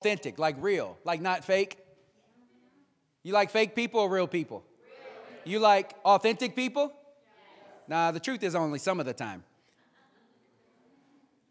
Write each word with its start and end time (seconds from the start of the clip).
authentic, 0.00 0.38
like 0.38 0.56
real, 0.60 0.96
like 1.04 1.20
not 1.20 1.44
fake? 1.44 1.76
You 3.22 3.34
like 3.34 3.50
fake 3.50 3.74
people 3.74 4.00
or 4.00 4.08
real 4.08 4.26
people? 4.26 4.64
You 5.44 5.58
like 5.58 5.94
authentic 6.04 6.56
people? 6.56 6.92
Nah, 7.86 8.10
the 8.10 8.20
truth 8.20 8.42
is 8.42 8.54
only 8.54 8.78
some 8.78 8.98
of 8.98 9.04
the 9.04 9.12
time. 9.12 9.44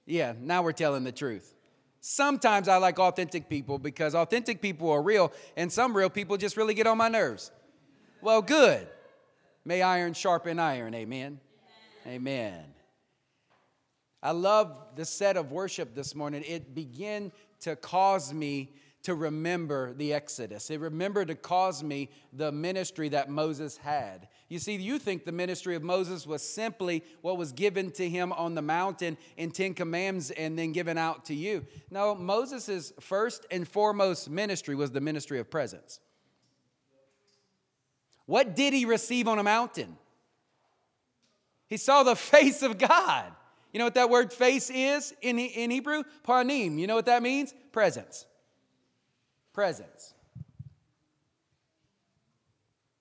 Yeah, 0.08 0.34
now 0.40 0.64
we're 0.64 0.72
telling 0.72 1.04
the 1.04 1.12
truth. 1.12 1.54
Sometimes 2.02 2.68
I 2.68 2.78
like 2.78 2.98
authentic 2.98 3.50
people 3.50 3.78
because 3.78 4.16
authentic 4.16 4.62
people 4.62 4.90
are 4.90 5.02
real, 5.02 5.32
and 5.56 5.72
some 5.72 5.96
real 5.96 6.10
people 6.10 6.36
just 6.38 6.58
really 6.58 6.74
get 6.74 6.88
on 6.88 6.98
my 6.98 7.10
nerves. 7.10 7.52
Well, 8.22 8.42
good. 8.42 8.88
May 9.64 9.84
iron 9.84 10.14
sharpen 10.14 10.58
iron. 10.58 10.96
Amen. 10.96 11.40
Amen. 12.08 12.64
I 14.24 14.32
love 14.32 14.76
the 14.96 15.06
set 15.06 15.38
of 15.38 15.52
worship 15.52 15.94
this 15.94 16.16
morning. 16.16 16.44
It 16.48 16.74
began 16.74 17.32
to 17.62 17.76
cause 17.76 18.34
me 18.34 18.74
to 19.04 19.16
remember 19.16 19.94
the 19.94 20.14
Exodus. 20.14 20.70
It 20.70 20.80
remembered 20.80 21.30
to 21.30 21.36
cause 21.36 21.84
me 21.84 22.10
the 22.34 22.52
ministry 22.52 23.10
that 23.10 23.30
Moses 23.30 23.78
had. 23.78 24.28
You 24.50 24.60
see, 24.60 24.76
you 24.76 25.00
think 25.00 25.26
the 25.26 25.32
ministry 25.32 25.76
of 25.76 25.84
Moses 25.84 26.28
was 26.28 26.42
simply 26.42 27.04
what 27.22 27.38
was 27.38 27.52
given 27.52 27.92
to 27.92 28.10
him 28.10 28.34
on 28.34 28.56
the 28.56 28.62
mountain 28.62 29.18
in 29.38 29.52
Ten 29.52 29.74
Commandments 29.74 30.32
and 30.32 30.60
then 30.60 30.74
given 30.74 30.98
out 30.98 31.26
to 31.26 31.36
you. 31.36 31.66
No, 31.90 32.14
Moses' 32.14 32.92
first 33.00 33.46
and 33.52 33.68
foremost 33.68 34.30
ministry 34.30 34.76
was 34.76 34.92
the 34.92 35.02
ministry 35.02 35.40
of 35.40 35.50
presence. 35.50 36.00
What 38.26 38.56
did 38.56 38.74
he 38.74 38.86
receive 38.86 39.28
on 39.28 39.40
a 39.40 39.44
mountain? 39.44 39.98
He 41.68 41.78
saw 41.78 42.04
the 42.04 42.16
face 42.18 42.62
of 42.64 42.78
God. 42.78 43.32
You 43.72 43.80
know 43.80 43.86
what 43.86 43.96
that 43.96 44.10
word 44.10 44.34
face 44.34 44.70
is 44.70 45.14
in, 45.22 45.38
in 45.40 45.72
Hebrew? 45.72 46.04
Panim. 46.28 46.80
You 46.80 46.88
know 46.88 46.96
what 46.96 47.06
that 47.06 47.22
means? 47.22 47.54
Presence 47.72 48.26
presence. 49.60 50.14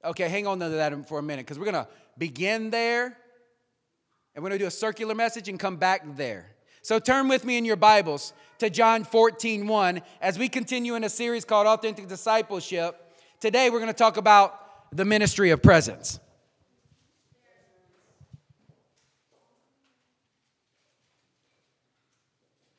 Okay, 0.04 0.28
hang 0.28 0.48
on 0.48 0.58
to 0.58 0.68
that 0.70 1.08
for 1.08 1.20
a 1.20 1.22
minute 1.22 1.46
because 1.46 1.56
we're 1.56 1.70
going 1.70 1.84
to 1.84 1.88
begin 2.18 2.70
there 2.70 3.16
and 4.34 4.42
we're 4.42 4.48
going 4.48 4.58
to 4.58 4.64
do 4.64 4.66
a 4.66 4.70
circular 4.72 5.14
message 5.14 5.48
and 5.48 5.60
come 5.60 5.76
back 5.76 6.16
there. 6.16 6.46
So 6.82 6.98
turn 6.98 7.28
with 7.28 7.44
me 7.44 7.58
in 7.58 7.64
your 7.64 7.76
Bibles 7.76 8.32
to 8.58 8.70
John 8.70 9.04
14, 9.04 9.68
1 9.68 10.02
as 10.20 10.36
we 10.36 10.48
continue 10.48 10.96
in 10.96 11.04
a 11.04 11.08
series 11.08 11.44
called 11.44 11.68
Authentic 11.68 12.08
Discipleship. 12.08 12.96
Today 13.38 13.70
we're 13.70 13.78
going 13.78 13.86
to 13.86 13.96
talk 13.96 14.16
about 14.16 14.90
the 14.90 15.04
ministry 15.04 15.50
of 15.50 15.62
presence. 15.62 16.18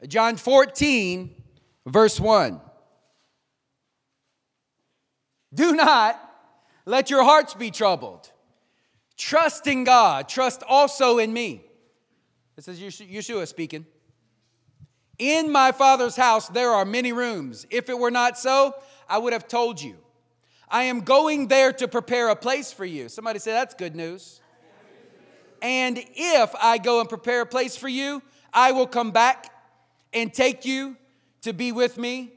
John 0.09 0.37
14, 0.37 1.35
verse 1.85 2.19
1. 2.19 2.59
Do 5.53 5.75
not 5.75 6.19
let 6.85 7.11
your 7.11 7.23
hearts 7.23 7.53
be 7.53 7.69
troubled. 7.69 8.31
Trust 9.17 9.67
in 9.67 9.83
God. 9.83 10.27
Trust 10.27 10.63
also 10.67 11.19
in 11.19 11.31
me. 11.31 11.61
This 12.55 12.67
is 12.67 12.79
Yeshua 12.79 13.47
speaking. 13.47 13.85
In 15.19 15.51
my 15.51 15.71
Father's 15.71 16.15
house 16.15 16.47
there 16.47 16.71
are 16.71 16.85
many 16.85 17.13
rooms. 17.13 17.67
If 17.69 17.87
it 17.89 17.97
were 17.97 18.11
not 18.11 18.37
so, 18.37 18.73
I 19.07 19.19
would 19.19 19.33
have 19.33 19.47
told 19.47 19.79
you. 19.79 19.95
I 20.69 20.83
am 20.83 21.01
going 21.01 21.47
there 21.47 21.71
to 21.73 21.87
prepare 21.87 22.29
a 22.29 22.35
place 22.35 22.73
for 22.73 22.85
you. 22.85 23.09
Somebody 23.09 23.39
say, 23.39 23.51
That's 23.51 23.75
good 23.75 23.95
news. 23.95 24.41
And 25.61 26.03
if 26.15 26.55
I 26.59 26.79
go 26.79 26.99
and 26.99 27.09
prepare 27.09 27.41
a 27.41 27.45
place 27.45 27.75
for 27.75 27.89
you, 27.89 28.23
I 28.53 28.71
will 28.71 28.87
come 28.87 29.11
back 29.11 29.51
and 30.13 30.33
take 30.33 30.65
you 30.65 30.97
to 31.41 31.53
be 31.53 31.71
with 31.71 31.97
me, 31.97 32.33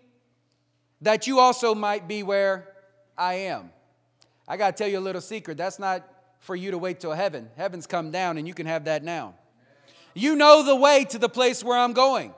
that 1.00 1.26
you 1.26 1.38
also 1.38 1.74
might 1.74 2.06
be 2.06 2.22
where 2.22 2.68
I 3.16 3.34
am. 3.34 3.70
I 4.46 4.56
got 4.56 4.76
to 4.76 4.82
tell 4.82 4.90
you 4.90 4.98
a 4.98 5.00
little 5.00 5.20
secret. 5.20 5.56
That's 5.56 5.78
not 5.78 6.06
for 6.40 6.56
you 6.56 6.72
to 6.72 6.78
wait 6.78 7.00
till 7.00 7.12
heaven. 7.12 7.48
Heaven's 7.56 7.86
come 7.86 8.10
down 8.10 8.38
and 8.38 8.46
you 8.46 8.54
can 8.54 8.66
have 8.66 8.84
that 8.84 9.02
now. 9.02 9.34
You 10.14 10.36
know 10.36 10.62
the 10.62 10.76
way 10.76 11.04
to 11.10 11.18
the 11.18 11.28
place 11.28 11.64
where 11.64 11.78
I'm 11.78 11.92
going. 11.92 12.34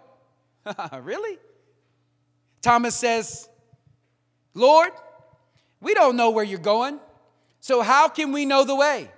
really? 1.02 1.38
Thomas 2.62 2.94
says, 2.94 3.48
Lord, 4.54 4.90
we 5.80 5.94
don't 5.94 6.16
know 6.16 6.30
where 6.30 6.44
you're 6.44 6.58
going, 6.58 7.00
so 7.60 7.82
how 7.82 8.08
can 8.08 8.32
we 8.32 8.46
know 8.46 8.64
the 8.64 8.74
way? 8.74 9.10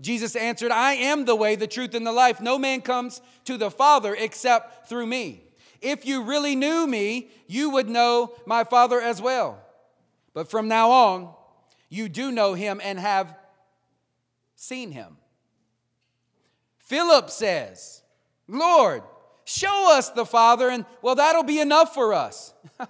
Jesus 0.00 0.36
answered, 0.36 0.70
I 0.70 0.94
am 0.94 1.24
the 1.24 1.34
way, 1.34 1.56
the 1.56 1.66
truth, 1.66 1.94
and 1.94 2.06
the 2.06 2.12
life. 2.12 2.40
No 2.40 2.58
man 2.58 2.80
comes 2.80 3.20
to 3.44 3.56
the 3.56 3.70
Father 3.70 4.14
except 4.14 4.88
through 4.88 5.06
me. 5.06 5.42
If 5.80 6.06
you 6.06 6.22
really 6.22 6.56
knew 6.56 6.86
me, 6.86 7.28
you 7.46 7.70
would 7.70 7.88
know 7.88 8.34
my 8.46 8.64
Father 8.64 9.00
as 9.00 9.22
well. 9.22 9.58
But 10.34 10.50
from 10.50 10.68
now 10.68 10.90
on, 10.90 11.34
you 11.88 12.08
do 12.08 12.30
know 12.30 12.54
him 12.54 12.80
and 12.82 12.98
have 12.98 13.34
seen 14.54 14.92
him. 14.92 15.16
Philip 16.78 17.30
says, 17.30 18.02
Lord, 18.46 19.02
show 19.44 19.96
us 19.96 20.10
the 20.10 20.26
Father, 20.26 20.68
and 20.68 20.84
well, 21.02 21.14
that'll 21.14 21.42
be 21.42 21.60
enough 21.60 21.94
for 21.94 22.12
us. 22.12 22.54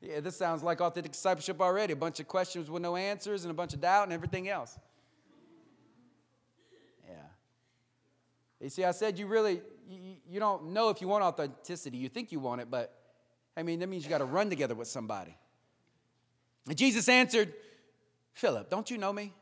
yeah, 0.00 0.20
this 0.20 0.36
sounds 0.36 0.62
like 0.62 0.80
authentic 0.80 1.12
discipleship 1.12 1.60
already. 1.60 1.92
A 1.92 1.96
bunch 1.96 2.20
of 2.20 2.28
questions 2.28 2.70
with 2.70 2.82
no 2.82 2.96
answers 2.96 3.44
and 3.44 3.50
a 3.50 3.54
bunch 3.54 3.74
of 3.74 3.80
doubt 3.80 4.04
and 4.04 4.12
everything 4.12 4.48
else. 4.48 4.78
Yeah. 7.08 7.14
You 8.60 8.68
see, 8.68 8.84
I 8.84 8.92
said 8.92 9.18
you 9.18 9.26
really, 9.26 9.60
you, 9.88 10.40
don't 10.40 10.72
know 10.72 10.88
if 10.88 11.00
you 11.00 11.08
want 11.08 11.24
authenticity. 11.24 11.96
You 11.96 12.08
think 12.08 12.32
you 12.32 12.40
want 12.40 12.60
it, 12.60 12.70
but 12.70 12.92
I 13.56 13.62
mean, 13.62 13.80
that 13.80 13.88
means 13.88 14.04
you 14.04 14.10
got 14.10 14.18
to 14.18 14.24
run 14.24 14.50
together 14.50 14.74
with 14.74 14.88
somebody. 14.88 15.36
And 16.66 16.76
Jesus 16.76 17.08
answered, 17.08 17.52
Philip, 18.32 18.70
don't 18.70 18.90
you 18.90 18.98
know 18.98 19.12
me? 19.12 19.32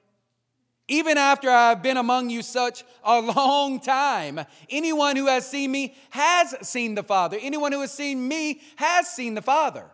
Even 0.88 1.16
after 1.16 1.48
I've 1.48 1.82
been 1.82 1.96
among 1.96 2.28
you 2.28 2.42
such 2.42 2.84
a 3.04 3.20
long 3.20 3.80
time, 3.80 4.40
anyone 4.68 5.16
who 5.16 5.26
has 5.26 5.48
seen 5.48 5.70
me 5.70 5.94
has 6.10 6.54
seen 6.68 6.94
the 6.94 7.02
Father. 7.02 7.38
Anyone 7.40 7.72
who 7.72 7.80
has 7.80 7.92
seen 7.92 8.26
me 8.26 8.60
has 8.76 9.08
seen 9.08 9.34
the 9.34 9.42
Father. 9.42 9.86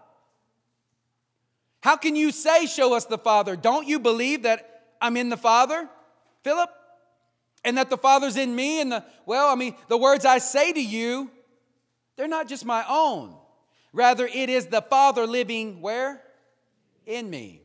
How 1.80 1.96
can 1.96 2.16
you 2.16 2.32
say, 2.32 2.66
Show 2.66 2.94
us 2.94 3.04
the 3.04 3.18
Father? 3.18 3.54
Don't 3.54 3.86
you 3.86 4.00
believe 4.00 4.42
that 4.42 4.86
I'm 5.00 5.16
in 5.16 5.28
the 5.28 5.36
Father, 5.36 5.88
Philip? 6.42 6.70
And 7.68 7.76
that 7.76 7.90
the 7.90 7.98
Father's 7.98 8.36
in 8.36 8.56
me? 8.56 8.80
And 8.80 8.90
the, 8.90 9.04
well, 9.26 9.48
I 9.48 9.54
mean, 9.54 9.74
the 9.88 9.98
words 9.98 10.24
I 10.24 10.38
say 10.38 10.72
to 10.72 10.82
you, 10.82 11.30
they're 12.16 12.26
not 12.26 12.48
just 12.48 12.64
my 12.64 12.84
own. 12.88 13.36
Rather, 13.92 14.26
it 14.26 14.48
is 14.48 14.66
the 14.66 14.82
Father 14.82 15.26
living 15.26 15.80
where? 15.80 16.22
in 17.08 17.28
me. 17.28 17.62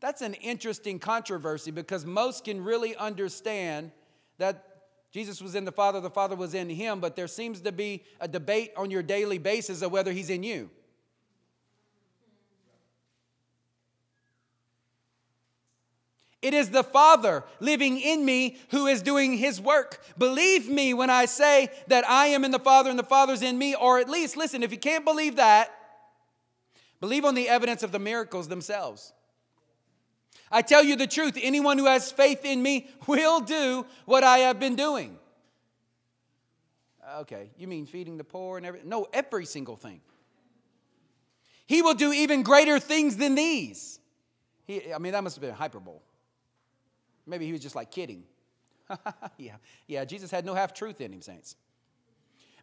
That's 0.00 0.22
an 0.22 0.34
interesting 0.34 1.00
controversy 1.00 1.72
because 1.72 2.04
most 2.04 2.44
can 2.44 2.62
really 2.62 2.94
understand 2.94 3.90
that 4.36 4.64
Jesus 5.10 5.40
was 5.42 5.54
in 5.54 5.64
the 5.64 5.72
Father, 5.72 6.00
the 6.00 6.10
Father 6.10 6.36
was 6.36 6.54
in 6.54 6.68
him, 6.68 7.00
but 7.00 7.16
there 7.16 7.26
seems 7.26 7.62
to 7.62 7.72
be 7.72 8.04
a 8.20 8.28
debate 8.28 8.72
on 8.76 8.90
your 8.90 9.02
daily 9.02 9.38
basis 9.38 9.82
of 9.82 9.90
whether 9.90 10.12
he's 10.12 10.30
in 10.30 10.42
you. 10.42 10.70
It 16.40 16.54
is 16.54 16.70
the 16.70 16.84
Father 16.84 17.44
living 17.58 17.98
in 17.98 18.24
me 18.24 18.58
who 18.70 18.86
is 18.86 19.02
doing 19.02 19.36
his 19.36 19.60
work. 19.60 20.00
Believe 20.16 20.68
me 20.68 20.94
when 20.94 21.10
I 21.10 21.24
say 21.24 21.70
that 21.88 22.08
I 22.08 22.26
am 22.26 22.44
in 22.44 22.52
the 22.52 22.58
Father 22.60 22.90
and 22.90 22.98
the 22.98 23.02
Father's 23.02 23.42
in 23.42 23.58
me, 23.58 23.74
or 23.74 23.98
at 23.98 24.08
least, 24.08 24.36
listen, 24.36 24.62
if 24.62 24.70
you 24.70 24.78
can't 24.78 25.04
believe 25.04 25.36
that, 25.36 25.74
Believe 27.00 27.24
on 27.24 27.34
the 27.34 27.48
evidence 27.48 27.82
of 27.82 27.92
the 27.92 27.98
miracles 27.98 28.48
themselves. 28.48 29.12
I 30.50 30.62
tell 30.62 30.82
you 30.82 30.96
the 30.96 31.06
truth 31.06 31.38
anyone 31.40 31.78
who 31.78 31.86
has 31.86 32.10
faith 32.10 32.44
in 32.44 32.62
me 32.62 32.88
will 33.06 33.40
do 33.40 33.86
what 34.06 34.24
I 34.24 34.38
have 34.38 34.58
been 34.58 34.76
doing. 34.76 35.18
Okay, 37.20 37.50
you 37.56 37.68
mean 37.68 37.86
feeding 37.86 38.18
the 38.18 38.24
poor 38.24 38.56
and 38.56 38.66
everything? 38.66 38.88
No, 38.88 39.06
every 39.12 39.46
single 39.46 39.76
thing. 39.76 40.00
He 41.66 41.82
will 41.82 41.94
do 41.94 42.12
even 42.12 42.42
greater 42.42 42.78
things 42.78 43.16
than 43.16 43.34
these. 43.34 43.98
He, 44.66 44.92
I 44.92 44.98
mean, 44.98 45.12
that 45.12 45.22
must 45.22 45.36
have 45.36 45.40
been 45.40 45.50
a 45.50 45.54
hyperbole. 45.54 45.98
Maybe 47.28 47.46
he 47.46 47.52
was 47.52 47.60
just 47.60 47.76
like 47.76 47.90
kidding. 47.90 48.24
yeah, 49.36 49.56
yeah, 49.86 50.04
Jesus 50.04 50.30
had 50.30 50.44
no 50.44 50.54
half 50.54 50.72
truth 50.72 51.00
in 51.00 51.12
him, 51.12 51.20
saints 51.20 51.56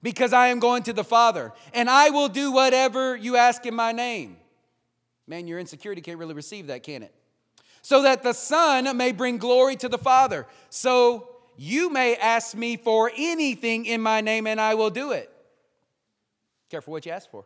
because 0.06 0.34
I 0.34 0.50
am 0.50 0.60
going 0.60 0.84
to 0.84 0.94
the 0.94 1.04
Father, 1.04 1.52
and 1.74 1.90
I 1.90 2.12
will 2.12 2.30
do 2.30 2.52
whatever 2.52 3.16
you 3.16 3.38
ask 3.38 3.66
in 3.66 3.74
my 3.74 3.92
name. 3.92 4.38
Man, 5.26 5.48
your 5.48 5.58
insecurity 5.58 6.00
can't 6.00 6.20
really 6.20 6.36
receive 6.36 6.68
that, 6.68 6.84
can 6.84 7.02
it? 7.02 7.12
So 7.82 8.04
that 8.04 8.22
the 8.22 8.34
Son 8.34 8.96
may 8.96 9.12
bring 9.12 9.40
glory 9.40 9.76
to 9.78 9.90
the 9.90 9.98
Father. 9.98 10.46
So 10.70 11.30
you 11.58 11.90
may 11.90 12.16
ask 12.18 12.56
me 12.56 12.78
for 12.78 13.12
anything 13.18 13.88
in 13.88 14.00
my 14.00 14.22
name, 14.22 14.46
and 14.46 14.62
I 14.62 14.76
will 14.76 14.92
do 14.92 15.12
it. 15.12 15.28
Careful 16.70 16.92
what 16.92 17.04
you 17.08 17.12
ask 17.12 17.28
for. 17.32 17.46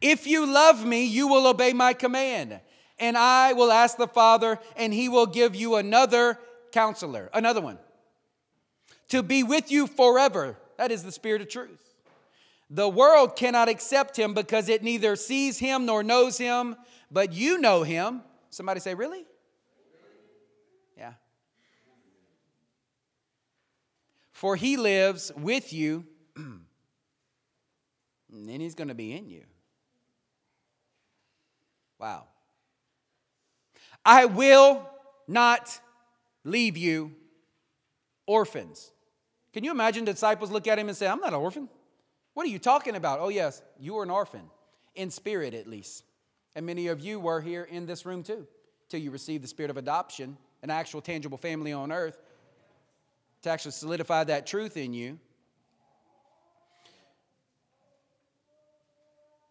If 0.00 0.26
you 0.26 0.46
love 0.46 0.86
me, 0.86 1.04
you 1.04 1.28
will 1.28 1.46
obey 1.46 1.74
my 1.74 1.92
command. 1.92 2.60
And 2.98 3.16
I 3.16 3.52
will 3.52 3.70
ask 3.70 3.96
the 3.96 4.08
Father, 4.08 4.58
and 4.76 4.92
he 4.92 5.08
will 5.08 5.26
give 5.26 5.54
you 5.54 5.76
another 5.76 6.38
counselor, 6.72 7.30
another 7.34 7.60
one, 7.60 7.78
to 9.08 9.22
be 9.22 9.42
with 9.42 9.70
you 9.70 9.86
forever 9.86 10.56
that 10.76 10.90
is 10.90 11.02
the 11.02 11.12
Spirit 11.12 11.42
of 11.42 11.48
truth. 11.48 11.82
The 12.68 12.88
world 12.88 13.36
cannot 13.36 13.68
accept 13.68 14.18
him 14.18 14.34
because 14.34 14.68
it 14.68 14.82
neither 14.82 15.16
sees 15.16 15.58
him 15.58 15.86
nor 15.86 16.02
knows 16.02 16.36
him, 16.36 16.76
but 17.10 17.32
you 17.32 17.58
know 17.58 17.82
him. 17.82 18.22
Somebody 18.50 18.80
say, 18.80 18.94
Really? 18.94 19.24
Yeah. 20.96 21.12
For 24.32 24.56
he 24.56 24.76
lives 24.76 25.32
with 25.36 25.72
you, 25.72 26.04
and 26.36 26.60
then 28.30 28.60
he's 28.60 28.74
going 28.74 28.88
to 28.88 28.94
be 28.94 29.12
in 29.12 29.28
you. 29.28 29.44
Wow. 31.98 32.24
I 34.06 34.26
will 34.26 34.88
not 35.26 35.80
leave 36.44 36.76
you 36.76 37.10
orphans. 38.24 38.92
Can 39.52 39.64
you 39.64 39.72
imagine 39.72 40.04
disciples 40.04 40.52
look 40.52 40.68
at 40.68 40.78
him 40.78 40.88
and 40.88 40.96
say, 40.96 41.08
I'm 41.08 41.18
not 41.18 41.30
an 41.30 41.40
orphan? 41.40 41.68
What 42.34 42.46
are 42.46 42.50
you 42.50 42.60
talking 42.60 42.94
about? 42.94 43.18
Oh, 43.18 43.30
yes, 43.30 43.60
you 43.80 43.98
are 43.98 44.04
an 44.04 44.10
orphan, 44.10 44.42
in 44.94 45.10
spirit 45.10 45.54
at 45.54 45.66
least. 45.66 46.04
And 46.54 46.64
many 46.64 46.86
of 46.86 47.00
you 47.00 47.18
were 47.18 47.40
here 47.40 47.64
in 47.64 47.84
this 47.84 48.06
room 48.06 48.22
too, 48.22 48.46
till 48.88 49.00
you 49.00 49.10
received 49.10 49.42
the 49.42 49.48
spirit 49.48 49.70
of 49.70 49.76
adoption, 49.76 50.36
an 50.62 50.70
actual 50.70 51.00
tangible 51.00 51.36
family 51.36 51.72
on 51.72 51.90
earth, 51.90 52.22
to 53.42 53.50
actually 53.50 53.72
solidify 53.72 54.22
that 54.24 54.46
truth 54.46 54.76
in 54.76 54.94
you. 54.94 55.18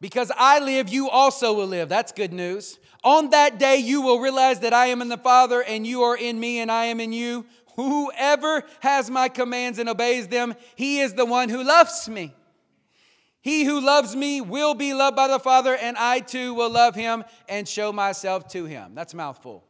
Because 0.05 0.31
I 0.37 0.59
live, 0.59 0.87
you 0.87 1.09
also 1.09 1.51
will 1.51 1.65
live. 1.65 1.89
That's 1.89 2.11
good 2.11 2.31
news. 2.31 2.77
On 3.03 3.31
that 3.31 3.57
day, 3.57 3.77
you 3.77 4.03
will 4.03 4.19
realize 4.19 4.59
that 4.59 4.71
I 4.71 4.85
am 4.85 5.01
in 5.01 5.09
the 5.09 5.17
Father, 5.17 5.63
and 5.63 5.85
you 5.87 6.03
are 6.03 6.15
in 6.15 6.39
me, 6.39 6.59
and 6.59 6.71
I 6.71 6.85
am 6.85 6.99
in 6.99 7.11
you. 7.11 7.43
Whoever 7.75 8.63
has 8.81 9.09
my 9.09 9.29
commands 9.29 9.79
and 9.79 9.89
obeys 9.89 10.27
them, 10.27 10.53
he 10.75 10.99
is 10.99 11.15
the 11.15 11.25
one 11.25 11.49
who 11.49 11.63
loves 11.63 12.07
me. 12.07 12.35
He 13.41 13.63
who 13.63 13.81
loves 13.81 14.15
me 14.15 14.41
will 14.41 14.75
be 14.75 14.93
loved 14.93 15.15
by 15.15 15.27
the 15.27 15.39
Father, 15.39 15.75
and 15.75 15.97
I 15.97 16.19
too 16.19 16.53
will 16.53 16.69
love 16.69 16.93
him 16.93 17.23
and 17.49 17.67
show 17.67 17.91
myself 17.91 18.47
to 18.49 18.65
him. 18.65 18.93
That's 18.93 19.15
mouthful. 19.15 19.63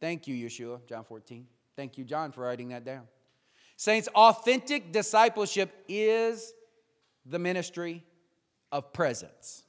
Thank 0.00 0.28
you, 0.28 0.46
Yeshua, 0.46 0.86
John 0.86 1.02
14. 1.02 1.44
Thank 1.74 1.98
you, 1.98 2.04
John, 2.04 2.30
for 2.30 2.42
writing 2.42 2.68
that 2.68 2.84
down. 2.84 3.08
Saints, 3.76 4.06
authentic 4.14 4.92
discipleship 4.92 5.72
is 5.88 6.54
the 7.26 7.40
ministry 7.40 8.04
of 8.70 8.92
presence. 8.92 9.62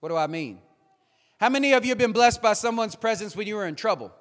What 0.00 0.08
do 0.08 0.16
I 0.16 0.26
mean? 0.26 0.60
How 1.38 1.48
many 1.48 1.72
of 1.72 1.84
you 1.84 1.90
have 1.90 1.98
been 1.98 2.12
blessed 2.12 2.42
by 2.42 2.52
someone's 2.52 2.94
presence 2.94 3.34
when 3.34 3.46
you 3.46 3.56
were 3.56 3.66
in 3.66 3.74
trouble? 3.74 4.12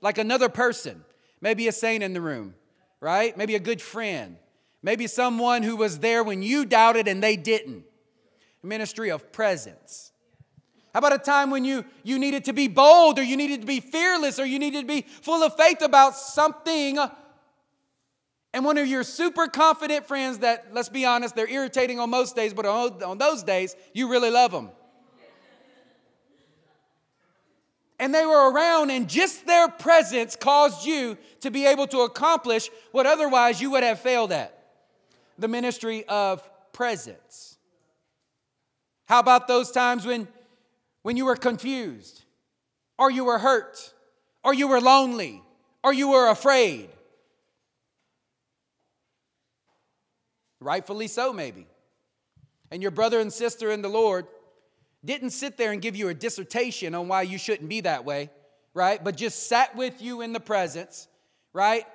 Like 0.00 0.18
another 0.18 0.48
person, 0.48 1.04
maybe 1.40 1.68
a 1.68 1.72
saint 1.72 2.02
in 2.02 2.12
the 2.12 2.20
room, 2.20 2.54
right? 3.00 3.36
Maybe 3.36 3.54
a 3.54 3.60
good 3.60 3.82
friend 3.82 4.36
Maybe 4.82 5.06
someone 5.06 5.62
who 5.62 5.76
was 5.76 5.98
there 5.98 6.22
when 6.22 6.42
you 6.42 6.64
doubted 6.64 7.08
and 7.08 7.22
they 7.22 7.36
didn't. 7.36 7.84
Ministry 8.62 9.10
of 9.10 9.32
presence. 9.32 10.12
How 10.92 10.98
about 10.98 11.14
a 11.14 11.18
time 11.18 11.50
when 11.50 11.64
you, 11.64 11.84
you 12.02 12.18
needed 12.18 12.44
to 12.46 12.52
be 12.52 12.68
bold 12.68 13.18
or 13.18 13.22
you 13.22 13.36
needed 13.36 13.60
to 13.60 13.66
be 13.66 13.80
fearless 13.80 14.38
or 14.38 14.46
you 14.46 14.58
needed 14.58 14.82
to 14.82 14.86
be 14.86 15.02
full 15.02 15.42
of 15.42 15.56
faith 15.56 15.82
about 15.82 16.16
something? 16.16 16.98
And 18.58 18.64
one 18.64 18.76
of 18.76 18.88
your 18.88 19.04
super 19.04 19.46
confident 19.46 20.08
friends 20.08 20.38
that, 20.38 20.74
let's 20.74 20.88
be 20.88 21.04
honest, 21.04 21.36
they're 21.36 21.48
irritating 21.48 22.00
on 22.00 22.10
most 22.10 22.34
days, 22.34 22.52
but 22.52 22.66
on, 22.66 23.16
those 23.16 23.44
days, 23.44 23.76
you 23.94 24.10
really 24.10 24.32
love 24.32 24.50
them. 24.50 24.70
and 28.00 28.12
they 28.12 28.26
were 28.26 28.50
around, 28.50 28.90
and 28.90 29.08
just 29.08 29.46
their 29.46 29.68
presence 29.68 30.34
caused 30.34 30.84
you 30.84 31.16
to 31.42 31.52
be 31.52 31.66
able 31.66 31.86
to 31.86 32.00
accomplish 32.00 32.68
what 32.90 33.06
otherwise 33.06 33.60
you 33.60 33.70
would 33.70 33.84
have 33.84 34.00
failed 34.00 34.32
at 34.32 34.58
the 35.38 35.46
ministry 35.46 36.04
of 36.08 36.42
presence. 36.72 37.58
How 39.06 39.20
about 39.20 39.46
those 39.46 39.70
times 39.70 40.04
when, 40.04 40.26
when 41.02 41.16
you 41.16 41.26
were 41.26 41.36
confused, 41.36 42.24
or 42.98 43.08
you 43.08 43.24
were 43.24 43.38
hurt, 43.38 43.94
or 44.42 44.52
you 44.52 44.66
were 44.66 44.80
lonely, 44.80 45.44
or 45.84 45.92
you 45.92 46.08
were 46.08 46.28
afraid? 46.28 46.88
Rightfully 50.60 51.08
so, 51.08 51.32
maybe. 51.32 51.66
And 52.70 52.82
your 52.82 52.90
brother 52.90 53.20
and 53.20 53.32
sister 53.32 53.70
in 53.70 53.82
the 53.82 53.88
Lord 53.88 54.26
didn't 55.04 55.30
sit 55.30 55.56
there 55.56 55.72
and 55.72 55.80
give 55.80 55.96
you 55.96 56.08
a 56.08 56.14
dissertation 56.14 56.94
on 56.94 57.08
why 57.08 57.22
you 57.22 57.38
shouldn't 57.38 57.68
be 57.68 57.80
that 57.82 58.04
way, 58.04 58.30
right? 58.74 59.02
But 59.02 59.16
just 59.16 59.48
sat 59.48 59.76
with 59.76 60.02
you 60.02 60.20
in 60.20 60.32
the 60.32 60.40
presence, 60.40 61.08
right? 61.52 61.86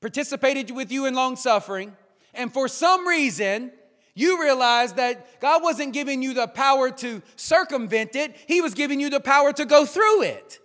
participated 0.00 0.70
with 0.70 0.92
you 0.92 1.06
in 1.06 1.14
long 1.14 1.36
suffering, 1.36 1.96
and 2.34 2.52
for 2.52 2.68
some 2.68 3.08
reason, 3.08 3.72
you 4.14 4.40
realize 4.40 4.92
that 4.94 5.40
God 5.40 5.62
wasn't 5.62 5.92
giving 5.92 6.22
you 6.22 6.34
the 6.34 6.46
power 6.46 6.90
to 6.90 7.22
circumvent 7.34 8.14
it, 8.14 8.36
He 8.46 8.60
was 8.60 8.74
giving 8.74 9.00
you 9.00 9.10
the 9.10 9.20
power 9.20 9.52
to 9.52 9.64
go 9.64 9.84
through 9.84 10.22
it. 10.22 10.58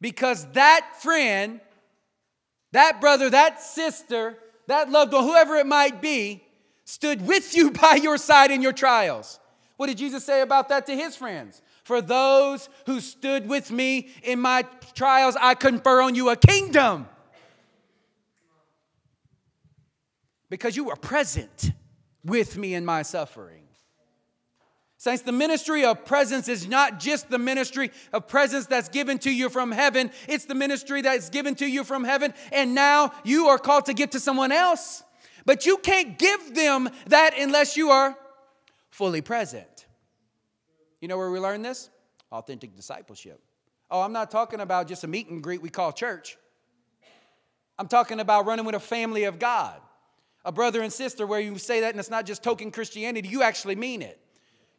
Because 0.00 0.46
that 0.52 0.86
friend, 1.00 1.60
that 2.74 3.00
brother, 3.00 3.30
that 3.30 3.62
sister, 3.62 4.36
that 4.66 4.90
loved 4.90 5.12
one, 5.12 5.22
whoever 5.22 5.54
it 5.56 5.66
might 5.66 6.02
be, 6.02 6.42
stood 6.84 7.26
with 7.26 7.56
you 7.56 7.70
by 7.82 7.94
your 7.94 8.18
side 8.18 8.50
in 8.50 8.62
your 8.62 8.72
trials. 8.72 9.38
What 9.76 9.86
did 9.86 9.98
Jesus 9.98 10.24
say 10.24 10.42
about 10.42 10.68
that 10.68 10.86
to 10.86 10.94
his 10.94 11.16
friends? 11.16 11.62
For 11.84 12.00
those 12.00 12.68
who 12.86 13.00
stood 13.00 13.48
with 13.48 13.70
me 13.70 14.08
in 14.22 14.40
my 14.40 14.64
trials, 14.94 15.36
I 15.40 15.54
confer 15.54 16.02
on 16.02 16.14
you 16.14 16.30
a 16.30 16.36
kingdom. 16.36 17.06
Because 20.48 20.76
you 20.76 20.84
were 20.84 20.96
present 20.96 21.72
with 22.24 22.56
me 22.56 22.74
in 22.74 22.84
my 22.84 23.02
suffering. 23.02 23.63
Saints, 25.04 25.20
the 25.20 25.32
ministry 25.32 25.84
of 25.84 26.06
presence 26.06 26.48
is 26.48 26.66
not 26.66 26.98
just 26.98 27.28
the 27.28 27.38
ministry 27.38 27.90
of 28.14 28.26
presence 28.26 28.64
that's 28.64 28.88
given 28.88 29.18
to 29.18 29.30
you 29.30 29.50
from 29.50 29.70
heaven, 29.70 30.10
it's 30.26 30.46
the 30.46 30.54
ministry 30.54 31.02
that's 31.02 31.28
given 31.28 31.54
to 31.56 31.66
you 31.66 31.84
from 31.84 32.04
heaven, 32.04 32.32
and 32.50 32.74
now 32.74 33.12
you 33.22 33.48
are 33.48 33.58
called 33.58 33.84
to 33.84 33.92
give 33.92 34.08
to 34.08 34.18
someone 34.18 34.50
else. 34.50 35.02
But 35.44 35.66
you 35.66 35.76
can't 35.76 36.18
give 36.18 36.54
them 36.54 36.88
that 37.08 37.38
unless 37.38 37.76
you 37.76 37.90
are 37.90 38.16
fully 38.88 39.20
present. 39.20 39.84
You 41.02 41.08
know 41.08 41.18
where 41.18 41.30
we 41.30 41.38
learn 41.38 41.60
this? 41.60 41.90
Authentic 42.32 42.74
discipleship. 42.74 43.42
Oh, 43.90 44.00
I'm 44.00 44.14
not 44.14 44.30
talking 44.30 44.60
about 44.60 44.88
just 44.88 45.04
a 45.04 45.06
meet 45.06 45.28
and 45.28 45.42
greet 45.42 45.60
we 45.60 45.68
call 45.68 45.92
church. 45.92 46.38
I'm 47.78 47.88
talking 47.88 48.20
about 48.20 48.46
running 48.46 48.64
with 48.64 48.74
a 48.74 48.80
family 48.80 49.24
of 49.24 49.38
God, 49.38 49.82
a 50.46 50.50
brother 50.50 50.80
and 50.80 50.90
sister 50.90 51.26
where 51.26 51.40
you 51.40 51.58
say 51.58 51.80
that 51.82 51.90
and 51.90 52.00
it's 52.00 52.08
not 52.08 52.24
just 52.24 52.42
token 52.42 52.70
Christianity, 52.70 53.28
you 53.28 53.42
actually 53.42 53.76
mean 53.76 54.00
it. 54.00 54.18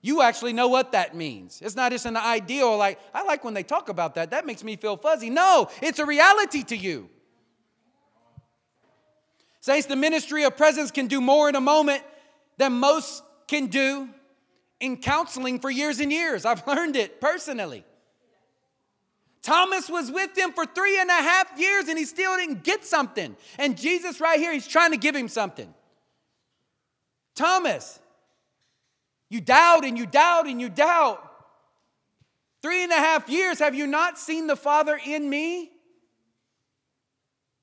You 0.01 0.21
actually 0.21 0.53
know 0.53 0.67
what 0.67 0.91
that 0.91 1.15
means. 1.15 1.61
It's 1.61 1.75
not 1.75 1.91
just 1.91 2.05
an 2.05 2.15
ideal, 2.15 2.77
like, 2.77 2.99
I 3.13 3.23
like 3.23 3.43
when 3.43 3.53
they 3.53 3.63
talk 3.63 3.89
about 3.89 4.15
that. 4.15 4.31
That 4.31 4.45
makes 4.45 4.63
me 4.63 4.75
feel 4.75 4.97
fuzzy. 4.97 5.29
No, 5.29 5.69
it's 5.81 5.99
a 5.99 6.05
reality 6.05 6.63
to 6.63 6.77
you. 6.77 7.09
Saints, 9.61 9.87
the 9.87 9.95
ministry 9.95 10.43
of 10.43 10.55
presence 10.55 10.91
can 10.91 11.07
do 11.07 11.19
more 11.19 11.49
in 11.49 11.55
a 11.55 11.61
moment 11.61 12.03
than 12.57 12.73
most 12.73 13.23
can 13.47 13.67
do 13.67 14.07
in 14.79 14.97
counseling 14.97 15.59
for 15.59 15.71
years 15.71 15.99
and 15.99 16.11
years. 16.11 16.45
I've 16.45 16.65
learned 16.67 16.95
it 16.95 17.19
personally. 17.19 17.83
Thomas 19.41 19.89
was 19.89 20.11
with 20.11 20.35
him 20.37 20.51
for 20.53 20.65
three 20.65 20.99
and 20.99 21.09
a 21.09 21.13
half 21.13 21.59
years 21.59 21.87
and 21.87 21.97
he 21.97 22.05
still 22.05 22.35
didn't 22.35 22.63
get 22.63 22.83
something. 22.83 23.35
And 23.59 23.77
Jesus, 23.77 24.19
right 24.19 24.39
here, 24.39 24.51
he's 24.51 24.67
trying 24.67 24.91
to 24.91 24.97
give 24.97 25.15
him 25.15 25.27
something. 25.27 25.71
Thomas, 27.35 27.99
you 29.29 29.41
doubt 29.41 29.85
and 29.85 29.97
you 29.97 30.05
doubt 30.05 30.47
and 30.47 30.61
you 30.61 30.69
doubt. 30.69 31.21
Three 32.61 32.83
and 32.83 32.91
a 32.91 32.95
half 32.95 33.29
years, 33.29 33.59
have 33.59 33.75
you 33.75 33.85
not 33.85 34.17
seen 34.17 34.47
the 34.47 34.55
Father 34.55 34.99
in 35.05 35.29
me? 35.29 35.71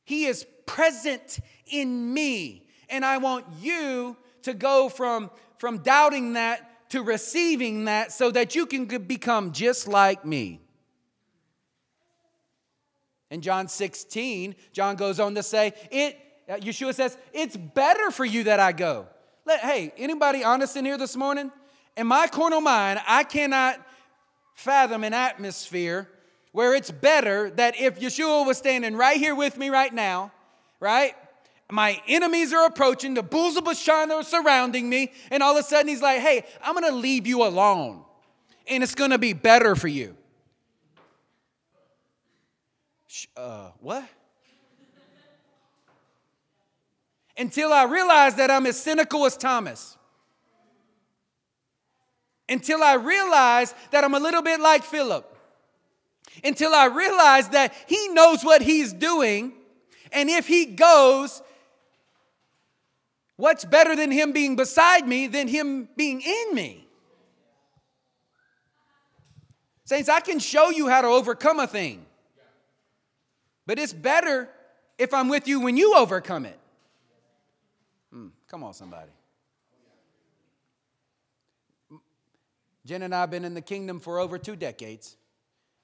He 0.05 0.27
is 0.27 0.47
present 0.67 1.39
in 1.67 2.13
me. 2.13 2.69
And 2.89 3.05
I 3.05 3.19
want 3.19 3.47
you 3.61 4.17
to 4.43 4.55
go 4.55 4.89
from, 4.89 5.31
from 5.59 5.79
doubting 5.79 6.35
that 6.35 6.91
to 6.91 7.03
receiving 7.03 7.87
that 7.87 8.13
so 8.13 8.31
that 8.31 8.55
you 8.55 8.67
can 8.67 8.85
become 8.85 9.53
just 9.53 9.89
like 9.89 10.25
me. 10.25 10.61
In 13.31 13.41
John 13.41 13.67
16, 13.67 14.55
John 14.73 14.97
goes 14.97 15.19
on 15.19 15.35
to 15.37 15.43
say, 15.43 15.73
it, 15.91 16.19
Yeshua 16.49 16.95
says, 16.95 17.17
it's 17.33 17.57
better 17.57 18.11
for 18.11 18.27
you 18.27 18.45
that 18.45 18.61
I 18.61 18.73
go. 18.73 19.07
Let, 19.45 19.61
hey, 19.61 19.93
anybody 19.97 20.45
honest 20.45 20.77
in 20.77 20.85
here 20.85 20.99
this 20.99 21.17
morning? 21.17 21.51
In 21.97 22.07
my 22.07 22.27
corner 22.27 22.61
mind, 22.61 23.01
I 23.07 23.25
cannot 23.25 23.81
fathom 24.55 25.05
an 25.05 25.15
atmosphere 25.15 26.09
where 26.53 26.75
it's 26.75 26.91
better 26.91 27.51
that 27.51 27.81
if 27.81 27.99
Yeshua 27.99 28.47
was 28.47 28.59
standing 28.59 28.97
right 28.97 29.17
here 29.17 29.35
with 29.35 29.57
me 29.57 29.71
right 29.71 29.93
now, 29.93 30.33
right? 30.81 31.15
my 31.73 32.01
enemies 32.07 32.53
are 32.53 32.67
approaching, 32.67 33.15
the 33.15 33.23
bulls 33.23 33.57
of 33.57 33.65
Bashan 33.65 34.11
are 34.11 34.23
surrounding 34.23 34.91
me, 34.91 35.11
and 35.31 35.43
all 35.43 35.57
of 35.57 35.65
a 35.65 35.67
sudden 35.67 35.89
he's 35.89 36.03
like, 36.03 36.21
hey, 36.21 36.45
I'm 36.63 36.75
gonna 36.75 36.93
leave 36.93 37.27
you 37.27 37.45
alone, 37.45 38.05
and 38.69 38.83
it's 38.83 38.95
gonna 38.95 39.19
be 39.19 39.33
better 39.33 39.75
for 39.75 39.89
you. 39.89 40.15
Uh, 43.37 43.71
what? 43.81 44.05
Until 47.37 47.73
I 47.73 47.85
realize 47.85 48.35
that 48.37 48.51
I'm 48.51 48.67
as 48.67 48.81
cynical 48.81 49.25
as 49.27 49.37
Thomas. 49.37 49.97
Until 52.49 52.83
I 52.83 52.95
realize 52.95 53.75
that 53.91 54.05
I'm 54.05 54.15
a 54.15 54.21
little 54.21 54.43
bit 54.43 54.61
like 54.61 54.85
Philip. 54.85 55.29
Until 56.45 56.75
I 56.75 56.87
realize 56.87 57.49
that 57.51 57.75
he 57.87 58.09
knows 58.09 58.43
what 58.43 58.63
he's 58.63 58.93
doing, 58.93 59.53
and 60.13 60.29
if 60.29 60.47
he 60.47 60.67
goes, 60.67 61.43
what's 63.37 63.65
better 63.65 63.97
than 63.97 64.11
him 64.11 64.33
being 64.33 64.57
beside 64.57 65.07
me 65.07 65.27
than 65.27 65.49
him 65.49 65.89
being 65.97 66.21
in 66.21 66.55
me? 66.55 66.87
Saints, 69.85 70.09
I 70.09 70.21
can 70.21 70.39
show 70.39 70.71
you 70.71 70.89
how 70.89 71.03
to 71.03 71.09
overcome 71.09 71.61
a 71.61 71.67
thing, 71.67 72.07
but 73.67 73.79
it's 73.79 73.93
better 73.93 74.49
if 74.99 75.13
I'm 75.13 75.29
with 75.29 75.49
you 75.49 75.61
when 75.61 75.77
you 75.77 75.97
overcome 75.97 76.47
it. 76.47 76.59
Come 78.53 78.63
on, 78.63 78.73
somebody. 78.73 79.11
Jen 82.87 83.03
and 83.03 83.13
I 83.15 83.23
have 83.23 83.31
been 83.33 83.45
in 83.45 83.55
the 83.55 83.61
kingdom 83.61 83.99
for 83.99 84.21
over 84.21 84.39
two 84.39 84.55
decades. 84.55 85.17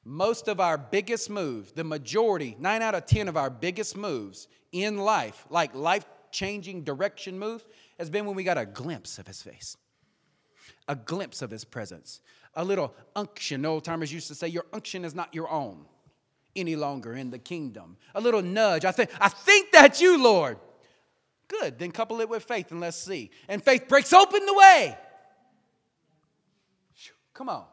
Most 0.04 0.46
of 0.46 0.60
our 0.60 0.78
biggest 0.78 1.30
moves, 1.30 1.72
the 1.72 1.82
majority, 1.82 2.56
nine 2.60 2.82
out 2.82 2.94
of 2.94 3.06
10 3.06 3.26
of 3.26 3.36
our 3.36 3.50
biggest 3.50 3.96
moves 3.96 4.46
in 4.70 4.98
life, 4.98 5.46
like 5.50 5.74
life 5.74 6.06
changing 6.30 6.84
direction 6.84 7.38
moves, 7.40 7.64
has 7.98 8.08
been 8.08 8.24
when 8.24 8.36
we 8.36 8.44
got 8.44 8.56
a 8.56 8.66
glimpse 8.66 9.18
of 9.18 9.26
his 9.26 9.42
face, 9.42 9.76
a 10.86 10.94
glimpse 10.94 11.42
of 11.42 11.50
his 11.50 11.64
presence 11.64 12.20
a 12.58 12.64
little 12.64 12.92
unction. 13.14 13.64
Old 13.64 13.84
timers 13.84 14.12
used 14.12 14.28
to 14.28 14.34
say, 14.34 14.48
Your 14.48 14.66
unction 14.72 15.04
is 15.04 15.14
not 15.14 15.34
your 15.34 15.48
own 15.48 15.86
any 16.56 16.76
longer 16.76 17.14
in 17.14 17.30
the 17.30 17.38
kingdom. 17.38 17.96
A 18.14 18.20
little 18.20 18.42
nudge. 18.42 18.84
I 18.84 18.90
think, 18.90 19.10
I 19.20 19.28
think 19.28 19.70
that's 19.70 20.00
you, 20.00 20.22
Lord. 20.22 20.58
Good. 21.48 21.78
Then 21.78 21.90
couple 21.90 22.20
it 22.20 22.28
with 22.28 22.44
faith 22.44 22.70
and 22.70 22.80
let's 22.80 22.96
see. 22.96 23.30
And 23.48 23.62
faith 23.62 23.88
breaks 23.88 24.12
open 24.12 24.44
the 24.46 24.54
way. 24.54 24.96
Come 27.34 27.48
on. 27.48 27.64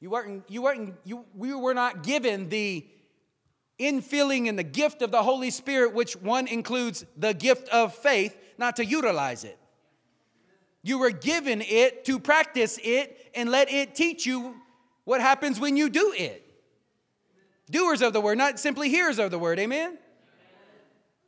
You 0.00 0.10
weren't, 0.10 0.44
you 0.48 0.62
weren't, 0.62 0.94
you, 1.04 1.24
we 1.34 1.54
were 1.54 1.74
not 1.74 2.02
given 2.02 2.48
the 2.48 2.86
infilling 3.78 4.48
and 4.48 4.58
the 4.58 4.64
gift 4.64 5.00
of 5.00 5.10
the 5.10 5.22
Holy 5.22 5.50
Spirit, 5.50 5.94
which 5.94 6.14
one 6.14 6.46
includes 6.46 7.06
the 7.16 7.32
gift 7.32 7.68
of 7.70 7.94
faith, 7.94 8.36
not 8.58 8.76
to 8.76 8.84
utilize 8.84 9.44
it. 9.44 9.58
You 10.82 10.98
were 10.98 11.10
given 11.10 11.62
it 11.62 12.04
to 12.06 12.18
practice 12.18 12.78
it 12.82 13.30
and 13.34 13.50
let 13.50 13.72
it 13.72 13.94
teach 13.94 14.26
you 14.26 14.56
what 15.04 15.20
happens 15.20 15.58
when 15.58 15.76
you 15.76 15.88
do 15.88 16.12
it. 16.16 16.51
Doers 17.70 18.02
of 18.02 18.12
the 18.12 18.20
word, 18.20 18.38
not 18.38 18.58
simply 18.58 18.88
hearers 18.88 19.18
of 19.18 19.30
the 19.30 19.38
word. 19.38 19.58
Amen? 19.58 19.98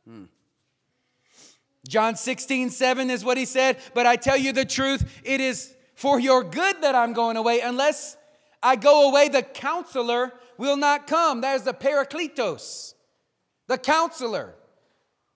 Hmm. 0.07 0.23
John 1.87 2.15
16, 2.15 2.71
7 2.71 3.09
is 3.09 3.23
what 3.23 3.37
he 3.37 3.45
said. 3.45 3.77
But 3.93 4.05
I 4.05 4.15
tell 4.15 4.37
you 4.37 4.51
the 4.51 4.65
truth, 4.65 5.21
it 5.23 5.39
is 5.39 5.73
for 5.95 6.19
your 6.19 6.43
good 6.43 6.81
that 6.81 6.95
I'm 6.95 7.13
going 7.13 7.37
away. 7.37 7.61
Unless 7.61 8.17
I 8.61 8.75
go 8.75 9.09
away, 9.09 9.29
the 9.29 9.43
counselor 9.43 10.33
will 10.57 10.77
not 10.77 11.07
come. 11.07 11.41
That 11.41 11.55
is 11.55 11.63
the 11.63 11.73
parakletos, 11.73 12.93
the 13.67 13.77
counselor. 13.77 14.55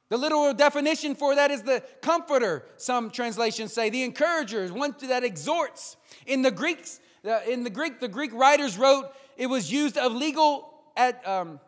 The 0.09 0.17
literal 0.17 0.53
definition 0.55 1.13
for 1.13 1.35
that 1.35 1.51
is 1.51 1.61
the 1.61 1.83
comforter, 2.01 2.65
some 2.77 3.11
translations 3.11 3.73
say, 3.73 3.91
the 3.91 4.01
encourager, 4.01 4.67
one 4.69 4.95
that 5.01 5.23
exhorts. 5.23 5.97
In 6.25 6.41
the 6.41 6.49
Greeks, 6.49 6.99
uh, 7.23 7.41
in 7.47 7.63
the 7.63 7.69
Greek, 7.69 7.99
the 7.99 8.07
Greek 8.07 8.33
writers 8.33 8.75
wrote 8.75 9.11
it 9.37 9.45
was 9.45 9.71
used 9.71 9.97
of 9.97 10.11
legal 10.11 10.68
at, 10.99 11.25
um, 11.25 11.59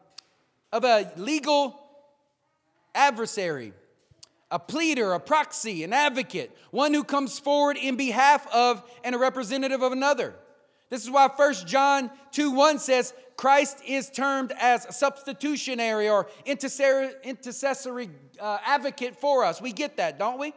of 0.74 0.84
a 0.84 1.12
legal 1.16 1.80
adversary, 2.94 3.74
a 4.52 4.60
pleader, 4.60 5.14
a 5.14 5.20
proxy, 5.20 5.84
an 5.86 5.94
advocate, 5.94 6.56
one 6.72 6.94
who 6.94 7.04
comes 7.04 7.40
forward 7.40 7.78
in 7.78 7.96
behalf 7.96 8.46
of 8.54 8.84
and 9.04 9.16
a 9.16 9.18
representative 9.18 9.82
of 9.82 9.94
another. 9.94 10.36
This 10.90 11.04
is 11.06 11.10
why 11.10 11.30
1 11.34 11.54
John 11.66 12.12
2 12.34 12.52
1 12.52 12.80
says, 12.80 13.14
Christ 13.38 13.78
is 13.88 14.10
termed 14.10 14.52
as 14.60 14.86
a 14.86 14.92
substitutionary 14.92 16.10
or 16.10 16.28
intercessory 16.46 18.10
uh, 18.40 18.58
advocate 18.66 19.16
for 19.16 19.46
us. 19.46 19.62
We 19.62 19.72
get 19.72 19.96
that, 19.98 20.20
don't 20.20 20.38
we? 20.38 20.54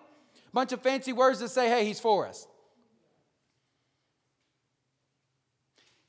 Bunch 0.52 0.72
of 0.72 0.82
fancy 0.82 1.12
words 1.12 1.38
that 1.38 1.50
say, 1.50 1.68
hey, 1.68 1.84
he's 1.84 2.00
for 2.00 2.26
us. 2.26 2.48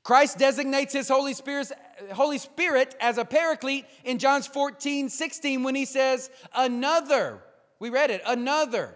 Christ 0.06 0.38
designates 0.38 0.94
his 0.94 1.08
Holy 1.08 1.34
Spirit, 1.34 1.72
Holy 2.14 2.38
Spirit 2.38 2.96
as 3.00 3.18
a 3.18 3.26
paraclete 3.26 3.86
in 4.04 4.20
John 4.20 4.42
14, 4.42 5.10
16 5.10 5.64
when 5.64 5.76
he 5.76 5.86
says, 5.86 6.30
another. 6.54 7.42
We 7.80 7.90
read 7.90 8.10
it, 8.10 8.22
another. 8.26 8.96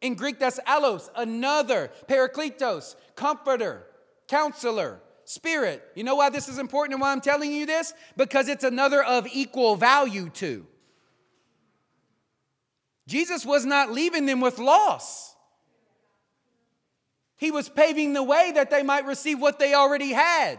In 0.00 0.14
Greek, 0.14 0.38
that's 0.38 0.60
allos, 0.66 1.10
another. 1.16 1.90
Parakletos, 2.08 2.96
comforter, 3.14 3.86
counselor. 4.28 5.00
Spirit. 5.24 5.82
You 5.96 6.04
know 6.04 6.14
why 6.14 6.30
this 6.30 6.48
is 6.48 6.58
important 6.60 6.94
and 6.94 7.00
why 7.00 7.10
I'm 7.10 7.20
telling 7.20 7.50
you 7.50 7.66
this? 7.66 7.92
Because 8.16 8.46
it's 8.46 8.62
another 8.62 9.02
of 9.02 9.26
equal 9.32 9.74
value 9.74 10.30
to. 10.30 10.64
Jesus 13.08 13.44
was 13.44 13.64
not 13.64 13.90
leaving 13.90 14.26
them 14.26 14.40
with 14.40 14.58
loss. 14.58 15.34
He 17.36 17.50
was 17.50 17.68
paving 17.68 18.12
the 18.12 18.22
way 18.22 18.52
that 18.54 18.70
they 18.70 18.82
might 18.82 19.04
receive 19.04 19.40
what 19.40 19.58
they 19.58 19.74
already 19.74 20.12
had. 20.12 20.58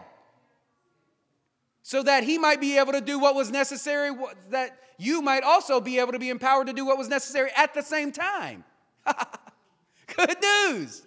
So 1.88 2.04
that 2.04 2.26
he 2.26 2.38
might 2.38 2.60
be 2.60 2.78
able 2.78 2.92
to 2.92 3.00
do 3.00 3.18
what 3.18 3.34
was 3.34 3.50
necessary, 3.50 4.12
that 4.50 4.78
you 4.98 5.22
might 5.22 5.44
also 5.44 5.80
be 5.80 6.00
able 6.00 6.12
to 6.12 6.20
be 6.20 6.28
empowered 6.28 6.68
to 6.68 6.74
do 6.74 6.86
what 6.86 6.98
was 6.98 7.08
necessary 7.08 7.50
at 7.56 7.74
the 7.74 7.82
same 7.82 8.12
time. 8.12 8.66
Good 10.18 10.36
news. 10.44 11.04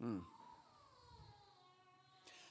Hmm. 0.00 0.20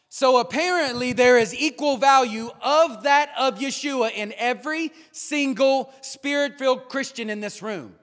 So 0.10 0.38
apparently, 0.38 1.14
there 1.14 1.40
is 1.40 1.52
equal 1.60 1.98
value 1.98 2.52
of 2.62 3.02
that 3.02 3.32
of 3.40 3.58
Yeshua 3.58 4.12
in 4.14 4.36
every 4.38 4.92
single 5.12 5.92
spirit 6.02 6.60
filled 6.60 6.90
Christian 6.90 7.32
in 7.32 7.40
this 7.42 7.64
room. 7.64 7.96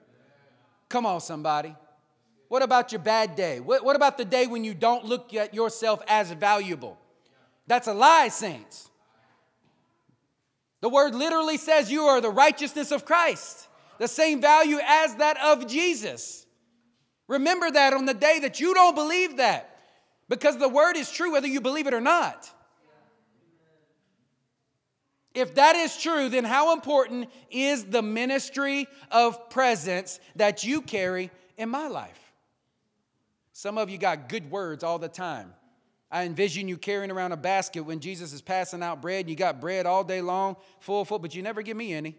Come 0.89 1.05
on, 1.05 1.21
somebody. 1.21 1.77
What 2.49 2.61
about 2.61 2.91
your 2.91 2.99
bad 2.99 3.37
day? 3.37 3.61
What, 3.61 3.85
what, 3.85 3.95
about 3.95 4.17
the 4.17 4.25
day 4.25 4.47
when 4.47 4.65
you 4.65 4.73
don't 4.73 5.05
look 5.05 5.33
at 5.33 5.53
yourself 5.53 6.01
as 6.09 6.29
valuable? 6.31 6.99
That's 7.67 7.87
a 7.87 7.93
lie, 7.93 8.27
saints. 8.27 8.89
The 10.81 10.89
word 10.89 11.15
literally 11.15 11.57
says 11.57 11.91
you 11.91 12.03
are 12.03 12.21
the 12.21 12.29
righteousness 12.29 12.91
of 12.91 13.05
Christ, 13.05 13.67
the 13.97 14.07
same 14.07 14.39
value 14.39 14.77
as 14.85 15.15
that 15.15 15.37
of 15.43 15.67
Jesus. 15.67 16.45
Remember 17.27 17.71
that 17.71 17.93
on 17.93 18.05
the 18.05 18.13
day 18.13 18.39
that 18.39 18.59
you 18.59 18.73
don't 18.73 18.95
believe 18.95 19.37
that. 19.37 19.71
Because 20.27 20.57
the 20.57 20.69
word 20.69 20.97
is 20.97 21.11
true 21.11 21.31
whether 21.31 21.47
you 21.47 21.61
believe 21.61 21.87
it 21.87 21.93
or 21.93 22.01
not. 22.01 22.51
If 25.33 25.55
that 25.55 25.75
is 25.75 25.97
true, 25.97 26.29
then 26.29 26.45
how 26.45 26.73
important 26.73 27.29
is 27.51 27.85
the 27.85 28.01
ministry 28.01 28.87
of 29.11 29.49
presence 29.49 30.19
that 30.37 30.63
you 30.63 30.81
carry 30.81 31.29
in 31.57 31.69
my 31.69 31.87
life? 31.87 32.19
Some 33.51 33.77
of 33.77 33.89
you 33.89 33.97
got 33.97 34.29
good 34.29 34.49
words 34.49 34.83
all 34.83 34.97
the 34.97 35.09
time. 35.09 35.53
I 36.11 36.23
envision 36.23 36.67
you 36.67 36.77
carrying 36.77 37.11
around 37.11 37.31
a 37.31 37.37
basket 37.37 37.83
when 37.83 37.99
Jesus 37.99 38.31
is 38.31 38.41
passing 38.41 38.83
out 38.83 39.01
bread, 39.01 39.21
and 39.21 39.29
you 39.29 39.35
got 39.35 39.59
bread 39.59 39.85
all 39.85 40.03
day 40.03 40.21
long, 40.21 40.55
full, 40.79 41.03
full, 41.03 41.19
but 41.19 41.35
you 41.35 41.41
never 41.41 41.61
give 41.61 41.75
me 41.75 41.93
any. 41.93 42.15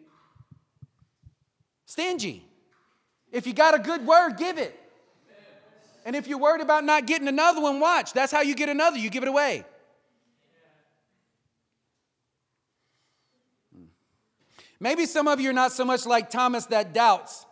Stingy. 1.86 2.44
If 3.30 3.46
you 3.46 3.52
got 3.52 3.74
a 3.74 3.78
good 3.78 4.06
word, 4.06 4.36
give 4.36 4.58
it. 4.58 4.78
And 6.04 6.14
if 6.14 6.28
you're 6.28 6.38
worried 6.38 6.60
about 6.60 6.84
not 6.84 7.06
getting 7.06 7.26
another 7.26 7.60
one, 7.60 7.80
watch. 7.80 8.12
That's 8.12 8.30
how 8.30 8.40
you 8.40 8.54
get 8.54 8.68
another. 8.68 8.96
You 8.96 9.10
give 9.10 9.22
it 9.22 9.28
away. 9.28 9.64
Maybe 14.78 15.06
some 15.06 15.26
of 15.26 15.40
you 15.40 15.50
are 15.50 15.54
not 15.54 15.72
so 15.72 15.84
much 15.84 16.06
like 16.06 16.30
Thomas 16.30 16.66
that 16.66 16.92
doubts 16.92 17.46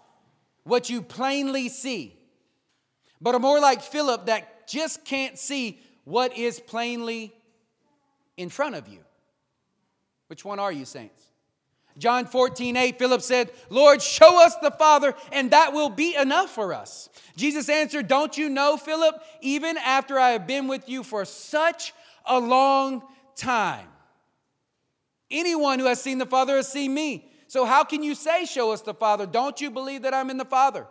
what 0.62 0.90
you 0.90 1.02
plainly 1.02 1.68
see, 1.68 2.18
but 3.20 3.34
are 3.34 3.40
more 3.40 3.60
like 3.60 3.82
Philip 3.82 4.26
that 4.26 4.68
just 4.68 5.04
can't 5.04 5.38
see 5.38 5.80
what 6.04 6.36
is 6.36 6.60
plainly 6.60 7.32
in 8.36 8.48
front 8.48 8.74
of 8.74 8.88
you. 8.88 9.00
Which 10.28 10.44
one 10.44 10.58
are 10.58 10.72
you, 10.72 10.84
saints? 10.84 11.22
John 11.96 12.26
14, 12.26 12.76
8, 12.76 12.98
Philip 12.98 13.22
said, 13.22 13.50
Lord, 13.70 14.02
show 14.02 14.44
us 14.44 14.56
the 14.56 14.72
Father, 14.72 15.14
and 15.30 15.52
that 15.52 15.72
will 15.72 15.90
be 15.90 16.16
enough 16.16 16.50
for 16.50 16.74
us. 16.74 17.08
Jesus 17.36 17.68
answered, 17.68 18.08
Don't 18.08 18.36
you 18.36 18.48
know, 18.48 18.76
Philip, 18.76 19.22
even 19.40 19.76
after 19.76 20.18
I 20.18 20.30
have 20.30 20.46
been 20.46 20.66
with 20.66 20.88
you 20.88 21.04
for 21.04 21.24
such 21.24 21.94
a 22.26 22.38
long 22.38 23.02
time? 23.36 23.86
Anyone 25.30 25.78
who 25.78 25.86
has 25.86 26.02
seen 26.02 26.18
the 26.18 26.26
Father 26.26 26.56
has 26.56 26.70
seen 26.70 26.92
me. 26.92 27.30
So 27.46 27.64
how 27.64 27.84
can 27.84 28.02
you 28.02 28.16
say, 28.16 28.44
Show 28.44 28.72
us 28.72 28.80
the 28.80 28.94
Father? 28.94 29.26
Don't 29.26 29.60
you 29.60 29.70
believe 29.70 30.02
that 30.02 30.14
I'm 30.14 30.30
in 30.30 30.36
the 30.36 30.44
Father? 30.44 30.86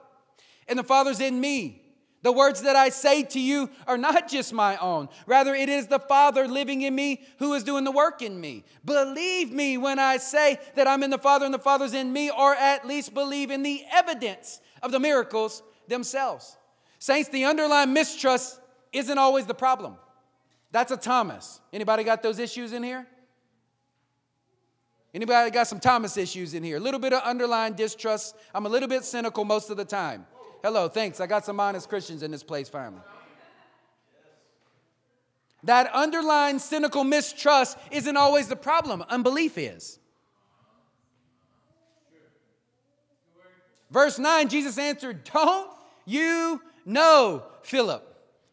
And 0.70 0.80
the 0.80 0.84
Father's 0.84 1.20
in 1.20 1.40
me. 1.40 1.83
The 2.24 2.32
words 2.32 2.62
that 2.62 2.76
I 2.76 2.90
say 2.90 3.24
to 3.24 3.40
you 3.40 3.70
are 3.86 3.98
not 3.98 4.28
just 4.30 4.54
my 4.54 4.78
own. 4.78 5.10
Rather, 5.28 5.54
it 5.54 5.70
is 5.70 5.88
the 5.88 6.00
Father 6.00 6.48
living 6.48 6.82
in 6.82 6.96
me 6.96 7.22
who 7.38 7.54
is 7.54 7.64
doing 7.64 7.84
the 7.84 7.92
work 7.92 8.22
in 8.22 8.40
me. 8.40 8.64
Believe 8.84 9.52
me 9.52 9.78
when 9.78 10.00
I 10.00 10.18
say 10.18 10.60
that 10.76 10.88
I'm 10.88 11.04
in 11.04 11.12
the 11.12 11.18
Father 11.18 11.46
and 11.46 11.54
the 11.54 11.60
Father's 11.60 11.94
in 11.94 12.12
me, 12.12 12.32
or 12.32 12.56
at 12.56 12.88
least 12.88 13.14
believe 13.14 13.52
in 13.52 13.62
the 13.62 13.84
evidence 13.92 14.62
of 14.82 14.92
the 14.92 15.00
miracles 15.00 15.62
themselves. 15.88 16.58
Saints, 16.98 17.30
the 17.30 17.46
underlying 17.46 17.94
mistrust 17.94 18.60
isn't 18.94 19.18
always 19.18 19.46
the 19.46 19.54
problem. 19.54 19.98
That's 20.72 20.92
a 20.92 20.98
Thomas. 20.98 21.60
Anybody 21.72 22.04
got 22.04 22.24
those 22.24 22.40
issues 22.40 22.72
in 22.72 22.84
here? 22.84 23.06
Anybody 25.14 25.52
got 25.52 25.68
some 25.68 25.80
Thomas 25.80 26.18
issues 26.18 26.54
in 26.54 26.64
here? 26.64 26.78
A 26.78 26.80
little 26.80 27.00
bit 27.00 27.14
of 27.14 27.22
underlying 27.22 27.74
distrust. 27.74 28.36
I'm 28.56 28.66
a 28.66 28.70
little 28.70 28.90
bit 28.90 29.04
cynical 29.04 29.46
most 29.46 29.70
of 29.70 29.78
the 29.78 29.86
time. 29.86 30.26
Hello, 30.64 30.88
thanks. 30.88 31.20
I 31.20 31.28
got 31.28 31.44
some 31.44 31.60
honest 31.60 31.90
Christians 31.90 32.24
in 32.24 32.32
this 32.32 32.42
place 32.42 32.70
finally. 32.70 33.02
That 35.64 35.92
underlying 35.94 36.60
cynical 36.60 37.04
mistrust 37.04 37.78
isn't 37.92 38.16
always 38.16 38.48
the 38.48 38.56
problem, 38.56 39.04
unbelief 39.10 39.58
is. 39.58 40.00
Verse 43.92 44.18
9, 44.18 44.48
Jesus 44.48 44.78
answered, 44.78 45.26
Don't 45.26 45.70
you 46.06 46.62
know, 46.86 47.44
Philip, 47.64 48.02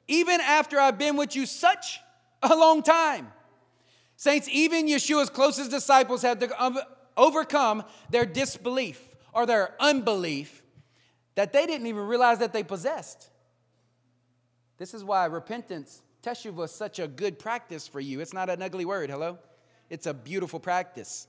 even 0.09 0.41
after 0.41 0.81
I've 0.81 0.99
been 0.99 1.17
with 1.17 1.37
you 1.37 1.47
such 1.47 2.01
a 2.43 2.57
long 2.57 2.83
time? 2.83 3.33
Saints, 4.17 4.49
even 4.51 4.89
Yeshua's 4.89 5.31
closest 5.31 5.71
disciples 5.71 6.23
had 6.23 6.41
to 6.41 6.63
um, 6.63 6.79
overcome 7.17 7.85
their 8.11 8.27
disbelief 8.27 9.01
or 9.33 9.47
their 9.47 9.75
unbelief 9.79 10.60
that 11.35 11.53
they 11.53 11.67
didn't 11.67 11.87
even 11.87 12.07
realize 12.07 12.39
that 12.39 12.53
they 12.53 12.63
possessed. 12.63 13.31
This 14.79 14.95
is 14.95 15.05
why 15.05 15.27
repentance, 15.27 16.03
teshuva, 16.23 16.65
is 16.65 16.73
such 16.73 16.99
a 16.99 17.07
good 17.07 17.39
practice 17.39 17.87
for 17.87 18.01
you. 18.01 18.21
It's 18.21 18.33
not 18.33 18.49
an 18.49 18.63
ugly 18.63 18.85
word, 18.85 19.11
hello? 19.11 19.39
It's 19.91 20.07
a 20.07 20.15
beautiful 20.15 20.61
practice. 20.61 21.27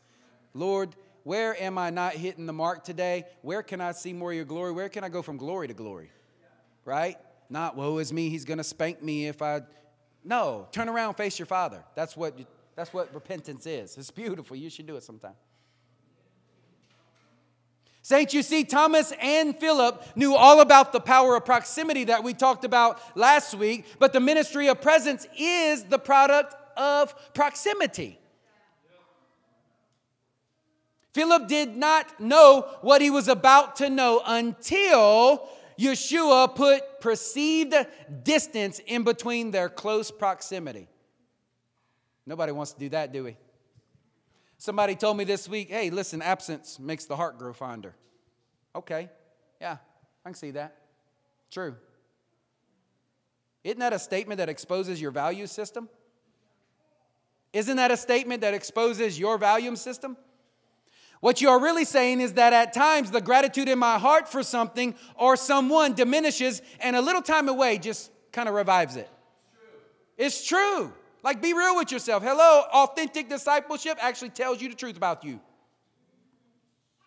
Lord, 0.54 0.96
where 1.24 1.62
am 1.62 1.78
I 1.78 1.90
not 1.90 2.14
hitting 2.14 2.46
the 2.46 2.54
mark 2.54 2.84
today? 2.84 3.26
Where 3.42 3.64
can 3.64 3.82
I 3.82 3.92
see 3.92 4.14
more 4.14 4.32
of 4.32 4.36
your 4.36 4.46
glory? 4.46 4.72
Where 4.72 4.90
can 4.90 5.04
I 5.04 5.10
go 5.10 5.22
from 5.22 5.38
glory 5.38 5.68
to 5.68 5.74
glory? 5.74 6.12
Right? 6.86 7.18
Not, 7.50 7.76
woe 7.76 7.98
is 7.98 8.14
me, 8.14 8.30
he's 8.30 8.46
gonna 8.46 8.64
spank 8.64 9.04
me 9.04 9.28
if 9.28 9.42
I. 9.42 9.62
No, 10.24 10.68
turn 10.72 10.88
around, 10.88 11.16
face 11.16 11.38
your 11.38 11.46
father. 11.46 11.84
That's 11.96 12.16
what, 12.16 12.40
that's 12.76 12.94
what 12.94 13.14
repentance 13.14 13.66
is. 13.66 13.98
It's 13.98 14.12
beautiful. 14.12 14.56
You 14.56 14.70
should 14.70 14.88
do 14.88 14.96
it 14.96 15.04
sometime. 15.04 15.34
Saints, 18.04 18.34
you 18.34 18.42
see, 18.42 18.64
Thomas 18.64 19.14
and 19.22 19.56
Philip 19.56 20.04
knew 20.16 20.34
all 20.34 20.62
about 20.62 20.92
the 20.92 21.00
power 21.00 21.36
of 21.36 21.46
proximity 21.46 22.06
that 22.06 22.24
we 22.24 22.34
talked 22.34 22.66
about 22.66 23.00
last 23.16 23.54
week, 23.54 23.86
but 24.00 24.12
the 24.12 24.20
ministry 24.20 24.68
of 24.70 24.82
presence 24.82 25.28
is 25.38 25.84
the 25.84 26.00
product 26.00 26.56
of 26.76 27.14
proximity. 27.34 28.18
Philip 31.14 31.48
did 31.48 31.76
not 31.76 32.20
know 32.20 32.68
what 32.82 33.02
he 33.02 33.10
was 33.10 33.28
about 33.28 33.76
to 33.78 33.90
know 33.90 34.22
until 34.26 35.48
Yeshua 35.78 36.56
put 36.56 37.02
perceived 37.02 37.76
distance 38.24 38.80
in 38.80 39.04
between 39.04 39.52
their 39.52 39.70
close 39.70 40.10
proximity. 40.10 40.88
Nobody 42.26 42.52
wants 42.52 42.74
to 42.74 42.80
do 42.80 42.90
that, 42.90 43.12
do 43.12 43.26
we? 43.26 43.38
Somebody 44.62 44.94
told 44.94 45.18
me 45.18 45.24
this 45.24 45.50
week, 45.50 45.72
hey, 45.72 45.90
listen, 45.90 46.22
absence 46.22 46.78
makes 46.78 47.06
the 47.06 47.16
heart 47.16 47.40
grow 47.40 47.52
fonder. 47.52 47.96
Okay, 48.76 49.10
yeah, 49.60 49.78
I 50.24 50.30
can 50.30 50.36
see 50.36 50.52
that. 50.52 50.76
True. 51.50 51.76
Isn't 53.64 53.80
that 53.80 53.92
a 53.92 53.98
statement 53.98 54.38
that 54.38 54.50
exposes 54.50 55.02
your 55.02 55.10
value 55.10 55.48
system? 55.48 55.90
Isn't 57.54 57.78
that 57.78 57.90
a 57.90 57.98
statement 57.98 58.42
that 58.42 58.54
exposes 58.54 59.18
your 59.18 59.40
value 59.40 59.76
system? 59.76 60.16
What 61.22 61.42
you 61.42 61.50
are 61.50 61.60
really 61.60 61.84
saying 61.84 62.22
is 62.22 62.34
that 62.34 62.54
at 62.54 62.72
times 62.72 63.10
the 63.10 63.20
gratitude 63.20 63.68
in 63.68 63.80
my 63.80 63.98
heart 63.98 64.28
for 64.28 64.44
something 64.44 64.94
or 65.16 65.38
someone 65.38 65.94
diminishes, 65.94 66.62
and 66.80 66.96
a 66.96 67.02
little 67.02 67.24
time 67.24 67.50
away 67.50 67.80
just 67.80 68.12
kind 68.32 68.48
of 68.48 68.54
revives 68.54 68.96
it. 68.96 69.10
It's 70.20 70.46
true. 70.46 70.60
It's 70.84 70.88
true. 70.88 70.94
Like, 71.24 71.42
be 71.42 71.54
real 71.54 71.76
with 71.76 71.92
yourself. 71.92 72.24
Hello, 72.24 72.64
authentic 72.74 73.30
discipleship 73.30 73.98
actually 74.02 74.30
tells 74.30 74.62
you 74.62 74.70
the 74.70 74.76
truth 74.76 74.98
about 74.98 75.24
you. 75.24 75.40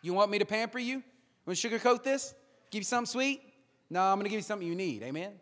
You 0.02 0.12
want 0.12 0.30
me 0.30 0.38
to 0.38 0.44
pamper 0.44 0.78
you? 0.78 1.02
Want 1.46 1.58
to 1.58 1.68
sugarcoat 1.68 2.02
this? 2.02 2.34
Give 2.70 2.80
you 2.80 2.84
something 2.84 3.10
sweet? 3.10 3.42
No, 3.90 4.02
I'm 4.02 4.16
going 4.16 4.24
to 4.24 4.30
give 4.30 4.38
you 4.38 4.42
something 4.42 4.66
you 4.66 4.74
need. 4.74 5.02
Amen? 5.02 5.32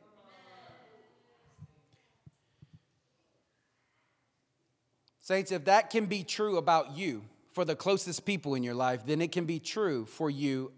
Saints, 5.21 5.53
if 5.53 5.67
that 5.67 5.91
can 5.91 6.07
be 6.07 6.25
true 6.25 6.57
about 6.57 6.97
you 6.97 7.23
for 7.53 7.65
the 7.65 7.77
closest 7.77 8.25
people 8.25 8.55
in 8.55 8.63
your 8.63 8.75
life, 8.75 9.07
then 9.07 9.21
it 9.21 9.31
can 9.31 9.45
be 9.45 9.61
true 9.61 10.05
for 10.05 10.29
you 10.29 10.73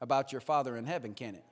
about 0.00 0.32
your 0.32 0.40
Father 0.40 0.76
in 0.76 0.84
heaven, 0.84 1.14
can 1.14 1.36
it? 1.36 1.44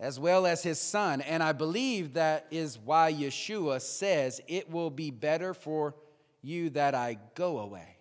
As 0.00 0.18
well 0.18 0.46
as 0.46 0.62
his 0.62 0.78
son. 0.78 1.20
And 1.20 1.42
I 1.42 1.52
believe 1.52 2.14
that 2.14 2.46
is 2.50 2.78
why 2.78 3.12
Yeshua 3.12 3.80
says, 3.80 4.40
It 4.48 4.70
will 4.70 4.90
be 4.90 5.10
better 5.10 5.54
for 5.54 5.94
you 6.42 6.70
that 6.70 6.94
I 6.94 7.18
go 7.34 7.58
away, 7.58 7.96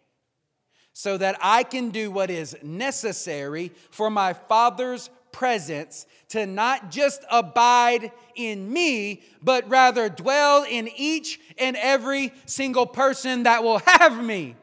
so 0.92 1.18
that 1.18 1.38
I 1.42 1.64
can 1.64 1.90
do 1.90 2.12
what 2.12 2.30
is 2.30 2.58
necessary 2.62 3.72
for 3.90 4.10
my 4.10 4.34
Father's 4.34 5.10
presence 5.32 6.06
to 6.30 6.46
not 6.46 6.92
just 6.92 7.24
abide 7.30 8.12
in 8.36 8.72
me, 8.72 9.22
but 9.42 9.68
rather 9.70 10.08
dwell 10.08 10.64
in 10.64 10.90
each 10.96 11.40
and 11.58 11.76
every 11.76 12.32
single 12.46 12.86
person 12.86 13.44
that 13.44 13.64
will 13.64 13.80
have 13.86 14.24
me. 14.24 14.56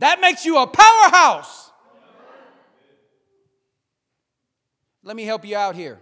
That 0.00 0.20
makes 0.20 0.44
you 0.44 0.58
a 0.58 0.66
powerhouse. 0.66 1.69
Let 5.02 5.16
me 5.16 5.24
help 5.24 5.44
you 5.44 5.56
out 5.56 5.74
here. 5.74 5.98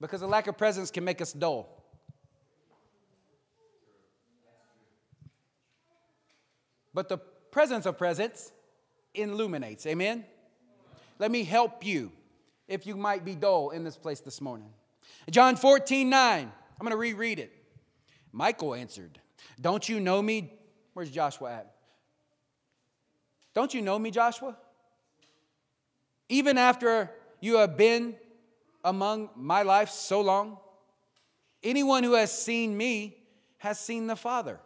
Because 0.00 0.22
a 0.22 0.26
lack 0.26 0.46
of 0.46 0.56
presence 0.56 0.90
can 0.90 1.04
make 1.04 1.20
us 1.20 1.32
dull. 1.32 1.82
But 6.92 7.08
the 7.08 7.18
presence 7.18 7.86
of 7.86 7.98
presence 7.98 8.52
illuminates. 9.14 9.86
Amen? 9.86 10.24
Let 11.18 11.30
me 11.30 11.44
help 11.44 11.84
you 11.84 12.12
if 12.68 12.86
you 12.86 12.96
might 12.96 13.24
be 13.24 13.34
dull 13.34 13.70
in 13.70 13.84
this 13.84 13.96
place 13.96 14.20
this 14.20 14.40
morning. 14.40 14.70
John 15.30 15.56
14, 15.56 16.08
9. 16.08 16.40
I'm 16.40 16.84
going 16.84 16.90
to 16.90 16.96
reread 16.96 17.38
it. 17.38 17.52
Michael 18.32 18.74
answered, 18.74 19.20
Don't 19.60 19.88
you 19.88 20.00
know 20.00 20.20
me? 20.20 20.52
Where's 20.92 21.10
Joshua 21.10 21.52
at? 21.52 21.74
Don't 23.54 23.72
you 23.72 23.82
know 23.82 23.98
me, 23.98 24.10
Joshua? 24.10 24.56
Even 26.28 26.58
after 26.58 27.10
you 27.44 27.58
have 27.58 27.76
been 27.76 28.16
among 28.84 29.30
my 29.36 29.62
life 29.62 29.90
so 29.90 30.20
long? 30.20 30.58
Anyone 31.62 32.02
who 32.04 32.14
has 32.14 32.30
seen 32.30 32.76
me 32.76 33.16
has 33.58 33.78
seen 33.78 34.06
the 34.06 34.16
Father. 34.16 34.60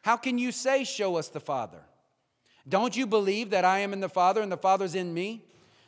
How 0.00 0.16
can 0.16 0.38
you 0.38 0.52
say, 0.52 0.84
Show 0.84 1.16
us 1.16 1.28
the 1.28 1.40
Father? 1.40 1.82
Don't 2.68 2.96
you 2.96 3.06
believe 3.06 3.50
that 3.50 3.64
I 3.64 3.80
am 3.80 3.92
in 3.92 4.00
the 4.00 4.08
Father 4.08 4.40
and 4.40 4.50
the 4.50 4.56
Father's 4.56 4.94
in 4.94 5.12
me? 5.12 5.44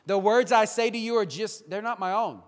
The 0.07 0.19
words 0.19 0.53
I 0.53 0.67
say 0.67 0.91
to 0.91 0.99
you 0.99 1.17
are 1.17 1.25
just, 1.25 1.71
they're 1.71 1.81
not 1.81 1.99
my 1.99 2.13
own. 2.13 2.43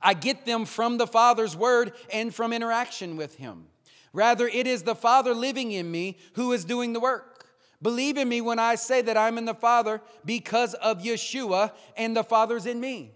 I 0.00 0.14
get 0.14 0.46
them 0.46 0.64
from 0.64 0.98
the 0.98 1.06
Father's 1.06 1.56
word 1.56 1.92
and 2.12 2.34
from 2.34 2.52
interaction 2.52 3.16
with 3.16 3.36
Him. 3.36 3.66
Rather, 4.12 4.48
it 4.48 4.66
is 4.66 4.84
the 4.84 4.94
Father 4.94 5.34
living 5.34 5.72
in 5.72 5.90
me 5.90 6.16
who 6.34 6.52
is 6.52 6.64
doing 6.64 6.92
the 6.92 7.00
work. 7.00 7.35
Believe 7.82 8.16
in 8.16 8.28
me 8.28 8.40
when 8.40 8.58
I 8.58 8.74
say 8.74 9.02
that 9.02 9.16
I'm 9.16 9.38
in 9.38 9.44
the 9.44 9.54
Father 9.54 10.00
because 10.24 10.74
of 10.74 11.02
Yeshua 11.02 11.72
and 11.96 12.16
the 12.16 12.24
Father's 12.24 12.66
in 12.66 12.80
me. 12.80 13.12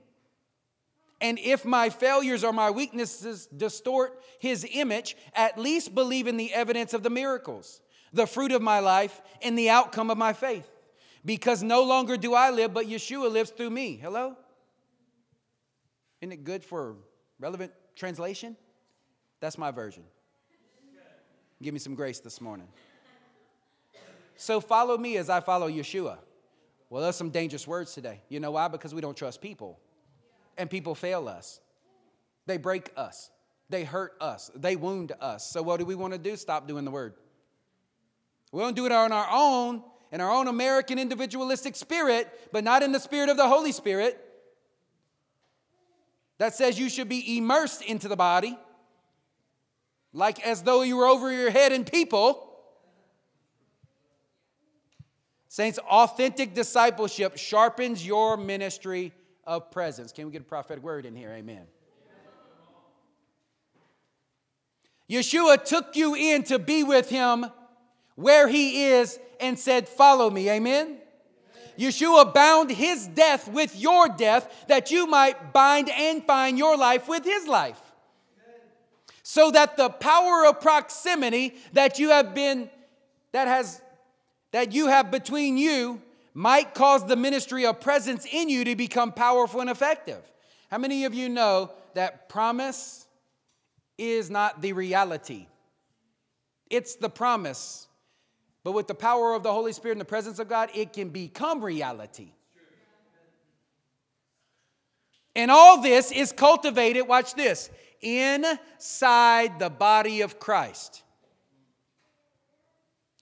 And 1.20 1.38
if 1.38 1.64
my 1.64 1.90
failures 1.90 2.44
or 2.44 2.52
my 2.52 2.70
weaknesses 2.70 3.46
distort 3.46 4.22
his 4.38 4.66
image, 4.72 5.16
at 5.34 5.58
least 5.58 5.94
believe 5.94 6.26
in 6.26 6.36
the 6.36 6.52
evidence 6.52 6.94
of 6.94 7.02
the 7.02 7.10
miracles, 7.10 7.80
the 8.12 8.26
fruit 8.26 8.52
of 8.52 8.62
my 8.62 8.80
life, 8.80 9.20
and 9.42 9.58
the 9.58 9.70
outcome 9.70 10.10
of 10.10 10.16
my 10.16 10.32
faith. 10.32 10.68
Because 11.24 11.62
no 11.62 11.82
longer 11.82 12.16
do 12.16 12.34
I 12.34 12.50
live, 12.50 12.72
but 12.72 12.86
Yeshua 12.86 13.30
lives 13.30 13.50
through 13.50 13.70
me. 13.70 13.96
Hello? 13.96 14.36
Isn't 16.22 16.32
it 16.32 16.44
good 16.44 16.64
for 16.64 16.96
relevant 17.38 17.72
translation? 17.96 18.56
That's 19.40 19.58
my 19.58 19.70
version. 19.70 20.04
Give 21.62 21.74
me 21.74 21.80
some 21.80 21.94
grace 21.94 22.20
this 22.20 22.40
morning. 22.40 22.68
So 24.40 24.58
follow 24.58 24.96
me 24.96 25.18
as 25.18 25.28
I 25.28 25.40
follow 25.40 25.68
Yeshua. 25.68 26.16
Well, 26.88 27.02
there's 27.02 27.14
some 27.14 27.28
dangerous 27.28 27.68
words 27.68 27.92
today. 27.92 28.22
You 28.30 28.40
know 28.40 28.52
why? 28.52 28.68
Because 28.68 28.94
we 28.94 29.02
don't 29.02 29.14
trust 29.14 29.42
people. 29.42 29.78
And 30.56 30.70
people 30.70 30.94
fail 30.94 31.28
us. 31.28 31.60
They 32.46 32.56
break 32.56 32.90
us. 32.96 33.30
They 33.68 33.84
hurt 33.84 34.14
us. 34.18 34.50
They 34.56 34.76
wound 34.76 35.12
us. 35.20 35.50
So 35.50 35.60
what 35.60 35.78
do 35.78 35.84
we 35.84 35.94
want 35.94 36.14
to 36.14 36.18
do? 36.18 36.36
Stop 36.36 36.66
doing 36.66 36.86
the 36.86 36.90
word. 36.90 37.12
We 38.50 38.62
don't 38.62 38.74
do 38.74 38.86
it 38.86 38.92
on 38.92 39.12
our 39.12 39.28
own 39.30 39.82
in 40.10 40.22
our 40.22 40.30
own 40.30 40.48
American 40.48 40.98
individualistic 40.98 41.76
spirit, 41.76 42.26
but 42.50 42.64
not 42.64 42.82
in 42.82 42.92
the 42.92 42.98
spirit 42.98 43.28
of 43.28 43.36
the 43.36 43.46
Holy 43.46 43.72
Spirit, 43.72 44.18
that 46.38 46.54
says 46.54 46.78
you 46.78 46.88
should 46.88 47.10
be 47.10 47.36
immersed 47.36 47.82
into 47.82 48.08
the 48.08 48.16
body, 48.16 48.58
like 50.14 50.44
as 50.44 50.62
though 50.62 50.80
you 50.80 50.96
were 50.96 51.06
over 51.06 51.30
your 51.30 51.50
head 51.50 51.72
in 51.72 51.84
people. 51.84 52.49
Saints, 55.50 55.80
authentic 55.80 56.54
discipleship 56.54 57.36
sharpens 57.36 58.06
your 58.06 58.36
ministry 58.36 59.12
of 59.44 59.72
presence. 59.72 60.12
Can 60.12 60.26
we 60.26 60.30
get 60.30 60.42
a 60.42 60.44
prophetic 60.44 60.84
word 60.84 61.04
in 61.04 61.16
here? 61.16 61.32
Amen. 61.32 61.64
Yeshua 65.10 65.64
took 65.64 65.96
you 65.96 66.14
in 66.14 66.44
to 66.44 66.60
be 66.60 66.84
with 66.84 67.10
him 67.10 67.46
where 68.14 68.46
he 68.46 68.84
is 68.84 69.18
and 69.40 69.58
said, 69.58 69.88
Follow 69.88 70.30
me. 70.30 70.48
Amen. 70.48 70.98
Yeshua 71.76 72.32
bound 72.32 72.70
his 72.70 73.08
death 73.08 73.48
with 73.48 73.76
your 73.76 74.06
death 74.06 74.66
that 74.68 74.92
you 74.92 75.08
might 75.08 75.52
bind 75.52 75.90
and 75.90 76.24
find 76.24 76.58
your 76.58 76.76
life 76.76 77.08
with 77.08 77.24
his 77.24 77.48
life. 77.48 77.80
So 79.24 79.50
that 79.50 79.76
the 79.76 79.88
power 79.88 80.46
of 80.46 80.60
proximity 80.60 81.56
that 81.72 81.98
you 81.98 82.10
have 82.10 82.36
been, 82.36 82.70
that 83.32 83.48
has, 83.48 83.82
that 84.52 84.72
you 84.72 84.88
have 84.88 85.10
between 85.10 85.56
you 85.56 86.00
might 86.34 86.74
cause 86.74 87.06
the 87.06 87.16
ministry 87.16 87.66
of 87.66 87.80
presence 87.80 88.26
in 88.30 88.48
you 88.48 88.64
to 88.64 88.76
become 88.76 89.12
powerful 89.12 89.60
and 89.60 89.70
effective. 89.70 90.22
How 90.70 90.78
many 90.78 91.04
of 91.04 91.14
you 91.14 91.28
know 91.28 91.72
that 91.94 92.28
promise 92.28 93.06
is 93.98 94.30
not 94.30 94.62
the 94.62 94.72
reality? 94.72 95.46
It's 96.68 96.94
the 96.94 97.10
promise. 97.10 97.88
But 98.62 98.72
with 98.72 98.86
the 98.86 98.94
power 98.94 99.34
of 99.34 99.42
the 99.42 99.52
Holy 99.52 99.72
Spirit 99.72 99.92
and 99.92 100.00
the 100.00 100.06
presence 100.06 100.38
of 100.38 100.48
God, 100.48 100.70
it 100.74 100.92
can 100.92 101.08
become 101.08 101.64
reality. 101.64 102.32
And 105.34 105.50
all 105.50 105.80
this 105.80 106.12
is 106.12 106.32
cultivated, 106.32 107.02
watch 107.02 107.34
this, 107.34 107.70
inside 108.00 109.58
the 109.58 109.70
body 109.70 110.20
of 110.20 110.38
Christ. 110.38 111.02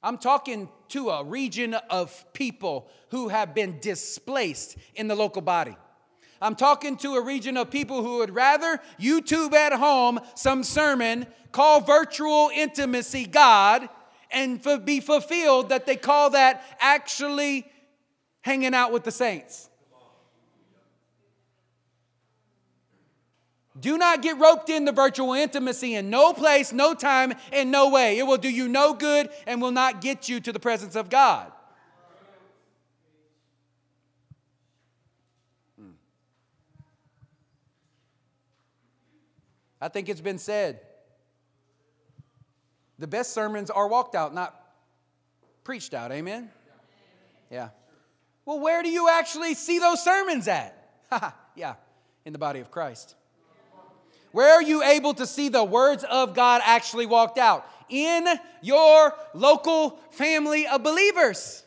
I'm 0.03 0.19
talking 0.19 0.69
to 0.89 1.11
a 1.11 1.25
region 1.25 1.75
of 1.75 2.25
people 2.33 2.89
who 3.11 3.29
have 3.29 3.55
been 3.55 3.79
displaced 3.81 4.77
in 4.95 5.09
the 5.09 5.17
local 5.17 5.43
body. 5.43 5.77
I'm 6.41 6.55
talking 6.55 6.97
to 6.99 7.15
a 7.15 7.25
region 7.25 7.57
of 7.57 7.71
people 7.71 8.03
who 8.03 8.19
would 8.19 8.35
rather 8.35 8.81
YouTube 9.01 9.55
at 9.55 9.73
home 9.73 10.21
some 10.35 10.63
sermon 10.63 11.27
call 11.51 11.81
Virtual 11.81 12.51
Intimacy 12.55 13.27
God 13.27 13.89
and 14.31 14.63
be 14.85 15.01
fulfilled 15.01 15.71
that 15.71 15.87
they 15.87 15.97
call 15.97 16.31
that 16.31 16.63
actually 16.81 17.67
hanging 18.43 18.75
out 18.75 18.93
with 18.93 19.03
the 19.03 19.11
saints. 19.11 19.68
Do 23.81 23.99
not 23.99 24.23
get 24.23 24.39
roped 24.39 24.71
into 24.71 24.93
virtual 24.93 25.35
intimacy 25.35 25.95
in 25.95 26.11
no 26.11 26.33
place, 26.33 26.73
no 26.73 26.95
time, 26.95 27.35
and 27.53 27.71
no 27.71 27.91
way. 27.91 28.19
It 28.19 28.27
will 28.27 28.39
do 28.39 28.49
you 28.49 28.67
no 28.67 28.95
good 28.95 29.29
and 29.47 29.63
will 29.63 29.71
not 29.71 30.01
get 30.01 30.29
you 30.29 30.41
to 30.41 30.53
the 30.53 30.59
presence 30.59 30.97
of 30.97 31.11
God. 31.11 31.53
Hmm. 35.79 35.91
I 39.81 39.89
think 39.89 40.09
it's 40.09 40.21
been 40.21 40.39
said 40.39 40.81
the 42.99 43.07
best 43.07 43.33
sermons 43.33 43.71
are 43.71 43.87
walked 43.87 44.17
out, 44.17 44.35
not 44.35 44.61
preached 45.63 45.95
out. 45.95 46.11
Amen? 46.11 46.51
Yeah. 47.51 47.69
Well, 48.45 48.59
where 48.59 48.83
do 48.83 48.89
you 48.89 49.09
actually 49.09 49.55
see 49.55 49.79
those 49.79 50.03
sermons 50.03 50.49
at? 50.49 50.75
yeah, 51.55 51.75
in 52.25 52.33
the 52.33 52.39
body 52.39 52.61
of 52.61 52.71
Christ. 52.71 53.15
Where 54.33 54.53
are 54.53 54.63
you 54.63 54.83
able 54.83 55.15
to 55.15 55.27
see 55.27 55.49
the 55.49 55.65
words 55.65 56.05
of 56.05 56.35
God 56.35 56.61
actually 56.65 57.07
walked 57.07 57.39
out? 57.39 57.67
In 57.89 58.27
your 58.61 59.15
local 59.33 59.99
family 60.11 60.67
of 60.67 60.83
believers. 60.83 61.65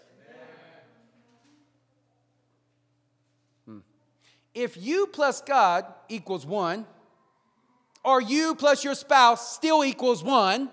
Hmm. 3.66 3.80
If 4.54 4.78
you 4.78 5.08
plus 5.08 5.42
God 5.42 5.86
equals 6.10 6.46
one, 6.46 6.86
or 8.04 8.22
you 8.22 8.56
plus 8.56 8.84
your 8.84 8.96
spouse 8.96 9.56
still 9.56 9.84
equals 9.84 10.24
one, 10.24 10.70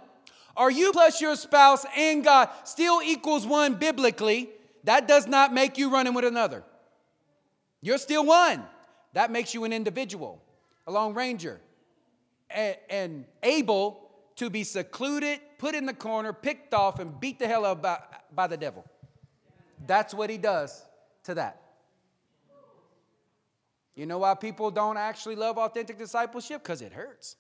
or 0.56 0.70
you 0.70 0.92
plus 0.92 1.20
your 1.20 1.36
spouse 1.36 1.86
and 1.96 2.24
God 2.24 2.50
still 2.64 3.00
equals 3.02 3.46
one 3.46 3.74
biblically, 3.74 4.50
that 4.84 5.06
does 5.06 5.26
not 5.26 5.54
make 5.54 5.78
you 5.78 5.90
running 5.90 6.14
with 6.14 6.24
another. 6.24 6.64
You're 7.80 7.98
still 7.98 8.26
one. 8.26 8.64
That 9.12 9.30
makes 9.30 9.54
you 9.54 9.64
an 9.64 9.72
individual, 9.72 10.42
a 10.86 10.92
lone 10.92 11.14
ranger, 11.14 11.60
and, 12.50 13.24
able 13.42 14.10
to 14.36 14.50
be 14.50 14.64
secluded, 14.64 15.40
put 15.58 15.74
in 15.74 15.86
the 15.86 15.94
corner, 15.94 16.32
picked 16.32 16.72
off, 16.72 16.98
and 16.98 17.18
beat 17.20 17.38
the 17.38 17.46
hell 17.46 17.64
out 17.64 17.82
by, 17.82 17.98
by 18.34 18.46
the 18.46 18.56
devil. 18.56 18.84
That's 19.86 20.14
what 20.14 20.30
he 20.30 20.38
does 20.38 20.84
to 21.24 21.34
that. 21.34 21.62
You 23.94 24.06
know 24.06 24.18
why 24.18 24.34
people 24.34 24.70
don't 24.70 24.96
actually 24.96 25.34
love 25.34 25.58
authentic 25.58 25.98
discipleship? 25.98 26.62
Because 26.62 26.82
it 26.82 26.92
hurts. 26.92 27.36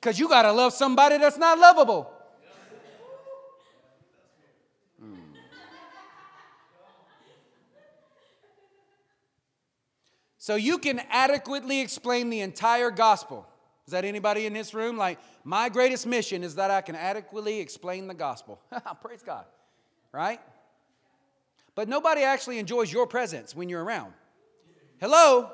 Because 0.00 0.18
you 0.18 0.28
got 0.28 0.42
to 0.42 0.52
love 0.52 0.72
somebody 0.72 1.16
that's 1.16 1.38
not 1.38 1.60
lovable. 1.60 2.10
Hmm. 5.00 5.14
So 10.38 10.56
you 10.56 10.78
can 10.78 11.00
adequately 11.08 11.80
explain 11.80 12.28
the 12.30 12.40
entire 12.40 12.90
gospel. 12.90 13.46
Is 13.86 13.92
that 13.92 14.04
anybody 14.04 14.46
in 14.46 14.52
this 14.52 14.74
room? 14.74 14.96
Like, 14.96 15.18
my 15.44 15.68
greatest 15.68 16.06
mission 16.06 16.44
is 16.44 16.54
that 16.54 16.70
I 16.70 16.80
can 16.80 16.94
adequately 16.94 17.58
explain 17.58 18.06
the 18.06 18.14
gospel. 18.14 18.60
Praise 19.02 19.22
God. 19.22 19.44
Right? 20.12 20.40
But 21.74 21.88
nobody 21.88 22.22
actually 22.22 22.58
enjoys 22.58 22.92
your 22.92 23.06
presence 23.06 23.56
when 23.56 23.68
you're 23.68 23.82
around. 23.82 24.12
Hello? 25.00 25.50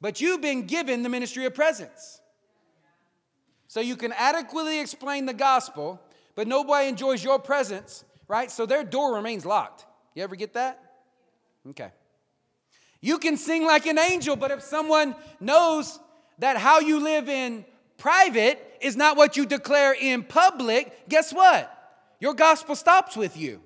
But 0.00 0.20
you've 0.20 0.40
been 0.40 0.66
given 0.66 1.02
the 1.02 1.08
ministry 1.08 1.44
of 1.44 1.54
presence. 1.54 2.20
So 3.68 3.80
you 3.80 3.96
can 3.96 4.12
adequately 4.12 4.80
explain 4.80 5.26
the 5.26 5.34
gospel, 5.34 6.00
but 6.34 6.46
nobody 6.48 6.88
enjoys 6.88 7.22
your 7.22 7.38
presence, 7.38 8.04
right? 8.28 8.50
So 8.50 8.66
their 8.66 8.84
door 8.84 9.14
remains 9.14 9.46
locked. 9.46 9.86
You 10.14 10.22
ever 10.22 10.36
get 10.36 10.54
that? 10.54 10.80
Okay. 11.70 11.90
You 13.00 13.18
can 13.18 13.36
sing 13.36 13.64
like 13.64 13.86
an 13.86 13.98
angel, 13.98 14.36
but 14.36 14.50
if 14.50 14.62
someone 14.62 15.14
knows 15.40 15.98
that 16.38 16.56
how 16.56 16.80
you 16.80 17.00
live 17.00 17.28
in 17.28 17.64
private 17.96 18.78
is 18.80 18.96
not 18.96 19.16
what 19.16 19.36
you 19.36 19.46
declare 19.46 19.94
in 19.94 20.22
public, 20.22 21.08
guess 21.08 21.32
what? 21.32 21.70
Your 22.20 22.34
gospel 22.34 22.74
stops 22.74 23.16
with 23.16 23.36
you. 23.36 23.60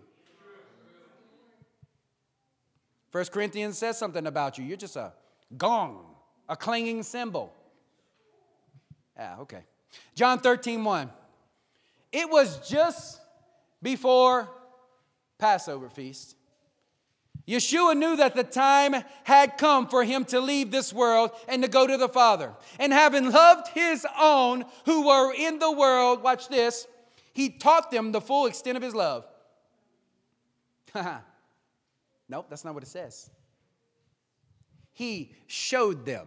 First 3.10 3.32
Corinthians 3.32 3.78
says 3.78 3.98
something 3.98 4.26
about 4.26 4.58
you. 4.58 4.64
You're 4.64 4.76
just 4.76 4.96
a 4.96 5.12
gong, 5.56 6.04
a 6.48 6.56
clanging 6.56 7.02
cymbal. 7.02 7.52
Yeah, 9.16 9.36
okay. 9.40 9.62
John 10.14 10.38
13, 10.38 10.84
1. 10.84 11.10
It 12.12 12.30
was 12.30 12.68
just 12.68 13.20
before 13.82 14.48
Passover 15.38 15.88
feast. 15.88 16.36
Yeshua 17.48 17.96
knew 17.96 18.14
that 18.16 18.34
the 18.34 18.44
time 18.44 18.94
had 19.24 19.56
come 19.56 19.88
for 19.88 20.04
him 20.04 20.26
to 20.26 20.38
leave 20.38 20.70
this 20.70 20.92
world 20.92 21.30
and 21.48 21.62
to 21.62 21.68
go 21.68 21.86
to 21.86 21.96
the 21.96 22.08
Father. 22.08 22.52
And 22.78 22.92
having 22.92 23.30
loved 23.30 23.68
his 23.68 24.06
own 24.20 24.66
who 24.84 25.06
were 25.06 25.32
in 25.32 25.58
the 25.58 25.72
world, 25.72 26.22
watch 26.22 26.48
this, 26.48 26.86
he 27.32 27.48
taught 27.48 27.90
them 27.90 28.12
the 28.12 28.20
full 28.20 28.44
extent 28.44 28.76
of 28.76 28.82
his 28.82 28.94
love. 28.94 29.24
nope, 32.28 32.46
that's 32.50 32.66
not 32.66 32.74
what 32.74 32.82
it 32.82 32.88
says. 32.88 33.30
He 34.92 35.32
showed 35.46 36.04
them 36.04 36.26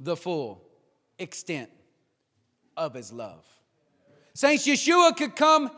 the 0.00 0.16
full 0.16 0.66
extent 1.18 1.70
of 2.76 2.92
his 2.92 3.10
love. 3.10 3.42
Saints, 4.34 4.66
Yeshua 4.66 5.16
could 5.16 5.34
come, 5.34 5.70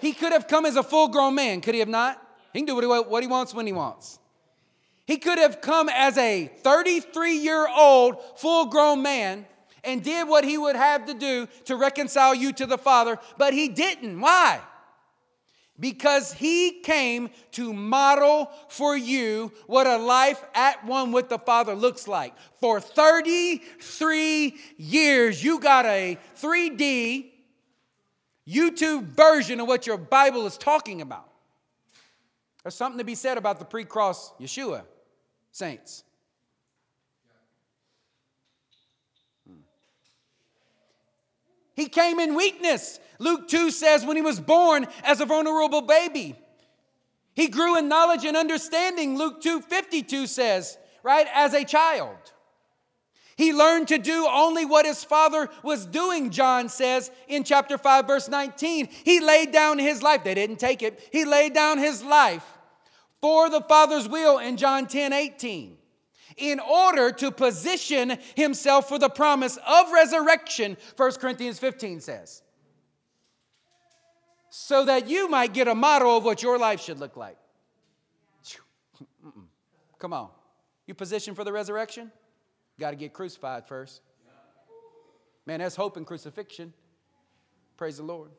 he 0.00 0.12
could 0.12 0.30
have 0.30 0.46
come 0.46 0.64
as 0.64 0.76
a 0.76 0.82
full 0.84 1.08
grown 1.08 1.34
man, 1.34 1.60
could 1.60 1.74
he 1.74 1.80
have 1.80 1.88
not? 1.88 2.24
He 2.58 2.62
can 2.62 2.74
do 2.74 3.04
what 3.08 3.22
he, 3.22 3.28
wants 3.28 3.54
when 3.54 3.68
he 3.68 3.72
wants. 3.72 4.18
He 5.06 5.18
could 5.18 5.38
have 5.38 5.60
come 5.60 5.88
as 5.88 6.18
a 6.18 6.48
33 6.48 7.36
year 7.36 7.68
old 7.68 8.16
full 8.36 8.66
grown 8.66 9.00
man 9.00 9.46
and 9.84 10.02
did 10.02 10.26
what 10.26 10.42
he 10.42 10.58
would 10.58 10.74
have 10.74 11.06
to 11.06 11.14
do 11.14 11.46
to 11.66 11.76
reconcile 11.76 12.34
you 12.34 12.52
to 12.54 12.66
the 12.66 12.76
Father, 12.76 13.16
but 13.36 13.54
he 13.54 13.68
didn't. 13.68 14.20
Why? 14.20 14.60
because 15.80 16.32
he 16.32 16.80
came 16.80 17.30
to 17.52 17.72
model 17.72 18.50
for 18.66 18.96
you 18.96 19.52
what 19.68 19.86
a 19.86 19.96
life 19.96 20.42
at 20.52 20.84
one 20.84 21.12
with 21.12 21.28
the 21.28 21.38
Father 21.38 21.76
looks 21.76 22.08
like. 22.08 22.34
For 22.58 22.80
33 22.80 24.56
years, 24.76 25.44
you 25.44 25.60
got 25.60 25.86
a 25.86 26.18
3D, 26.42 27.26
YouTube 28.48 29.04
version 29.04 29.60
of 29.60 29.68
what 29.68 29.86
your 29.86 29.98
Bible 29.98 30.44
is 30.46 30.58
talking 30.58 31.00
about. 31.00 31.27
There's 32.68 32.74
something 32.74 32.98
to 32.98 33.04
be 33.04 33.14
said 33.14 33.38
about 33.38 33.58
the 33.58 33.64
pre 33.64 33.86
cross 33.86 34.30
Yeshua 34.38 34.82
saints. 35.52 36.04
He 41.72 41.86
came 41.88 42.20
in 42.20 42.34
weakness. 42.34 43.00
Luke 43.18 43.48
2 43.48 43.70
says 43.70 44.04
when 44.04 44.16
he 44.16 44.22
was 44.22 44.38
born 44.38 44.86
as 45.02 45.22
a 45.22 45.24
vulnerable 45.24 45.80
baby. 45.80 46.38
He 47.32 47.48
grew 47.48 47.78
in 47.78 47.88
knowledge 47.88 48.26
and 48.26 48.36
understanding, 48.36 49.16
Luke 49.16 49.40
2 49.40 49.62
52 49.62 50.26
says, 50.26 50.76
right, 51.02 51.26
as 51.34 51.54
a 51.54 51.64
child. 51.64 52.18
He 53.38 53.54
learned 53.54 53.88
to 53.88 53.96
do 53.96 54.26
only 54.30 54.66
what 54.66 54.84
his 54.84 55.02
father 55.02 55.48
was 55.62 55.86
doing, 55.86 56.28
John 56.28 56.68
says 56.68 57.10
in 57.28 57.44
chapter 57.44 57.78
5, 57.78 58.06
verse 58.06 58.28
19. 58.28 58.88
He 59.04 59.20
laid 59.20 59.52
down 59.52 59.78
his 59.78 60.02
life. 60.02 60.22
They 60.22 60.34
didn't 60.34 60.58
take 60.58 60.82
it. 60.82 61.08
He 61.10 61.24
laid 61.24 61.54
down 61.54 61.78
his 61.78 62.02
life 62.02 62.44
for 63.20 63.50
the 63.50 63.60
Father's 63.62 64.08
will 64.08 64.38
in 64.38 64.56
John 64.56 64.86
10 64.86 65.12
18 65.12 65.78
in 66.36 66.60
order 66.60 67.10
to 67.10 67.30
position 67.30 68.16
himself 68.36 68.88
for 68.88 68.98
the 68.98 69.08
promise 69.08 69.58
of 69.66 69.92
resurrection, 69.92 70.76
1 70.96 71.12
Corinthians 71.12 71.58
15 71.58 72.00
says. 72.00 72.42
So 74.50 74.84
that 74.84 75.08
you 75.08 75.28
might 75.28 75.52
get 75.52 75.68
a 75.68 75.74
model 75.74 76.16
of 76.16 76.24
what 76.24 76.42
your 76.42 76.58
life 76.58 76.80
should 76.80 77.00
look 77.00 77.16
like. 77.16 77.36
Come 79.98 80.12
on. 80.12 80.28
You 80.86 80.94
position 80.94 81.34
for 81.34 81.44
the 81.44 81.52
resurrection? 81.52 82.12
Got 82.78 82.90
to 82.90 82.96
get 82.96 83.12
crucified 83.12 83.66
first. 83.66 84.00
Man, 85.44 85.60
that's 85.60 85.76
hope 85.76 85.96
in 85.96 86.04
crucifixion. 86.04 86.72
Praise 87.76 87.96
the 87.96 88.02
Lord. 88.04 88.30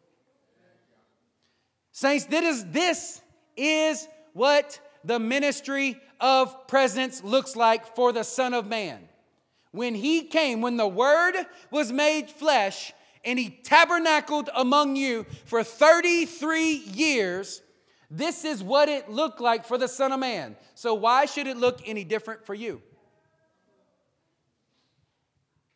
Saints, 1.92 2.26
this 2.26 2.58
is, 2.58 2.66
this 2.66 3.22
is 3.58 4.08
what 4.40 4.80
the 5.04 5.20
ministry 5.20 6.00
of 6.22 6.66
presence 6.66 7.22
looks 7.22 7.58
like 7.58 7.94
for 7.94 8.14
the 8.14 8.24
Son 8.24 8.54
of 8.54 8.66
Man. 8.66 9.00
When 9.72 9.96
he 9.96 10.22
came, 10.22 10.62
when 10.62 10.78
the 10.78 10.88
Word 10.88 11.34
was 11.72 11.92
made 11.92 12.30
flesh 12.30 12.94
and 13.26 13.38
he 13.38 13.50
tabernacled 13.50 14.50
among 14.56 14.96
you 14.96 15.26
for 15.44 15.62
33 15.62 16.72
years, 16.72 17.62
this 18.10 18.46
is 18.46 18.64
what 18.64 18.88
it 18.88 19.12
looked 19.12 19.42
like 19.42 19.66
for 19.66 19.78
the 19.78 19.90
Son 19.90 20.14
of 20.14 20.22
Man. 20.22 20.56
So, 20.74 20.94
why 20.94 21.26
should 21.26 21.46
it 21.46 21.58
look 21.58 21.82
any 21.86 22.06
different 22.06 22.46
for 22.46 22.56
you? 22.56 22.82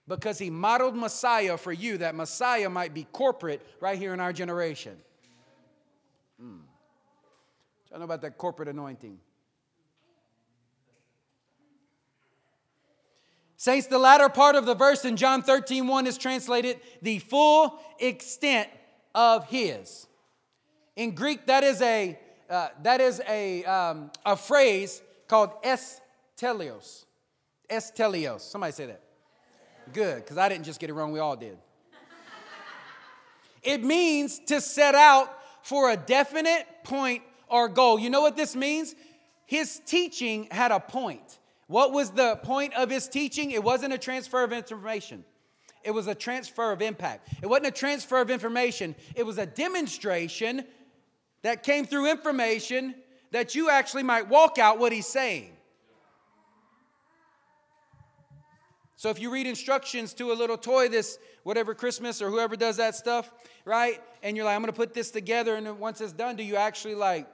because 0.08 0.38
he 0.38 0.50
modeled 0.50 0.96
Messiah 0.96 1.58
for 1.58 1.72
you, 1.72 1.98
that 2.00 2.16
Messiah 2.16 2.70
might 2.70 2.94
be 2.94 3.08
corporate 3.12 3.66
right 3.80 3.98
here 3.98 4.14
in 4.14 4.20
our 4.20 4.34
generation. 4.34 4.98
I 7.94 8.00
know 8.00 8.06
about 8.06 8.22
that 8.22 8.38
corporate 8.38 8.70
anointing. 8.70 9.20
Saints, 13.56 13.88
the 13.88 14.00
latter 14.00 14.28
part 14.30 14.56
of 14.56 14.66
the 14.66 14.74
verse 14.74 15.06
in 15.06 15.16
John 15.16 15.44
13, 15.44 15.88
1 15.88 16.08
is 16.08 16.18
translated 16.18 16.82
the 17.02 17.20
full 17.20 17.80
extent 18.00 18.68
of 19.14 19.48
his. 19.48 20.08
In 20.96 21.16
Greek, 21.16 21.46
that 21.46 21.64
is 21.64 21.82
a, 21.82 22.20
uh, 22.50 22.70
that 22.82 23.00
is 23.00 23.22
a, 23.28 23.64
um, 23.64 24.12
a 24.26 24.36
phrase 24.36 25.02
called 25.28 25.52
es 25.64 26.02
teleos. 26.36 27.06
Es 27.70 27.92
teleos. 27.92 28.42
Somebody 28.42 28.74
say 28.74 28.88
that. 28.88 29.02
Good, 29.94 30.18
because 30.18 30.38
I 30.38 30.50
didn't 30.50 30.66
just 30.66 30.80
get 30.80 30.90
it 30.90 30.94
wrong, 30.94 31.12
we 31.12 31.20
all 31.20 31.36
did. 31.36 31.58
it 33.62 33.84
means 33.84 34.40
to 34.48 34.60
set 34.60 34.96
out 34.96 35.30
for 35.62 35.92
a 35.92 35.96
definite 35.96 36.66
point 36.84 37.22
or 37.54 37.70
goal. 37.70 38.00
You 38.00 38.10
know 38.10 38.22
what 38.22 38.36
this 38.36 38.56
means? 38.56 38.96
His 39.46 39.80
teaching 39.86 40.48
had 40.50 40.72
a 40.72 40.80
point. 40.80 41.38
What 41.68 41.94
was 41.94 42.10
the 42.10 42.38
point 42.38 42.74
of 42.74 42.90
his 42.90 43.08
teaching? 43.08 43.52
It 43.52 43.64
wasn't 43.64 43.94
a 43.94 44.00
transfer 44.00 44.44
of 44.44 44.52
information. 44.52 45.24
It 45.84 45.92
was 45.92 46.08
a 46.08 46.16
transfer 46.16 46.72
of 46.72 46.82
impact. 46.82 47.30
It 47.44 47.48
wasn't 47.48 47.68
a 47.68 47.72
transfer 47.72 48.20
of 48.20 48.32
information. 48.32 48.96
It 49.16 49.24
was 49.24 49.38
a 49.38 49.46
demonstration 49.46 50.66
that 51.44 51.62
came 51.62 51.86
through 51.86 52.10
information 52.10 52.96
that 53.32 53.54
you 53.54 53.70
actually 53.70 54.04
might 54.04 54.28
walk 54.30 54.58
out 54.58 54.80
what 54.80 54.92
he's 54.92 55.06
saying. 55.06 55.52
So 58.96 59.10
if 59.10 59.20
you 59.20 59.30
read 59.30 59.46
instructions 59.46 60.16
to 60.16 60.32
a 60.32 60.34
little 60.34 60.58
toy 60.58 60.90
this 60.90 61.20
whatever 61.44 61.76
Christmas 61.76 62.20
or 62.20 62.32
whoever 62.32 62.56
does 62.56 62.78
that 62.78 62.96
stuff, 62.96 63.32
right? 63.64 64.02
And 64.24 64.36
you're 64.36 64.46
like, 64.46 64.56
I'm 64.56 64.62
gonna 64.62 64.74
put 64.74 64.96
this 64.96 65.12
together, 65.12 65.56
and 65.56 65.78
once 65.78 66.02
it's 66.02 66.14
done, 66.14 66.36
do 66.36 66.44
you 66.44 66.56
actually 66.56 66.96
like 66.96 67.28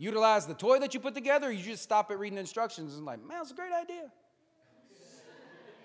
utilize 0.00 0.46
the 0.46 0.54
toy 0.54 0.78
that 0.78 0.94
you 0.94 0.98
put 0.98 1.14
together, 1.14 1.52
you 1.52 1.62
just 1.62 1.82
stop 1.82 2.10
at 2.10 2.18
reading 2.18 2.38
instructions 2.38 2.96
and 2.96 3.04
like, 3.04 3.20
man, 3.20 3.38
that's 3.38 3.50
a 3.50 3.54
great 3.54 3.72
idea. 3.72 4.10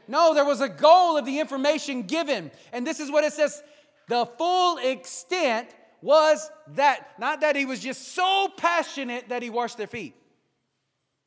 no, 0.07 0.33
there 0.33 0.45
was 0.45 0.61
a 0.61 0.69
goal 0.69 1.17
of 1.17 1.25
the 1.25 1.39
information 1.39 2.03
given. 2.03 2.49
And 2.71 2.87
this 2.87 2.99
is 2.99 3.11
what 3.11 3.25
it 3.25 3.33
says 3.33 3.61
the 4.07 4.25
full 4.37 4.77
extent 4.77 5.67
was 6.01 6.49
that, 6.75 7.19
not 7.19 7.41
that 7.41 7.55
he 7.55 7.65
was 7.65 7.81
just 7.81 8.13
so 8.13 8.47
passionate 8.55 9.29
that 9.29 9.43
he 9.43 9.49
washed 9.49 9.77
their 9.77 9.87
feet. 9.87 10.15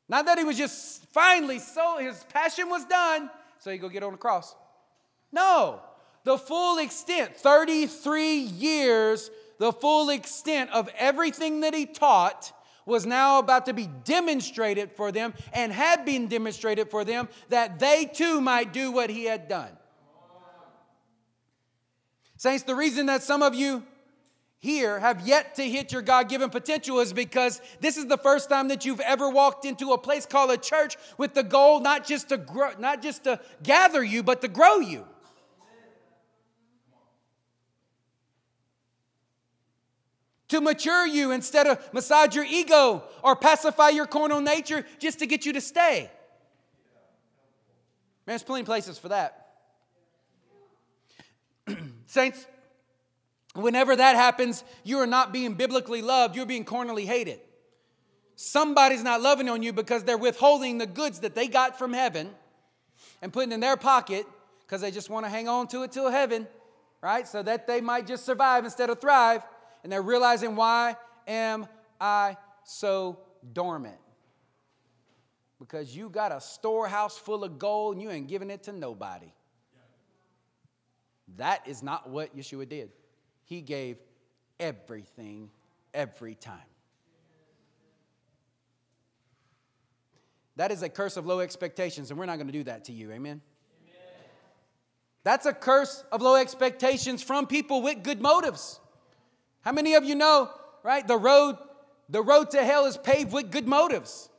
Not 0.07 0.25
that 0.25 0.39
he 0.39 0.43
was 0.43 0.57
just 0.57 1.05
finally 1.11 1.59
so, 1.59 1.99
his 1.99 2.23
passion 2.29 2.69
was 2.69 2.85
done, 2.85 3.29
so 3.59 3.69
you 3.69 3.77
go 3.77 3.89
get 3.89 4.01
on 4.01 4.13
the 4.13 4.17
cross. 4.17 4.55
No, 5.31 5.81
the 6.23 6.39
full 6.39 6.79
extent, 6.79 7.37
33 7.37 8.37
years, 8.37 9.29
the 9.59 9.71
full 9.71 10.09
extent 10.09 10.71
of 10.71 10.89
everything 10.97 11.59
that 11.61 11.75
he 11.75 11.85
taught 11.85 12.51
was 12.89 13.05
now 13.05 13.39
about 13.39 13.67
to 13.67 13.73
be 13.73 13.87
demonstrated 14.03 14.91
for 14.91 15.11
them 15.11 15.33
and 15.53 15.71
had 15.71 16.03
been 16.03 16.27
demonstrated 16.27 16.89
for 16.89 17.05
them 17.05 17.29
that 17.47 17.79
they 17.79 18.05
too 18.05 18.41
might 18.41 18.73
do 18.73 18.91
what 18.91 19.09
he 19.09 19.25
had 19.25 19.47
done. 19.47 19.71
Saints, 22.35 22.63
the 22.63 22.75
reason 22.75 23.05
that 23.05 23.21
some 23.21 23.43
of 23.43 23.53
you 23.53 23.83
here 24.59 24.99
have 24.99 25.25
yet 25.25 25.55
to 25.55 25.63
hit 25.63 25.91
your 25.91 26.01
God 26.01 26.27
given 26.27 26.49
potential 26.49 26.99
is 26.99 27.13
because 27.13 27.61
this 27.79 27.97
is 27.97 28.07
the 28.07 28.17
first 28.17 28.49
time 28.49 28.67
that 28.67 28.85
you've 28.85 28.99
ever 28.99 29.29
walked 29.29 29.63
into 29.63 29.93
a 29.93 29.97
place 29.97 30.25
called 30.25 30.51
a 30.51 30.57
church 30.57 30.97
with 31.17 31.33
the 31.33 31.43
goal 31.43 31.79
not 31.79 32.05
just 32.05 32.29
to 32.29 32.37
grow, 32.37 32.71
not 32.77 33.01
just 33.01 33.23
to 33.23 33.39
gather 33.63 34.03
you, 34.03 34.21
but 34.21 34.41
to 34.41 34.49
grow 34.49 34.79
you. 34.79 35.05
To 40.49 40.61
mature 40.61 41.05
you 41.05 41.31
instead 41.31 41.67
of 41.67 41.93
massage 41.93 42.35
your 42.35 42.45
ego 42.45 43.03
or 43.23 43.35
pacify 43.35 43.89
your 43.89 44.05
carnal 44.05 44.41
nature 44.41 44.85
just 44.99 45.19
to 45.19 45.27
get 45.27 45.45
you 45.45 45.53
to 45.53 45.61
stay. 45.61 46.01
Man, 48.25 48.33
there's 48.33 48.43
plenty 48.43 48.61
of 48.61 48.67
places 48.67 48.97
for 48.97 49.09
that. 49.09 49.47
Saints, 52.07 52.45
Whenever 53.55 53.95
that 53.95 54.15
happens, 54.15 54.63
you 54.83 54.99
are 54.99 55.07
not 55.07 55.33
being 55.33 55.53
biblically 55.55 56.01
loved, 56.01 56.35
you're 56.35 56.45
being 56.45 56.63
carnally 56.63 57.05
hated. 57.05 57.39
Somebody's 58.35 59.03
not 59.03 59.21
loving 59.21 59.49
on 59.49 59.63
you 59.63 59.73
because 59.73 60.03
they're 60.03 60.17
withholding 60.17 60.77
the 60.77 60.85
goods 60.85 61.19
that 61.21 61.35
they 61.35 61.47
got 61.47 61.77
from 61.77 61.91
heaven 61.91 62.29
and 63.21 63.33
putting 63.33 63.51
in 63.51 63.59
their 63.59 63.75
pocket 63.75 64.25
because 64.61 64.81
they 64.81 64.91
just 64.91 65.09
want 65.09 65.25
to 65.25 65.29
hang 65.29 65.47
on 65.47 65.67
to 65.69 65.83
it 65.83 65.91
till 65.91 66.09
heaven, 66.09 66.47
right? 67.01 67.27
So 67.27 67.41
that 67.43 67.67
they 67.67 67.81
might 67.81 68.07
just 68.07 68.25
survive 68.25 68.63
instead 68.63 68.89
of 68.89 69.01
thrive. 69.01 69.41
And 69.83 69.91
they're 69.91 70.01
realizing, 70.01 70.55
why 70.55 70.95
am 71.27 71.67
I 71.99 72.37
so 72.63 73.19
dormant? 73.53 73.97
Because 75.59 75.95
you 75.95 76.09
got 76.09 76.31
a 76.31 76.39
storehouse 76.39 77.17
full 77.17 77.43
of 77.43 77.59
gold 77.59 77.95
and 77.95 78.01
you 78.01 78.09
ain't 78.09 78.27
giving 78.27 78.49
it 78.49 78.63
to 78.63 78.71
nobody. 78.71 79.31
That 81.37 81.67
is 81.67 81.83
not 81.83 82.09
what 82.09 82.35
Yeshua 82.35 82.67
did. 82.67 82.91
He 83.45 83.61
gave 83.61 83.97
everything 84.59 85.49
every 85.93 86.35
time. 86.35 86.57
That 90.55 90.71
is 90.71 90.83
a 90.83 90.89
curse 90.89 91.15
of 91.15 91.25
low 91.25 91.39
expectations, 91.39 92.09
and 92.09 92.19
we're 92.19 92.25
not 92.25 92.35
going 92.35 92.47
to 92.47 92.53
do 92.53 92.63
that 92.65 92.85
to 92.85 92.91
you. 92.91 93.11
Amen? 93.11 93.21
Amen? 93.21 93.41
That's 95.23 95.45
a 95.45 95.53
curse 95.53 96.03
of 96.11 96.21
low 96.21 96.35
expectations 96.35 97.23
from 97.23 97.47
people 97.47 97.81
with 97.81 98.03
good 98.03 98.21
motives. 98.21 98.81
How 99.61 99.71
many 99.71 99.95
of 99.95 100.03
you 100.03 100.15
know, 100.15 100.49
right? 100.83 101.05
The 101.07 101.17
road, 101.17 101.57
the 102.09 102.21
road 102.21 102.51
to 102.51 102.63
hell 102.63 102.85
is 102.85 102.97
paved 102.97 103.31
with 103.31 103.51
good 103.51 103.67
motives. 103.67 104.29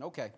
Okay. 0.00 0.30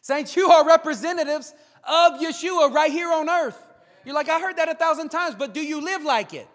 Saints, 0.00 0.36
you 0.36 0.48
are 0.50 0.66
representatives 0.66 1.54
of 1.82 2.20
Yeshua 2.20 2.72
right 2.72 2.90
here 2.90 3.12
on 3.12 3.28
earth. 3.28 3.58
You're 4.04 4.14
like, 4.14 4.28
I 4.28 4.38
heard 4.38 4.56
that 4.56 4.68
a 4.68 4.74
thousand 4.74 5.08
times, 5.08 5.34
but 5.34 5.54
do 5.54 5.60
you 5.60 5.80
live 5.80 6.02
like 6.02 6.34
it? 6.34 6.48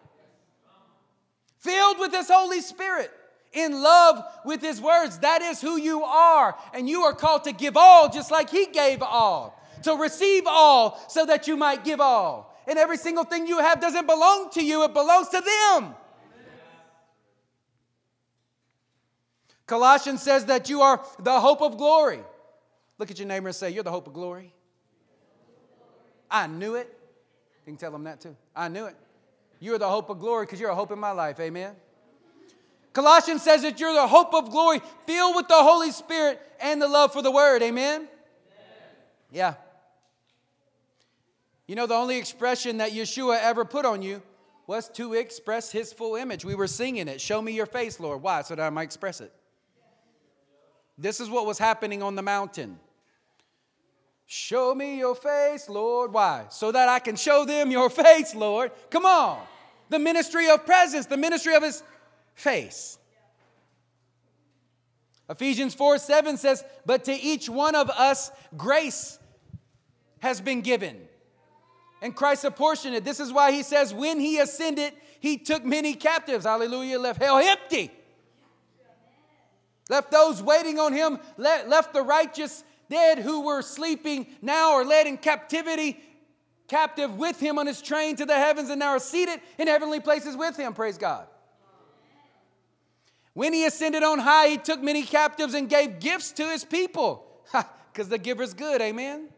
Filled 1.58 2.00
with 2.00 2.12
His 2.14 2.30
Holy 2.30 2.62
Spirit, 2.62 3.12
in 3.54 3.82
love 3.82 4.24
with 4.46 4.62
His 4.62 4.80
words. 4.80 5.20
That 5.20 5.42
is 5.42 5.60
who 5.60 5.78
you 5.78 6.04
are. 6.04 6.56
And 6.74 6.88
you 6.88 7.02
are 7.02 7.14
called 7.14 7.46
to 7.46 7.52
give 7.52 7.76
all 7.76 8.10
just 8.10 8.32
like 8.32 8.50
He 8.50 8.68
gave 8.68 9.02
all, 9.02 9.60
to 9.84 9.96
receive 9.96 10.44
all 10.46 11.04
so 11.10 11.26
that 11.26 11.48
you 11.48 11.58
might 11.58 11.84
give 11.84 12.00
all. 12.00 12.49
And 12.70 12.78
every 12.78 12.98
single 12.98 13.24
thing 13.24 13.48
you 13.48 13.58
have 13.58 13.82
doesn't 13.82 14.06
belong 14.06 14.52
to 14.52 14.64
you, 14.64 14.84
it 14.84 14.94
belongs 14.94 15.30
to 15.30 15.42
them. 15.42 15.96
Colossians 19.66 20.22
says 20.22 20.46
that 20.46 20.70
you 20.70 20.82
are 20.82 21.04
the 21.18 21.40
hope 21.40 21.64
of 21.64 21.78
glory. 21.78 22.20
Look 23.00 23.10
at 23.10 23.18
your 23.18 23.28
neighbor 23.28 23.48
and 23.48 23.56
say, 23.56 23.72
You're 23.72 23.84
the 23.84 23.92
hope 23.92 24.06
of 24.06 24.14
glory. 24.14 24.54
I 26.30 26.46
knew 26.46 26.76
it. 26.76 26.96
You 27.66 27.74
can 27.74 27.78
tell 27.78 27.92
them 27.92 28.04
that 28.04 28.22
too. 28.22 28.36
I 28.56 28.68
knew 28.68 28.86
it. 28.86 28.96
You're 29.60 29.80
the 29.80 29.90
hope 29.90 30.12
of 30.12 30.20
glory 30.20 30.46
because 30.46 30.60
you're 30.60 30.70
a 30.70 30.76
hope 30.76 30.92
in 30.92 31.00
my 31.00 31.12
life. 31.12 31.40
Amen. 31.40 31.76
Colossians 32.94 33.42
says 33.42 33.64
that 33.64 33.80
you're 33.80 33.94
the 33.94 34.08
hope 34.08 34.34
of 34.36 34.52
glory, 34.52 34.80
filled 35.08 35.36
with 35.36 35.48
the 35.48 35.56
Holy 35.56 35.90
Spirit 35.90 36.40
and 36.60 36.80
the 36.80 36.88
love 36.88 37.14
for 37.14 37.24
the 37.24 37.32
word. 37.32 37.64
Amen. 37.64 37.96
Amen. 37.96 38.08
Yeah. 39.32 39.54
You 41.70 41.76
know, 41.76 41.86
the 41.86 41.94
only 41.94 42.18
expression 42.18 42.78
that 42.78 42.94
Yeshua 42.94 43.38
ever 43.44 43.64
put 43.64 43.86
on 43.86 44.02
you 44.02 44.24
was 44.66 44.90
to 44.94 45.14
express 45.14 45.72
his 45.72 45.94
full 45.94 46.16
image. 46.16 46.44
We 46.44 46.56
were 46.56 46.66
singing 46.66 47.08
it. 47.08 47.22
Show 47.22 47.44
me 47.44 47.52
your 47.52 47.68
face, 47.68 48.00
Lord. 48.00 48.24
Why? 48.24 48.42
So 48.42 48.56
that 48.56 48.64
I 48.64 48.72
might 48.72 48.86
express 48.86 49.22
it. 49.22 49.32
This 50.98 51.20
is 51.20 51.30
what 51.30 51.46
was 51.46 51.60
happening 51.60 52.02
on 52.02 52.16
the 52.16 52.24
mountain. 52.24 52.80
Show 54.26 54.74
me 54.74 54.98
your 54.98 55.14
face, 55.14 55.70
Lord. 55.70 56.12
Why? 56.12 56.48
So 56.50 56.72
that 56.72 56.90
I 56.90 56.98
can 56.98 57.16
show 57.16 57.46
them 57.46 57.70
your 57.70 57.90
face, 57.92 58.34
Lord. 58.34 58.72
Come 58.90 59.06
on. 59.06 59.40
The 59.90 60.00
ministry 60.00 60.50
of 60.50 60.66
presence, 60.66 61.06
the 61.06 61.18
ministry 61.18 61.54
of 61.54 61.62
his 61.62 61.84
face. 62.34 62.98
Ephesians 65.30 65.76
4 65.76 66.00
7 66.00 66.36
says, 66.38 66.64
But 66.88 67.04
to 67.04 67.14
each 67.14 67.48
one 67.48 67.76
of 67.76 67.92
us, 67.92 68.32
grace 68.58 69.20
has 70.22 70.42
been 70.42 70.62
given. 70.62 71.06
And 72.02 72.16
Christ 72.16 72.46
apportioned 72.46 72.96
it. 72.96 73.04
This 73.04 73.20
is 73.20 73.32
why 73.32 73.52
he 73.52 73.64
says, 73.64 73.94
When 73.94 74.20
he 74.20 74.40
ascended, 74.40 74.94
he 75.20 75.38
took 75.38 75.66
many 75.66 75.94
captives. 75.94 76.46
Hallelujah. 76.46 77.00
Left 77.00 77.22
hell 77.22 77.38
empty 77.38 77.92
left 79.90 80.12
those 80.12 80.42
waiting 80.42 80.80
on 80.80 80.94
him, 80.94 81.20
left 81.38 81.94
the 81.94 82.04
righteous 82.04 82.64
dead 82.90 83.20
who 83.20 83.42
were 83.42 83.62
sleeping 83.62 84.28
now 84.42 84.74
are 84.74 84.86
led 84.86 85.08
in 85.08 85.18
captivity 85.18 86.00
captive 86.68 87.18
with 87.18 87.40
him 87.40 87.58
on 87.58 87.66
his 87.68 87.82
train 87.82 88.16
to 88.16 88.26
the 88.26 88.34
heavens 88.34 88.70
and 88.70 88.80
now 88.80 88.90
are 88.90 89.00
seated 89.00 89.40
in 89.58 89.68
heavenly 89.68 90.00
places 90.00 90.36
with 90.36 90.56
him 90.58 90.74
praise 90.74 90.98
god 90.98 91.28
when 93.34 93.54
he 93.54 93.66
ascended 93.66 94.04
on 94.04 94.20
high 94.20 94.48
he 94.50 94.58
took 94.58 94.82
many 94.82 95.04
captives 95.04 95.54
and 95.54 95.70
gave 95.70 96.00
gifts 96.00 96.32
to 96.32 96.44
his 96.48 96.64
people 96.64 97.26
because 97.92 98.10
the 98.10 98.18
giver's 98.18 98.54
good 98.54 98.82
amen 98.82 99.30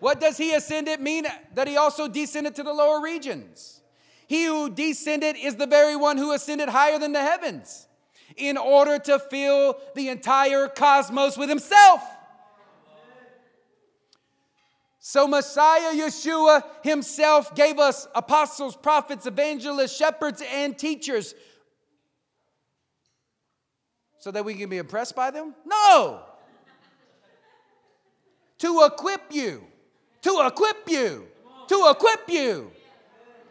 what 0.00 0.20
does 0.20 0.36
he 0.36 0.52
ascended 0.52 1.00
mean 1.00 1.26
that 1.54 1.68
he 1.68 1.76
also 1.76 2.08
descended 2.08 2.54
to 2.54 2.62
the 2.62 2.72
lower 2.72 3.00
regions 3.00 3.76
he 4.26 4.44
who 4.44 4.70
descended 4.70 5.36
is 5.36 5.56
the 5.56 5.66
very 5.66 5.96
one 5.96 6.16
who 6.16 6.32
ascended 6.32 6.68
higher 6.68 6.98
than 6.98 7.12
the 7.12 7.22
heavens 7.22 7.86
in 8.36 8.56
order 8.56 8.98
to 8.98 9.18
fill 9.18 9.78
the 9.94 10.08
entire 10.08 10.68
cosmos 10.68 11.38
with 11.38 11.48
himself. 11.48 12.02
So, 14.98 15.28
Messiah 15.28 15.92
Yeshua 15.92 16.64
himself 16.82 17.54
gave 17.54 17.78
us 17.78 18.08
apostles, 18.16 18.74
prophets, 18.74 19.24
evangelists, 19.24 19.96
shepherds, 19.96 20.42
and 20.52 20.76
teachers 20.76 21.32
so 24.18 24.32
that 24.32 24.44
we 24.44 24.54
can 24.54 24.68
be 24.68 24.78
impressed 24.78 25.14
by 25.14 25.30
them? 25.30 25.54
No. 25.64 26.22
to 28.58 28.82
equip 28.84 29.20
you, 29.30 29.62
to 30.26 30.44
equip 30.46 30.88
you, 30.88 31.26
to 31.68 31.88
equip 31.90 32.28
you 32.28 32.70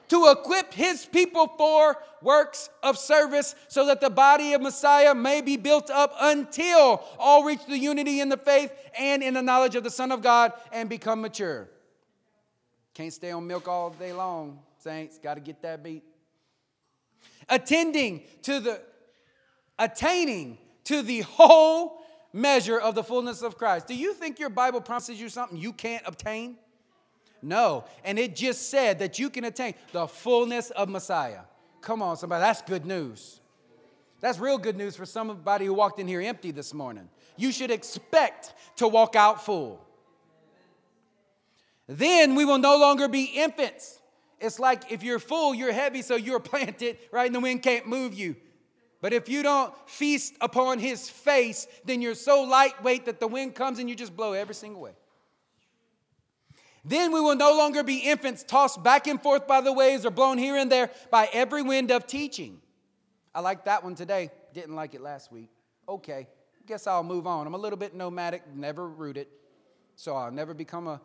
to 0.10 0.28
equip 0.32 0.74
his 0.74 1.06
people 1.06 1.48
for 1.58 1.98
works 2.22 2.70
of 2.84 2.98
service 2.98 3.56
so 3.68 3.88
that 3.88 4.02
the 4.02 4.10
body 4.10 4.54
of 4.54 4.62
Messiah 4.62 5.16
may 5.16 5.42
be 5.42 5.58
built 5.58 5.90
up 5.90 6.14
until 6.20 7.04
all 7.20 7.44
reach 7.44 7.66
the 7.66 7.78
unity 7.78 8.20
in 8.20 8.30
the 8.30 8.38
faith 8.38 8.72
and 8.98 9.24
in 9.24 9.34
the 9.34 9.42
knowledge 9.42 9.76
of 9.76 9.84
the 9.84 9.90
Son 9.90 10.12
of 10.12 10.22
God 10.22 10.54
and 10.72 10.90
become 10.90 11.22
mature. 11.22 11.68
Can't 12.94 13.12
stay 13.12 13.32
on 13.32 13.46
milk 13.46 13.68
all 13.68 13.90
day 13.90 14.14
long, 14.14 14.60
saints. 14.78 15.18
Got 15.18 15.36
to 15.36 15.42
get 15.42 15.62
that 15.64 15.84
beat. 15.84 16.04
Attending 17.50 18.24
to 18.44 18.60
the, 18.60 18.82
attaining 19.78 20.58
to 20.86 21.02
the 21.02 21.22
whole 21.22 22.02
measure 22.32 22.80
of 22.80 22.96
the 22.96 23.04
fullness 23.04 23.42
of 23.42 23.58
Christ. 23.58 23.88
Do 23.88 23.96
you 23.96 24.14
think 24.14 24.40
your 24.40 24.50
Bible 24.50 24.82
promises 24.82 25.20
you 25.20 25.30
something 25.30 25.58
you 25.58 25.74
can't 25.74 26.04
obtain? 26.06 26.58
No. 27.46 27.86
And 28.04 28.18
it 28.18 28.36
just 28.36 28.70
said 28.72 29.00
that 29.00 29.20
you 29.20 29.30
can 29.30 29.44
attain 29.44 29.76
the 29.92 30.08
fullness 30.08 30.72
of 30.72 30.90
Messiah. 30.90 31.42
Come 31.80 32.02
on, 32.02 32.18
somebody. 32.18 32.42
That's 32.42 32.64
good 32.64 32.86
news. 32.86 33.40
That's 34.20 34.40
real 34.40 34.58
good 34.58 34.76
news 34.76 34.96
for 34.96 35.06
somebody 35.06 35.66
who 35.66 35.74
walked 35.74 36.00
in 36.00 36.08
here 36.08 36.22
empty 36.22 36.50
this 36.50 36.74
morning. 36.74 37.08
You 37.38 37.52
should 37.52 37.70
expect 37.70 38.54
to 38.78 38.88
walk 38.88 39.16
out 39.16 39.46
full. 39.46 39.86
Then 41.88 42.34
we 42.34 42.46
will 42.46 42.58
no 42.58 42.78
longer 42.78 43.08
be 43.08 43.26
infants. 43.26 44.00
It's 44.40 44.60
like 44.60 44.92
if 44.92 45.04
you're 45.04 45.20
full, 45.20 45.54
you're 45.54 45.72
heavy, 45.72 46.02
so 46.02 46.16
you're 46.16 46.40
planted, 46.40 46.98
right? 47.12 47.28
And 47.28 47.36
the 47.36 47.40
wind 47.40 47.62
can't 47.62 47.88
move 47.88 48.16
you. 48.16 48.36
But 49.02 49.14
if 49.14 49.30
you 49.30 49.44
don't 49.44 49.72
feast 49.88 50.34
upon 50.42 50.80
his 50.80 51.08
face, 51.08 51.68
then 51.84 52.02
you're 52.02 52.16
so 52.16 52.42
lightweight 52.42 53.06
that 53.06 53.20
the 53.20 53.28
wind 53.28 53.54
comes 53.54 53.78
and 53.78 53.88
you 53.88 53.96
just 53.96 54.16
blow 54.16 54.34
every 54.34 54.56
single 54.56 54.82
way. 54.82 54.94
Then 56.88 57.12
we 57.12 57.20
will 57.20 57.36
no 57.36 57.58
longer 57.58 57.84
be 57.84 57.98
infants 57.98 58.44
tossed 58.44 58.84
back 58.84 59.08
and 59.08 59.22
forth 59.22 59.48
by 59.48 59.60
the 59.60 59.74
waves 59.74 60.06
or 60.06 60.12
blown 60.12 60.38
here 60.38 60.56
and 60.56 60.72
there 60.72 60.92
by 61.10 61.28
every 61.34 61.64
wind 61.64 61.90
of 61.90 62.06
teaching. 62.06 62.62
I 63.34 63.40
like 63.40 63.66
that 63.66 63.84
one 63.84 63.96
today. 63.96 64.30
Didn't 64.54 64.76
like 64.76 64.94
it 64.94 65.02
last 65.02 65.32
week. 65.32 65.50
Okay, 65.90 66.28
guess 66.68 66.86
I'll 66.86 67.04
move 67.04 67.26
on. 67.26 67.48
I'm 67.48 67.56
a 67.56 67.58
little 67.58 67.78
bit 67.78 67.96
nomadic, 67.96 68.44
never 68.54 68.88
rooted. 68.88 69.28
So 69.96 70.16
I'll 70.16 70.32
never 70.32 70.54
become 70.54 70.88
a 70.88 71.02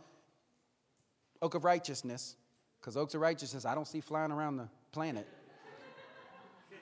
oak 1.40 1.54
of 1.54 1.64
righteousness 1.64 2.36
because 2.78 2.98
oaks 2.98 3.14
of 3.14 3.22
righteousness 3.22 3.64
I 3.64 3.74
don't 3.74 3.88
see 3.88 4.00
flying 4.00 4.32
around 4.32 4.58
the 4.58 4.68
planet. 4.92 5.26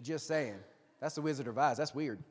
Just 0.00 0.28
saying. 0.28 0.58
That's 1.00 1.16
the 1.16 1.22
Wizard 1.22 1.48
of 1.48 1.58
Oz. 1.58 1.78
That's 1.78 1.94
weird. 1.94 2.22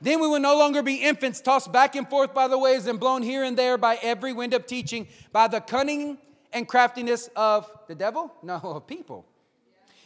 Then 0.00 0.20
we 0.20 0.28
will 0.28 0.40
no 0.40 0.56
longer 0.56 0.82
be 0.82 0.96
infants 0.96 1.40
tossed 1.40 1.72
back 1.72 1.94
and 1.94 2.08
forth 2.08 2.32
by 2.32 2.48
the 2.48 2.58
waves 2.58 2.86
and 2.86 2.98
blown 2.98 3.22
here 3.22 3.44
and 3.44 3.56
there 3.56 3.76
by 3.76 3.98
every 4.02 4.32
wind 4.32 4.54
of 4.54 4.66
teaching, 4.66 5.08
by 5.32 5.46
the 5.46 5.60
cunning 5.60 6.18
and 6.52 6.66
craftiness 6.66 7.28
of 7.36 7.70
the 7.86 7.94
devil? 7.94 8.32
No, 8.42 8.54
of 8.62 8.86
people. 8.86 9.26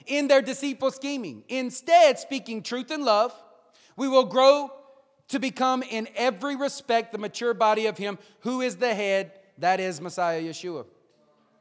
In 0.07 0.28
their 0.28 0.42
deceitful 0.42 0.90
scheming. 0.90 1.44
Instead, 1.48 2.18
speaking 2.18 2.62
truth 2.62 2.90
in 2.90 3.04
love, 3.04 3.33
we 3.96 4.09
will 4.09 4.24
grow 4.24 4.70
to 5.28 5.38
become 5.38 5.83
in 5.83 6.09
every 6.16 6.57
respect 6.57 7.12
the 7.12 7.18
mature 7.18 7.54
body 7.54 7.87
of 7.87 7.96
Him 7.96 8.18
who 8.40 8.61
is 8.61 8.76
the 8.76 8.94
head, 8.94 9.33
that 9.59 9.80
is 9.80 10.00
Messiah 10.00 10.42
Yeshua. 10.42 10.85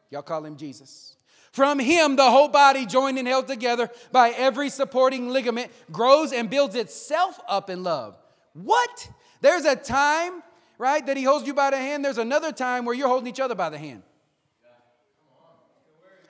Y'all 0.09 0.23
call 0.23 0.43
Him 0.43 0.57
Jesus. 0.57 1.15
From 1.53 1.77
him, 1.77 2.15
the 2.15 2.31
whole 2.31 2.47
body, 2.47 2.87
joined 2.87 3.19
and 3.19 3.27
held 3.27 3.47
together 3.47 3.91
by 4.11 4.31
every 4.31 4.71
supporting 4.71 5.29
ligament, 5.29 5.71
grows 5.91 6.33
and 6.33 6.49
builds 6.49 6.73
itself 6.73 7.39
up 7.47 7.69
in 7.69 7.83
love. 7.83 8.17
What? 8.53 9.09
There's 9.41 9.65
a 9.65 9.75
time, 9.75 10.43
right, 10.77 11.05
that 11.05 11.17
he 11.17 11.23
holds 11.23 11.45
you 11.45 11.53
by 11.53 11.71
the 11.71 11.77
hand. 11.77 12.05
There's 12.05 12.17
another 12.17 12.51
time 12.51 12.85
where 12.85 12.95
you're 12.95 13.07
holding 13.07 13.27
each 13.27 13.39
other 13.39 13.55
by 13.55 13.69
the 13.69 13.77
hand. 13.77 14.03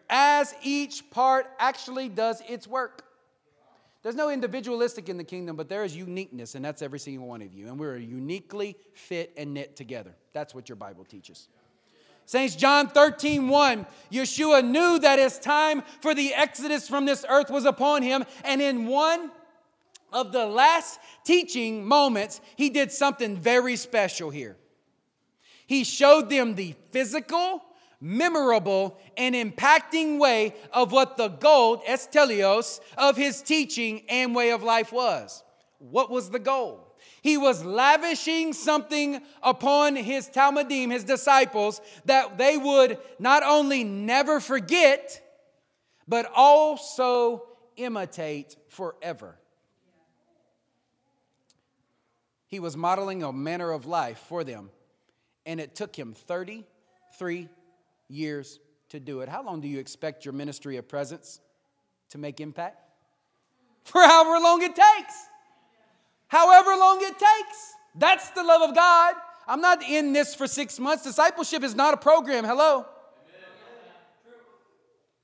As 0.09 0.53
each 0.61 1.09
part 1.11 1.47
actually 1.59 2.09
does 2.09 2.41
its 2.47 2.67
work. 2.67 3.03
There's 4.03 4.15
no 4.15 4.29
individualistic 4.29 5.07
in 5.07 5.17
the 5.17 5.23
kingdom, 5.23 5.55
but 5.55 5.69
there 5.69 5.85
is 5.85 5.95
uniqueness, 5.95 6.55
and 6.55 6.63
that's 6.63 6.81
every 6.81 6.99
single 6.99 7.25
one 7.25 7.41
of 7.41 7.53
you. 7.53 7.67
And 7.67 7.79
we're 7.79 7.97
uniquely 7.97 8.75
fit 8.93 9.33
and 9.37 9.53
knit 9.53 9.77
together. 9.77 10.13
That's 10.33 10.53
what 10.53 10.67
your 10.67 10.75
Bible 10.75 11.05
teaches. 11.05 11.47
Saints, 12.25 12.55
John 12.55 12.87
13, 12.87 13.49
1, 13.49 13.85
Yeshua 14.11 14.63
knew 14.63 14.99
that 14.99 15.19
his 15.19 15.39
time 15.39 15.83
for 16.01 16.13
the 16.13 16.33
exodus 16.33 16.87
from 16.87 17.05
this 17.05 17.25
earth 17.27 17.49
was 17.49 17.65
upon 17.65 18.01
him, 18.01 18.25
and 18.43 18.61
in 18.61 18.87
one 18.87 19.31
of 20.13 20.31
the 20.31 20.45
last 20.45 20.99
teaching 21.25 21.85
moments, 21.85 22.39
he 22.55 22.69
did 22.69 22.91
something 22.91 23.35
very 23.35 23.75
special 23.75 24.29
here. 24.29 24.55
He 25.65 25.83
showed 25.83 26.29
them 26.29 26.55
the 26.55 26.75
physical, 26.91 27.63
memorable, 27.99 28.99
and 29.17 29.33
impacting 29.33 30.19
way 30.19 30.53
of 30.71 30.91
what 30.91 31.17
the 31.17 31.29
gold, 31.29 31.83
estelios, 31.85 32.79
of 32.97 33.17
his 33.17 33.41
teaching 33.41 34.03
and 34.07 34.35
way 34.35 34.51
of 34.51 34.61
life 34.61 34.91
was. 34.91 35.43
What 35.79 36.09
was 36.09 36.29
the 36.29 36.39
goal? 36.39 36.95
He 37.21 37.37
was 37.37 37.63
lavishing 37.63 38.53
something 38.53 39.21
upon 39.41 39.95
his 39.95 40.29
Talmudim, 40.29 40.91
his 40.91 41.05
disciples, 41.05 41.79
that 42.05 42.37
they 42.37 42.57
would 42.57 42.97
not 43.17 43.43
only 43.43 43.85
never 43.85 44.41
forget, 44.41 45.21
but 46.07 46.29
also 46.35 47.43
imitate 47.77 48.57
forever. 48.67 49.37
He 52.53 52.59
was 52.59 52.77
modeling 52.77 53.23
a 53.23 53.33
manner 53.33 53.71
of 53.71 53.87
life 53.87 54.19
for 54.29 54.43
them. 54.43 54.69
And 55.43 55.59
it 55.59 55.73
took 55.73 55.95
him 55.95 56.13
33 56.13 57.49
years 58.09 58.59
to 58.89 58.99
do 58.99 59.21
it. 59.21 59.27
How 59.27 59.41
long 59.41 59.59
do 59.59 59.67
you 59.67 59.79
expect 59.79 60.23
your 60.23 60.35
ministry 60.35 60.77
of 60.77 60.87
presence 60.87 61.41
to 62.09 62.19
make 62.19 62.39
impact? 62.39 62.77
For 63.85 64.03
however 64.03 64.39
long 64.39 64.61
it 64.61 64.75
takes. 64.75 65.15
However 66.27 66.75
long 66.77 66.99
it 67.01 67.17
takes. 67.17 67.73
That's 67.95 68.29
the 68.29 68.43
love 68.43 68.69
of 68.69 68.75
God. 68.75 69.15
I'm 69.47 69.59
not 69.59 69.81
in 69.81 70.13
this 70.13 70.35
for 70.35 70.45
six 70.45 70.79
months. 70.79 71.03
Discipleship 71.03 71.63
is 71.63 71.73
not 71.73 71.95
a 71.95 71.97
program. 71.97 72.43
Hello? 72.43 72.85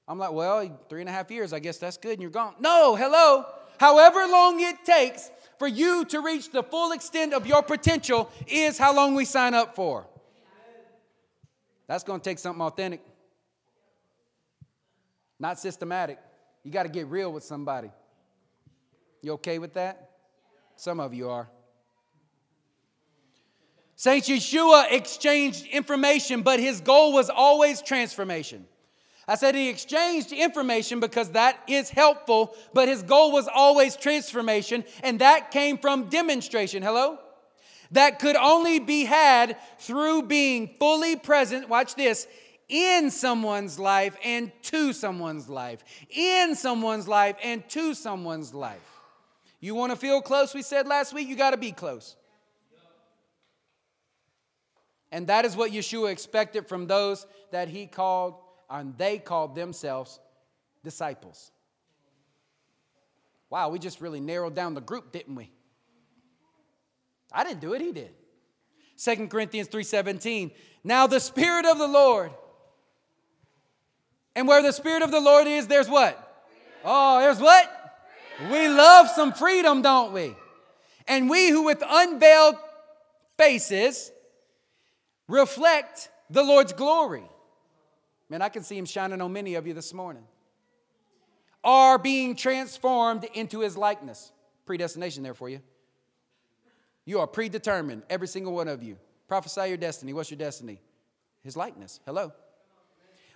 I'm 0.08 0.18
like, 0.18 0.32
well, 0.32 0.80
three 0.90 1.02
and 1.02 1.10
a 1.10 1.14
half 1.14 1.30
years, 1.30 1.54
I 1.54 1.60
guess 1.60 1.78
that's 1.78 1.98
good 1.98 2.14
and 2.14 2.24
you're 2.24 2.32
gone. 2.32 2.56
No, 2.60 2.96
hello. 2.96 3.46
However 3.80 4.26
long 4.28 4.60
it 4.62 4.84
takes 4.84 5.30
for 5.60 5.68
you 5.68 6.06
to 6.06 6.22
reach 6.22 6.52
the 6.52 6.64
full 6.64 6.94
extent 6.94 7.34
of 7.34 7.46
your 7.46 7.62
potential 7.62 8.32
is 8.48 8.78
how 8.78 8.96
long 8.96 9.14
we 9.14 9.26
sign 9.26 9.54
up 9.54 9.76
for. 9.76 10.08
That's 11.88 12.04
going 12.04 12.22
to 12.22 12.24
take 12.24 12.40
something 12.40 12.62
authentic, 12.62 13.02
not 15.38 15.60
systematic. 15.60 16.18
You 16.64 16.72
got 16.72 16.84
to 16.84 16.90
get 16.90 17.08
real 17.08 17.32
with 17.32 17.44
somebody. 17.44 17.92
You 19.22 19.34
okay 19.34 19.60
with 19.60 19.74
that? 19.74 20.12
Some 20.78 21.00
of 21.00 21.14
you 21.14 21.30
are. 21.30 21.50
Saint 23.98 24.26
Yeshua 24.26 24.92
exchanged 24.92 25.66
information, 25.66 26.42
but 26.42 26.62
his 26.62 26.80
goal 26.80 27.12
was 27.12 27.30
always 27.30 27.82
transformation. 27.82 28.66
I 29.30 29.36
said 29.36 29.54
he 29.54 29.70
exchanged 29.70 30.32
information 30.32 31.00
because 31.00 31.30
that 31.32 31.60
is 31.68 31.92
helpful, 31.92 32.56
but 32.74 32.88
his 32.88 33.04
goal 33.04 33.32
was 33.32 33.48
always 33.48 33.96
transformation, 33.96 34.84
and 35.04 35.20
that 35.20 35.52
came 35.52 35.78
from 35.78 36.10
demonstration. 36.10 36.82
Hello? 36.82 37.20
That 37.92 38.18
could 38.18 38.36
only 38.36 38.80
be 38.80 39.06
had 39.06 39.56
through 39.78 40.24
being 40.24 40.76
fully 40.80 41.16
present, 41.16 41.70
watch 41.70 41.94
this, 41.94 42.28
in 42.70 43.12
someone's 43.12 43.78
life 43.78 44.18
and 44.26 44.52
to 44.64 44.94
someone's 44.94 45.48
life. 45.48 45.84
In 46.10 46.56
someone's 46.56 47.08
life 47.08 47.36
and 47.44 47.68
to 47.70 47.94
someone's 47.94 48.52
life. 48.52 48.82
You 49.60 49.76
want 49.76 49.92
to 49.92 49.96
feel 49.96 50.22
close, 50.22 50.56
we 50.56 50.64
said 50.64 50.88
last 50.88 51.14
week? 51.14 51.28
You 51.28 51.36
got 51.36 51.52
to 51.52 51.58
be 51.58 51.72
close. 51.72 52.16
And 55.12 55.28
that 55.28 55.46
is 55.46 55.56
what 55.56 55.72
Yeshua 55.72 56.12
expected 56.12 56.68
from 56.68 56.88
those 56.88 57.28
that 57.52 57.70
he 57.70 57.86
called, 57.86 58.36
and 58.70 58.98
they 58.98 59.18
called 59.18 59.56
themselves 59.56 60.20
disciples. 60.84 61.52
Wow, 63.50 63.70
we 63.70 63.80
just 63.80 64.00
really 64.00 64.20
narrowed 64.20 64.56
down 64.56 64.76
the 64.76 64.82
group, 64.82 65.12
didn't 65.12 65.36
we? 65.36 65.52
I 67.32 67.44
didn't 67.44 67.62
do 67.62 67.74
it, 67.74 67.82
he 67.82 67.92
did. 67.92 68.12
Second 68.96 69.30
Corinthians 69.30 69.70
3:17. 69.70 70.52
Now 70.84 71.08
the 71.08 71.20
spirit 71.20 71.66
of 71.66 71.78
the 71.78 71.88
Lord. 71.88 72.32
And 74.36 74.48
where 74.48 74.62
the 74.62 74.72
spirit 74.72 75.02
of 75.02 75.12
the 75.12 75.20
Lord 75.20 75.48
is, 75.48 75.68
there's 75.68 75.90
what? 75.90 76.46
Oh, 76.84 77.20
there's 77.20 77.40
what? 77.40 77.76
We 78.52 78.70
love 78.70 79.10
some 79.10 79.34
freedom, 79.34 79.82
don't 79.82 80.14
we? 80.14 80.36
And 81.08 81.30
we 81.30 81.50
who 81.50 81.64
with 81.64 81.84
unveiled 81.86 82.56
faces 83.38 84.12
reflect 85.28 86.10
the 86.30 86.44
Lord's 86.44 86.74
glory. 86.74 87.24
Man, 88.30 88.42
I 88.42 88.50
can 88.50 88.64
see 88.64 88.78
him 88.78 88.86
shining 88.86 89.22
on 89.22 89.34
many 89.34 89.56
of 89.56 89.66
you 89.66 89.74
this 89.74 89.94
morning. 89.94 90.24
Are 91.64 91.98
being 91.98 92.36
transformed 92.36 93.26
into 93.34 93.60
his 93.62 93.76
likeness. 93.76 94.32
Predestination 94.66 95.24
there 95.24 95.34
for 95.34 95.50
you. 95.50 95.62
You 97.06 97.20
are 97.20 97.28
predetermined, 97.28 98.04
every 98.10 98.28
single 98.28 98.54
one 98.54 98.68
of 98.68 98.84
you. 98.84 98.98
Prophesy 99.28 99.68
your 99.68 99.78
destiny. 99.78 100.14
What's 100.14 100.30
your 100.30 100.38
destiny? 100.38 100.80
His 101.44 101.58
likeness. 101.58 102.00
Hello. 102.06 102.32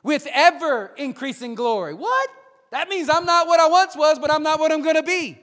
With 0.03 0.27
ever 0.31 0.91
increasing 0.97 1.55
glory. 1.55 1.93
What? 1.93 2.29
That 2.71 2.89
means 2.89 3.09
I'm 3.09 3.25
not 3.25 3.47
what 3.47 3.59
I 3.59 3.67
once 3.67 3.95
was, 3.95 4.19
but 4.19 4.31
I'm 4.31 4.43
not 4.43 4.59
what 4.59 4.71
I'm 4.71 4.83
going 4.83 4.95
to 4.95 5.03
be. 5.03 5.39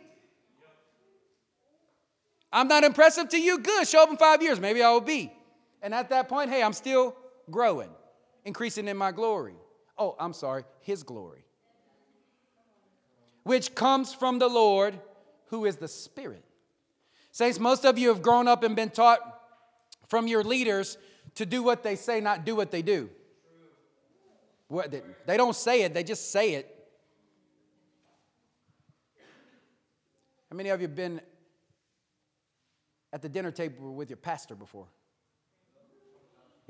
I'm 2.53 2.69
not 2.69 2.85
impressive 2.85 3.29
to 3.31 3.41
you. 3.41 3.59
Good. 3.59 3.87
Show 3.89 4.03
up 4.03 4.11
in 4.11 4.17
five 4.17 4.43
years. 4.43 4.61
Maybe 4.61 4.83
I 4.83 4.91
will 4.91 5.01
be. 5.01 5.33
And 5.83 5.95
at 5.95 6.11
that 6.11 6.29
point, 6.29 6.51
hey, 6.51 6.63
I'm 6.63 6.73
still 6.73 7.17
growing, 7.51 7.91
increasing 8.51 8.89
in 8.89 8.97
my 8.97 9.13
glory. 9.13 9.55
Oh, 9.97 10.17
I'm 10.19 10.33
sorry, 10.33 10.65
His 10.81 11.05
glory, 11.05 11.45
which 13.45 13.77
comes 13.77 14.13
from 14.13 14.41
the 14.41 14.49
Lord 14.49 14.99
who 15.51 15.67
is 15.67 15.77
the 15.77 15.87
Spirit. 15.87 16.45
Saints, 17.31 17.61
most 17.61 17.85
of 17.85 17.97
you 17.97 18.09
have 18.09 18.23
grown 18.23 18.49
up 18.49 18.65
and 18.65 18.75
been 18.75 18.91
taught 18.91 19.21
from 20.09 20.27
your 20.27 20.43
leaders 20.43 20.99
to 21.37 21.47
do 21.47 21.63
what 21.63 21.85
they 21.85 21.95
say, 21.95 22.21
not 22.21 22.45
do 22.45 22.57
what 22.57 22.73
they 22.73 22.83
do. 22.83 23.09
What, 24.67 24.91
they, 24.91 25.03
they 25.27 25.37
don't 25.37 25.55
say 25.55 25.83
it, 25.83 25.95
they 25.95 26.03
just 26.03 26.33
say 26.33 26.55
it. 26.55 26.67
How 30.51 30.57
many 30.57 30.71
of 30.71 30.81
you 30.81 30.89
have 30.89 30.97
been 30.97 31.21
at 33.13 33.23
the 33.23 33.29
dinner 33.29 33.53
table 33.53 33.95
with 33.95 34.11
your 34.11 34.17
pastor 34.17 34.57
before? 34.57 34.89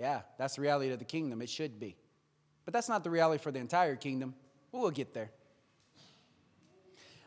Yeah, 0.00 0.22
that's 0.38 0.56
the 0.56 0.62
reality 0.62 0.90
of 0.92 0.98
the 0.98 1.04
kingdom. 1.04 1.42
It 1.42 1.50
should 1.50 1.78
be. 1.78 1.94
But 2.64 2.72
that's 2.72 2.88
not 2.88 3.04
the 3.04 3.10
reality 3.10 3.42
for 3.42 3.52
the 3.52 3.58
entire 3.58 3.96
kingdom. 3.96 4.34
We'll 4.72 4.90
get 4.90 5.12
there. 5.12 5.30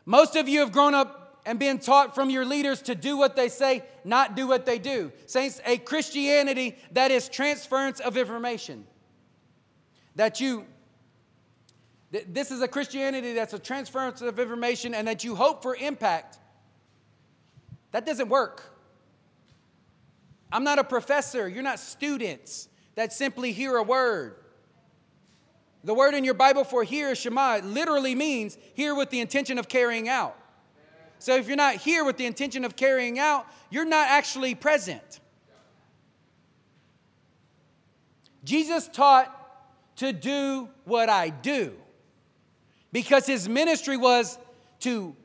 Most 0.04 0.34
of 0.34 0.48
you 0.48 0.58
have 0.58 0.72
grown 0.72 0.92
up 0.92 1.40
and 1.46 1.56
been 1.56 1.78
taught 1.78 2.16
from 2.16 2.30
your 2.30 2.44
leaders 2.44 2.82
to 2.82 2.96
do 2.96 3.16
what 3.16 3.36
they 3.36 3.48
say, 3.48 3.84
not 4.02 4.34
do 4.34 4.48
what 4.48 4.66
they 4.66 4.80
do. 4.80 5.12
Saints, 5.26 5.60
a 5.64 5.78
Christianity 5.78 6.76
that 6.90 7.12
is 7.12 7.28
transference 7.28 8.00
of 8.00 8.16
information. 8.16 8.84
That 10.16 10.40
you, 10.40 10.66
this 12.10 12.50
is 12.50 12.60
a 12.60 12.66
Christianity 12.66 13.34
that's 13.34 13.54
a 13.54 13.58
transference 13.60 14.20
of 14.20 14.40
information 14.40 14.94
and 14.94 15.06
that 15.06 15.22
you 15.22 15.36
hope 15.36 15.62
for 15.62 15.76
impact. 15.76 16.38
That 17.92 18.04
doesn't 18.04 18.28
work. 18.28 18.73
I'm 20.54 20.62
not 20.62 20.78
a 20.78 20.84
professor. 20.84 21.48
You're 21.48 21.64
not 21.64 21.80
students 21.80 22.68
that 22.94 23.12
simply 23.12 23.50
hear 23.50 23.76
a 23.76 23.82
word. 23.82 24.36
The 25.82 25.92
word 25.92 26.14
in 26.14 26.22
your 26.22 26.34
Bible 26.34 26.62
for 26.62 26.84
hear, 26.84 27.12
Shema, 27.16 27.58
literally 27.64 28.14
means 28.14 28.56
hear 28.74 28.94
with 28.94 29.10
the 29.10 29.18
intention 29.18 29.58
of 29.58 29.68
carrying 29.68 30.08
out. 30.08 30.38
So 31.18 31.34
if 31.36 31.48
you're 31.48 31.56
not 31.56 31.76
here 31.76 32.04
with 32.04 32.18
the 32.18 32.26
intention 32.26 32.64
of 32.64 32.76
carrying 32.76 33.18
out, 33.18 33.46
you're 33.68 33.84
not 33.84 34.08
actually 34.08 34.54
present. 34.54 35.18
Jesus 38.44 38.86
taught 38.86 39.34
to 39.96 40.12
do 40.12 40.68
what 40.84 41.08
I 41.08 41.30
do 41.30 41.74
because 42.92 43.26
his 43.26 43.48
ministry 43.48 43.96
was 43.96 44.38
to 44.80 45.16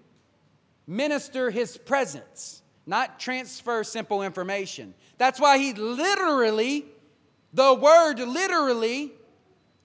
minister 0.88 1.51
his 1.51 1.77
presence, 1.77 2.59
not 2.90 3.20
transfer 3.20 3.84
simple 3.84 4.24
information. 4.24 4.96
That's 5.20 5.40
why 5.40 5.60
he 5.60 5.74
literally, 5.74 6.86
the 7.54 7.76
word 7.76 8.20
literally 8.20 9.12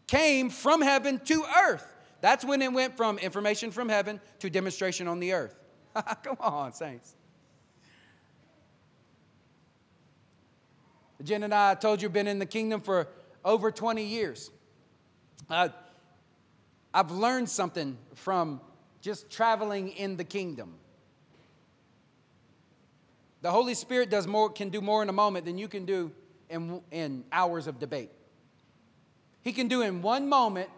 came 0.07 0.49
from 0.49 0.81
heaven 0.81 1.21
to 1.27 1.45
earth. 1.65 1.87
That's 2.23 2.47
when 2.47 2.63
it 2.63 2.73
went 2.73 2.97
from 2.97 3.19
information 3.19 3.71
from 3.71 3.91
heaven 3.91 4.21
to 4.39 4.49
demonstration 4.49 5.07
on 5.07 5.21
the 5.21 5.35
earth. 5.35 5.55
Come 6.23 6.39
on, 6.41 6.73
saints. 6.73 7.15
Jen 11.23 11.43
and 11.43 11.53
I, 11.53 11.73
I 11.73 11.75
told 11.75 12.01
you, 12.01 12.09
been 12.09 12.27
in 12.27 12.39
the 12.39 12.47
kingdom 12.47 12.81
for 12.81 13.09
over 13.45 13.71
20 13.71 14.03
years. 14.03 14.51
Uh, 15.51 15.69
I've 16.95 17.11
learned 17.11 17.51
something 17.51 17.99
from 18.15 18.63
just 19.03 19.31
traveling 19.31 19.91
in 19.91 20.17
the 20.17 20.25
kingdom. 20.25 20.77
The 23.45 23.51
Holy 23.51 23.75
Spirit 23.75 24.09
does 24.09 24.27
more, 24.27 24.49
can 24.49 24.71
do 24.71 24.81
more 24.81 25.03
in 25.03 25.11
a 25.11 25.13
moment 25.13 25.45
than 25.45 25.59
you 25.59 25.69
can 25.69 25.85
do 25.85 26.11
in, 26.49 26.81
in 26.91 27.25
hours 27.31 27.67
of 27.67 27.79
debate. 27.79 28.09
He 29.43 29.53
can 29.53 29.69
do 29.69 29.83
in 29.83 30.01
one 30.01 30.31
moment 30.31 30.71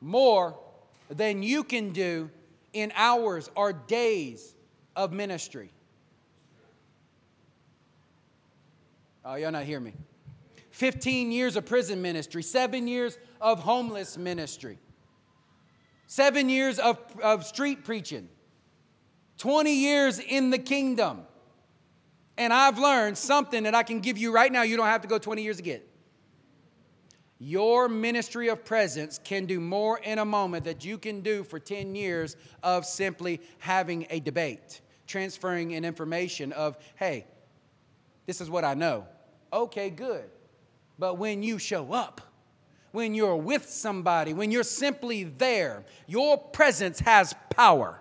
more 0.00 0.56
than 1.08 1.42
you 1.42 1.64
can 1.64 1.90
do 1.90 2.30
in 2.72 2.92
hours 2.94 3.50
or 3.56 3.72
days 3.72 4.54
of 4.94 5.12
ministry. 5.12 5.72
Oh, 9.24 9.34
y'all 9.34 9.50
not 9.50 9.64
hear 9.64 9.80
me. 9.80 9.94
15 10.70 11.32
years 11.32 11.56
of 11.56 11.66
prison 11.66 12.00
ministry, 12.00 12.44
seven 12.44 12.86
years 12.86 13.18
of 13.40 13.58
homeless 13.58 14.16
ministry, 14.16 14.78
seven 16.06 16.48
years 16.48 16.78
of, 16.78 17.00
of 17.20 17.44
street 17.44 17.82
preaching, 17.82 18.28
20 19.38 19.74
years 19.74 20.20
in 20.20 20.50
the 20.50 20.58
kingdom. 20.58 21.26
And 22.40 22.54
I've 22.54 22.78
learned 22.78 23.18
something 23.18 23.64
that 23.64 23.74
I 23.74 23.82
can 23.82 24.00
give 24.00 24.16
you 24.16 24.32
right 24.32 24.50
now. 24.50 24.62
You 24.62 24.78
don't 24.78 24.86
have 24.86 25.02
to 25.02 25.08
go 25.08 25.18
20 25.18 25.42
years 25.42 25.60
get. 25.60 25.86
Your 27.38 27.86
ministry 27.86 28.48
of 28.48 28.64
presence 28.64 29.20
can 29.22 29.44
do 29.44 29.60
more 29.60 29.98
in 29.98 30.18
a 30.18 30.24
moment 30.24 30.64
that 30.64 30.82
you 30.82 30.96
can 30.96 31.20
do 31.20 31.44
for 31.44 31.58
10 31.58 31.94
years 31.94 32.36
of 32.62 32.86
simply 32.86 33.42
having 33.58 34.06
a 34.08 34.20
debate, 34.20 34.80
transferring 35.06 35.74
an 35.74 35.84
information 35.84 36.52
of, 36.52 36.78
hey, 36.96 37.26
this 38.24 38.40
is 38.40 38.48
what 38.48 38.64
I 38.64 38.72
know. 38.72 39.06
Okay, 39.52 39.90
good. 39.90 40.24
But 40.98 41.18
when 41.18 41.42
you 41.42 41.58
show 41.58 41.92
up, 41.92 42.22
when 42.92 43.14
you're 43.14 43.36
with 43.36 43.68
somebody, 43.68 44.32
when 44.32 44.50
you're 44.50 44.62
simply 44.62 45.24
there, 45.24 45.84
your 46.06 46.38
presence 46.38 47.00
has 47.00 47.34
power. 47.50 48.00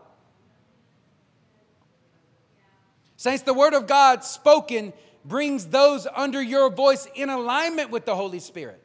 Saints, 3.20 3.44
the 3.44 3.54
word 3.54 3.74
of 3.74 3.86
God 3.86 4.24
spoken 4.24 4.94
brings 5.26 5.66
those 5.66 6.08
under 6.16 6.42
your 6.42 6.70
voice 6.70 7.06
in 7.16 7.30
alignment 7.30 7.92
with 7.92 8.06
the 8.06 8.16
Holy 8.16 8.40
Spirit. 8.40 8.82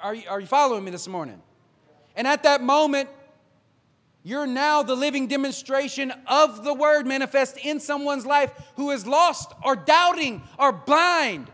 Are 0.00 0.14
you, 0.14 0.22
are 0.28 0.38
you 0.38 0.46
following 0.46 0.84
me 0.84 0.92
this 0.92 1.08
morning? 1.08 1.42
And 2.14 2.28
at 2.28 2.44
that 2.44 2.62
moment, 2.62 3.08
you're 4.22 4.46
now 4.46 4.84
the 4.84 4.94
living 4.94 5.26
demonstration 5.26 6.12
of 6.28 6.62
the 6.62 6.72
word 6.72 7.04
manifest 7.04 7.58
in 7.58 7.80
someone's 7.80 8.24
life 8.24 8.52
who 8.76 8.92
is 8.92 9.08
lost 9.08 9.52
or 9.64 9.74
doubting 9.74 10.40
or 10.56 10.70
blind 10.70 11.50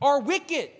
or 0.00 0.20
wicked. 0.20 0.70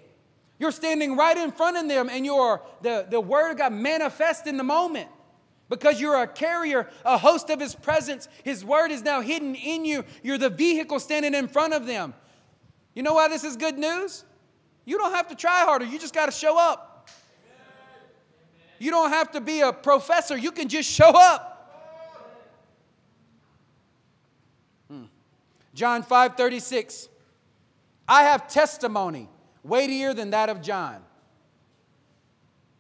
You're 0.59 0.72
standing 0.72 1.16
right 1.16 1.37
in 1.37 1.53
front 1.53 1.76
of 1.76 1.87
them 1.87 2.09
and 2.11 2.26
you're 2.26 2.61
the, 2.82 3.07
the 3.09 3.20
word 3.20 3.53
of 3.53 3.59
God 3.59 3.72
manifest 3.72 4.49
in 4.49 4.57
the 4.57 4.64
moment. 4.64 5.11
Because 5.68 6.00
you're 6.00 6.22
a 6.22 6.28
carrier, 6.28 6.88
a 7.04 7.18
host 7.18 7.50
of 7.50 7.60
his 7.60 7.74
presence. 7.74 8.28
His 8.44 8.64
word 8.64 8.92
is 8.92 9.02
now 9.02 9.20
hidden 9.20 9.54
in 9.54 9.84
you. 9.84 10.04
You're 10.22 10.38
the 10.38 10.50
vehicle 10.50 11.00
standing 11.00 11.34
in 11.34 11.48
front 11.48 11.74
of 11.74 11.86
them. 11.86 12.14
You 12.94 13.02
know 13.02 13.14
why 13.14 13.28
this 13.28 13.42
is 13.42 13.56
good 13.56 13.76
news? 13.76 14.24
You 14.84 14.96
don't 14.98 15.12
have 15.12 15.28
to 15.28 15.34
try 15.34 15.64
harder, 15.64 15.84
you 15.84 15.98
just 15.98 16.14
got 16.14 16.26
to 16.26 16.32
show 16.32 16.58
up. 16.58 17.08
You 18.78 18.90
don't 18.90 19.10
have 19.10 19.32
to 19.32 19.40
be 19.40 19.60
a 19.60 19.72
professor, 19.72 20.36
you 20.36 20.52
can 20.52 20.68
just 20.68 20.88
show 20.88 21.10
up. 21.10 21.52
Hmm. 24.88 25.04
John 25.74 26.02
5 26.02 26.36
36. 26.36 27.08
I 28.08 28.22
have 28.22 28.48
testimony 28.48 29.28
weightier 29.64 30.14
than 30.14 30.30
that 30.30 30.48
of 30.48 30.62
John. 30.62 31.02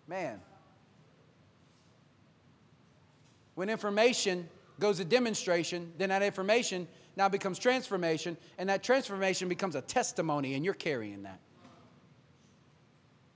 Man. 0.06 0.40
When 3.56 3.70
information 3.70 4.48
goes 4.78 4.98
to 4.98 5.04
demonstration, 5.04 5.90
then 5.96 6.10
that 6.10 6.22
information 6.22 6.86
now 7.16 7.28
becomes 7.30 7.58
transformation, 7.58 8.36
and 8.58 8.68
that 8.68 8.84
transformation 8.84 9.48
becomes 9.48 9.74
a 9.74 9.80
testimony, 9.80 10.54
and 10.54 10.64
you're 10.64 10.74
carrying 10.74 11.22
that. 11.22 11.40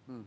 Hmm. 0.07 0.21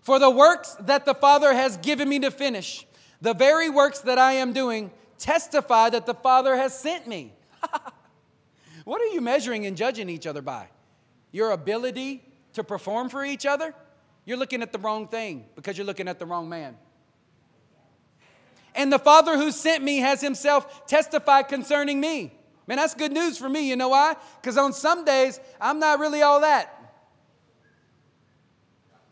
For 0.00 0.18
the 0.18 0.30
works 0.30 0.74
that 0.80 1.04
the 1.04 1.14
Father 1.14 1.52
has 1.52 1.76
given 1.76 2.08
me 2.08 2.18
to 2.20 2.30
finish, 2.30 2.86
the 3.20 3.34
very 3.34 3.68
works 3.68 4.00
that 4.00 4.16
I 4.16 4.32
am 4.32 4.54
doing, 4.54 4.90
testify 5.18 5.90
that 5.90 6.06
the 6.06 6.14
Father 6.14 6.56
has 6.56 6.76
sent 6.76 7.06
me. 7.06 7.34
what 8.84 9.02
are 9.02 9.12
you 9.12 9.20
measuring 9.20 9.66
and 9.66 9.76
judging 9.76 10.08
each 10.08 10.26
other 10.26 10.40
by? 10.40 10.68
Your 11.30 11.50
ability 11.50 12.24
to 12.54 12.64
perform 12.64 13.10
for 13.10 13.22
each 13.22 13.44
other? 13.44 13.74
You're 14.24 14.38
looking 14.38 14.62
at 14.62 14.72
the 14.72 14.78
wrong 14.78 15.08
thing 15.08 15.44
because 15.56 15.76
you're 15.76 15.86
looking 15.86 16.08
at 16.08 16.18
the 16.18 16.24
wrong 16.24 16.48
man. 16.48 16.78
And 18.74 18.92
the 18.92 18.98
Father 18.98 19.36
who 19.36 19.50
sent 19.50 19.82
me 19.82 19.98
has 19.98 20.20
himself 20.20 20.86
testified 20.86 21.48
concerning 21.48 22.00
me. 22.00 22.32
Man, 22.66 22.76
that's 22.76 22.94
good 22.94 23.12
news 23.12 23.38
for 23.38 23.48
me. 23.48 23.68
You 23.68 23.76
know 23.76 23.88
why? 23.88 24.14
Because 24.40 24.58
on 24.58 24.72
some 24.72 25.04
days, 25.04 25.40
I'm 25.60 25.78
not 25.78 25.98
really 25.98 26.22
all 26.22 26.42
that. 26.42 26.74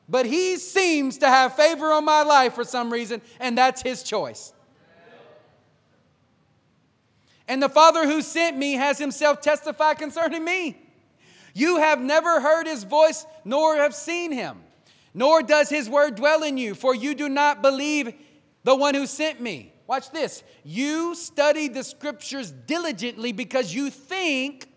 But 0.08 0.26
he 0.26 0.56
seems 0.56 1.18
to 1.18 1.26
have 1.26 1.56
favor 1.56 1.90
on 1.90 2.04
my 2.04 2.22
life 2.22 2.54
for 2.54 2.64
some 2.64 2.92
reason, 2.92 3.22
and 3.40 3.58
that's 3.58 3.82
his 3.82 4.02
choice. 4.02 4.52
And 7.48 7.62
the 7.62 7.68
Father 7.68 8.06
who 8.06 8.22
sent 8.22 8.56
me 8.56 8.74
has 8.74 8.98
himself 8.98 9.40
testified 9.40 9.98
concerning 9.98 10.44
me. 10.44 10.76
You 11.54 11.78
have 11.78 12.00
never 12.00 12.40
heard 12.40 12.66
his 12.66 12.84
voice, 12.84 13.24
nor 13.44 13.76
have 13.76 13.94
seen 13.94 14.32
him, 14.32 14.58
nor 15.14 15.42
does 15.42 15.70
his 15.70 15.88
word 15.88 16.16
dwell 16.16 16.42
in 16.42 16.58
you, 16.58 16.74
for 16.74 16.94
you 16.94 17.14
do 17.14 17.28
not 17.28 17.62
believe 17.62 18.12
the 18.66 18.74
one 18.74 18.96
who 18.96 19.06
sent 19.06 19.40
me. 19.40 19.72
Watch 19.86 20.10
this. 20.10 20.42
You 20.64 21.14
study 21.14 21.68
the 21.68 21.84
scriptures 21.84 22.50
diligently 22.50 23.30
because 23.30 23.72
you 23.72 23.90
think 23.90 24.68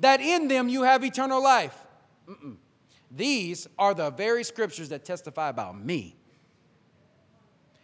that 0.00 0.22
in 0.22 0.48
them 0.48 0.70
you 0.70 0.84
have 0.84 1.04
eternal 1.04 1.42
life. 1.42 1.76
Mm-mm. 2.26 2.56
These 3.10 3.68
are 3.78 3.92
the 3.92 4.08
very 4.08 4.44
scriptures 4.44 4.88
that 4.88 5.04
testify 5.04 5.50
about 5.50 5.78
me. 5.78 6.16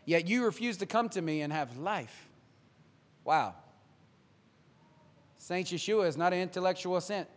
Yet 0.06 0.26
you 0.26 0.46
refuse 0.46 0.78
to 0.78 0.86
come 0.86 1.10
to 1.10 1.20
me 1.20 1.42
and 1.42 1.52
have 1.52 1.76
life. 1.76 2.26
Wow. 3.22 3.54
Saint 5.36 5.68
Yeshua 5.68 6.06
is 6.08 6.16
not 6.16 6.32
an 6.32 6.38
intellectual 6.38 6.98
saint. 7.02 7.28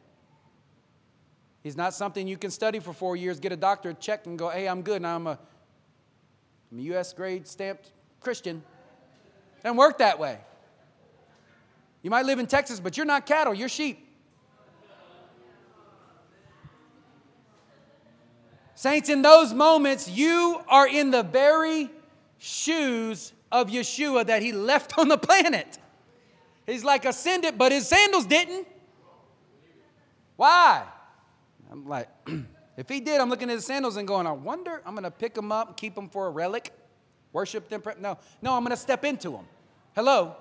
He's 1.61 1.75
not 1.75 1.93
something 1.93 2.25
you 2.25 2.37
can 2.37 2.51
study 2.51 2.79
for 2.79 2.93
four 2.93 3.17
years, 3.17 3.41
get 3.41 3.51
a 3.51 3.57
doctorate, 3.57 3.99
check, 3.99 4.27
and 4.27 4.39
go, 4.39 4.47
hey, 4.47 4.65
I'm 4.69 4.81
good. 4.81 5.01
Now 5.01 5.15
I'm 5.15 5.27
a, 5.27 5.39
I'm 6.71 6.79
a 6.79 6.83
U.S. 6.83 7.11
grade 7.11 7.45
stamped 7.45 7.91
Christian. 8.19 8.63
Doesn't 9.63 9.77
work 9.77 9.97
that 9.99 10.19
way. 10.19 10.39
You 12.01 12.09
might 12.09 12.25
live 12.25 12.39
in 12.39 12.47
Texas, 12.47 12.79
but 12.79 12.95
you're 12.95 13.05
not 13.05 13.25
cattle, 13.25 13.53
you're 13.53 13.69
sheep. 13.69 14.03
Saints, 18.75 19.09
in 19.09 19.23
those 19.23 19.53
moments, 19.53 20.07
you 20.07 20.61
are 20.67 20.87
in 20.87 21.09
the 21.09 21.23
very 21.23 21.89
shoes 22.37 23.33
of 23.51 23.69
Yeshua 23.69 24.27
that 24.27 24.43
he 24.43 24.51
left 24.51 24.99
on 24.99 25.07
the 25.07 25.17
planet. 25.17 25.79
He's 26.67 26.83
like 26.83 27.05
ascended, 27.05 27.57
but 27.57 27.71
his 27.71 27.87
sandals 27.87 28.25
didn't. 28.25 28.67
Why? 30.35 30.83
I'm 31.71 31.87
like, 31.87 32.07
if 32.77 32.87
he 32.87 32.99
did, 32.99 33.19
I'm 33.19 33.29
looking 33.29 33.49
at 33.49 33.55
his 33.55 33.65
sandals 33.65 33.97
and 33.97 34.07
going, 34.07 34.27
I 34.27 34.31
wonder, 34.31 34.81
I'm 34.85 34.93
going 34.93 35.03
to 35.03 35.11
pick 35.11 35.33
them 35.33 35.51
up, 35.51 35.75
keep 35.75 35.95
them 35.95 36.07
for 36.07 36.27
a 36.27 36.29
relic. 36.29 36.71
Worship 37.33 37.69
them. 37.69 37.81
No, 37.99 38.17
no, 38.41 38.53
I'm 38.53 38.63
going 38.63 38.71
to 38.71 38.77
step 38.77 39.03
into 39.05 39.31
them. 39.31 39.45
Hello? 39.95 40.35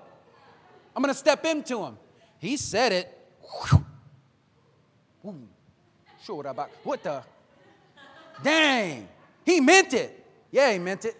I'm 0.95 1.03
going 1.03 1.13
to 1.13 1.19
step 1.19 1.45
into 1.45 1.79
them. 1.79 1.97
He 2.39 2.57
said 2.57 2.91
it. 2.91 3.13
Sure 6.23 6.45
about 6.45 6.69
what 6.83 7.03
the? 7.03 7.23
Dang. 8.43 9.07
He 9.45 9.59
meant 9.59 9.93
it. 9.93 10.25
Yeah, 10.51 10.71
he 10.73 10.79
meant 10.79 11.05
it. 11.05 11.15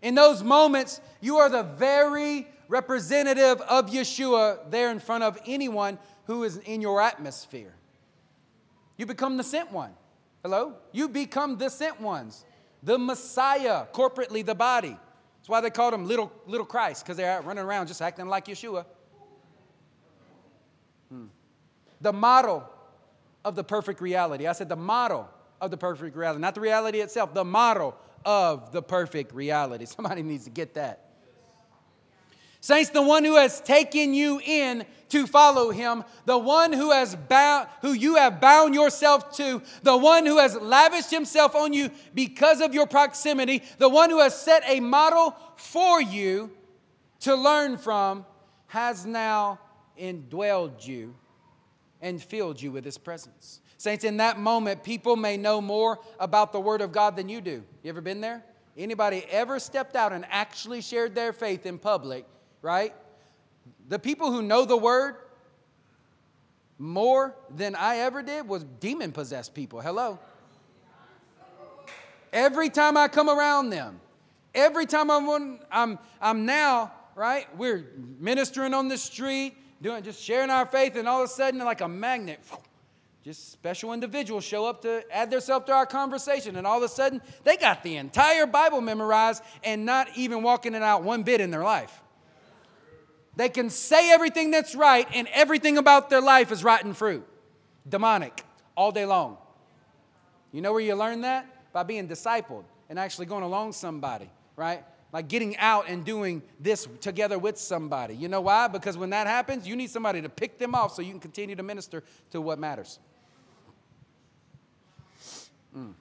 In 0.00 0.14
those 0.14 0.42
moments, 0.42 1.00
you 1.20 1.36
are 1.36 1.48
the 1.48 1.62
very 1.62 2.48
representative 2.68 3.60
of 3.62 3.90
Yeshua 3.90 4.70
there 4.70 4.90
in 4.90 4.98
front 4.98 5.22
of 5.22 5.38
anyone 5.46 5.98
who 6.26 6.44
is 6.44 6.56
in 6.58 6.80
your 6.80 7.00
atmosphere. 7.00 7.74
You 8.96 9.06
become 9.06 9.36
the 9.36 9.44
sent 9.44 9.70
one. 9.70 9.92
Hello? 10.42 10.74
You 10.90 11.08
become 11.08 11.58
the 11.58 11.68
sent 11.68 12.00
ones 12.00 12.44
the 12.82 12.98
Messiah, 12.98 13.86
corporately 13.92 14.44
the 14.44 14.54
body. 14.54 14.96
That's 15.38 15.48
why 15.48 15.60
they 15.60 15.70
called 15.70 15.94
him 15.94 16.06
little, 16.06 16.32
little 16.46 16.66
Christ, 16.66 17.04
because 17.04 17.16
they're 17.16 17.40
running 17.42 17.64
around 17.64 17.88
just 17.88 18.02
acting 18.02 18.26
like 18.26 18.46
Yeshua. 18.46 18.84
Hmm. 21.08 21.26
The 22.00 22.12
model 22.12 22.68
of 23.44 23.54
the 23.54 23.64
perfect 23.64 24.00
reality. 24.00 24.46
I 24.46 24.52
said 24.52 24.68
the 24.68 24.76
model 24.76 25.28
of 25.60 25.70
the 25.70 25.76
perfect 25.76 26.16
reality, 26.16 26.40
not 26.40 26.54
the 26.54 26.60
reality 26.60 27.00
itself, 27.00 27.34
the 27.34 27.44
model 27.44 27.96
of 28.24 28.72
the 28.72 28.82
perfect 28.82 29.34
reality. 29.34 29.84
Somebody 29.86 30.22
needs 30.22 30.44
to 30.44 30.50
get 30.50 30.74
that. 30.74 31.11
Saints, 32.62 32.90
the 32.90 33.02
one 33.02 33.24
who 33.24 33.34
has 33.34 33.60
taken 33.60 34.14
you 34.14 34.40
in 34.40 34.86
to 35.08 35.26
follow 35.26 35.72
him, 35.72 36.04
the 36.26 36.38
one 36.38 36.72
who 36.72 36.92
has 36.92 37.16
bound, 37.16 37.66
who 37.80 37.92
you 37.92 38.14
have 38.14 38.40
bound 38.40 38.72
yourself 38.72 39.36
to, 39.36 39.60
the 39.82 39.96
one 39.96 40.24
who 40.24 40.38
has 40.38 40.54
lavished 40.54 41.10
himself 41.10 41.56
on 41.56 41.72
you 41.72 41.90
because 42.14 42.60
of 42.60 42.72
your 42.72 42.86
proximity, 42.86 43.64
the 43.78 43.88
one 43.88 44.10
who 44.10 44.20
has 44.20 44.40
set 44.40 44.62
a 44.68 44.78
model 44.78 45.36
for 45.56 46.00
you 46.00 46.52
to 47.18 47.34
learn 47.34 47.78
from, 47.78 48.24
has 48.68 49.04
now 49.04 49.58
indwelled 50.00 50.86
you 50.86 51.16
and 52.00 52.22
filled 52.22 52.62
you 52.62 52.70
with 52.70 52.84
his 52.84 52.96
presence. 52.96 53.60
Saints, 53.76 54.04
in 54.04 54.18
that 54.18 54.38
moment, 54.38 54.84
people 54.84 55.16
may 55.16 55.36
know 55.36 55.60
more 55.60 55.98
about 56.20 56.52
the 56.52 56.60
Word 56.60 56.80
of 56.80 56.92
God 56.92 57.16
than 57.16 57.28
you 57.28 57.40
do. 57.40 57.64
You 57.82 57.88
ever 57.88 58.00
been 58.00 58.20
there? 58.20 58.44
Anybody 58.78 59.24
ever 59.32 59.58
stepped 59.58 59.96
out 59.96 60.12
and 60.12 60.24
actually 60.30 60.80
shared 60.80 61.16
their 61.16 61.32
faith 61.32 61.66
in 61.66 61.76
public 61.76 62.24
right? 62.62 62.94
The 63.88 63.98
people 63.98 64.32
who 64.32 64.40
know 64.40 64.64
the 64.64 64.76
word 64.76 65.16
more 66.78 67.36
than 67.54 67.74
I 67.74 67.98
ever 67.98 68.22
did 68.22 68.48
was 68.48 68.64
demon 68.80 69.12
possessed 69.12 69.54
people. 69.54 69.80
Hello. 69.80 70.18
Every 72.32 72.70
time 72.70 72.96
I 72.96 73.08
come 73.08 73.28
around 73.28 73.70
them, 73.70 74.00
every 74.54 74.86
time 74.86 75.10
I'm, 75.10 75.60
I'm, 75.70 75.98
I'm 76.20 76.46
now, 76.46 76.92
right? 77.14 77.46
We're 77.56 77.84
ministering 78.18 78.72
on 78.74 78.88
the 78.88 78.96
street, 78.96 79.54
doing 79.82 80.02
just 80.02 80.22
sharing 80.22 80.50
our 80.50 80.64
faith, 80.64 80.96
and 80.96 81.06
all 81.06 81.22
of 81.22 81.28
a 81.28 81.32
sudden, 81.32 81.60
like 81.60 81.82
a 81.82 81.88
magnet, 81.88 82.40
just 83.24 83.52
special 83.52 83.92
individuals 83.92 84.44
show 84.44 84.66
up 84.66 84.82
to 84.82 85.04
add 85.12 85.30
themselves 85.30 85.66
to 85.66 85.72
our 85.72 85.86
conversation, 85.86 86.56
and 86.56 86.66
all 86.66 86.78
of 86.78 86.82
a 86.82 86.88
sudden, 86.88 87.20
they 87.44 87.56
got 87.56 87.82
the 87.82 87.96
entire 87.96 88.46
Bible 88.46 88.80
memorized 88.80 89.42
and 89.62 89.84
not 89.84 90.08
even 90.16 90.42
walking 90.42 90.74
it 90.74 90.82
out 90.82 91.02
one 91.04 91.22
bit 91.22 91.40
in 91.40 91.50
their 91.50 91.62
life. 91.62 92.01
They 93.36 93.48
can 93.48 93.70
say 93.70 94.12
everything 94.12 94.50
that's 94.50 94.74
right, 94.74 95.08
and 95.14 95.26
everything 95.32 95.78
about 95.78 96.10
their 96.10 96.20
life 96.20 96.52
is 96.52 96.62
rotten 96.62 96.92
fruit, 96.92 97.26
demonic, 97.88 98.44
all 98.76 98.92
day 98.92 99.06
long. 99.06 99.38
You 100.52 100.60
know 100.60 100.72
where 100.72 100.82
you 100.82 100.94
learn 100.94 101.22
that? 101.22 101.46
By 101.72 101.82
being 101.82 102.06
discipled 102.06 102.64
and 102.90 102.98
actually 102.98 103.26
going 103.26 103.42
along 103.42 103.72
somebody, 103.72 104.28
right? 104.54 104.84
Like 105.12 105.28
getting 105.28 105.56
out 105.56 105.88
and 105.88 106.04
doing 106.04 106.42
this 106.60 106.86
together 107.00 107.38
with 107.38 107.56
somebody. 107.56 108.14
You 108.14 108.28
know 108.28 108.42
why? 108.42 108.68
Because 108.68 108.98
when 108.98 109.10
that 109.10 109.26
happens, 109.26 109.66
you 109.66 109.76
need 109.76 109.90
somebody 109.90 110.20
to 110.20 110.28
pick 110.28 110.58
them 110.58 110.74
off 110.74 110.94
so 110.94 111.00
you 111.00 111.10
can 111.10 111.20
continue 111.20 111.56
to 111.56 111.62
minister 111.62 112.02
to 112.32 112.40
what 112.42 112.58
matters. 112.58 112.98
Mm. 115.74 115.94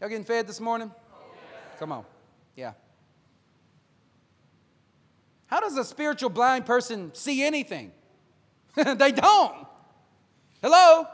Y'all 0.00 0.08
getting 0.08 0.24
fed 0.24 0.48
this 0.48 0.60
morning? 0.60 0.90
Come 1.78 1.92
on. 1.92 2.04
Yeah. 2.56 2.72
How 5.50 5.58
does 5.58 5.76
a 5.76 5.84
spiritual 5.84 6.30
blind 6.30 6.64
person 6.64 7.12
see 7.12 7.42
anything? 7.42 7.90
they 8.76 9.10
don't. 9.10 9.66
Hello? 10.62 11.08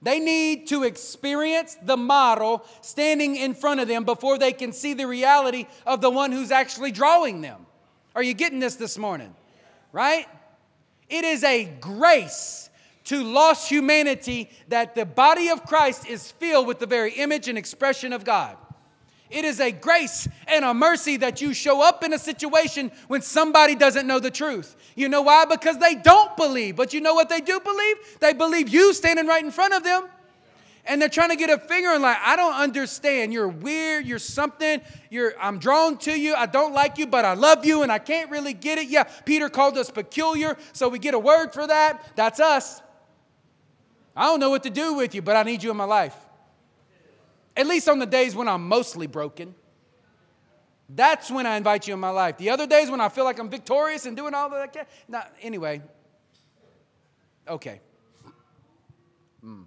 They 0.00 0.20
need 0.20 0.68
to 0.68 0.84
experience 0.84 1.76
the 1.82 1.96
model 1.96 2.64
standing 2.80 3.34
in 3.34 3.54
front 3.54 3.80
of 3.80 3.88
them 3.88 4.04
before 4.04 4.38
they 4.38 4.52
can 4.52 4.72
see 4.72 4.94
the 4.94 5.08
reality 5.08 5.66
of 5.84 6.00
the 6.00 6.10
one 6.10 6.30
who's 6.30 6.52
actually 6.52 6.92
drawing 6.92 7.40
them. 7.40 7.66
Are 8.14 8.22
you 8.22 8.34
getting 8.34 8.60
this 8.60 8.76
this 8.76 8.96
morning? 8.96 9.34
Right? 9.90 10.26
It 11.08 11.24
is 11.24 11.42
a 11.42 11.64
grace 11.80 12.70
to 13.04 13.24
lost 13.24 13.68
humanity 13.68 14.48
that 14.68 14.94
the 14.94 15.04
body 15.04 15.48
of 15.48 15.64
Christ 15.64 16.06
is 16.06 16.30
filled 16.30 16.68
with 16.68 16.78
the 16.78 16.86
very 16.86 17.12
image 17.14 17.48
and 17.48 17.58
expression 17.58 18.12
of 18.12 18.24
God. 18.24 18.56
It 19.34 19.44
is 19.44 19.58
a 19.58 19.72
grace 19.72 20.28
and 20.46 20.64
a 20.64 20.72
mercy 20.72 21.16
that 21.16 21.40
you 21.40 21.52
show 21.54 21.82
up 21.82 22.04
in 22.04 22.12
a 22.12 22.18
situation 22.20 22.92
when 23.08 23.20
somebody 23.20 23.74
doesn't 23.74 24.06
know 24.06 24.20
the 24.20 24.30
truth. 24.30 24.76
You 24.94 25.08
know 25.08 25.22
why? 25.22 25.44
Because 25.44 25.76
they 25.78 25.96
don't 25.96 26.36
believe. 26.36 26.76
But 26.76 26.94
you 26.94 27.00
know 27.00 27.14
what 27.14 27.28
they 27.28 27.40
do 27.40 27.58
believe? 27.58 27.96
They 28.20 28.32
believe 28.32 28.68
you 28.68 28.94
standing 28.94 29.26
right 29.26 29.44
in 29.44 29.50
front 29.50 29.74
of 29.74 29.82
them. 29.82 30.08
And 30.86 31.02
they're 31.02 31.08
trying 31.08 31.30
to 31.30 31.36
get 31.36 31.50
a 31.50 31.58
finger 31.58 31.88
and 31.88 32.00
like, 32.00 32.18
I 32.22 32.36
don't 32.36 32.54
understand. 32.54 33.32
You're 33.32 33.48
weird. 33.48 34.06
You're 34.06 34.20
something. 34.20 34.80
You're 35.10 35.34
I'm 35.40 35.58
drawn 35.58 35.98
to 35.98 36.12
you. 36.16 36.34
I 36.34 36.46
don't 36.46 36.72
like 36.72 36.96
you, 36.96 37.08
but 37.08 37.24
I 37.24 37.34
love 37.34 37.64
you 37.64 37.82
and 37.82 37.90
I 37.90 37.98
can't 37.98 38.30
really 38.30 38.52
get 38.52 38.78
it. 38.78 38.86
Yeah, 38.86 39.02
Peter 39.24 39.48
called 39.48 39.76
us 39.78 39.90
peculiar, 39.90 40.56
so 40.72 40.88
we 40.88 41.00
get 41.00 41.14
a 41.14 41.18
word 41.18 41.52
for 41.52 41.66
that. 41.66 42.12
That's 42.14 42.38
us. 42.38 42.82
I 44.14 44.26
don't 44.26 44.38
know 44.38 44.50
what 44.50 44.62
to 44.62 44.70
do 44.70 44.94
with 44.94 45.12
you, 45.12 45.22
but 45.22 45.34
I 45.34 45.42
need 45.42 45.64
you 45.64 45.72
in 45.72 45.76
my 45.76 45.84
life. 45.84 46.23
At 47.56 47.66
least 47.66 47.88
on 47.88 47.98
the 47.98 48.06
days 48.06 48.34
when 48.34 48.48
I'm 48.48 48.66
mostly 48.66 49.06
broken. 49.06 49.54
That's 50.88 51.30
when 51.30 51.46
I 51.46 51.56
invite 51.56 51.88
you 51.88 51.94
in 51.94 52.00
my 52.00 52.10
life. 52.10 52.36
The 52.36 52.50
other 52.50 52.66
days 52.66 52.90
when 52.90 53.00
I 53.00 53.08
feel 53.08 53.24
like 53.24 53.38
I'm 53.38 53.48
victorious 53.48 54.06
and 54.06 54.16
doing 54.16 54.34
all 54.34 54.50
that 54.50 54.60
I 54.60 54.66
can. 54.66 54.86
Now, 55.08 55.24
anyway. 55.40 55.82
Okay. 57.48 57.80
Mm. 59.44 59.64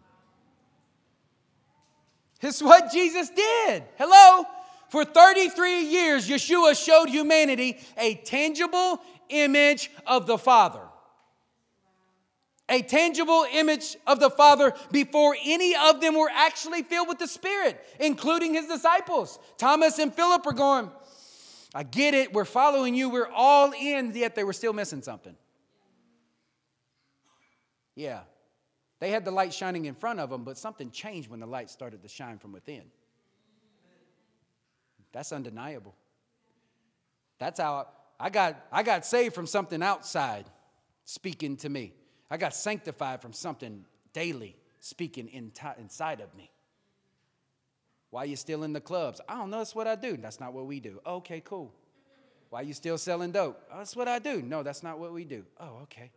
It's 2.41 2.61
what 2.61 2.91
Jesus 2.91 3.29
did. 3.29 3.83
Hello? 3.97 4.45
For 4.89 5.03
33 5.03 5.85
years, 5.85 6.29
Yeshua 6.29 6.81
showed 6.81 7.09
humanity 7.09 7.79
a 7.97 8.15
tangible 8.15 9.01
image 9.29 9.91
of 10.05 10.27
the 10.27 10.38
Father 10.38 10.86
a 12.70 12.82
tangible 12.82 13.45
image 13.53 13.95
of 14.05 14.20
the 14.20 14.30
Father 14.30 14.74
before 14.91 15.36
any 15.43 15.76
of 15.76 16.01
them 16.01 16.15
were 16.15 16.30
actually 16.34 16.84
filled 16.84 17.07
with 17.07 17.20
the 17.20 17.28
Spirit, 17.28 17.80
including 17.99 18.53
his 18.53 18.68
disciples. 18.68 19.39
Thomas 19.57 19.99
and 19.99 20.13
Philip 20.13 20.45
are 20.45 20.53
going, 20.53 20.91
I 21.74 21.84
get 21.84 22.13
it, 22.13 22.34
we're 22.34 22.45
following 22.45 22.95
you, 22.95 23.09
we're 23.09 23.30
all 23.34 23.72
in, 23.72 24.13
yet 24.13 24.36
they 24.36 24.43
were 24.43 24.53
still 24.53 24.74
missing 24.74 25.01
something. 25.01 25.36
Yeah. 27.95 28.22
They 28.99 29.11
had 29.11 29.26
the 29.26 29.32
light 29.32 29.53
shining 29.53 29.86
in 29.86 29.95
front 29.95 30.20
of 30.20 30.30
them, 30.30 30.43
but 30.43 30.57
something 30.57 30.91
changed 30.91 31.30
when 31.30 31.39
the 31.39 31.45
light 31.45 31.70
started 31.70 32.01
to 32.01 32.07
shine 32.07 32.38
from 32.38 32.51
within. 32.51 32.84
That's 35.13 35.32
undeniable. 35.32 35.95
That's 37.39 37.59
how 37.59 37.88
I 38.20 38.30
got, 38.30 38.59
I 38.72 38.84
got 38.84 39.05
saved 39.05 39.36
from 39.36 39.47
something 39.47 39.82
outside 39.82 40.45
speaking 41.05 41.57
to 41.57 41.70
me. 41.70 41.93
I 42.30 42.38
got 42.38 42.53
sanctified 42.53 43.21
from 43.21 43.34
something 43.34 43.86
daily 44.13 44.55
speaking 44.80 45.28
in 45.30 45.51
t- 45.51 45.67
inside 45.80 46.19
of 46.19 46.34
me. 46.36 46.51
Why 48.09 48.23
are 48.23 48.25
you 48.25 48.36
still 48.36 48.63
in 48.63 48.73
the 48.73 48.82
clubs? 48.82 49.19
I 49.28 49.36
don't 49.36 49.49
know. 49.49 49.57
That's 49.59 49.75
what 49.75 49.88
I 49.88 49.95
do. 49.95 50.17
That's 50.17 50.39
not 50.39 50.53
what 50.53 50.65
we 50.65 50.80
do. 50.80 50.99
Okay, 51.05 51.41
cool. 51.43 51.73
Why 52.49 52.61
are 52.61 52.63
you 52.63 52.73
still 52.73 52.97
selling 52.97 53.32
dope? 53.32 53.61
Oh, 53.71 53.80
that's 53.80 53.95
what 53.95 54.07
I 54.07 54.19
do. 54.19 54.41
No, 54.41 54.63
that's 54.63 54.84
not 54.84 54.99
what 54.99 55.11
we 55.11 55.25
do. 55.25 55.43
Oh, 55.59 55.80
okay. 55.84 56.11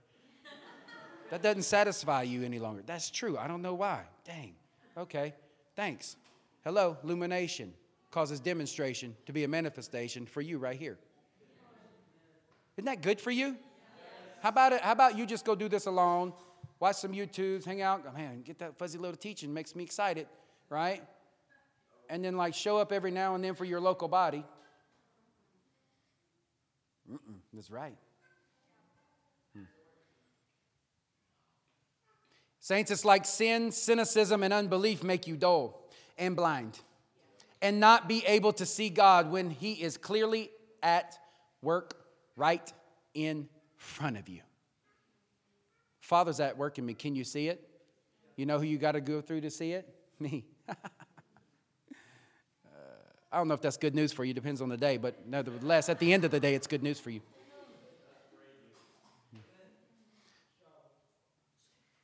that 1.31 1.43
doesn't 1.43 1.65
satisfy 1.65 2.23
you 2.23 2.45
any 2.45 2.59
longer. 2.59 2.83
That's 2.87 3.11
true. 3.11 3.37
I 3.37 3.49
don't 3.49 3.63
know 3.63 3.75
why. 3.75 4.03
Dang. 4.25 4.55
Okay. 4.97 5.35
Thanks. 5.75 6.17
Hello, 6.65 6.97
illumination 7.03 7.73
causes 8.11 8.41
demonstration 8.41 9.17
to 9.27 9.33
be 9.33 9.45
a 9.45 9.49
manifestation 9.49 10.27
for 10.27 10.41
you 10.41 10.59
right 10.59 10.79
here. 10.79 10.99
Isn't 12.77 12.87
that 12.87 13.03
good 13.03 13.21
for 13.21 13.31
you? 13.31 13.57
How 14.41 14.49
about 14.49 14.73
it? 14.73 14.81
How 14.81 14.93
about 14.93 15.17
you 15.17 15.27
just 15.27 15.45
go 15.45 15.55
do 15.55 15.69
this 15.69 15.87
alone? 15.87 16.33
Watch 16.79 16.97
some 16.97 17.13
YouTubes, 17.13 17.65
hang 17.65 17.83
out. 17.83 18.05
Oh, 18.09 18.17
man, 18.17 18.43
get 18.43 18.59
that 18.61 18.79
fuzzy 18.79 18.99
little 18.99 19.17
teaching 19.17 19.53
makes 19.53 19.77
me 19.77 19.85
excited, 19.85 20.27
right? 20.71 21.03
And 22.09 22.25
then 22.25 22.37
like 22.37 22.55
show 22.55 22.79
up 22.79 22.91
every 22.91 23.11
now 23.11 23.35
and 23.35 23.45
then 23.45 23.55
for 23.55 23.67
your 23.67 23.81
local 23.81 24.09
body. 24.09 24.45
Mm-mm, 27.11 27.37
that's 27.53 27.71
right. 27.71 27.97
Hmm. 29.55 29.65
Saints, 32.61 32.91
it's 32.91 33.05
like 33.05 33.27
sin, 33.27 33.73
cynicism, 33.73 34.43
and 34.43 34.53
unbelief 34.53 35.03
make 35.03 35.27
you 35.27 35.37
dull 35.37 35.87
and 36.19 36.35
blind 36.35 36.79
and 37.63 37.79
not 37.79 38.09
be 38.09 38.25
able 38.27 38.53
to 38.55 38.65
see 38.65 38.89
God 38.89 39.31
when 39.31 39.51
He 39.51 39.73
is 39.73 39.97
clearly 39.97 40.51
at 40.83 41.19
work 41.63 41.95
right 42.37 42.73
in 43.13 43.49
front 43.81 44.17
of 44.19 44.29
you. 44.29 44.43
Father's 46.01 46.39
at 46.39 46.57
work 46.57 46.79
in 46.79 46.87
me. 46.87 46.95
Can 46.95 47.15
you 47.17 47.25
see 47.25 47.49
it? 47.49 47.67
You 48.37 48.47
know 48.47 48.59
who 48.59 48.65
you 48.65 48.79
got 48.79 48.93
to 48.93 49.01
go 49.01 49.21
through 49.21 49.41
to 49.43 49.51
see 49.51 49.73
it? 49.73 49.89
Me. 50.21 50.45
uh, 50.69 50.75
I 53.33 53.39
don't 53.39 53.49
know 53.49 53.55
if 53.55 53.61
that's 53.61 53.77
good 53.77 53.95
news 53.95 54.13
for 54.13 54.25
you, 54.25 54.35
depends 54.35 54.61
on 54.61 54.69
the 54.69 54.77
day, 54.77 54.97
but 54.97 55.27
nevertheless, 55.27 55.89
at 55.89 55.99
the 55.99 56.13
end 56.13 56.25
of 56.25 56.31
the 56.31 56.41
day, 56.41 56.55
it's 56.55 56.67
good 56.67 56.83
news 56.83 57.01
for 57.01 57.11
you. 57.11 57.21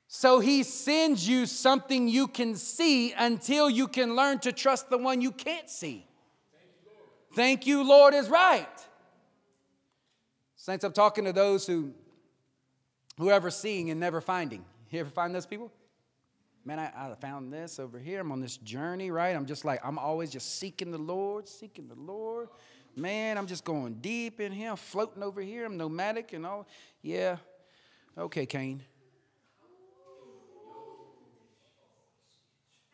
So 0.08 0.40
he 0.40 0.62
sends 0.62 1.28
you 1.28 1.44
something 1.44 2.08
you 2.08 2.26
can 2.26 2.54
see 2.54 3.12
until 3.12 3.68
you 3.68 3.86
can 3.86 4.16
learn 4.16 4.38
to 4.40 4.52
trust 4.52 4.88
the 4.88 4.96
one 4.96 5.20
you 5.20 5.30
can't 5.30 5.68
see. 5.68 6.06
Thank 7.34 7.66
you, 7.66 7.86
Lord, 7.86 8.14
is 8.14 8.30
right. 8.30 8.85
Saints, 10.66 10.82
I'm 10.82 10.92
talking 10.92 11.26
to 11.26 11.32
those 11.32 11.64
who 11.64 11.92
who 13.18 13.30
ever 13.30 13.52
seeing 13.52 13.90
and 13.90 14.00
never 14.00 14.20
finding. 14.20 14.64
You 14.90 14.98
ever 14.98 15.10
find 15.10 15.32
those 15.32 15.46
people? 15.46 15.70
Man, 16.64 16.80
I, 16.80 16.86
I 16.92 17.14
found 17.20 17.52
this 17.52 17.78
over 17.78 18.00
here. 18.00 18.18
I'm 18.18 18.32
on 18.32 18.40
this 18.40 18.56
journey, 18.56 19.12
right? 19.12 19.36
I'm 19.36 19.46
just 19.46 19.64
like, 19.64 19.78
I'm 19.84 19.96
always 19.96 20.28
just 20.28 20.58
seeking 20.58 20.90
the 20.90 20.98
Lord, 20.98 21.46
seeking 21.46 21.86
the 21.86 21.94
Lord. 21.94 22.48
Man, 22.96 23.38
I'm 23.38 23.46
just 23.46 23.64
going 23.64 23.98
deep 24.00 24.40
in 24.40 24.50
here, 24.50 24.74
floating 24.74 25.22
over 25.22 25.40
here. 25.40 25.66
I'm 25.66 25.76
nomadic 25.76 26.32
and 26.32 26.44
all. 26.44 26.66
Yeah. 27.00 27.36
Okay, 28.18 28.44
Cain. 28.44 28.82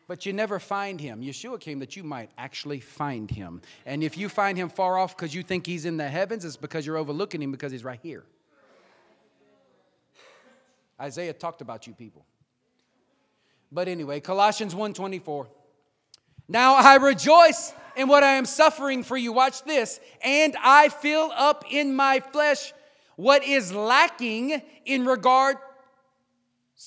But 0.07 0.25
you 0.25 0.33
never 0.33 0.59
find 0.59 0.99
him. 0.99 1.21
Yeshua 1.21 1.59
came 1.59 1.79
that 1.79 1.95
you 1.95 2.03
might 2.03 2.29
actually 2.37 2.79
find 2.81 3.31
him. 3.31 3.61
And 3.85 4.03
if 4.03 4.17
you 4.17 4.27
find 4.27 4.57
him 4.57 4.69
far 4.69 4.97
off 4.97 5.15
because 5.15 5.33
you 5.33 5.43
think 5.43 5.65
he's 5.65 5.85
in 5.85 5.97
the 5.97 6.07
heavens, 6.07 6.43
it's 6.43 6.57
because 6.57 6.85
you're 6.85 6.97
overlooking 6.97 7.41
him 7.41 7.51
because 7.51 7.71
he's 7.71 7.83
right 7.83 7.99
here. 8.03 8.23
Isaiah 10.99 11.33
talked 11.33 11.61
about 11.61 11.87
you 11.87 11.93
people. 11.93 12.25
But 13.71 13.87
anyway, 13.87 14.19
Colossians 14.19 14.75
1:24. 14.75 15.47
Now 16.47 16.75
I 16.75 16.95
rejoice 16.95 17.73
in 17.95 18.07
what 18.07 18.23
I 18.23 18.33
am 18.33 18.45
suffering 18.45 19.03
for 19.03 19.17
you. 19.17 19.31
Watch 19.31 19.63
this. 19.63 19.99
And 20.23 20.55
I 20.61 20.89
fill 20.89 21.31
up 21.33 21.65
in 21.69 21.95
my 21.95 22.19
flesh 22.19 22.73
what 23.15 23.43
is 23.43 23.73
lacking 23.73 24.61
in 24.85 25.05
regard 25.05 25.57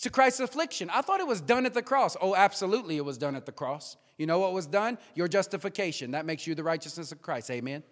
to 0.01 0.11
Christ's 0.11 0.41
affliction. 0.41 0.91
I 0.91 1.03
thought 1.03 1.21
it 1.21 1.27
was 1.27 1.41
done 1.41 1.67
at 1.67 1.75
the 1.75 1.83
cross. 1.83 2.17
Oh, 2.21 2.35
absolutely, 2.35 2.97
it 2.97 3.05
was 3.05 3.19
done 3.19 3.35
at 3.35 3.47
the 3.47 3.53
cross. 3.53 3.97
You 4.19 4.27
know 4.27 4.39
what 4.39 4.53
was 4.53 4.67
done? 4.67 4.99
Your 5.15 5.29
justification. 5.29 6.13
That 6.13 6.27
makes 6.27 6.47
you 6.47 6.55
the 6.55 6.65
righteousness 6.65 7.13
of 7.13 7.23
Christ. 7.23 7.51
Amen. 7.51 7.83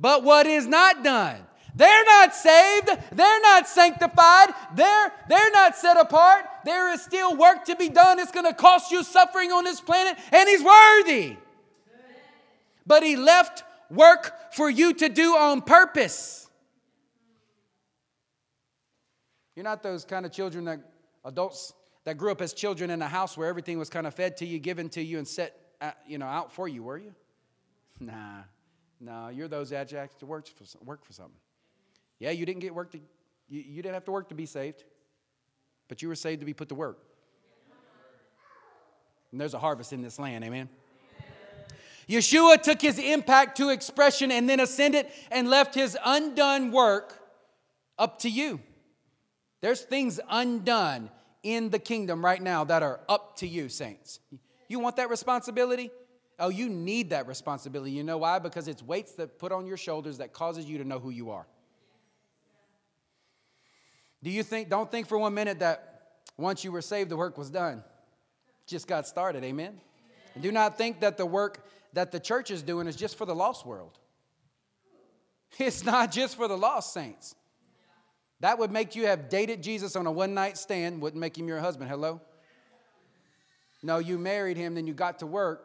But 0.00 0.24
what 0.24 0.46
is 0.46 0.66
not 0.66 1.04
done? 1.04 1.40
They're 1.74 2.04
not 2.04 2.34
saved. 2.34 2.88
They're 3.12 3.40
not 3.40 3.66
sanctified. 3.66 4.50
They're, 4.74 5.12
they're 5.28 5.50
not 5.52 5.76
set 5.76 5.98
apart. 5.98 6.44
There 6.64 6.92
is 6.92 7.02
still 7.02 7.36
work 7.36 7.64
to 7.66 7.76
be 7.76 7.88
done. 7.88 8.18
It's 8.18 8.32
going 8.32 8.46
to 8.46 8.54
cost 8.54 8.90
you 8.90 9.02
suffering 9.04 9.52
on 9.52 9.64
this 9.64 9.80
planet, 9.80 10.18
and 10.30 10.48
He's 10.48 10.62
worthy. 10.62 11.36
But 12.86 13.02
He 13.02 13.16
left 13.16 13.64
work 13.90 14.52
for 14.52 14.68
you 14.68 14.92
to 14.94 15.08
do 15.08 15.36
on 15.36 15.62
purpose. 15.62 16.41
You're 19.54 19.64
not 19.64 19.82
those 19.82 20.04
kind 20.04 20.24
of 20.24 20.32
children 20.32 20.64
that 20.64 20.80
Adults 21.24 21.72
that 22.04 22.16
grew 22.16 22.32
up 22.32 22.40
as 22.40 22.52
children 22.52 22.90
in 22.90 23.00
a 23.00 23.08
house 23.08 23.36
where 23.36 23.48
everything 23.48 23.78
was 23.78 23.88
kind 23.88 24.06
of 24.06 24.14
fed 24.14 24.36
to 24.38 24.46
you, 24.46 24.58
given 24.58 24.88
to 24.90 25.02
you, 25.02 25.18
and 25.18 25.28
set 25.28 25.56
uh, 25.80 25.92
you 26.06 26.18
know, 26.18 26.26
out 26.26 26.52
for 26.52 26.68
you, 26.68 26.82
were 26.82 26.98
you? 26.98 27.14
Nah, 28.00 28.42
no, 29.00 29.28
you're 29.28 29.46
those 29.46 29.70
that 29.70 29.88
have 29.92 30.18
to 30.18 30.26
work 30.26 30.48
for, 30.48 30.64
work 30.84 31.04
for 31.04 31.12
something. 31.12 31.36
Yeah, 32.18 32.30
you 32.30 32.44
didn't 32.44 32.60
get 32.60 32.74
work 32.74 32.90
to, 32.92 32.98
you, 33.48 33.60
you 33.60 33.82
didn't 33.82 33.94
have 33.94 34.04
to 34.06 34.10
work 34.10 34.28
to 34.30 34.34
be 34.34 34.46
saved, 34.46 34.82
but 35.88 36.02
you 36.02 36.08
were 36.08 36.16
saved 36.16 36.40
to 36.40 36.46
be 36.46 36.54
put 36.54 36.68
to 36.70 36.74
work. 36.74 36.98
And 39.30 39.40
there's 39.40 39.54
a 39.54 39.58
harvest 39.58 39.92
in 39.92 40.02
this 40.02 40.18
land, 40.18 40.42
amen? 40.42 40.68
Yeshua 42.08 42.60
took 42.60 42.82
his 42.82 42.98
impact 42.98 43.56
to 43.58 43.70
expression 43.70 44.32
and 44.32 44.48
then 44.48 44.58
ascended 44.58 45.06
and 45.30 45.48
left 45.48 45.74
his 45.74 45.96
undone 46.04 46.72
work 46.72 47.18
up 47.98 48.18
to 48.20 48.28
you. 48.28 48.58
There's 49.62 49.80
things 49.80 50.20
undone 50.28 51.08
in 51.42 51.70
the 51.70 51.78
kingdom 51.78 52.22
right 52.22 52.42
now 52.42 52.64
that 52.64 52.82
are 52.82 53.00
up 53.08 53.36
to 53.38 53.48
you, 53.48 53.68
saints. 53.70 54.20
You 54.68 54.80
want 54.80 54.96
that 54.96 55.08
responsibility? 55.08 55.90
Oh, 56.38 56.48
you 56.48 56.68
need 56.68 57.10
that 57.10 57.26
responsibility. 57.26 57.92
You 57.92 58.02
know 58.02 58.18
why? 58.18 58.38
Because 58.40 58.68
it's 58.68 58.82
weights 58.82 59.12
that 59.12 59.38
put 59.38 59.52
on 59.52 59.66
your 59.66 59.76
shoulders 59.76 60.18
that 60.18 60.32
causes 60.32 60.66
you 60.66 60.78
to 60.78 60.84
know 60.84 60.98
who 60.98 61.10
you 61.10 61.30
are. 61.30 61.46
Do 64.22 64.30
you 64.30 64.42
think, 64.42 64.68
don't 64.68 64.90
think 64.90 65.06
for 65.06 65.16
one 65.16 65.34
minute 65.34 65.60
that 65.60 66.10
once 66.36 66.64
you 66.64 66.72
were 66.72 66.82
saved, 66.82 67.10
the 67.10 67.16
work 67.16 67.38
was 67.38 67.50
done. 67.50 67.84
Just 68.66 68.86
got 68.86 69.06
started, 69.06 69.44
amen? 69.44 69.80
And 70.34 70.42
do 70.42 70.50
not 70.50 70.78
think 70.78 71.00
that 71.00 71.16
the 71.16 71.26
work 71.26 71.66
that 71.92 72.10
the 72.10 72.20
church 72.20 72.50
is 72.50 72.62
doing 72.62 72.86
is 72.86 72.96
just 72.96 73.16
for 73.16 73.26
the 73.26 73.34
lost 73.34 73.66
world. 73.66 73.98
It's 75.58 75.84
not 75.84 76.10
just 76.10 76.36
for 76.36 76.48
the 76.48 76.56
lost 76.56 76.92
saints. 76.92 77.34
That 78.42 78.58
would 78.58 78.72
make 78.72 78.96
you 78.96 79.06
have 79.06 79.28
dated 79.28 79.62
Jesus 79.62 79.94
on 79.94 80.04
a 80.08 80.10
one 80.10 80.34
night 80.34 80.58
stand, 80.58 81.00
wouldn't 81.00 81.20
make 81.20 81.38
him 81.38 81.46
your 81.46 81.60
husband. 81.60 81.88
Hello? 81.88 82.20
No, 83.84 83.98
you 83.98 84.18
married 84.18 84.56
him, 84.56 84.74
then 84.74 84.84
you 84.84 84.94
got 84.94 85.20
to 85.20 85.26
work 85.26 85.64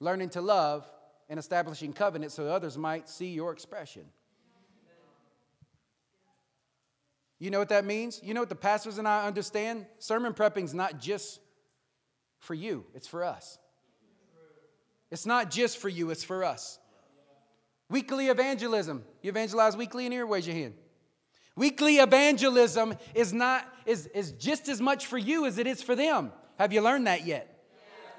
learning 0.00 0.30
to 0.30 0.40
love 0.40 0.90
and 1.28 1.38
establishing 1.38 1.92
covenant 1.92 2.32
so 2.32 2.46
others 2.46 2.78
might 2.78 3.06
see 3.06 3.34
your 3.34 3.52
expression. 3.52 4.04
You 7.38 7.50
know 7.50 7.58
what 7.58 7.68
that 7.68 7.84
means? 7.84 8.18
You 8.24 8.32
know 8.32 8.40
what 8.40 8.48
the 8.48 8.54
pastors 8.54 8.96
and 8.96 9.06
I 9.06 9.26
understand? 9.26 9.84
Sermon 9.98 10.32
prepping 10.32 10.64
is 10.64 10.72
not 10.72 10.98
just 10.98 11.38
for 12.38 12.54
you, 12.54 12.86
it's 12.94 13.06
for 13.06 13.24
us. 13.24 13.58
It's 15.10 15.26
not 15.26 15.50
just 15.50 15.76
for 15.76 15.90
you, 15.90 16.08
it's 16.08 16.24
for 16.24 16.44
us. 16.44 16.78
Weekly 17.90 18.28
evangelism. 18.28 19.04
You 19.20 19.28
evangelize 19.28 19.76
weekly 19.76 20.06
in 20.06 20.12
here? 20.12 20.26
Raise 20.26 20.46
your 20.46 20.56
hand. 20.56 20.72
Weekly 21.58 21.96
evangelism 21.96 22.94
is 23.16 23.32
not 23.32 23.66
is, 23.84 24.06
is 24.14 24.30
just 24.30 24.68
as 24.68 24.80
much 24.80 25.06
for 25.06 25.18
you 25.18 25.44
as 25.44 25.58
it 25.58 25.66
is 25.66 25.82
for 25.82 25.96
them. 25.96 26.30
Have 26.56 26.72
you 26.72 26.80
learned 26.80 27.08
that 27.08 27.26
yet? 27.26 27.52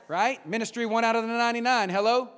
Right? 0.10 0.46
Ministry 0.46 0.86
one 0.86 1.06
out 1.06 1.16
of 1.16 1.22
the 1.22 1.30
99. 1.30 1.90
Hello? 1.90 2.30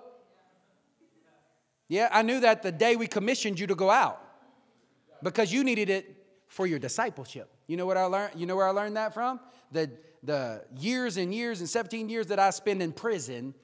Yeah, 1.87 2.07
I 2.11 2.21
knew 2.21 2.41
that 2.41 2.61
the 2.61 2.71
day 2.71 2.95
we 2.95 3.07
commissioned 3.07 3.59
you 3.59 3.65
to 3.65 3.73
go 3.73 3.89
out 3.89 4.21
because 5.23 5.51
you 5.51 5.63
needed 5.63 5.89
it 5.89 6.15
for 6.47 6.67
your 6.67 6.77
discipleship. 6.77 7.49
You 7.65 7.77
know 7.77 7.87
what 7.87 7.97
I 7.97 8.03
learned? 8.03 8.39
You 8.39 8.45
know 8.45 8.55
where 8.55 8.67
I 8.67 8.71
learned 8.71 8.95
that 8.95 9.15
from? 9.15 9.39
The 9.71 9.89
the 10.21 10.63
years 10.77 11.17
and 11.17 11.33
years 11.33 11.61
and 11.61 11.69
17 11.69 12.09
years 12.09 12.27
that 12.27 12.37
I 12.37 12.51
spent 12.51 12.79
in 12.79 12.91
prison 12.91 13.55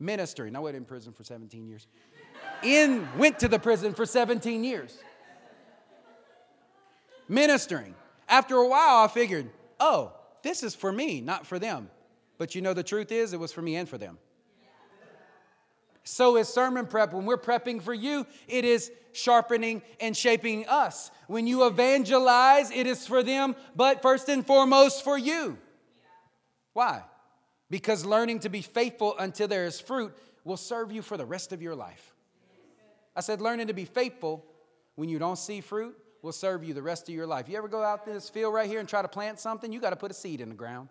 ministering. 0.00 0.56
I 0.56 0.60
went 0.60 0.78
in 0.78 0.86
prison 0.86 1.12
for 1.12 1.24
17 1.24 1.66
years. 1.66 1.86
In 2.62 3.06
went 3.18 3.38
to 3.40 3.48
the 3.48 3.58
prison 3.58 3.92
for 3.92 4.06
17 4.06 4.64
years. 4.64 4.96
Ministering. 7.28 7.94
After 8.28 8.56
a 8.56 8.66
while 8.66 9.04
I 9.04 9.08
figured, 9.08 9.50
"Oh, 9.80 10.12
this 10.42 10.62
is 10.62 10.74
for 10.74 10.92
me, 10.92 11.20
not 11.20 11.46
for 11.46 11.58
them." 11.58 11.90
But 12.38 12.54
you 12.54 12.60
know 12.60 12.74
the 12.74 12.82
truth 12.82 13.10
is 13.12 13.32
it 13.32 13.40
was 13.40 13.52
for 13.52 13.62
me 13.62 13.76
and 13.76 13.88
for 13.88 13.98
them. 13.98 14.18
So 16.04 16.36
is 16.36 16.48
sermon 16.48 16.86
prep. 16.86 17.12
When 17.12 17.26
we're 17.26 17.36
prepping 17.36 17.82
for 17.82 17.94
you, 17.94 18.26
it 18.46 18.64
is 18.64 18.92
sharpening 19.12 19.82
and 19.98 20.16
shaping 20.16 20.66
us. 20.68 21.10
When 21.26 21.48
you 21.48 21.66
evangelize, 21.66 22.70
it 22.70 22.86
is 22.86 23.06
for 23.06 23.24
them, 23.24 23.56
but 23.74 24.02
first 24.02 24.28
and 24.28 24.46
foremost 24.46 25.02
for 25.02 25.18
you. 25.18 25.58
Why? 26.74 27.02
Because 27.70 28.04
learning 28.04 28.40
to 28.40 28.48
be 28.48 28.62
faithful 28.62 29.16
until 29.18 29.48
there 29.48 29.64
is 29.64 29.80
fruit 29.80 30.16
will 30.44 30.56
serve 30.56 30.92
you 30.92 31.02
for 31.02 31.16
the 31.16 31.26
rest 31.26 31.52
of 31.52 31.60
your 31.60 31.74
life. 31.74 32.14
I 33.16 33.20
said, 33.20 33.40
learning 33.40 33.66
to 33.68 33.72
be 33.72 33.86
faithful 33.86 34.44
when 34.94 35.08
you 35.08 35.18
don't 35.18 35.38
see 35.38 35.60
fruit 35.60 35.98
will 36.26 36.32
serve 36.32 36.64
you 36.64 36.74
the 36.74 36.82
rest 36.82 37.08
of 37.08 37.14
your 37.14 37.26
life. 37.26 37.48
You 37.48 37.56
ever 37.56 37.68
go 37.68 37.84
out 37.84 38.04
in 38.08 38.12
this 38.12 38.28
field 38.28 38.52
right 38.52 38.68
here 38.68 38.80
and 38.80 38.88
try 38.88 39.00
to 39.00 39.06
plant 39.06 39.38
something? 39.38 39.72
You 39.72 39.80
got 39.80 39.90
to 39.90 39.96
put 39.96 40.10
a 40.10 40.14
seed 40.14 40.40
in 40.40 40.48
the 40.48 40.56
ground. 40.56 40.88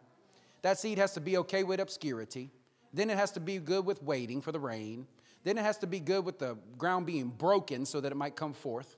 That 0.62 0.80
seed 0.80 0.98
has 0.98 1.14
to 1.16 1.20
be 1.20 1.38
okay 1.40 1.64
with 1.64 1.82
obscurity. 1.82 2.50
Then 2.94 3.10
it 3.10 3.18
has 3.18 3.32
to 3.32 3.42
be 3.42 3.58
good 3.58 3.86
with 3.86 4.02
waiting 4.02 4.42
for 4.42 4.54
the 4.54 4.62
rain. 4.62 5.06
Then 5.44 5.58
it 5.58 5.62
has 5.62 5.78
to 5.80 5.88
be 5.88 6.00
good 6.00 6.24
with 6.24 6.40
the 6.40 6.58
ground 6.78 7.06
being 7.06 7.28
broken 7.28 7.86
so 7.86 8.00
that 8.00 8.14
it 8.14 8.16
might 8.16 8.38
come 8.38 8.54
forth. 8.54 8.96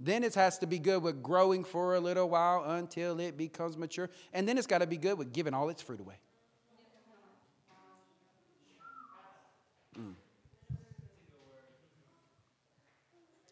Then 0.00 0.24
it 0.24 0.34
has 0.34 0.58
to 0.58 0.66
be 0.66 0.80
good 0.80 1.00
with 1.00 1.22
growing 1.22 1.62
for 1.62 1.94
a 1.94 2.00
little 2.00 2.28
while 2.28 2.64
until 2.72 3.20
it 3.20 3.38
becomes 3.38 3.78
mature. 3.78 4.10
And 4.32 4.48
then 4.48 4.58
it's 4.58 4.66
got 4.66 4.78
to 4.78 4.86
be 4.88 4.96
good 4.96 5.16
with 5.16 5.32
giving 5.32 5.54
all 5.54 5.68
its 5.68 5.80
fruit 5.80 6.00
away. 6.00 6.16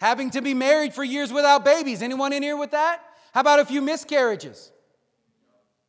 Having 0.00 0.30
to 0.30 0.42
be 0.42 0.54
married 0.54 0.94
for 0.94 1.04
years 1.04 1.32
without 1.32 1.64
babies. 1.64 2.00
Anyone 2.00 2.32
in 2.32 2.42
here 2.42 2.56
with 2.56 2.70
that? 2.70 3.02
How 3.32 3.40
about 3.42 3.60
a 3.60 3.64
few 3.64 3.82
miscarriages? 3.82 4.72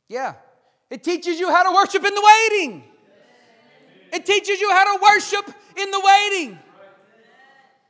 Yeah. 0.07 0.33
It 0.89 1.03
teaches 1.03 1.39
you 1.39 1.49
how 1.49 1.63
to 1.63 1.73
worship 1.73 2.03
in 2.03 2.13
the 2.13 2.21
waiting. 2.21 2.83
It 4.11 4.25
teaches 4.25 4.59
you 4.59 4.69
how 4.71 4.97
to 4.97 5.01
worship 5.01 5.55
in 5.77 5.89
the 5.89 6.01
waiting. 6.03 6.59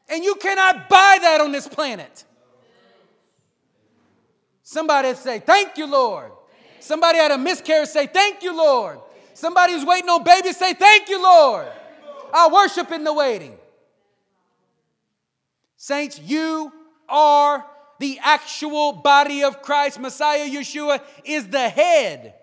And 0.10 0.24
you 0.24 0.36
cannot 0.36 0.88
buy 0.88 1.18
that 1.22 1.42
on 1.42 1.52
this 1.52 1.68
planet. 1.68 2.26
Somebody 4.62 5.16
say, 5.16 5.40
Thank 5.40 5.78
you, 5.78 5.88
Lord. 5.88 6.32
Somebody 6.80 7.18
had 7.18 7.32
a 7.32 7.38
miscarriage, 7.38 7.90
say, 7.90 8.06
Thank 8.06 8.44
you, 8.44 8.56
Lord. 8.56 9.00
Somebody 9.34 9.74
who's 9.74 9.86
waiting 9.86 10.10
on 10.10 10.24
babies, 10.24 10.58
say, 10.58 10.74
Thank 10.74 11.10
you, 11.10 11.22
Lord. 11.22 11.68
I 12.32 12.48
worship 12.48 12.92
in 12.92 13.04
the 13.04 13.14
waiting. 13.14 13.58
Saints, 15.82 16.20
you 16.20 16.72
are 17.10 17.66
the 17.98 18.20
actual 18.22 18.94
body 18.94 19.44
of 19.44 19.64
Christ. 19.64 20.00
Messiah 20.00 20.48
Yeshua 20.48 21.02
is 21.26 21.48
the 21.48 21.70
head. 21.70 22.36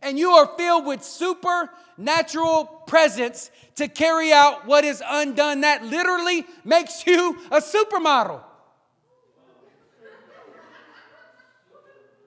And 0.00 0.18
you 0.18 0.30
are 0.30 0.46
filled 0.56 0.86
with 0.86 1.04
supernatural 1.04 2.64
presence 2.86 3.50
to 3.74 3.88
carry 3.88 4.32
out 4.32 4.66
what 4.66 4.86
is 4.86 5.02
undone. 5.06 5.60
That 5.60 5.84
literally 5.84 6.46
makes 6.64 7.06
you 7.06 7.36
a 7.50 7.60
supermodel. 7.60 8.40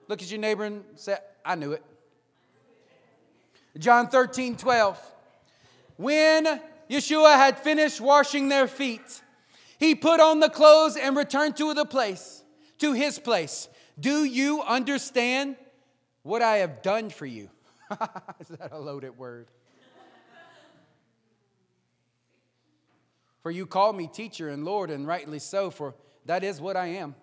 Look 0.06 0.22
at 0.22 0.30
your 0.30 0.38
neighbor 0.38 0.62
and 0.62 0.84
say, 0.94 1.16
I 1.44 1.56
knew 1.56 1.72
it. 1.72 1.82
John 3.78 4.06
13, 4.06 4.56
12. 4.56 5.12
When 5.96 6.60
Yeshua 6.88 7.34
had 7.34 7.58
finished 7.58 8.00
washing 8.00 8.48
their 8.48 8.68
feet, 8.68 9.22
he 9.82 9.96
put 9.96 10.20
on 10.20 10.38
the 10.38 10.48
clothes 10.48 10.96
and 10.96 11.16
returned 11.16 11.56
to 11.56 11.74
the 11.74 11.84
place, 11.84 12.44
to 12.78 12.92
his 12.92 13.18
place. 13.18 13.68
Do 13.98 14.22
you 14.22 14.62
understand 14.62 15.56
what 16.22 16.40
I 16.40 16.58
have 16.58 16.82
done 16.82 17.10
for 17.10 17.26
you? 17.26 17.50
Is 18.40 18.46
that 18.46 18.70
a 18.70 18.78
loaded 18.78 19.18
word? 19.18 19.48
for 23.42 23.50
you 23.50 23.66
call 23.66 23.92
me 23.92 24.06
teacher 24.06 24.50
and 24.50 24.64
Lord, 24.64 24.88
and 24.88 25.04
rightly 25.04 25.40
so, 25.40 25.68
for 25.68 25.96
that 26.26 26.44
is 26.44 26.60
what 26.60 26.76
I 26.76 26.86
am. 26.86 27.16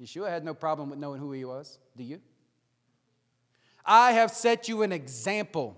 Yeshua 0.00 0.28
had 0.28 0.44
no 0.44 0.54
problem 0.54 0.88
with 0.88 1.00
knowing 1.00 1.20
who 1.20 1.32
he 1.32 1.44
was. 1.44 1.80
Do 1.96 2.04
you? 2.04 2.20
I 3.84 4.12
have 4.12 4.30
set 4.30 4.68
you 4.68 4.82
an 4.82 4.92
example. 4.92 5.76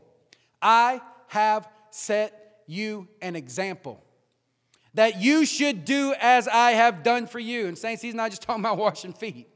I 0.60 1.00
have 1.28 1.66
set 1.88 2.60
you 2.66 3.08
an 3.22 3.36
example 3.36 4.04
that 4.94 5.20
you 5.22 5.46
should 5.46 5.84
do 5.84 6.14
as 6.20 6.48
I 6.48 6.72
have 6.72 7.02
done 7.02 7.26
for 7.26 7.38
you. 7.38 7.66
And, 7.66 7.78
Saints, 7.78 8.02
he's 8.02 8.14
not 8.14 8.30
just 8.30 8.42
talking 8.42 8.62
about 8.62 8.78
washing 8.78 9.12
feet. 9.12 9.48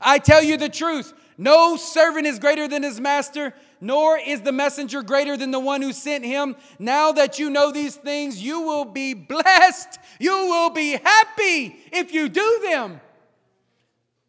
I 0.00 0.18
tell 0.18 0.42
you 0.42 0.56
the 0.56 0.68
truth 0.68 1.12
no 1.40 1.76
servant 1.76 2.26
is 2.26 2.40
greater 2.40 2.66
than 2.66 2.82
his 2.82 3.00
master, 3.00 3.54
nor 3.80 4.18
is 4.18 4.40
the 4.40 4.50
messenger 4.50 5.02
greater 5.02 5.36
than 5.36 5.52
the 5.52 5.60
one 5.60 5.82
who 5.82 5.92
sent 5.92 6.24
him. 6.24 6.56
Now 6.80 7.12
that 7.12 7.38
you 7.38 7.48
know 7.48 7.70
these 7.70 7.94
things, 7.94 8.42
you 8.42 8.62
will 8.62 8.84
be 8.84 9.14
blessed. 9.14 10.00
You 10.18 10.32
will 10.32 10.70
be 10.70 10.92
happy 10.92 11.76
if 11.92 12.12
you 12.12 12.28
do 12.28 12.60
them. 12.64 13.00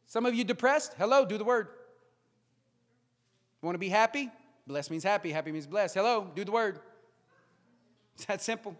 Some 0.05 0.27
of 0.27 0.35
you 0.35 0.43
depressed? 0.43 0.93
Hello, 0.99 1.25
do 1.25 1.39
the 1.39 1.43
word. 1.43 1.69
Want 3.63 3.73
to 3.73 3.79
be 3.79 3.89
happy? 3.89 4.29
Blessed 4.67 4.91
means 4.91 5.03
happy. 5.03 5.31
Happy 5.31 5.51
means 5.51 5.65
blessed. 5.65 5.95
Hello, 5.95 6.27
do 6.35 6.45
the 6.45 6.51
word. 6.51 6.79
It's 8.15 8.25
that 8.25 8.41
simple. 8.41 8.75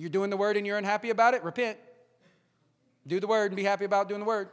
You're 0.00 0.08
doing 0.08 0.30
the 0.30 0.36
word 0.38 0.56
and 0.56 0.66
you're 0.66 0.78
unhappy 0.78 1.10
about 1.10 1.34
it? 1.34 1.44
Repent. 1.44 1.76
Do 3.06 3.20
the 3.20 3.26
word 3.26 3.50
and 3.50 3.56
be 3.56 3.64
happy 3.64 3.84
about 3.84 4.08
doing 4.08 4.20
the 4.20 4.26
word. 4.26 4.48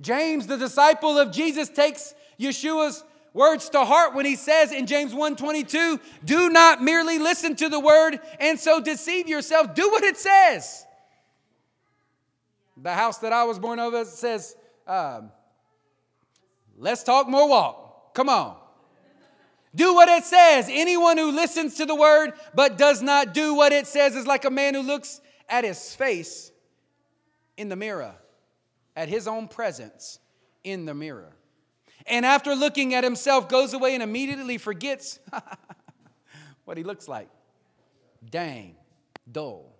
James, 0.00 0.48
the 0.48 0.56
disciple 0.56 1.16
of 1.16 1.30
Jesus, 1.30 1.68
takes 1.68 2.16
Yeshua's 2.36 3.04
words 3.32 3.68
to 3.68 3.84
heart 3.84 4.12
when 4.14 4.26
he 4.26 4.34
says 4.34 4.72
in 4.72 4.88
James 4.88 5.14
1:22, 5.14 6.00
"Do 6.24 6.50
not 6.50 6.82
merely 6.82 7.20
listen 7.20 7.54
to 7.56 7.68
the 7.68 7.78
word 7.78 8.20
and 8.40 8.58
so 8.58 8.80
deceive 8.80 9.28
yourself. 9.28 9.72
Do 9.72 9.88
what 9.88 10.02
it 10.02 10.16
says." 10.16 10.84
The 12.76 12.92
house 12.92 13.18
that 13.18 13.32
I 13.32 13.44
was 13.44 13.60
born 13.60 13.78
over 13.78 14.04
says, 14.04 14.56
um, 14.84 15.30
"Let's 16.76 17.04
talk 17.04 17.28
more 17.28 17.48
walk." 17.48 18.14
Come 18.14 18.28
on. 18.28 18.65
Do 19.76 19.94
what 19.94 20.08
it 20.08 20.24
says. 20.24 20.68
Anyone 20.70 21.18
who 21.18 21.30
listens 21.30 21.74
to 21.76 21.86
the 21.86 21.94
word 21.94 22.32
but 22.54 22.78
does 22.78 23.02
not 23.02 23.34
do 23.34 23.54
what 23.54 23.72
it 23.72 23.86
says 23.86 24.16
is 24.16 24.26
like 24.26 24.44
a 24.44 24.50
man 24.50 24.74
who 24.74 24.82
looks 24.82 25.20
at 25.48 25.64
his 25.64 25.94
face 25.94 26.50
in 27.56 27.68
the 27.68 27.76
mirror, 27.76 28.14
at 28.96 29.08
his 29.08 29.28
own 29.28 29.48
presence 29.48 30.18
in 30.64 30.86
the 30.86 30.94
mirror. 30.94 31.36
And 32.06 32.24
after 32.24 32.54
looking 32.54 32.94
at 32.94 33.04
himself, 33.04 33.48
goes 33.48 33.74
away 33.74 33.94
and 33.94 34.02
immediately 34.02 34.58
forgets 34.58 35.18
what 36.64 36.78
he 36.78 36.82
looks 36.82 37.06
like. 37.06 37.28
Dang, 38.28 38.76
dull. 39.30 39.76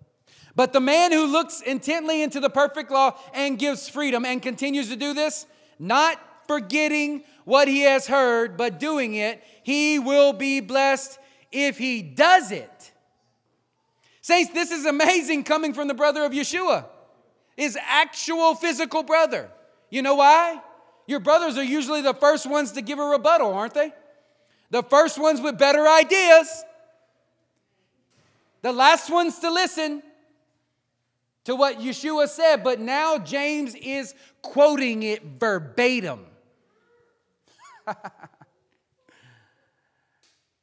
But 0.55 0.73
the 0.73 0.79
man 0.79 1.11
who 1.11 1.25
looks 1.25 1.61
intently 1.61 2.21
into 2.21 2.39
the 2.39 2.49
perfect 2.49 2.91
law 2.91 3.17
and 3.33 3.57
gives 3.57 3.89
freedom 3.89 4.25
and 4.25 4.41
continues 4.41 4.89
to 4.89 4.95
do 4.95 5.13
this, 5.13 5.45
not 5.79 6.19
forgetting 6.47 7.23
what 7.45 7.67
he 7.67 7.81
has 7.81 8.07
heard, 8.07 8.57
but 8.57 8.79
doing 8.79 9.15
it, 9.15 9.43
he 9.63 9.99
will 9.99 10.33
be 10.33 10.59
blessed 10.59 11.19
if 11.51 11.77
he 11.77 12.01
does 12.01 12.51
it. 12.51 12.91
Saints, 14.21 14.51
this 14.53 14.71
is 14.71 14.85
amazing 14.85 15.43
coming 15.43 15.73
from 15.73 15.87
the 15.87 15.93
brother 15.93 16.23
of 16.23 16.33
Yeshua, 16.33 16.85
his 17.55 17.77
actual 17.81 18.55
physical 18.55 19.03
brother. 19.03 19.49
You 19.89 20.01
know 20.01 20.15
why? 20.15 20.61
Your 21.07 21.21
brothers 21.21 21.57
are 21.57 21.63
usually 21.63 22.01
the 22.01 22.13
first 22.13 22.49
ones 22.49 22.73
to 22.73 22.81
give 22.81 22.99
a 22.99 23.05
rebuttal, 23.05 23.53
aren't 23.53 23.73
they? 23.73 23.93
The 24.69 24.83
first 24.83 25.17
ones 25.17 25.39
with 25.39 25.57
better 25.57 25.87
ideas, 25.87 26.65
the 28.61 28.73
last 28.73 29.09
ones 29.09 29.39
to 29.39 29.49
listen 29.49 30.03
to 31.45 31.55
what 31.55 31.79
Yeshua 31.79 32.27
said, 32.27 32.61
but 32.65 32.81
now 32.81 33.17
James 33.17 33.73
is 33.75 34.13
quoting 34.41 35.03
it 35.03 35.23
verbatim. 35.39 36.25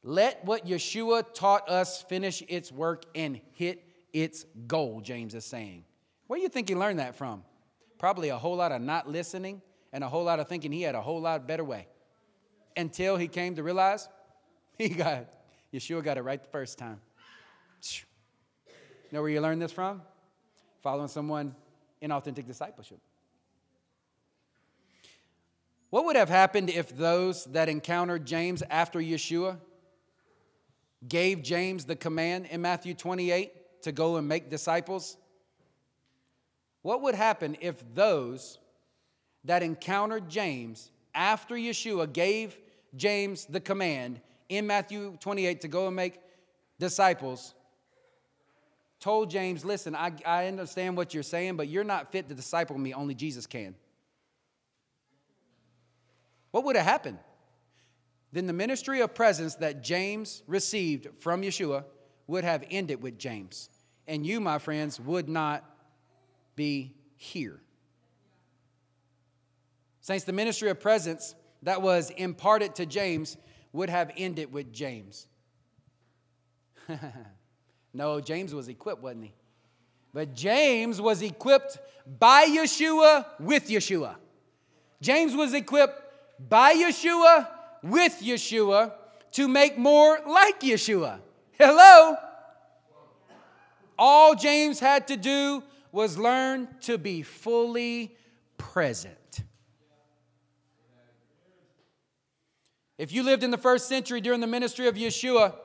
Let 0.03 0.45
what 0.45 0.67
Yeshua 0.67 1.33
taught 1.33 1.67
us 1.67 2.03
finish 2.03 2.43
its 2.47 2.71
work 2.71 3.05
and 3.15 3.41
hit 3.53 3.83
its 4.13 4.45
goal, 4.67 5.01
James 5.01 5.33
is 5.33 5.45
saying. 5.45 5.83
Where 6.27 6.37
do 6.37 6.43
you 6.43 6.49
think 6.49 6.69
he 6.69 6.75
learned 6.75 6.99
that 6.99 7.15
from? 7.15 7.43
Probably 7.97 8.29
a 8.29 8.37
whole 8.37 8.55
lot 8.55 8.71
of 8.71 8.81
not 8.81 9.09
listening 9.09 9.61
and 9.91 10.03
a 10.03 10.07
whole 10.07 10.23
lot 10.23 10.39
of 10.39 10.47
thinking 10.47 10.71
he 10.71 10.83
had 10.83 10.93
a 10.93 11.01
whole 11.01 11.21
lot 11.21 11.47
better 11.47 11.63
way. 11.63 11.87
Until 12.77 13.17
he 13.17 13.27
came 13.27 13.55
to 13.55 13.63
realize 13.63 14.07
he 14.77 14.89
got 14.89 15.27
Yeshua 15.73 16.03
got 16.03 16.17
it 16.17 16.21
right 16.21 16.41
the 16.41 16.49
first 16.49 16.77
time. 16.77 17.01
Know 19.11 19.21
where 19.21 19.29
you 19.29 19.41
learned 19.41 19.61
this 19.61 19.71
from? 19.71 20.01
Following 20.81 21.07
someone 21.07 21.55
in 22.01 22.11
authentic 22.11 22.47
discipleship. 22.47 22.99
What 25.95 26.03
would 26.03 26.17
have 26.17 26.27
happened 26.27 26.69
if 26.69 26.93
those 26.97 27.45
that 27.53 27.69
encountered 27.69 28.25
James 28.25 28.61
after 28.69 28.99
Yeshua 28.99 29.55
gave 31.07 31.41
James 31.41 31.85
the 31.85 31.95
command 31.95 32.47
in 32.47 32.61
Matthew 32.61 32.93
28 32.93 33.81
to 33.83 33.93
go 33.93 34.17
and 34.17 34.27
make 34.27 34.49
disciples? 34.49 35.15
What 36.81 37.01
would 37.03 37.15
happen 37.15 37.55
if 37.61 37.81
those 37.95 38.59
that 39.45 39.63
encountered 39.63 40.27
James 40.27 40.91
after 41.13 41.55
Yeshua 41.55 42.11
gave 42.11 42.57
James 42.97 43.45
the 43.45 43.61
command 43.61 44.19
in 44.49 44.67
Matthew 44.67 45.15
28 45.21 45.61
to 45.61 45.69
go 45.69 45.87
and 45.87 45.95
make 45.95 46.19
disciples 46.77 47.53
told 48.99 49.29
James, 49.29 49.63
Listen, 49.63 49.95
I, 49.95 50.11
I 50.25 50.47
understand 50.47 50.97
what 50.97 51.13
you're 51.13 51.23
saying, 51.23 51.55
but 51.55 51.69
you're 51.69 51.85
not 51.85 52.11
fit 52.11 52.27
to 52.27 52.35
disciple 52.35 52.77
me, 52.77 52.93
only 52.93 53.15
Jesus 53.15 53.47
can. 53.47 53.75
What 56.55 56.63
would 56.63 56.77
have 56.77 56.85
happened? 56.85 57.19
Then 58.31 58.47
the 58.47 58.53
ministry 58.53 59.01
of 59.01 59.13
presence 59.13 59.55
that 59.55 59.83
James 59.83 60.41
received 60.47 61.09
from 61.19 61.41
Yeshua 61.41 61.83
would 62.27 62.45
have 62.45 62.63
ended 62.71 63.01
with 63.03 63.19
James. 63.19 63.69
And 64.07 64.25
you, 64.25 64.39
my 64.39 64.57
friends, 64.57 64.97
would 64.97 65.27
not 65.27 65.65
be 66.55 66.95
here. 67.17 67.59
Saints, 69.99 70.23
the 70.23 70.31
ministry 70.31 70.69
of 70.69 70.79
presence 70.79 71.35
that 71.63 71.81
was 71.81 72.09
imparted 72.11 72.73
to 72.75 72.85
James 72.85 73.35
would 73.73 73.89
have 73.89 74.09
ended 74.15 74.53
with 74.53 74.71
James. 74.71 75.27
no, 77.93 78.21
James 78.21 78.53
was 78.55 78.69
equipped, 78.69 79.01
wasn't 79.03 79.25
he? 79.25 79.33
But 80.13 80.33
James 80.33 81.01
was 81.01 81.21
equipped 81.21 81.79
by 82.17 82.45
Yeshua 82.45 83.25
with 83.41 83.67
Yeshua. 83.67 84.15
James 85.01 85.35
was 85.35 85.53
equipped 85.53 86.03
by 86.39 86.73
Yeshua 86.73 87.47
with 87.83 88.19
Yeshua 88.21 88.93
to 89.31 89.47
make 89.47 89.77
more 89.77 90.19
like 90.27 90.61
Yeshua. 90.61 91.19
Hello? 91.53 92.15
All 93.97 94.35
James 94.35 94.79
had 94.79 95.07
to 95.07 95.17
do 95.17 95.63
was 95.91 96.17
learn 96.17 96.67
to 96.81 96.97
be 96.97 97.21
fully 97.21 98.15
present. 98.57 99.43
If 102.97 103.11
you 103.11 103.23
lived 103.23 103.43
in 103.43 103.51
the 103.51 103.57
first 103.57 103.87
century 103.87 104.21
during 104.21 104.39
the 104.39 104.47
ministry 104.47 104.87
of 104.87 104.95
Yeshua, 104.95 105.55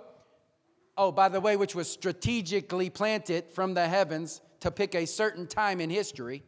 oh, 0.96 1.12
by 1.12 1.28
the 1.28 1.40
way, 1.40 1.56
which 1.56 1.74
was 1.74 1.88
strategically 1.88 2.90
planted 2.90 3.44
from 3.52 3.74
the 3.74 3.86
heavens 3.86 4.40
to 4.60 4.70
pick 4.70 4.94
a 4.94 5.06
certain 5.06 5.46
time 5.46 5.80
in 5.80 5.90
history, 5.90 6.42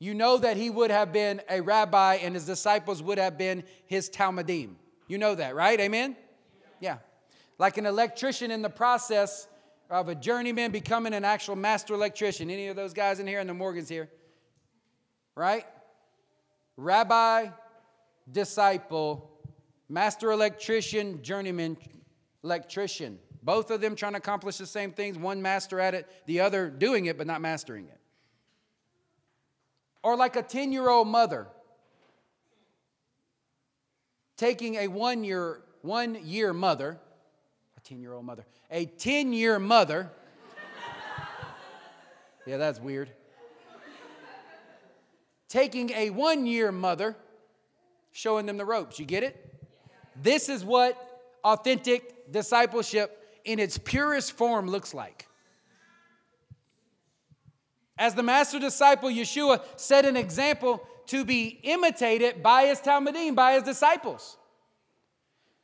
you 0.00 0.14
know 0.14 0.38
that 0.38 0.56
he 0.56 0.70
would 0.70 0.90
have 0.90 1.12
been 1.12 1.42
a 1.48 1.60
rabbi 1.60 2.14
and 2.14 2.34
his 2.34 2.46
disciples 2.46 3.02
would 3.02 3.18
have 3.18 3.36
been 3.36 3.62
his 3.86 4.08
Talmudim. 4.08 4.74
You 5.06 5.18
know 5.18 5.34
that, 5.34 5.54
right? 5.54 5.78
Amen? 5.78 6.16
Yeah. 6.80 6.98
Like 7.58 7.76
an 7.76 7.84
electrician 7.84 8.50
in 8.50 8.62
the 8.62 8.70
process 8.70 9.46
of 9.90 10.08
a 10.08 10.14
journeyman 10.14 10.70
becoming 10.70 11.12
an 11.12 11.24
actual 11.24 11.54
master 11.54 11.92
electrician. 11.92 12.48
Any 12.48 12.68
of 12.68 12.76
those 12.76 12.94
guys 12.94 13.20
in 13.20 13.26
here 13.26 13.40
and 13.40 13.48
the 13.48 13.54
Morgans 13.54 13.90
here? 13.90 14.08
Right? 15.34 15.66
Rabbi, 16.78 17.48
disciple, 18.32 19.30
master 19.86 20.32
electrician, 20.32 21.22
journeyman 21.22 21.76
electrician. 22.42 23.18
Both 23.42 23.70
of 23.70 23.82
them 23.82 23.96
trying 23.96 24.12
to 24.12 24.18
accomplish 24.18 24.56
the 24.56 24.66
same 24.66 24.92
things, 24.92 25.18
one 25.18 25.42
master 25.42 25.78
at 25.78 25.94
it, 25.94 26.08
the 26.24 26.40
other 26.40 26.70
doing 26.70 27.04
it 27.04 27.18
but 27.18 27.26
not 27.26 27.42
mastering 27.42 27.86
it. 27.86 27.99
Or 30.02 30.16
like 30.16 30.36
a 30.36 30.42
10 30.42 30.72
year 30.72 30.88
old 30.88 31.08
mother 31.08 31.48
taking 34.40 34.76
a 34.76 34.88
one 34.88 35.22
year, 35.22 35.60
one 35.82 36.16
year 36.24 36.54
mother, 36.54 36.98
a 37.76 37.80
10 37.80 38.00
year 38.00 38.14
old 38.14 38.24
mother, 38.24 38.46
a 38.70 38.86
10 38.86 39.34
year 39.34 39.58
mother. 39.58 40.10
yeah, 42.46 42.56
that's 42.56 42.80
weird. 42.80 43.10
Taking 45.50 45.90
a 45.90 46.08
one 46.08 46.46
year 46.46 46.72
mother, 46.72 47.16
showing 48.12 48.46
them 48.46 48.56
the 48.56 48.64
ropes. 48.64 48.98
You 48.98 49.04
get 49.04 49.22
it? 49.22 49.54
This 50.16 50.48
is 50.48 50.64
what 50.64 50.96
authentic 51.44 52.32
discipleship 52.32 53.40
in 53.44 53.58
its 53.58 53.76
purest 53.76 54.32
form 54.32 54.68
looks 54.68 54.94
like. 54.94 55.26
As 58.00 58.14
the 58.14 58.22
master 58.22 58.58
disciple, 58.58 59.10
Yeshua 59.10 59.60
set 59.76 60.06
an 60.06 60.16
example 60.16 60.82
to 61.08 61.22
be 61.22 61.60
imitated 61.62 62.42
by 62.42 62.64
his 62.64 62.80
Talmudim, 62.80 63.34
by 63.34 63.52
his 63.52 63.62
disciples. 63.62 64.38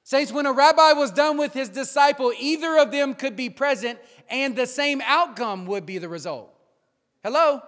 Saints, 0.05 0.30
when 0.30 0.45
a 0.45 0.53
rabbi 0.53 0.93
was 0.93 1.11
done 1.11 1.39
with 1.39 1.55
his 1.55 1.70
disciple, 1.70 2.34
either 2.39 2.78
of 2.78 2.93
them 2.93 3.14
could 3.14 3.37
be 3.37 3.49
present 3.49 3.99
and 4.28 4.55
the 4.55 4.66
same 4.66 5.01
outcome 5.07 5.64
would 5.64 5.87
be 5.87 5.97
the 5.97 6.11
result. 6.11 6.53
Hello? 7.24 7.62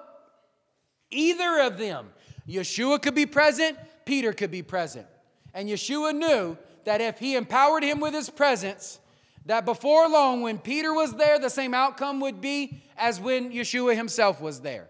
Either 1.10 1.62
of 1.62 1.78
them. 1.78 2.10
Yeshua 2.46 3.00
could 3.00 3.14
be 3.14 3.26
present, 3.26 3.78
Peter 4.04 4.34
could 4.34 4.50
be 4.50 4.62
present. 4.62 5.06
And 5.54 5.66
Yeshua 5.66 6.14
knew 6.14 6.58
that 6.84 7.00
if 7.00 7.18
he 7.18 7.36
empowered 7.36 7.82
him 7.82 8.00
with 8.00 8.12
his 8.12 8.28
presence, 8.28 9.00
that 9.48 9.64
before 9.64 10.06
long, 10.10 10.42
when 10.42 10.58
Peter 10.58 10.92
was 10.92 11.14
there, 11.14 11.38
the 11.38 11.48
same 11.48 11.72
outcome 11.72 12.20
would 12.20 12.38
be 12.38 12.82
as 12.98 13.18
when 13.18 13.50
Yeshua 13.50 13.96
himself 13.96 14.42
was 14.42 14.60
there. 14.60 14.88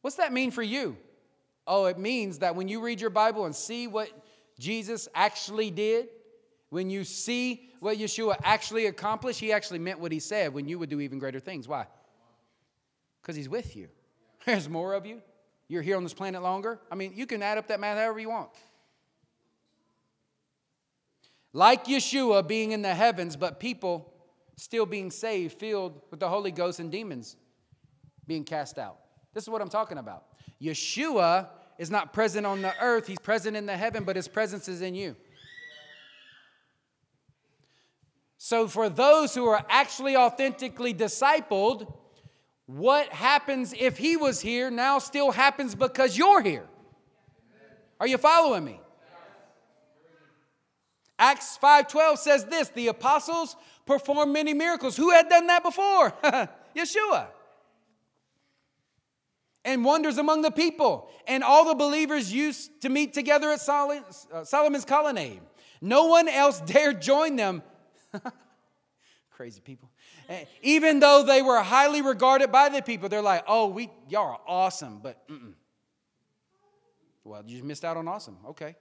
What's 0.00 0.16
that 0.16 0.32
mean 0.32 0.50
for 0.50 0.62
you? 0.62 0.96
Oh, 1.66 1.84
it 1.84 1.98
means 1.98 2.38
that 2.38 2.56
when 2.56 2.66
you 2.66 2.80
read 2.80 2.98
your 2.98 3.10
Bible 3.10 3.44
and 3.44 3.54
see 3.54 3.86
what 3.88 4.08
Jesus 4.58 5.06
actually 5.14 5.70
did, 5.70 6.08
when 6.70 6.88
you 6.88 7.04
see 7.04 7.68
what 7.78 7.98
Yeshua 7.98 8.36
actually 8.42 8.86
accomplished, 8.86 9.38
he 9.38 9.52
actually 9.52 9.78
meant 9.78 10.00
what 10.00 10.10
he 10.10 10.18
said 10.18 10.54
when 10.54 10.66
you 10.66 10.78
would 10.78 10.88
do 10.88 11.00
even 11.00 11.18
greater 11.18 11.40
things. 11.40 11.68
Why? 11.68 11.86
Because 13.20 13.36
he's 13.36 13.50
with 13.50 13.76
you. 13.76 13.88
There's 14.46 14.68
more 14.68 14.94
of 14.94 15.04
you. 15.04 15.20
You're 15.68 15.82
here 15.82 15.98
on 15.98 16.04
this 16.04 16.14
planet 16.14 16.42
longer. 16.42 16.80
I 16.90 16.94
mean, 16.94 17.12
you 17.14 17.26
can 17.26 17.42
add 17.42 17.58
up 17.58 17.68
that 17.68 17.80
math 17.80 17.98
however 17.98 18.18
you 18.18 18.30
want. 18.30 18.48
Like 21.58 21.86
Yeshua 21.86 22.46
being 22.46 22.70
in 22.70 22.82
the 22.82 22.94
heavens, 22.94 23.34
but 23.34 23.58
people 23.58 24.14
still 24.54 24.86
being 24.86 25.10
saved, 25.10 25.58
filled 25.58 26.00
with 26.08 26.20
the 26.20 26.28
Holy 26.28 26.52
Ghost 26.52 26.78
and 26.78 26.88
demons 26.88 27.34
being 28.28 28.44
cast 28.44 28.78
out. 28.78 28.98
This 29.34 29.42
is 29.42 29.50
what 29.50 29.60
I'm 29.60 29.68
talking 29.68 29.98
about. 29.98 30.26
Yeshua 30.62 31.48
is 31.76 31.90
not 31.90 32.12
present 32.12 32.46
on 32.46 32.62
the 32.62 32.72
earth, 32.80 33.08
he's 33.08 33.18
present 33.18 33.56
in 33.56 33.66
the 33.66 33.76
heaven, 33.76 34.04
but 34.04 34.14
his 34.14 34.28
presence 34.28 34.68
is 34.68 34.82
in 34.82 34.94
you. 34.94 35.16
So, 38.36 38.68
for 38.68 38.88
those 38.88 39.34
who 39.34 39.46
are 39.46 39.66
actually 39.68 40.16
authentically 40.16 40.94
discipled, 40.94 41.92
what 42.66 43.08
happens 43.08 43.74
if 43.76 43.98
he 43.98 44.16
was 44.16 44.40
here 44.40 44.70
now 44.70 45.00
still 45.00 45.32
happens 45.32 45.74
because 45.74 46.16
you're 46.16 46.40
here. 46.40 46.68
Are 47.98 48.06
you 48.06 48.16
following 48.16 48.64
me? 48.64 48.80
Acts 51.18 51.58
5:12 51.60 52.18
says 52.18 52.44
this, 52.44 52.68
the 52.68 52.88
apostles 52.88 53.56
performed 53.86 54.32
many 54.32 54.54
miracles. 54.54 54.96
Who 54.96 55.10
had 55.10 55.28
done 55.28 55.46
that 55.48 55.62
before? 55.62 56.12
Yeshua. 56.76 57.26
And 59.64 59.84
wonders 59.84 60.18
among 60.18 60.42
the 60.42 60.50
people. 60.50 61.10
And 61.26 61.42
all 61.42 61.64
the 61.64 61.74
believers 61.74 62.32
used 62.32 62.80
to 62.82 62.88
meet 62.88 63.12
together 63.12 63.50
at 63.50 63.68
uh, 63.68 64.44
Solomon's 64.44 64.84
colonnade. 64.84 65.40
No 65.80 66.06
one 66.06 66.28
else 66.28 66.60
dared 66.66 67.02
join 67.02 67.36
them. 67.36 67.62
Crazy 69.30 69.60
people. 69.60 69.90
Even 70.62 71.00
though 71.00 71.22
they 71.22 71.42
were 71.42 71.60
highly 71.60 72.02
regarded 72.02 72.52
by 72.52 72.68
the 72.68 72.82
people, 72.82 73.08
they're 73.08 73.22
like, 73.22 73.44
oh, 73.46 73.68
we, 73.68 73.90
y'all 74.08 74.32
are 74.32 74.40
awesome, 74.46 75.00
but 75.02 75.26
mm-mm. 75.28 75.54
Well, 77.24 77.42
you 77.46 77.62
missed 77.62 77.84
out 77.84 77.98
on 77.98 78.08
awesome. 78.08 78.38
Okay. 78.48 78.74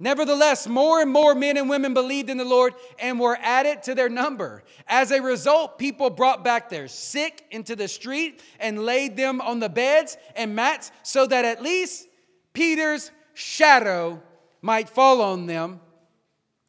Nevertheless, 0.00 0.66
more 0.66 1.00
and 1.00 1.10
more 1.10 1.34
men 1.34 1.56
and 1.56 1.68
women 1.68 1.94
believed 1.94 2.30
in 2.30 2.36
the 2.36 2.44
Lord 2.44 2.74
and 2.98 3.20
were 3.20 3.38
added 3.40 3.82
to 3.84 3.94
their 3.94 4.08
number. 4.08 4.64
As 4.88 5.10
a 5.10 5.22
result, 5.22 5.78
people 5.78 6.10
brought 6.10 6.42
back 6.42 6.68
their 6.68 6.88
sick 6.88 7.44
into 7.50 7.76
the 7.76 7.88
street 7.88 8.42
and 8.58 8.84
laid 8.84 9.16
them 9.16 9.40
on 9.40 9.60
the 9.60 9.68
beds 9.68 10.16
and 10.34 10.54
mats 10.56 10.90
so 11.02 11.26
that 11.26 11.44
at 11.44 11.62
least 11.62 12.08
Peter's 12.52 13.10
shadow 13.34 14.22
might 14.62 14.88
fall 14.88 15.20
on 15.20 15.46
them 15.46 15.80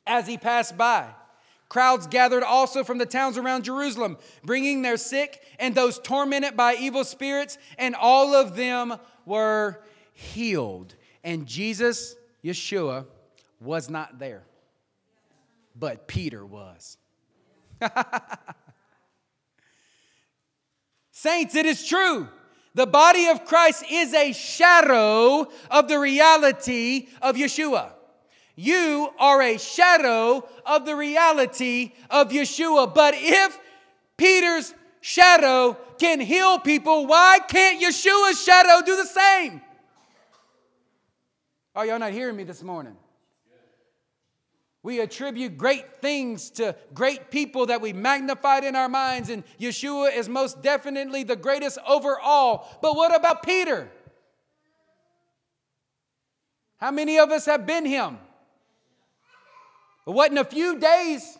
as 0.05 0.27
he 0.27 0.37
passed 0.37 0.77
by. 0.77 1.07
Crowds 1.67 2.07
gathered 2.07 2.43
also 2.43 2.83
from 2.83 2.99
the 2.99 3.05
towns 3.05 3.37
around 3.37 3.63
Jerusalem, 3.63 4.17
bringing 4.43 4.81
their 4.81 4.97
sick 4.97 5.41
and 5.59 5.73
those 5.73 5.99
tormented 5.99 6.55
by 6.55 6.75
evil 6.75 7.03
spirits, 7.03 7.57
and 7.77 7.95
all 7.95 8.35
of 8.35 8.55
them 8.55 8.95
were 9.25 9.81
healed. 10.13 10.95
And 11.23 11.47
Jesus, 11.47 12.15
Yeshua, 12.43 13.05
was 13.59 13.89
not 13.89 14.19
there, 14.19 14.43
but 15.75 16.07
Peter 16.07 16.45
was. 16.45 16.97
Saints, 21.11 21.55
it 21.55 21.65
is 21.65 21.85
true. 21.87 22.27
The 22.75 22.85
body 22.85 23.27
of 23.27 23.45
Christ 23.45 23.85
is 23.89 24.13
a 24.13 24.33
shadow 24.33 25.47
of 25.71 25.87
the 25.87 25.97
reality 25.97 27.07
of 27.21 27.37
Yeshua. 27.37 27.91
You 28.55 29.09
are 29.17 29.41
a 29.41 29.57
shadow 29.57 30.47
of 30.65 30.85
the 30.85 30.95
reality 30.95 31.93
of 32.09 32.29
Yeshua. 32.29 32.93
But 32.93 33.15
if 33.17 33.57
Peter's 34.17 34.73
shadow 35.01 35.77
can 35.99 36.19
heal 36.19 36.59
people, 36.59 37.07
why 37.07 37.39
can't 37.47 37.81
Yeshua's 37.81 38.41
shadow 38.43 38.85
do 38.85 38.95
the 38.97 39.05
same? 39.05 39.61
Oh, 41.75 41.83
y'all 41.83 41.99
not 41.99 42.11
hearing 42.11 42.35
me 42.35 42.43
this 42.43 42.63
morning? 42.63 42.95
We 44.85 44.99
attribute 44.99 45.57
great 45.57 45.99
things 45.99 46.51
to 46.51 46.75
great 46.93 47.31
people 47.31 47.65
that 47.65 47.81
we 47.81 47.91
magnified 47.91 48.63
in 48.63 48.75
our 48.75 48.87
minds, 48.87 49.31
and 49.31 49.43
Yeshua 49.59 50.15
is 50.15 50.29
most 50.29 50.61
definitely 50.61 51.23
the 51.23 51.35
greatest 51.35 51.79
overall. 51.87 52.67
But 52.83 52.95
what 52.95 53.15
about 53.15 53.41
Peter? 53.41 53.89
How 56.77 56.91
many 56.91 57.17
of 57.17 57.31
us 57.31 57.47
have 57.47 57.65
been 57.65 57.83
him? 57.83 58.19
It 60.05 60.11
wasn't 60.11 60.37
a 60.37 60.45
few 60.45 60.77
days 60.77 61.35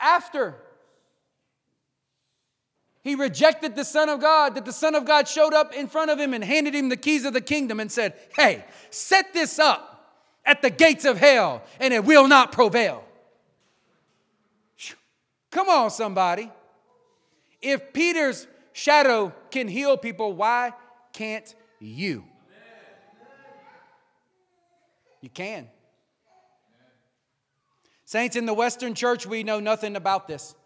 after 0.00 0.56
he 3.02 3.14
rejected 3.14 3.76
the 3.76 3.84
Son 3.84 4.08
of 4.08 4.22
God 4.22 4.54
that 4.54 4.64
the 4.64 4.72
Son 4.72 4.94
of 4.94 5.04
God 5.04 5.28
showed 5.28 5.52
up 5.52 5.74
in 5.74 5.86
front 5.86 6.10
of 6.10 6.18
him 6.18 6.32
and 6.32 6.42
handed 6.42 6.74
him 6.74 6.88
the 6.88 6.96
keys 6.96 7.26
of 7.26 7.34
the 7.34 7.42
kingdom 7.42 7.78
and 7.78 7.92
said, 7.92 8.14
Hey, 8.34 8.64
set 8.88 9.34
this 9.34 9.58
up 9.58 9.89
at 10.50 10.62
the 10.62 10.70
gates 10.70 11.04
of 11.04 11.16
hell 11.16 11.62
and 11.78 11.94
it 11.94 12.04
will 12.04 12.26
not 12.26 12.50
prevail. 12.50 13.04
Come 15.52 15.68
on, 15.68 15.90
somebody. 15.90 16.50
If 17.62 17.92
Peter's 17.92 18.48
shadow 18.72 19.32
can 19.52 19.68
heal 19.68 19.96
people, 19.96 20.32
why 20.32 20.72
can't 21.12 21.54
you? 21.78 22.24
You 25.20 25.28
can. 25.28 25.68
Saints, 28.04 28.34
in 28.34 28.46
the 28.46 28.54
Western 28.54 28.94
church, 28.94 29.26
we 29.26 29.44
know 29.44 29.60
nothing 29.60 29.94
about 29.94 30.26
this. 30.26 30.56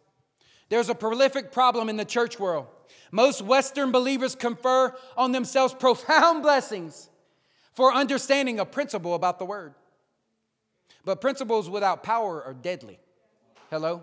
There's 0.70 0.88
a 0.88 0.94
prolific 0.94 1.52
problem 1.52 1.90
in 1.90 1.98
the 1.98 2.04
church 2.06 2.38
world. 2.38 2.68
Most 3.10 3.42
Western 3.42 3.92
believers 3.92 4.34
confer 4.34 4.94
on 5.16 5.32
themselves 5.32 5.74
profound 5.74 6.42
blessings 6.42 7.10
for 7.74 7.92
understanding 7.92 8.60
a 8.60 8.64
principle 8.64 9.14
about 9.14 9.38
the 9.38 9.44
word. 9.44 9.74
But 11.04 11.20
principles 11.20 11.68
without 11.68 12.02
power 12.02 12.42
are 12.42 12.54
deadly. 12.54 12.98
Hello? 13.70 14.02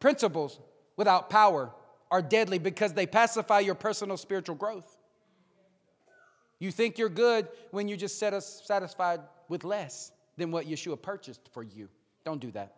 Principles 0.00 0.58
without 0.96 1.30
power 1.30 1.70
are 2.10 2.22
deadly 2.22 2.58
because 2.58 2.92
they 2.92 3.06
pacify 3.06 3.60
your 3.60 3.74
personal 3.74 4.16
spiritual 4.16 4.56
growth. 4.56 4.96
You 6.58 6.70
think 6.70 6.98
you're 6.98 7.08
good 7.08 7.48
when 7.70 7.88
you 7.88 7.96
just 7.96 8.18
set 8.18 8.32
us 8.32 8.62
satisfied 8.64 9.20
with 9.48 9.64
less 9.64 10.12
than 10.36 10.50
what 10.50 10.66
Yeshua 10.66 11.00
purchased 11.00 11.40
for 11.52 11.62
you. 11.62 11.88
Don't 12.24 12.40
do 12.40 12.50
that. 12.52 12.74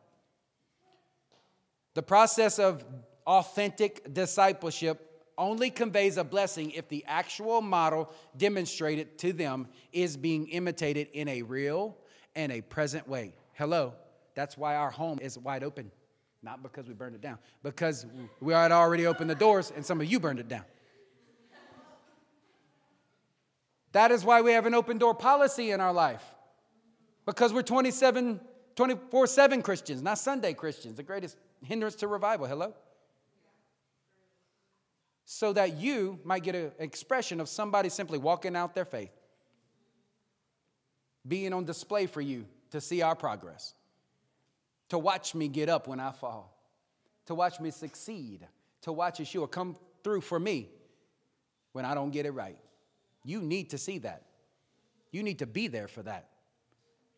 The 1.94 2.02
process 2.02 2.58
of 2.58 2.84
authentic 3.26 4.12
discipleship 4.12 5.15
only 5.38 5.70
conveys 5.70 6.16
a 6.16 6.24
blessing 6.24 6.70
if 6.72 6.88
the 6.88 7.04
actual 7.06 7.60
model 7.60 8.12
demonstrated 8.36 9.18
to 9.18 9.32
them 9.32 9.68
is 9.92 10.16
being 10.16 10.48
imitated 10.48 11.08
in 11.12 11.28
a 11.28 11.42
real 11.42 11.96
and 12.34 12.52
a 12.52 12.60
present 12.60 13.08
way. 13.08 13.34
Hello. 13.54 13.94
That's 14.34 14.56
why 14.56 14.76
our 14.76 14.90
home 14.90 15.18
is 15.20 15.38
wide 15.38 15.64
open. 15.64 15.90
Not 16.42 16.62
because 16.62 16.86
we 16.86 16.94
burned 16.94 17.14
it 17.14 17.20
down, 17.20 17.38
because 17.62 18.06
we 18.40 18.52
had 18.52 18.70
already 18.70 19.06
opened 19.06 19.30
the 19.30 19.34
doors 19.34 19.72
and 19.74 19.84
some 19.84 20.00
of 20.00 20.06
you 20.06 20.20
burned 20.20 20.38
it 20.38 20.48
down. 20.48 20.64
That 23.92 24.10
is 24.10 24.24
why 24.24 24.42
we 24.42 24.52
have 24.52 24.66
an 24.66 24.74
open 24.74 24.98
door 24.98 25.14
policy 25.14 25.70
in 25.70 25.80
our 25.80 25.92
life. 25.92 26.22
Because 27.24 27.52
we're 27.52 27.62
27 27.62 28.40
24 28.76 29.26
7 29.26 29.62
Christians, 29.62 30.02
not 30.02 30.18
Sunday 30.18 30.52
Christians, 30.52 30.96
the 30.96 31.02
greatest 31.02 31.38
hindrance 31.64 31.94
to 31.96 32.06
revival. 32.06 32.46
Hello? 32.46 32.74
So 35.26 35.52
that 35.54 35.76
you 35.76 36.20
might 36.24 36.44
get 36.44 36.54
an 36.54 36.70
expression 36.78 37.40
of 37.40 37.48
somebody 37.48 37.88
simply 37.88 38.16
walking 38.16 38.54
out 38.54 38.76
their 38.76 38.84
faith, 38.84 39.10
being 41.26 41.52
on 41.52 41.64
display 41.64 42.06
for 42.06 42.20
you 42.20 42.46
to 42.70 42.80
see 42.80 43.02
our 43.02 43.16
progress, 43.16 43.74
to 44.88 44.98
watch 44.98 45.34
me 45.34 45.48
get 45.48 45.68
up 45.68 45.88
when 45.88 45.98
I 45.98 46.12
fall, 46.12 46.56
to 47.26 47.34
watch 47.34 47.58
me 47.58 47.72
succeed, 47.72 48.46
to 48.82 48.92
watch 48.92 49.18
Yeshua 49.18 49.50
come 49.50 49.76
through 50.04 50.20
for 50.20 50.38
me 50.38 50.68
when 51.72 51.84
I 51.84 51.94
don't 51.94 52.12
get 52.12 52.24
it 52.24 52.30
right. 52.30 52.58
You 53.24 53.40
need 53.40 53.70
to 53.70 53.78
see 53.78 53.98
that. 53.98 54.22
You 55.10 55.24
need 55.24 55.40
to 55.40 55.46
be 55.46 55.66
there 55.66 55.88
for 55.88 56.04
that. 56.04 56.28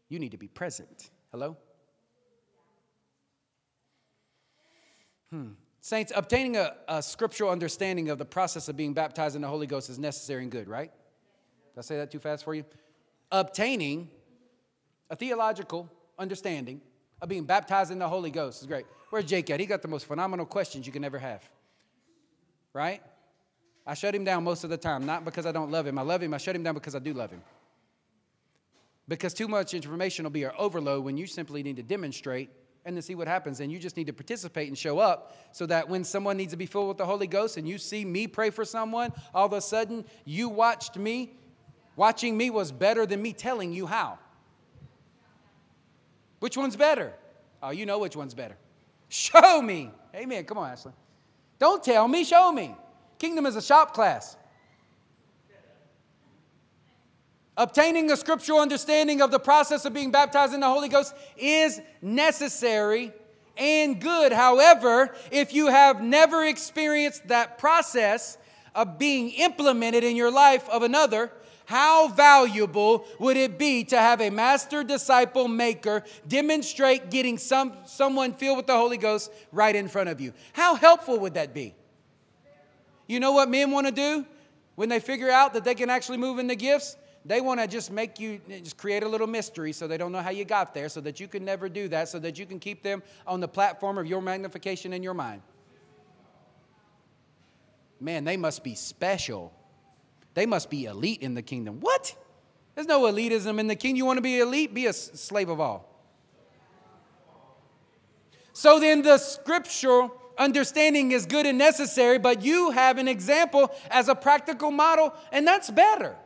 You 0.08 0.18
need 0.18 0.30
to 0.30 0.38
be 0.38 0.48
present. 0.48 1.10
Hello? 1.30 1.58
Hmm. 5.28 5.50
Saints, 5.80 6.12
obtaining 6.14 6.56
a, 6.56 6.74
a, 6.88 7.02
scriptural 7.02 7.50
understanding 7.50 8.10
of 8.10 8.18
the 8.18 8.24
process 8.24 8.68
of 8.68 8.76
being 8.76 8.92
baptized 8.92 9.36
in 9.36 9.42
the 9.42 9.48
Holy 9.48 9.66
Ghost 9.66 9.88
is 9.90 9.98
necessary 9.98 10.42
and 10.42 10.50
good, 10.50 10.68
right? 10.68 10.90
Did 11.74 11.78
I 11.78 11.82
say 11.82 11.96
that 11.98 12.10
too 12.10 12.18
fast 12.18 12.44
for 12.44 12.54
you? 12.54 12.64
Obtaining 13.30 14.10
a 15.10 15.16
theological 15.16 15.90
understanding 16.18 16.80
of 17.22 17.28
being 17.28 17.44
baptized 17.44 17.90
in 17.90 17.98
the 17.98 18.08
Holy 18.08 18.30
Ghost 18.30 18.60
is 18.60 18.66
great. 18.66 18.86
Where's 19.10 19.24
Jake 19.24 19.48
at? 19.50 19.60
He 19.60 19.66
got 19.66 19.82
the 19.82 19.88
most 19.88 20.06
phenomenal 20.06 20.46
questions 20.46 20.86
you 20.86 20.92
can 20.92 21.04
ever 21.04 21.18
have. 21.18 21.48
Right? 22.72 23.02
I 23.86 23.94
shut 23.94 24.14
him 24.14 24.24
down 24.24 24.44
most 24.44 24.64
of 24.64 24.70
the 24.70 24.76
time, 24.76 25.06
not 25.06 25.24
because 25.24 25.46
I 25.46 25.52
don't 25.52 25.70
love 25.70 25.86
him. 25.86 25.98
I 25.98 26.02
love 26.02 26.22
him. 26.22 26.34
I 26.34 26.38
shut 26.38 26.54
him 26.54 26.62
down 26.62 26.74
because 26.74 26.94
I 26.94 26.98
do 26.98 27.14
love 27.14 27.30
him. 27.30 27.42
Because 29.06 29.32
too 29.32 29.48
much 29.48 29.72
information 29.72 30.24
will 30.24 30.30
be 30.30 30.44
an 30.44 30.52
overload 30.58 31.04
when 31.04 31.16
you 31.16 31.26
simply 31.26 31.62
need 31.62 31.76
to 31.76 31.82
demonstrate 31.82 32.50
and 32.88 32.96
to 32.96 33.02
see 33.02 33.14
what 33.14 33.28
happens. 33.28 33.60
And 33.60 33.70
you 33.70 33.78
just 33.78 33.96
need 33.96 34.06
to 34.06 34.12
participate 34.14 34.66
and 34.68 34.76
show 34.76 34.98
up 34.98 35.36
so 35.52 35.66
that 35.66 35.88
when 35.88 36.04
someone 36.04 36.38
needs 36.38 36.52
to 36.52 36.56
be 36.56 36.64
filled 36.64 36.88
with 36.88 36.96
the 36.96 37.04
Holy 37.04 37.26
Ghost 37.26 37.58
and 37.58 37.68
you 37.68 37.76
see 37.76 38.02
me 38.02 38.26
pray 38.26 38.48
for 38.48 38.64
someone, 38.64 39.12
all 39.34 39.44
of 39.44 39.52
a 39.52 39.60
sudden 39.60 40.06
you 40.24 40.48
watched 40.48 40.96
me. 40.96 41.34
Watching 41.96 42.36
me 42.36 42.48
was 42.48 42.72
better 42.72 43.04
than 43.04 43.20
me 43.20 43.32
telling 43.34 43.72
you 43.72 43.86
how. 43.86 44.18
Which 46.40 46.56
one's 46.56 46.76
better? 46.76 47.12
Oh, 47.62 47.70
you 47.70 47.84
know 47.84 47.98
which 47.98 48.16
one's 48.16 48.34
better. 48.34 48.56
Show 49.08 49.60
me. 49.60 49.90
Amen. 50.14 50.44
Come 50.44 50.56
on, 50.56 50.70
Ashley. 50.70 50.92
Don't 51.58 51.84
tell 51.84 52.08
me, 52.08 52.24
show 52.24 52.52
me. 52.52 52.74
Kingdom 53.18 53.44
is 53.44 53.56
a 53.56 53.62
shop 53.62 53.92
class. 53.92 54.37
Obtaining 57.58 58.08
a 58.12 58.16
scriptural 58.16 58.60
understanding 58.60 59.20
of 59.20 59.32
the 59.32 59.40
process 59.40 59.84
of 59.84 59.92
being 59.92 60.12
baptized 60.12 60.54
in 60.54 60.60
the 60.60 60.66
Holy 60.68 60.88
Ghost 60.88 61.12
is 61.36 61.80
necessary 62.00 63.12
and 63.56 64.00
good. 64.00 64.32
However, 64.32 65.12
if 65.32 65.52
you 65.52 65.66
have 65.66 66.00
never 66.00 66.44
experienced 66.44 67.26
that 67.26 67.58
process 67.58 68.38
of 68.76 68.96
being 68.96 69.30
implemented 69.30 70.04
in 70.04 70.14
your 70.14 70.30
life 70.30 70.68
of 70.68 70.84
another, 70.84 71.32
how 71.64 72.06
valuable 72.06 73.04
would 73.18 73.36
it 73.36 73.58
be 73.58 73.82
to 73.86 73.98
have 73.98 74.20
a 74.20 74.30
master 74.30 74.84
disciple 74.84 75.48
maker 75.48 76.04
demonstrate 76.28 77.10
getting 77.10 77.38
some, 77.38 77.72
someone 77.86 78.34
filled 78.34 78.58
with 78.58 78.68
the 78.68 78.76
Holy 78.76 78.98
Ghost 78.98 79.32
right 79.50 79.74
in 79.74 79.88
front 79.88 80.10
of 80.10 80.20
you? 80.20 80.32
How 80.52 80.76
helpful 80.76 81.18
would 81.18 81.34
that 81.34 81.54
be? 81.54 81.74
You 83.08 83.18
know 83.18 83.32
what 83.32 83.50
men 83.50 83.72
want 83.72 83.88
to 83.88 83.92
do 83.92 84.24
when 84.76 84.88
they 84.88 85.00
figure 85.00 85.28
out 85.30 85.54
that 85.54 85.64
they 85.64 85.74
can 85.74 85.90
actually 85.90 86.18
move 86.18 86.38
in 86.38 86.46
the 86.46 86.54
gifts? 86.54 86.96
They 87.28 87.42
want 87.42 87.60
to 87.60 87.66
just 87.66 87.92
make 87.92 88.18
you, 88.18 88.40
just 88.48 88.78
create 88.78 89.02
a 89.02 89.08
little 89.08 89.26
mystery 89.26 89.72
so 89.72 89.86
they 89.86 89.98
don't 89.98 90.12
know 90.12 90.22
how 90.22 90.30
you 90.30 90.46
got 90.46 90.72
there, 90.72 90.88
so 90.88 91.02
that 91.02 91.20
you 91.20 91.28
can 91.28 91.44
never 91.44 91.68
do 91.68 91.86
that, 91.88 92.08
so 92.08 92.18
that 92.20 92.38
you 92.38 92.46
can 92.46 92.58
keep 92.58 92.82
them 92.82 93.02
on 93.26 93.40
the 93.40 93.46
platform 93.46 93.98
of 93.98 94.06
your 94.06 94.22
magnification 94.22 94.94
in 94.94 95.02
your 95.02 95.12
mind. 95.12 95.42
Man, 98.00 98.24
they 98.24 98.38
must 98.38 98.64
be 98.64 98.74
special. 98.74 99.52
They 100.32 100.46
must 100.46 100.70
be 100.70 100.86
elite 100.86 101.20
in 101.20 101.34
the 101.34 101.42
kingdom. 101.42 101.80
What? 101.80 102.16
There's 102.74 102.86
no 102.86 103.02
elitism 103.02 103.60
in 103.60 103.66
the 103.66 103.76
kingdom. 103.76 103.98
You 103.98 104.06
want 104.06 104.16
to 104.16 104.22
be 104.22 104.38
elite? 104.38 104.72
Be 104.72 104.86
a 104.86 104.94
slave 104.94 105.50
of 105.50 105.60
all. 105.60 105.84
So 108.54 108.80
then, 108.80 109.02
the 109.02 109.18
scriptural 109.18 110.16
understanding 110.38 111.12
is 111.12 111.26
good 111.26 111.44
and 111.44 111.58
necessary, 111.58 112.18
but 112.18 112.40
you 112.42 112.70
have 112.70 112.96
an 112.96 113.06
example 113.06 113.70
as 113.90 114.08
a 114.08 114.14
practical 114.14 114.70
model, 114.70 115.12
and 115.30 115.46
that's 115.46 115.70
better. 115.70 116.16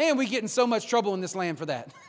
Man, 0.00 0.16
we 0.16 0.24
get 0.24 0.40
in 0.40 0.48
so 0.48 0.66
much 0.66 0.86
trouble 0.86 1.12
in 1.12 1.20
this 1.20 1.34
land 1.34 1.58
for 1.58 1.66
that. 1.66 1.92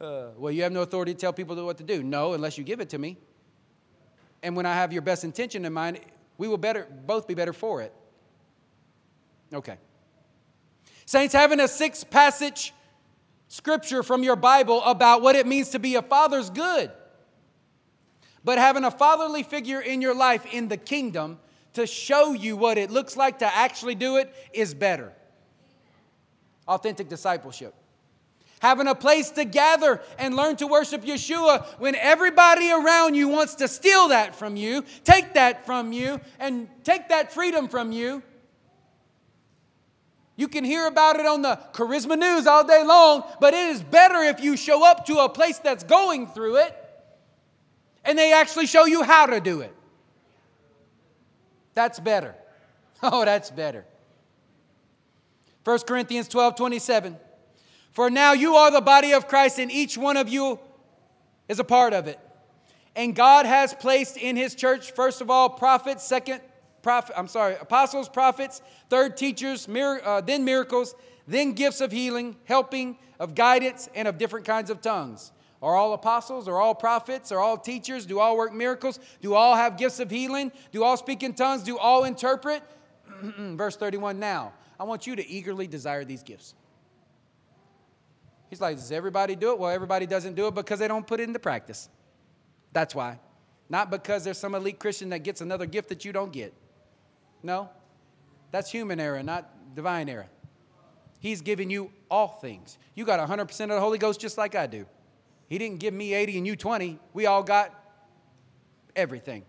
uh, 0.00 0.30
well, 0.36 0.50
you 0.50 0.64
have 0.64 0.72
no 0.72 0.82
authority 0.82 1.14
to 1.14 1.20
tell 1.20 1.32
people 1.32 1.54
what 1.64 1.78
to 1.78 1.84
do. 1.84 2.02
No, 2.02 2.32
unless 2.32 2.58
you 2.58 2.64
give 2.64 2.80
it 2.80 2.88
to 2.88 2.98
me. 2.98 3.16
And 4.42 4.56
when 4.56 4.66
I 4.66 4.74
have 4.74 4.92
your 4.92 5.02
best 5.02 5.22
intention 5.22 5.64
in 5.64 5.72
mind, 5.72 6.00
we 6.36 6.48
will 6.48 6.58
better, 6.58 6.88
both 7.06 7.28
be 7.28 7.34
better 7.34 7.52
for 7.52 7.82
it. 7.82 7.94
Okay. 9.54 9.76
Saints, 11.06 11.32
having 11.32 11.60
a 11.60 11.68
six 11.68 12.02
passage 12.02 12.74
scripture 13.46 14.02
from 14.02 14.24
your 14.24 14.34
Bible 14.34 14.82
about 14.82 15.22
what 15.22 15.36
it 15.36 15.46
means 15.46 15.68
to 15.68 15.78
be 15.78 15.94
a 15.94 16.02
father's 16.02 16.50
good. 16.50 16.90
But 18.42 18.58
having 18.58 18.82
a 18.82 18.90
fatherly 18.90 19.44
figure 19.44 19.80
in 19.80 20.02
your 20.02 20.16
life 20.16 20.52
in 20.52 20.66
the 20.66 20.76
kingdom 20.76 21.38
to 21.74 21.86
show 21.86 22.32
you 22.32 22.56
what 22.56 22.76
it 22.76 22.90
looks 22.90 23.16
like 23.16 23.38
to 23.38 23.46
actually 23.46 23.94
do 23.94 24.16
it 24.16 24.34
is 24.52 24.74
better 24.74 25.14
authentic 26.68 27.08
discipleship. 27.08 27.74
Having 28.60 28.88
a 28.88 28.94
place 28.94 29.30
to 29.32 29.44
gather 29.44 30.00
and 30.18 30.34
learn 30.34 30.56
to 30.56 30.66
worship 30.66 31.04
Yeshua 31.04 31.64
when 31.78 31.94
everybody 31.94 32.70
around 32.70 33.14
you 33.14 33.28
wants 33.28 33.56
to 33.56 33.68
steal 33.68 34.08
that 34.08 34.34
from 34.34 34.56
you, 34.56 34.84
take 35.04 35.34
that 35.34 35.64
from 35.64 35.92
you, 35.92 36.20
and 36.38 36.68
take 36.84 37.08
that 37.08 37.32
freedom 37.32 37.68
from 37.68 37.92
you. 37.92 38.22
You 40.36 40.48
can 40.48 40.64
hear 40.64 40.86
about 40.86 41.18
it 41.18 41.26
on 41.26 41.42
the 41.42 41.58
charisma 41.72 42.18
news 42.18 42.46
all 42.46 42.64
day 42.64 42.84
long, 42.84 43.24
but 43.40 43.54
it 43.54 43.70
is 43.70 43.82
better 43.82 44.22
if 44.22 44.40
you 44.40 44.56
show 44.56 44.84
up 44.84 45.06
to 45.06 45.18
a 45.18 45.28
place 45.28 45.58
that's 45.58 45.84
going 45.84 46.28
through 46.28 46.56
it 46.56 46.76
and 48.08 48.18
they 48.18 48.32
actually 48.32 48.66
show 48.66 48.86
you 48.86 49.02
how 49.02 49.26
to 49.26 49.38
do 49.38 49.60
it. 49.60 49.74
That's 51.74 52.00
better. 52.00 52.34
Oh, 53.00 53.24
that's 53.24 53.52
better. 53.52 53.84
1 55.68 55.80
Corinthians 55.80 56.28
12 56.28 56.56
27. 56.56 57.18
For 57.90 58.08
now 58.08 58.32
you 58.32 58.54
are 58.54 58.70
the 58.70 58.80
body 58.80 59.12
of 59.12 59.28
Christ, 59.28 59.58
and 59.58 59.70
each 59.70 59.98
one 59.98 60.16
of 60.16 60.26
you 60.26 60.58
is 61.46 61.58
a 61.58 61.64
part 61.64 61.92
of 61.92 62.06
it. 62.06 62.18
And 62.96 63.14
God 63.14 63.44
has 63.44 63.74
placed 63.74 64.16
in 64.16 64.34
his 64.34 64.54
church, 64.54 64.92
first 64.92 65.20
of 65.20 65.28
all, 65.28 65.50
prophets, 65.50 66.04
second, 66.04 66.40
prophet, 66.80 67.14
I'm 67.18 67.28
sorry, 67.28 67.56
apostles, 67.60 68.08
prophets, 68.08 68.62
third, 68.88 69.18
teachers, 69.18 69.68
mir- 69.68 70.00
uh, 70.02 70.22
then 70.22 70.42
miracles, 70.42 70.94
then 71.26 71.52
gifts 71.52 71.82
of 71.82 71.92
healing, 71.92 72.36
helping, 72.46 72.96
of 73.20 73.34
guidance, 73.34 73.90
and 73.94 74.08
of 74.08 74.16
different 74.16 74.46
kinds 74.46 74.70
of 74.70 74.80
tongues. 74.80 75.32
Are 75.60 75.76
all 75.76 75.92
apostles? 75.92 76.48
Are 76.48 76.58
all 76.58 76.74
prophets? 76.74 77.30
Are 77.30 77.40
all 77.40 77.58
teachers? 77.58 78.06
Do 78.06 78.20
all 78.20 78.38
work 78.38 78.54
miracles? 78.54 78.98
Do 79.20 79.34
all 79.34 79.54
have 79.54 79.76
gifts 79.76 80.00
of 80.00 80.10
healing? 80.10 80.50
Do 80.72 80.82
all 80.82 80.96
speak 80.96 81.22
in 81.22 81.34
tongues? 81.34 81.62
Do 81.62 81.76
all 81.76 82.04
interpret? 82.04 82.62
Verse 83.20 83.76
31 83.76 84.18
now. 84.18 84.54
I 84.78 84.84
want 84.84 85.06
you 85.06 85.16
to 85.16 85.26
eagerly 85.26 85.66
desire 85.66 86.04
these 86.04 86.22
gifts. 86.22 86.54
He's 88.48 88.60
like, 88.60 88.76
Does 88.76 88.92
everybody 88.92 89.34
do 89.34 89.52
it? 89.52 89.58
Well, 89.58 89.70
everybody 89.70 90.06
doesn't 90.06 90.34
do 90.34 90.46
it 90.46 90.54
because 90.54 90.78
they 90.78 90.88
don't 90.88 91.06
put 91.06 91.20
it 91.20 91.24
into 91.24 91.38
practice. 91.38 91.88
That's 92.72 92.94
why. 92.94 93.18
Not 93.68 93.90
because 93.90 94.24
there's 94.24 94.38
some 94.38 94.54
elite 94.54 94.78
Christian 94.78 95.10
that 95.10 95.20
gets 95.20 95.40
another 95.40 95.66
gift 95.66 95.88
that 95.90 96.04
you 96.04 96.12
don't 96.12 96.32
get. 96.32 96.54
No, 97.42 97.68
that's 98.50 98.70
human 98.70 98.98
error, 98.98 99.22
not 99.22 99.74
divine 99.74 100.08
error. 100.08 100.26
He's 101.20 101.40
giving 101.40 101.68
you 101.68 101.90
all 102.10 102.28
things. 102.28 102.78
You 102.94 103.04
got 103.04 103.26
100% 103.26 103.60
of 103.60 103.68
the 103.68 103.80
Holy 103.80 103.98
Ghost 103.98 104.20
just 104.20 104.38
like 104.38 104.54
I 104.54 104.66
do. 104.66 104.86
He 105.48 105.58
didn't 105.58 105.80
give 105.80 105.92
me 105.92 106.14
80 106.14 106.38
and 106.38 106.46
you 106.46 106.56
20. 106.56 106.98
We 107.12 107.26
all 107.26 107.42
got 107.42 107.74
everything. 108.94 109.44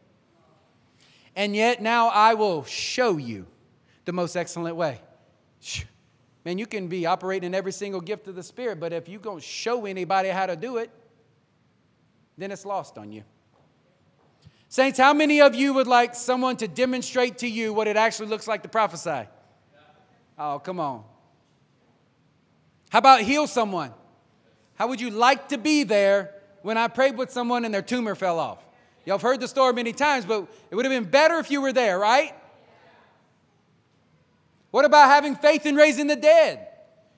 And 1.36 1.56
yet 1.56 1.82
now 1.82 2.10
I 2.10 2.34
will 2.34 2.64
show 2.66 3.18
you 3.18 3.46
the 4.06 4.14
most 4.14 4.36
excellent 4.36 4.76
way. 4.76 5.00
Man, 6.46 6.58
you 6.58 6.66
can 6.66 6.88
be 6.88 7.06
operating 7.06 7.48
in 7.48 7.56
every 7.56 7.72
single 7.72 8.02
gift 8.02 8.28
of 8.28 8.36
the 8.36 8.44
Spirit, 8.44 8.80
but 8.80 8.94
if 8.94 9.10
you 9.10 9.20
don't 9.20 9.44
show 9.44 9.86
anybody 9.86 10.30
how 10.30 10.46
to 10.46 10.56
do 10.56 10.78
it, 10.78 10.90
then 12.38 12.52
it's 12.52 12.66
lost 12.66 12.98
on 12.98 13.12
you. 13.12 13.24
Saints, 14.70 15.00
how 15.00 15.14
many 15.14 15.42
of 15.42 15.56
you 15.56 15.74
would 15.74 15.88
like 15.88 16.16
someone 16.16 16.56
to 16.58 16.68
demonstrate 16.68 17.40
to 17.40 17.48
you 17.48 17.74
what 17.74 17.88
it 17.88 17.98
actually 17.98 18.30
looks 18.30 18.48
like 18.48 18.64
to 18.64 18.70
prophesy? 18.70 19.28
Oh, 20.38 20.60
come 20.60 20.80
on. 20.80 21.04
How 22.90 23.00
about 23.00 23.22
heal 23.22 23.46
someone? 23.46 23.92
How 24.76 24.88
would 24.88 25.02
you 25.02 25.10
like 25.10 25.50
to 25.50 25.58
be 25.58 25.84
there 25.84 26.34
when 26.62 26.78
I 26.78 26.88
prayed 26.88 27.18
with 27.18 27.32
someone 27.32 27.66
and 27.66 27.74
their 27.74 27.82
tumor 27.82 28.16
fell 28.16 28.40
off? 28.40 28.66
Y'all 29.06 29.18
have 29.18 29.22
heard 29.22 29.40
the 29.40 29.48
story 29.48 29.74
many 29.74 29.92
times, 29.92 30.26
but 30.26 30.48
it 30.72 30.76
would 30.76 30.86
have 30.86 30.92
been 30.92 31.10
better 31.10 31.40
if 31.40 31.52
you 31.52 31.62
were 31.62 31.74
there, 31.74 32.00
right? 32.00 32.34
What 34.72 34.86
about 34.86 35.10
having 35.10 35.36
faith 35.36 35.66
in 35.66 35.76
raising 35.76 36.08
the 36.08 36.16
dead? 36.16 36.68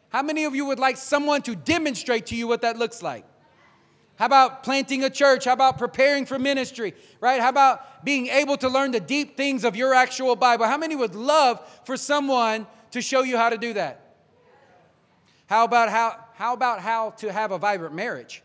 How 0.09 0.21
many 0.21 0.43
of 0.45 0.55
you 0.55 0.65
would 0.65 0.79
like 0.79 0.97
someone 0.97 1.41
to 1.43 1.55
demonstrate 1.55 2.27
to 2.27 2.35
you 2.35 2.47
what 2.47 2.61
that 2.61 2.77
looks 2.77 3.01
like? 3.01 3.25
How 4.15 4.25
about 4.25 4.63
planting 4.63 5.03
a 5.03 5.09
church? 5.09 5.45
How 5.45 5.53
about 5.53 5.77
preparing 5.77 6.25
for 6.25 6.37
ministry? 6.37 6.93
Right? 7.19 7.41
How 7.41 7.49
about 7.49 8.05
being 8.05 8.27
able 8.27 8.57
to 8.57 8.69
learn 8.69 8.91
the 8.91 8.99
deep 8.99 9.35
things 9.35 9.63
of 9.63 9.75
your 9.75 9.93
actual 9.93 10.35
Bible? 10.35 10.65
How 10.65 10.77
many 10.77 10.95
would 10.95 11.15
love 11.15 11.59
for 11.85 11.97
someone 11.97 12.67
to 12.91 13.01
show 13.01 13.23
you 13.23 13.37
how 13.37 13.49
to 13.49 13.57
do 13.57 13.73
that? 13.73 14.15
How 15.47 15.63
about 15.63 15.89
how, 15.89 16.17
how 16.35 16.53
about 16.53 16.81
how 16.81 17.11
to 17.17 17.31
have 17.31 17.51
a 17.51 17.57
vibrant 17.57 17.95
marriage? 17.95 18.43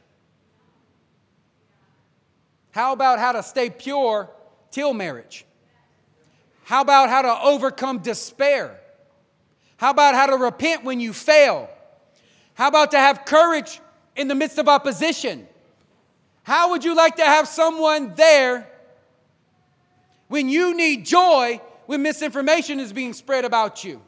How 2.70 2.92
about 2.92 3.18
how 3.18 3.32
to 3.32 3.42
stay 3.42 3.70
pure 3.70 4.30
till 4.70 4.92
marriage? 4.92 5.44
How 6.64 6.80
about 6.80 7.10
how 7.10 7.22
to 7.22 7.40
overcome 7.42 7.98
despair? 7.98 8.80
How 9.76 9.90
about 9.90 10.14
how 10.14 10.26
to 10.26 10.36
repent 10.36 10.84
when 10.84 11.00
you 11.00 11.12
fail? 11.12 11.68
How 12.54 12.68
about 12.68 12.92
to 12.92 12.98
have 12.98 13.24
courage 13.24 13.80
in 14.14 14.28
the 14.28 14.34
midst 14.34 14.58
of 14.58 14.68
opposition? 14.68 15.46
How 16.42 16.70
would 16.70 16.84
you 16.84 16.94
like 16.94 17.16
to 17.16 17.24
have 17.24 17.46
someone 17.46 18.14
there 18.14 18.70
when 20.28 20.48
you 20.48 20.74
need 20.74 21.04
joy 21.04 21.60
when 21.86 22.02
misinformation 22.02 22.80
is 22.80 22.92
being 22.92 23.12
spread 23.12 23.44
about 23.44 23.84
you? 23.84 24.00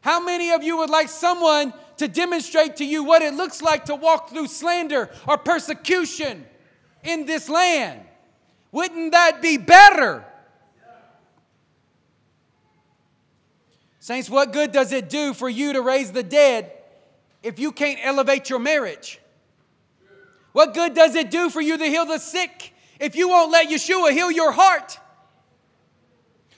How 0.00 0.22
many 0.22 0.50
of 0.50 0.62
you 0.62 0.76
would 0.76 0.90
like 0.90 1.08
someone 1.08 1.72
to 1.96 2.08
demonstrate 2.08 2.76
to 2.76 2.84
you 2.84 3.04
what 3.04 3.22
it 3.22 3.34
looks 3.34 3.62
like 3.62 3.86
to 3.86 3.94
walk 3.94 4.30
through 4.30 4.48
slander 4.48 5.10
or 5.26 5.38
persecution 5.38 6.44
in 7.02 7.26
this 7.26 7.48
land? 7.48 8.02
Wouldn't 8.70 9.12
that 9.12 9.40
be 9.40 9.56
better? 9.56 10.24
Saints, 14.04 14.28
what 14.28 14.52
good 14.52 14.70
does 14.70 14.92
it 14.92 15.08
do 15.08 15.32
for 15.32 15.48
you 15.48 15.72
to 15.72 15.80
raise 15.80 16.12
the 16.12 16.22
dead 16.22 16.70
if 17.42 17.58
you 17.58 17.72
can't 17.72 17.98
elevate 18.02 18.50
your 18.50 18.58
marriage? 18.58 19.18
What 20.52 20.74
good 20.74 20.92
does 20.92 21.14
it 21.14 21.30
do 21.30 21.48
for 21.48 21.62
you 21.62 21.78
to 21.78 21.86
heal 21.86 22.04
the 22.04 22.18
sick 22.18 22.74
if 23.00 23.16
you 23.16 23.30
won't 23.30 23.50
let 23.50 23.70
Yeshua 23.70 24.10
heal 24.10 24.30
your 24.30 24.52
heart? 24.52 24.98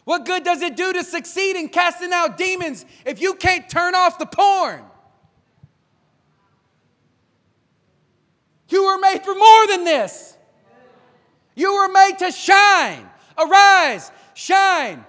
What 0.03 0.25
good 0.25 0.43
does 0.43 0.61
it 0.61 0.75
do 0.75 0.93
to 0.93 1.05
succeed 1.05 1.55
in 1.55 1.69
casting 1.69 2.13
out 2.13 2.37
demons 2.37 2.85
if 3.05 3.23
you 3.23 3.35
can't 3.35 3.71
turn 3.71 3.95
off 3.95 4.19
the 4.19 4.27
porn? 4.27 4.83
You 8.71 8.87
were 8.87 8.99
made 8.99 9.23
for 9.25 9.37
more 9.37 9.67
than 9.69 9.85
this. 9.85 10.37
You 11.55 11.77
were 11.77 11.93
made 11.93 12.19
to 12.19 12.33
shine. 12.33 13.09
Arise, 13.39 14.11
shine. 14.35 15.07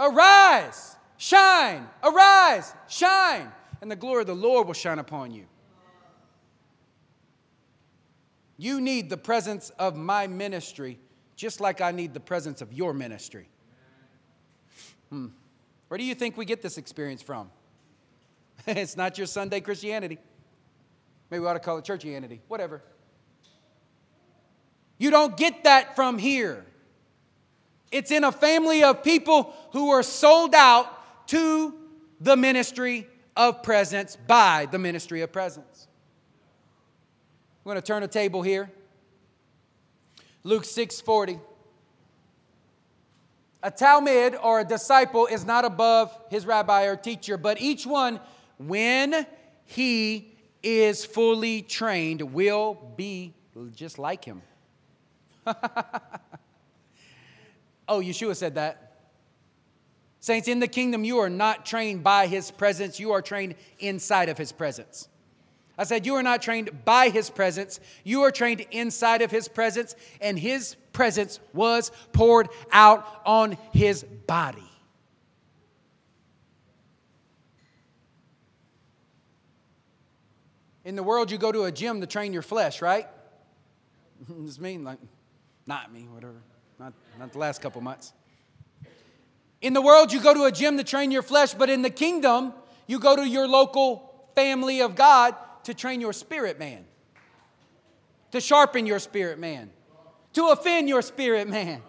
Arise, 0.00 0.96
shine. 1.22 1.88
Arise, 2.02 2.74
shine. 2.88 3.50
And 3.80 3.90
the 3.90 3.96
glory 3.96 4.22
of 4.22 4.26
the 4.26 4.34
Lord 4.34 4.66
will 4.66 4.74
shine 4.74 4.98
upon 4.98 5.30
you. 5.30 5.44
You 8.58 8.80
need 8.80 9.08
the 9.08 9.16
presence 9.16 9.70
of 9.78 9.96
my 9.96 10.26
ministry 10.26 10.98
just 11.36 11.60
like 11.60 11.80
I 11.80 11.90
need 11.90 12.12
the 12.12 12.20
presence 12.20 12.60
of 12.60 12.72
your 12.72 12.92
ministry. 12.92 13.48
Hmm. 15.10 15.28
Where 15.88 15.98
do 15.98 16.04
you 16.04 16.14
think 16.14 16.36
we 16.36 16.44
get 16.44 16.60
this 16.60 16.78
experience 16.78 17.22
from? 17.22 17.50
it's 18.66 18.96
not 18.96 19.16
your 19.16 19.26
Sunday 19.26 19.60
Christianity. 19.60 20.18
Maybe 21.30 21.40
we 21.40 21.46
ought 21.46 21.54
to 21.54 21.60
call 21.60 21.78
it 21.78 21.84
churchianity, 21.84 22.40
whatever. 22.48 22.82
You 24.98 25.10
don't 25.10 25.36
get 25.36 25.64
that 25.64 25.96
from 25.96 26.18
here. 26.18 26.64
It's 27.90 28.10
in 28.10 28.24
a 28.24 28.32
family 28.32 28.84
of 28.84 29.02
people 29.02 29.54
who 29.72 29.90
are 29.90 30.02
sold 30.02 30.54
out 30.54 31.01
to 31.28 31.74
the 32.20 32.36
ministry 32.36 33.06
of 33.36 33.62
presence 33.62 34.16
by 34.26 34.66
the 34.70 34.78
ministry 34.78 35.22
of 35.22 35.32
presence. 35.32 35.88
I'm 37.64 37.70
going 37.70 37.76
to 37.76 37.82
turn 37.82 38.02
a 38.02 38.08
table 38.08 38.42
here. 38.42 38.70
Luke 40.44 40.64
6:40. 40.64 41.40
A 43.64 43.70
talmid 43.70 44.36
or 44.42 44.58
a 44.60 44.64
disciple 44.64 45.26
is 45.26 45.44
not 45.44 45.64
above 45.64 46.16
his 46.30 46.44
rabbi 46.44 46.86
or 46.86 46.96
teacher, 46.96 47.36
but 47.36 47.60
each 47.60 47.86
one, 47.86 48.18
when 48.58 49.24
he 49.64 50.34
is 50.64 51.04
fully 51.04 51.62
trained, 51.62 52.20
will 52.32 52.74
be 52.96 53.34
just 53.74 54.00
like 54.00 54.24
him. 54.24 54.42
oh, 55.46 55.54
Yeshua 58.00 58.34
said 58.34 58.56
that. 58.56 58.91
Saints, 60.22 60.46
in 60.46 60.60
the 60.60 60.68
kingdom, 60.68 61.02
you 61.02 61.18
are 61.18 61.28
not 61.28 61.66
trained 61.66 62.04
by 62.04 62.28
his 62.28 62.52
presence, 62.52 63.00
you 63.00 63.10
are 63.10 63.20
trained 63.20 63.56
inside 63.80 64.28
of 64.28 64.38
his 64.38 64.52
presence. 64.52 65.08
I 65.76 65.82
said, 65.82 66.06
You 66.06 66.14
are 66.14 66.22
not 66.22 66.40
trained 66.40 66.84
by 66.84 67.08
his 67.08 67.28
presence, 67.28 67.80
you 68.04 68.22
are 68.22 68.30
trained 68.30 68.64
inside 68.70 69.20
of 69.20 69.32
his 69.32 69.48
presence, 69.48 69.96
and 70.20 70.38
his 70.38 70.76
presence 70.92 71.40
was 71.52 71.90
poured 72.12 72.50
out 72.70 73.04
on 73.26 73.58
his 73.72 74.04
body. 74.04 74.62
In 80.84 80.94
the 80.94 81.02
world, 81.02 81.32
you 81.32 81.38
go 81.38 81.50
to 81.50 81.64
a 81.64 81.72
gym 81.72 82.00
to 82.00 82.06
train 82.06 82.32
your 82.32 82.42
flesh, 82.42 82.80
right? 82.80 83.08
Does 84.44 84.60
mean 84.60 84.84
like, 84.84 85.00
not 85.66 85.92
me, 85.92 86.06
whatever. 86.12 86.40
Not, 86.78 86.92
not 87.18 87.32
the 87.32 87.38
last 87.38 87.60
couple 87.60 87.80
months. 87.80 88.12
In 89.62 89.72
the 89.72 89.80
world, 89.80 90.12
you 90.12 90.20
go 90.20 90.34
to 90.34 90.44
a 90.44 90.52
gym 90.52 90.76
to 90.76 90.84
train 90.84 91.12
your 91.12 91.22
flesh, 91.22 91.54
but 91.54 91.70
in 91.70 91.82
the 91.82 91.90
kingdom, 91.90 92.52
you 92.88 92.98
go 92.98 93.14
to 93.14 93.26
your 93.26 93.46
local 93.46 94.28
family 94.34 94.82
of 94.82 94.96
God 94.96 95.36
to 95.64 95.72
train 95.72 96.00
your 96.00 96.12
spirit 96.12 96.58
man, 96.58 96.84
to 98.32 98.40
sharpen 98.40 98.86
your 98.86 98.98
spirit 98.98 99.38
man, 99.38 99.70
to 100.32 100.48
offend 100.48 100.88
your 100.88 101.00
spirit 101.00 101.48
man, 101.48 101.80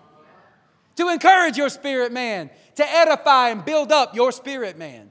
to 0.95 1.09
encourage 1.09 1.57
your 1.57 1.69
spirit 1.69 2.11
man, 2.11 2.51
to 2.75 2.87
edify 2.87 3.49
and 3.49 3.65
build 3.65 3.91
up 3.91 4.15
your 4.15 4.31
spirit 4.31 4.77
man. 4.77 5.09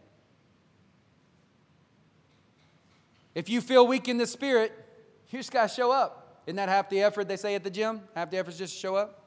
If 3.35 3.49
you 3.49 3.61
feel 3.61 3.87
weak 3.87 4.09
in 4.09 4.19
the 4.19 4.27
spirit, 4.27 4.73
you 5.31 5.39
just 5.41 5.51
got 5.51 5.69
to 5.69 5.75
show 5.75 5.91
up. 5.91 6.43
Isn't 6.47 6.57
that 6.57 6.69
half 6.69 6.91
the 6.91 7.03
effort 7.03 7.27
they 7.27 7.37
say 7.37 7.57
at 7.57 7.65
the 7.65 7.71
gym? 7.71 8.03
Half 8.15 8.31
the 8.31 8.37
effort 8.37 8.51
is 8.51 8.59
just 8.59 8.77
show 8.77 8.95
up. 8.95 9.19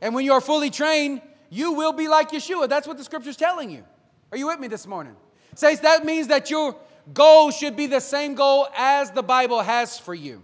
And 0.00 0.14
when 0.14 0.24
you 0.24 0.32
are 0.32 0.40
fully 0.40 0.70
trained, 0.70 1.20
you 1.50 1.72
will 1.72 1.92
be 1.92 2.08
like 2.08 2.30
Yeshua. 2.30 2.68
That's 2.68 2.86
what 2.86 2.96
the 2.96 3.04
scripture's 3.04 3.36
telling 3.36 3.70
you. 3.70 3.84
Are 4.32 4.38
you 4.38 4.46
with 4.46 4.60
me 4.60 4.68
this 4.68 4.86
morning? 4.86 5.16
Says 5.54 5.80
that 5.80 6.04
means 6.04 6.28
that 6.28 6.50
your 6.50 6.76
goal 7.12 7.50
should 7.50 7.76
be 7.76 7.86
the 7.86 8.00
same 8.00 8.34
goal 8.34 8.66
as 8.76 9.10
the 9.10 9.22
Bible 9.22 9.60
has 9.60 9.98
for 9.98 10.14
you 10.14 10.42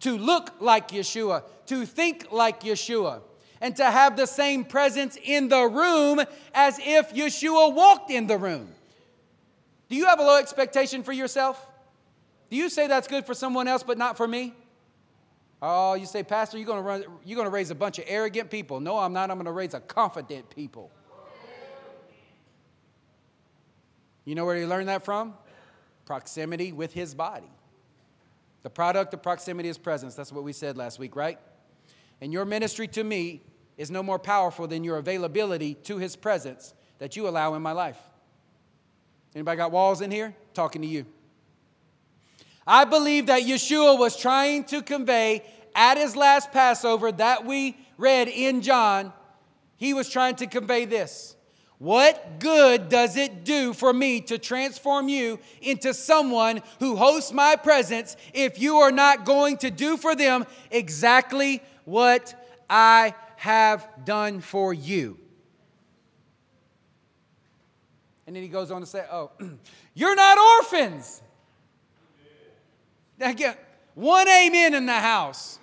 to 0.00 0.18
look 0.18 0.50
like 0.60 0.88
Yeshua, 0.88 1.44
to 1.66 1.86
think 1.86 2.32
like 2.32 2.62
Yeshua, 2.62 3.20
and 3.60 3.76
to 3.76 3.84
have 3.84 4.16
the 4.16 4.26
same 4.26 4.64
presence 4.64 5.16
in 5.22 5.48
the 5.48 5.64
room 5.64 6.20
as 6.52 6.80
if 6.82 7.14
Yeshua 7.14 7.72
walked 7.72 8.10
in 8.10 8.26
the 8.26 8.36
room. 8.36 8.68
Do 9.88 9.96
you 9.96 10.06
have 10.06 10.18
a 10.18 10.24
low 10.24 10.38
expectation 10.38 11.04
for 11.04 11.12
yourself? 11.12 11.64
Do 12.50 12.56
you 12.56 12.68
say 12.68 12.88
that's 12.88 13.06
good 13.06 13.24
for 13.24 13.34
someone 13.34 13.68
else 13.68 13.84
but 13.84 13.96
not 13.96 14.16
for 14.16 14.26
me? 14.26 14.54
Oh, 15.64 15.94
you 15.94 16.06
say, 16.06 16.24
Pastor, 16.24 16.58
you're 16.58 16.66
going 16.66 16.80
to 16.80 16.82
run, 16.82 17.04
you're 17.24 17.44
to 17.44 17.48
raise 17.48 17.70
a 17.70 17.74
bunch 17.76 18.00
of 18.00 18.04
arrogant 18.08 18.50
people. 18.50 18.80
No, 18.80 18.98
I'm 18.98 19.12
not. 19.12 19.30
I'm 19.30 19.36
going 19.36 19.46
to 19.46 19.52
raise 19.52 19.74
a 19.74 19.80
confident 19.80 20.50
people. 20.50 20.90
You 24.24 24.34
know 24.34 24.44
where 24.44 24.58
you 24.58 24.66
learned 24.66 24.88
that 24.88 25.04
from? 25.04 25.34
Proximity 26.04 26.72
with 26.72 26.92
his 26.92 27.14
body. 27.14 27.50
The 28.62 28.70
product 28.70 29.14
of 29.14 29.22
proximity 29.22 29.68
is 29.68 29.78
presence. 29.78 30.16
That's 30.16 30.32
what 30.32 30.42
we 30.42 30.52
said 30.52 30.76
last 30.76 30.98
week, 30.98 31.14
right? 31.14 31.38
And 32.20 32.32
your 32.32 32.44
ministry 32.44 32.88
to 32.88 33.04
me 33.04 33.42
is 33.76 33.90
no 33.90 34.02
more 34.02 34.18
powerful 34.18 34.66
than 34.66 34.82
your 34.82 34.98
availability 34.98 35.74
to 35.74 35.98
his 35.98 36.16
presence 36.16 36.74
that 36.98 37.16
you 37.16 37.28
allow 37.28 37.54
in 37.54 37.62
my 37.62 37.72
life. 37.72 37.98
Anybody 39.34 39.56
got 39.56 39.72
walls 39.72 40.00
in 40.00 40.10
here? 40.10 40.34
Talking 40.54 40.82
to 40.82 40.88
you. 40.88 41.06
I 42.66 42.84
believe 42.84 43.26
that 43.26 43.42
Yeshua 43.42 43.98
was 43.98 44.16
trying 44.16 44.64
to 44.64 44.82
convey 44.82 45.42
at 45.74 45.96
his 45.96 46.16
last 46.16 46.52
Passover 46.52 47.10
that 47.12 47.44
we 47.44 47.76
read 47.96 48.28
in 48.28 48.62
John, 48.62 49.12
he 49.76 49.94
was 49.94 50.08
trying 50.08 50.36
to 50.36 50.46
convey 50.46 50.84
this. 50.84 51.36
What 51.78 52.38
good 52.38 52.88
does 52.88 53.16
it 53.16 53.44
do 53.44 53.72
for 53.72 53.92
me 53.92 54.20
to 54.22 54.38
transform 54.38 55.08
you 55.08 55.40
into 55.60 55.92
someone 55.92 56.62
who 56.78 56.94
hosts 56.94 57.32
my 57.32 57.56
presence 57.56 58.16
if 58.32 58.60
you 58.60 58.76
are 58.76 58.92
not 58.92 59.24
going 59.24 59.56
to 59.58 59.70
do 59.70 59.96
for 59.96 60.14
them 60.14 60.46
exactly 60.70 61.60
what 61.84 62.40
I 62.70 63.16
have 63.36 63.88
done 64.04 64.40
for 64.40 64.72
you? 64.72 65.18
And 68.28 68.36
then 68.36 68.44
he 68.44 68.48
goes 68.48 68.70
on 68.70 68.80
to 68.80 68.86
say, 68.86 69.04
Oh, 69.10 69.32
you're 69.94 70.14
not 70.14 70.38
orphans. 70.38 71.20
Again, 73.22 73.56
one 73.94 74.28
amen 74.28 74.74
in 74.74 74.86
the 74.86 74.92
house. 74.92 75.58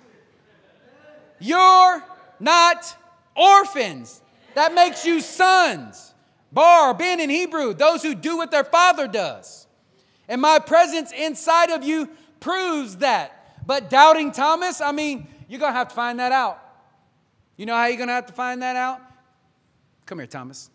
You're 1.38 2.02
not 2.38 2.96
orphans. 3.36 4.20
That 4.54 4.74
makes 4.74 5.04
you 5.04 5.20
sons. 5.20 6.14
Bar, 6.52 6.94
Ben 6.94 7.20
in 7.20 7.30
Hebrew, 7.30 7.74
those 7.74 8.02
who 8.02 8.14
do 8.14 8.36
what 8.36 8.50
their 8.50 8.64
father 8.64 9.06
does. 9.06 9.66
And 10.28 10.40
my 10.40 10.58
presence 10.58 11.12
inside 11.12 11.70
of 11.70 11.84
you 11.84 12.08
proves 12.40 12.96
that. 12.98 13.64
But 13.66 13.90
doubting 13.90 14.32
Thomas, 14.32 14.80
I 14.80 14.92
mean, 14.92 15.28
you're 15.48 15.60
going 15.60 15.72
to 15.72 15.78
have 15.78 15.88
to 15.88 15.94
find 15.94 16.18
that 16.18 16.32
out. 16.32 16.58
You 17.56 17.66
know 17.66 17.74
how 17.74 17.86
you're 17.86 17.96
going 17.96 18.08
to 18.08 18.14
have 18.14 18.26
to 18.26 18.32
find 18.32 18.62
that 18.62 18.76
out? 18.76 19.00
Come 20.06 20.18
here, 20.18 20.26
Thomas. 20.26 20.70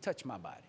Touch 0.00 0.24
my 0.24 0.38
body. 0.38 0.62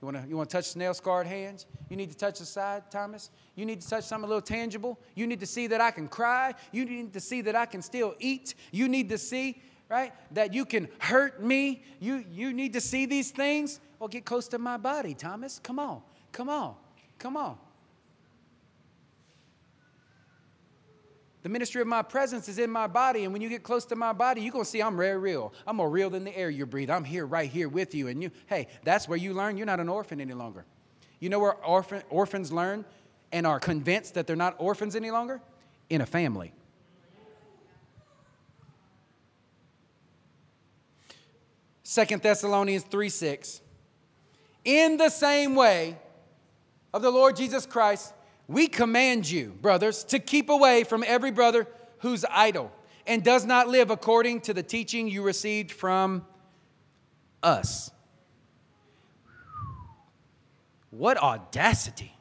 You 0.00 0.06
want 0.06 0.22
to 0.22 0.28
you 0.28 0.36
wanna 0.36 0.48
touch 0.48 0.76
nail 0.76 0.94
scarred 0.94 1.26
hands? 1.26 1.66
You 1.88 1.96
need 1.96 2.10
to 2.10 2.16
touch 2.16 2.38
the 2.38 2.44
side, 2.44 2.90
Thomas? 2.90 3.30
You 3.56 3.64
need 3.64 3.80
to 3.80 3.88
touch 3.88 4.04
something 4.04 4.26
a 4.26 4.28
little 4.28 4.42
tangible? 4.42 4.98
You 5.14 5.26
need 5.26 5.40
to 5.40 5.46
see 5.46 5.66
that 5.68 5.80
I 5.80 5.90
can 5.90 6.08
cry? 6.08 6.54
You 6.72 6.84
need 6.84 7.14
to 7.14 7.20
see 7.20 7.40
that 7.40 7.56
I 7.56 7.66
can 7.66 7.82
still 7.82 8.14
eat? 8.20 8.54
You 8.70 8.86
need 8.86 9.08
to 9.08 9.18
see, 9.18 9.60
right, 9.88 10.12
that 10.32 10.52
you 10.52 10.66
can 10.66 10.88
hurt 10.98 11.42
me? 11.42 11.82
You, 11.98 12.24
you 12.30 12.52
need 12.52 12.74
to 12.74 12.80
see 12.82 13.06
these 13.06 13.30
things? 13.30 13.80
Well, 13.98 14.08
get 14.08 14.26
close 14.26 14.46
to 14.48 14.58
my 14.58 14.76
body, 14.76 15.14
Thomas. 15.14 15.58
Come 15.62 15.78
on, 15.78 16.02
come 16.32 16.50
on, 16.50 16.74
come 17.18 17.36
on. 17.38 17.56
The 21.42 21.48
ministry 21.48 21.80
of 21.80 21.86
my 21.86 22.02
presence 22.02 22.48
is 22.48 22.58
in 22.58 22.70
my 22.70 22.88
body, 22.88 23.24
and 23.24 23.32
when 23.32 23.40
you 23.40 23.48
get 23.48 23.62
close 23.62 23.84
to 23.86 23.96
my 23.96 24.12
body, 24.12 24.42
you're 24.42 24.52
gonna 24.52 24.64
see 24.64 24.82
I'm 24.82 24.96
very 24.96 25.16
real. 25.16 25.54
I'm 25.66 25.76
more 25.76 25.88
real 25.88 26.10
than 26.10 26.24
the 26.24 26.36
air 26.36 26.50
you 26.50 26.66
breathe. 26.66 26.90
I'm 26.90 27.04
here, 27.04 27.24
right 27.24 27.48
here 27.48 27.68
with 27.68 27.94
you. 27.94 28.08
And 28.08 28.22
you, 28.22 28.32
hey, 28.48 28.66
that's 28.82 29.08
where 29.08 29.16
you 29.16 29.32
learn 29.32 29.56
you're 29.56 29.64
not 29.64 29.80
an 29.80 29.88
orphan 29.88 30.20
any 30.20 30.34
longer. 30.34 30.66
You 31.20 31.30
know 31.30 31.38
where 31.38 31.54
orphan, 31.64 32.02
orphans 32.10 32.52
learn 32.52 32.84
and 33.32 33.46
are 33.46 33.60
convinced 33.60 34.14
that 34.14 34.26
they're 34.26 34.36
not 34.36 34.54
orphans 34.58 34.96
any 34.96 35.10
longer? 35.10 35.40
In 35.88 36.00
a 36.00 36.06
family. 36.06 36.52
Second 41.82 42.22
Thessalonians 42.22 42.82
3 42.82 43.08
6. 43.08 43.60
In 44.64 44.96
the 44.96 45.08
same 45.08 45.54
way 45.54 45.96
of 46.92 47.02
the 47.02 47.10
Lord 47.10 47.36
Jesus 47.36 47.64
Christ, 47.64 48.12
We 48.48 48.66
command 48.66 49.30
you, 49.30 49.56
brothers, 49.60 50.02
to 50.04 50.18
keep 50.18 50.50
away 50.50 50.82
from 50.82 51.04
every 51.06 51.30
brother 51.30 51.68
who's 51.98 52.24
idle 52.30 52.72
and 53.06 53.22
does 53.22 53.44
not 53.44 53.68
live 53.68 53.90
according 53.90 54.40
to 54.42 54.54
the 54.54 54.62
teaching 54.62 55.06
you 55.08 55.22
received 55.22 55.70
from 55.70 56.26
us. 57.42 57.90
What 60.90 61.18
audacity! 61.18 62.15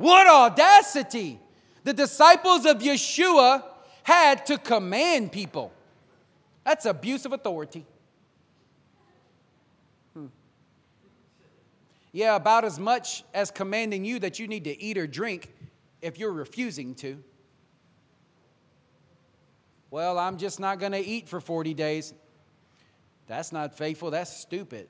What 0.00 0.26
audacity! 0.26 1.38
The 1.84 1.92
disciples 1.92 2.64
of 2.64 2.78
Yeshua 2.78 3.62
had 4.02 4.46
to 4.46 4.56
command 4.56 5.30
people. 5.30 5.74
That's 6.64 6.86
abuse 6.86 7.26
of 7.26 7.34
authority. 7.34 7.84
Hmm. 10.14 10.28
Yeah, 12.12 12.34
about 12.34 12.64
as 12.64 12.78
much 12.78 13.24
as 13.34 13.50
commanding 13.50 14.06
you 14.06 14.18
that 14.20 14.38
you 14.38 14.48
need 14.48 14.64
to 14.64 14.82
eat 14.82 14.96
or 14.96 15.06
drink 15.06 15.52
if 16.00 16.18
you're 16.18 16.32
refusing 16.32 16.94
to. 16.94 17.22
Well, 19.90 20.18
I'm 20.18 20.38
just 20.38 20.60
not 20.60 20.80
going 20.80 20.92
to 20.92 21.04
eat 21.04 21.28
for 21.28 21.42
40 21.42 21.74
days. 21.74 22.14
That's 23.26 23.52
not 23.52 23.76
faithful. 23.76 24.10
That's 24.10 24.34
stupid. 24.34 24.88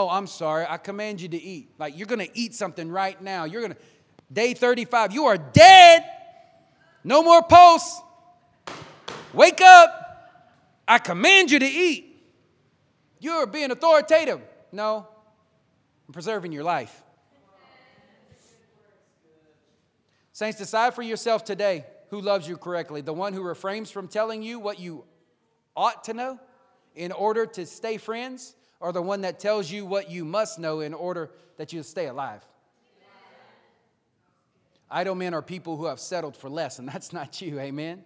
Oh, 0.00 0.08
I'm 0.08 0.28
sorry. 0.28 0.64
I 0.68 0.76
command 0.76 1.20
you 1.20 1.26
to 1.30 1.36
eat. 1.36 1.72
Like 1.76 1.98
you're 1.98 2.06
going 2.06 2.24
to 2.24 2.38
eat 2.38 2.54
something 2.54 2.88
right 2.88 3.20
now. 3.20 3.46
You're 3.46 3.62
going 3.62 3.72
to, 3.72 3.78
day 4.32 4.54
35, 4.54 5.12
you 5.12 5.24
are 5.24 5.36
dead. 5.36 6.04
No 7.02 7.20
more 7.20 7.42
posts. 7.42 8.00
Wake 9.32 9.60
up. 9.60 9.90
I 10.86 10.98
command 10.98 11.50
you 11.50 11.58
to 11.58 11.66
eat. 11.66 12.16
You're 13.18 13.48
being 13.48 13.72
authoritative. 13.72 14.40
No, 14.70 15.04
I'm 16.06 16.12
preserving 16.12 16.52
your 16.52 16.62
life. 16.62 17.02
Saints, 20.32 20.58
decide 20.58 20.94
for 20.94 21.02
yourself 21.02 21.42
today 21.42 21.84
who 22.10 22.20
loves 22.20 22.46
you 22.46 22.56
correctly 22.56 23.00
the 23.00 23.12
one 23.12 23.32
who 23.32 23.42
refrains 23.42 23.90
from 23.90 24.06
telling 24.06 24.44
you 24.44 24.60
what 24.60 24.78
you 24.78 25.02
ought 25.76 26.04
to 26.04 26.14
know 26.14 26.38
in 26.94 27.10
order 27.10 27.46
to 27.46 27.66
stay 27.66 27.96
friends, 27.96 28.54
or 28.80 28.92
the 28.92 29.02
one 29.02 29.22
that 29.22 29.40
tells 29.40 29.70
you 29.70 29.84
what 29.84 30.10
you 30.10 30.24
must 30.24 30.58
know 30.58 30.80
in 30.80 30.94
order 30.94 31.30
that 31.56 31.72
you 31.72 31.82
stay 31.82 32.06
alive. 32.06 32.44
Idle 34.90 35.16
men 35.16 35.34
are 35.34 35.42
people 35.42 35.76
who 35.76 35.86
have 35.86 36.00
settled 36.00 36.36
for 36.36 36.48
less, 36.48 36.78
and 36.78 36.88
that's 36.88 37.12
not 37.12 37.40
you, 37.42 37.60
amen? 37.60 38.04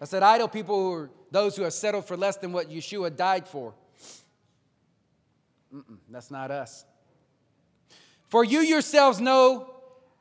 I 0.00 0.04
said, 0.04 0.22
idle 0.22 0.48
people 0.48 0.92
are 0.92 1.10
those 1.30 1.56
who 1.56 1.62
have 1.62 1.72
settled 1.72 2.06
for 2.06 2.16
less 2.16 2.36
than 2.36 2.52
what 2.52 2.70
Yeshua 2.70 3.14
died 3.14 3.46
for. 3.46 3.74
Mm-mm, 5.74 5.98
that's 6.10 6.30
not 6.30 6.50
us. 6.50 6.84
For 8.28 8.44
you 8.44 8.60
yourselves 8.60 9.20
know 9.20 9.70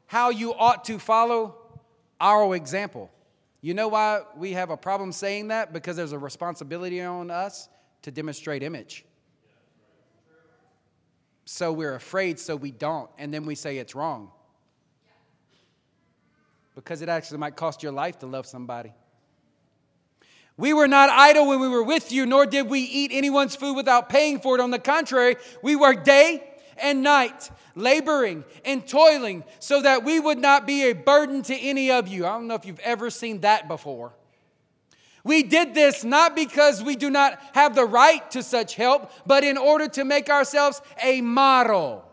how 0.06 0.30
you 0.30 0.54
ought 0.54 0.86
to 0.86 1.00
follow 1.00 1.56
our 2.22 2.56
example. 2.56 3.10
You 3.62 3.74
know 3.74 3.88
why 3.88 4.22
we 4.36 4.52
have 4.52 4.70
a 4.70 4.78
problem 4.78 5.12
saying 5.12 5.48
that? 5.48 5.74
Because 5.74 5.96
there's 5.96 6.12
a 6.12 6.20
responsibility 6.20 7.02
on 7.02 7.32
us 7.32 7.70
to 8.04 8.12
demonstrate 8.12 8.62
image. 8.62 9.06
So 11.45 11.74
we're 11.74 11.95
afraid, 11.95 12.40
so 12.40 12.56
we 12.56 12.72
don't, 12.72 13.10
and 13.18 13.34
then 13.34 13.45
we 13.45 13.56
say 13.56 13.78
it's 13.78 13.95
wrong. 13.95 14.32
Because 16.76 17.02
it 17.02 17.10
actually 17.10 17.38
might 17.38 17.56
cost 17.56 17.84
your 17.84 17.91
life 17.91 18.20
to 18.20 18.28
love 18.28 18.45
somebody. 18.45 18.94
We 20.56 20.74
were 20.74 20.88
not 20.88 21.10
idle 21.10 21.48
when 21.48 21.60
we 21.60 21.68
were 21.68 21.84
with 21.84 22.11
you, 22.11 22.26
nor 22.26 22.45
did 22.45 22.70
we 22.70 22.80
eat 22.80 23.11
anyone's 23.14 23.56
food 23.56 23.76
without 23.76 24.07
paying 24.10 24.40
for 24.40 24.56
it. 24.56 24.61
On 24.61 24.72
the 24.72 24.80
contrary, 24.80 25.36
we 25.61 25.76
worked 25.76 26.06
day 26.06 26.44
and 26.78 27.02
night, 27.02 27.49
laboring 27.76 28.44
and 28.64 28.88
toiling, 28.88 29.44
so 29.60 29.82
that 29.82 30.03
we 30.03 30.20
would 30.20 30.38
not 30.38 30.65
be 30.65 30.90
a 30.90 30.94
burden 30.94 31.41
to 31.44 31.56
any 31.56 31.91
of 31.91 32.07
you. 32.07 32.26
I 32.26 32.30
don't 32.30 32.48
know 32.48 32.56
if 32.56 32.65
you've 32.65 32.80
ever 32.80 33.10
seen 33.10 33.41
that 33.41 33.68
before. 33.68 34.14
We 35.24 35.44
did 35.44 35.74
this 35.74 36.04
not 36.04 36.36
because 36.36 36.84
we 36.84 36.95
do 36.95 37.10
not 37.10 37.40
have 37.54 37.76
the 37.76 37.86
right 37.86 38.30
to 38.32 38.44
such 38.44 38.76
help, 38.76 39.12
but 39.26 39.44
in 39.44 39.58
order 39.58 39.88
to 39.90 40.04
make 40.04 40.30
ourselves 40.30 40.82
a 41.02 41.22
model. 41.22 42.04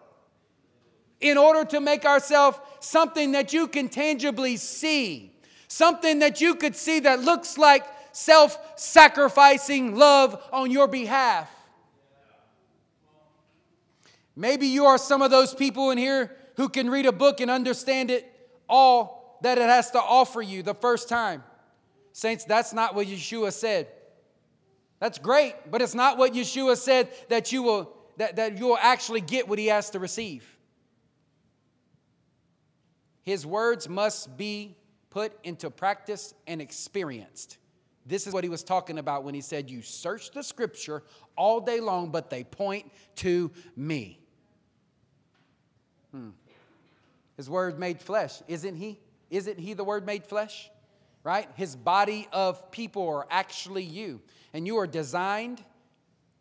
In 1.20 1.36
order 1.36 1.64
to 1.70 1.80
make 1.80 2.04
ourselves 2.04 2.58
something 2.78 3.32
that 3.32 3.52
you 3.52 3.66
can 3.66 3.88
tangibly 3.88 4.56
see, 4.56 5.34
something 5.66 6.20
that 6.20 6.40
you 6.40 6.54
could 6.54 6.76
see 6.76 7.00
that 7.00 7.20
looks 7.20 7.58
like 7.58 7.84
self 8.12 8.58
sacrificing 8.76 9.96
love 9.96 10.42
on 10.52 10.70
your 10.70 10.86
behalf. 10.86 11.50
Maybe 14.36 14.68
you 14.68 14.86
are 14.86 14.98
some 14.98 15.20
of 15.20 15.30
those 15.30 15.52
people 15.52 15.90
in 15.90 15.98
here 15.98 16.34
who 16.56 16.68
can 16.68 16.88
read 16.88 17.06
a 17.06 17.12
book 17.12 17.40
and 17.40 17.50
understand 17.50 18.10
it 18.10 18.32
all 18.68 19.38
that 19.42 19.58
it 19.58 19.68
has 19.68 19.90
to 19.90 19.98
offer 19.98 20.40
you 20.40 20.62
the 20.62 20.74
first 20.74 21.08
time. 21.08 21.42
Saints, 22.12 22.44
that's 22.44 22.72
not 22.72 22.94
what 22.94 23.06
Yeshua 23.06 23.52
said. 23.52 23.88
That's 24.98 25.18
great, 25.18 25.54
but 25.70 25.80
it's 25.80 25.94
not 25.94 26.18
what 26.18 26.34
Yeshua 26.34 26.76
said 26.76 27.08
that 27.28 27.52
you 27.52 27.62
will 27.62 27.96
that, 28.18 28.36
that 28.36 28.58
you 28.58 28.66
will 28.66 28.78
actually 28.78 29.22
get 29.22 29.48
what 29.48 29.58
he 29.58 29.68
has 29.68 29.90
to 29.90 29.98
receive. 29.98 30.44
His 33.22 33.46
words 33.46 33.88
must 33.88 34.36
be 34.36 34.76
put 35.08 35.32
into 35.42 35.70
practice 35.70 36.34
and 36.46 36.60
experienced. 36.60 37.56
This 38.04 38.26
is 38.26 38.34
what 38.34 38.44
he 38.44 38.50
was 38.50 38.62
talking 38.62 38.98
about 38.98 39.24
when 39.24 39.34
he 39.34 39.40
said, 39.40 39.70
You 39.70 39.82
search 39.82 40.32
the 40.32 40.42
scripture 40.42 41.02
all 41.36 41.60
day 41.60 41.80
long, 41.80 42.10
but 42.10 42.28
they 42.28 42.44
point 42.44 42.90
to 43.16 43.50
me. 43.76 44.20
Hmm. 46.12 46.30
His 47.36 47.48
word 47.48 47.78
made 47.78 48.00
flesh, 48.00 48.42
isn't 48.48 48.76
he? 48.76 48.98
Isn't 49.30 49.58
he 49.58 49.74
the 49.74 49.84
word 49.84 50.04
made 50.04 50.26
flesh? 50.26 50.70
Right? 51.22 51.48
His 51.54 51.76
body 51.76 52.28
of 52.32 52.70
people 52.70 53.06
are 53.08 53.26
actually 53.30 53.84
you. 53.84 54.22
And 54.52 54.66
you 54.66 54.78
are 54.78 54.86
designed 54.86 55.62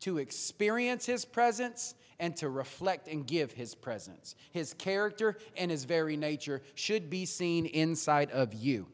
to 0.01 0.17
experience 0.17 1.05
his 1.05 1.25
presence 1.25 1.95
and 2.19 2.35
to 2.37 2.49
reflect 2.49 3.07
and 3.07 3.25
give 3.25 3.51
his 3.51 3.75
presence. 3.75 4.35
His 4.51 4.73
character 4.73 5.37
and 5.57 5.69
his 5.71 5.85
very 5.85 6.17
nature 6.17 6.61
should 6.75 7.09
be 7.09 7.25
seen 7.25 7.65
inside 7.65 8.31
of 8.31 8.53
you. 8.53 8.87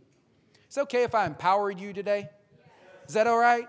It's 0.66 0.78
okay 0.78 1.04
if 1.04 1.16
I 1.16 1.26
empowered 1.26 1.80
you 1.80 1.94
today. 1.94 2.30
Is 3.08 3.14
that 3.14 3.28
all 3.28 3.38
right? 3.38 3.68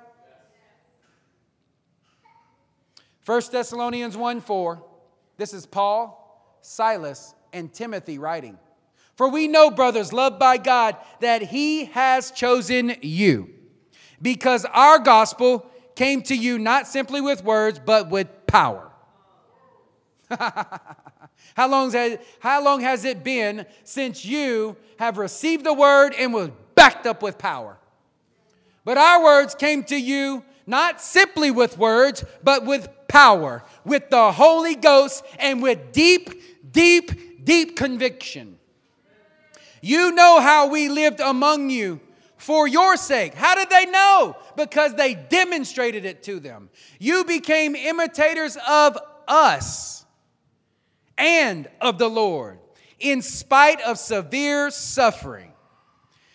1 3.25 3.43
Thessalonians 3.51 4.17
1 4.17 4.41
4. 4.41 4.83
This 5.37 5.53
is 5.53 5.67
Paul, 5.67 6.59
Silas, 6.63 7.35
and 7.53 7.73
Timothy 7.73 8.19
writing. 8.19 8.59
For 9.17 9.29
we 9.29 9.49
know, 9.49 9.71
brothers, 9.71 10.13
loved 10.13 10.39
by 10.39 10.59
God, 10.59 10.97
that 11.21 11.43
He 11.43 11.87
has 11.87 12.31
chosen 12.31 12.97
you, 13.01 13.51
because 14.21 14.67
our 14.67 14.99
gospel 14.99 15.67
came 15.95 16.23
to 16.23 16.37
you 16.37 16.59
not 16.59 16.87
simply 16.87 17.23
with 17.23 17.43
words, 17.43 17.81
but 17.85 18.11
with 18.11 18.29
power. 18.47 18.93
how, 20.39 21.69
long 21.69 21.91
has, 21.93 22.19
how 22.41 22.63
long 22.63 22.81
has 22.83 23.05
it 23.05 23.25
been 23.25 23.65
since 23.85 24.25
you 24.25 24.77
have 24.99 25.17
received 25.17 25.65
the 25.65 25.73
word 25.73 26.15
and 26.19 26.35
was 26.35 26.51
backed 26.75 27.07
up 27.07 27.23
with 27.23 27.39
power? 27.39 27.79
But 28.85 28.99
our 28.99 29.25
words 29.25 29.55
came 29.55 29.83
to 29.85 29.97
you 29.97 30.45
not 30.67 31.01
simply 31.01 31.51
with 31.51 31.79
words, 31.79 32.25
but 32.43 32.67
with 32.67 32.89
power, 33.09 33.65
with 33.85 34.11
the 34.11 34.33
Holy 34.33 34.75
Ghost, 34.75 35.25
and 35.39 35.63
with 35.63 35.93
deep, 35.93 36.73
deep, 36.73 37.45
deep 37.45 37.77
conviction. 37.77 38.56
You 39.87 40.11
know 40.11 40.41
how 40.41 40.67
we 40.67 40.89
lived 40.89 41.21
among 41.21 41.71
you 41.71 42.01
for 42.37 42.67
your 42.67 42.97
sake. 42.97 43.35
How 43.35 43.55
did 43.55 43.71
they 43.71 43.87
know? 43.87 44.37
Because 44.57 44.97
they 44.97 45.15
demonstrated 45.15 46.05
it 46.05 46.25
to 46.25 46.41
them. 46.41 46.71
You 46.99 47.25
became 47.25 47.77
imitators 47.77 48.59
of 48.69 48.99
us 49.29 50.05
and 51.17 51.69
of 51.81 51.99
the 51.99 52.11
Lord 52.11 52.59
in 52.99 53.23
spite 53.23 53.81
of 53.83 53.97
severe 53.97 54.73
suffering. 54.73 55.53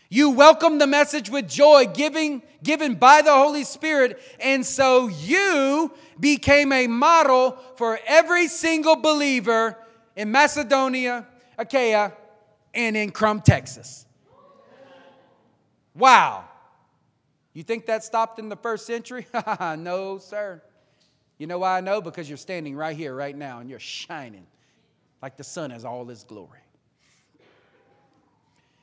You 0.07 0.30
welcomed 0.30 0.80
the 0.80 0.88
message 0.88 1.30
with 1.30 1.49
joy, 1.49 1.88
giving, 1.94 2.44
given 2.64 2.95
by 2.95 3.22
the 3.22 3.34
Holy 3.34 3.65
Spirit, 3.65 4.22
and 4.40 4.65
so 4.65 5.10
you 5.10 5.91
became 6.18 6.72
a 6.72 6.88
model 6.88 7.57
for 7.76 7.99
every 8.07 8.48
single 8.48 8.95
believer 8.95 9.78
in 10.15 10.32
Macedonia, 10.32 11.28
Achaia, 11.57 12.14
and 12.73 12.95
in 12.95 13.11
Krum, 13.11 13.43
Texas. 13.43 14.06
Wow. 15.95 16.45
You 17.53 17.64
think 17.64 17.85
that 17.88 18.03
stopped 18.03 18.39
in 18.39 18.49
the 18.49 18.56
first 18.56 18.85
century? 18.85 19.27
no, 19.77 20.18
sir. 20.19 20.61
You 21.38 21.48
know 21.48 21.60
why 21.60 21.77
I 21.77 21.81
know? 21.81 22.02
Because 22.02 22.30
you're 22.30 22.38
standing 22.38 22.76
right 22.76 22.95
here, 22.95 23.14
right 23.14 23.35
now, 23.35 23.60
and 23.60 23.69
you're 23.69 23.80
shining 23.80 24.45
like 25.22 25.38
the 25.38 25.43
sun 25.43 25.72
has 25.72 25.85
all 25.85 26.10
its 26.10 26.23
glory. 26.23 26.60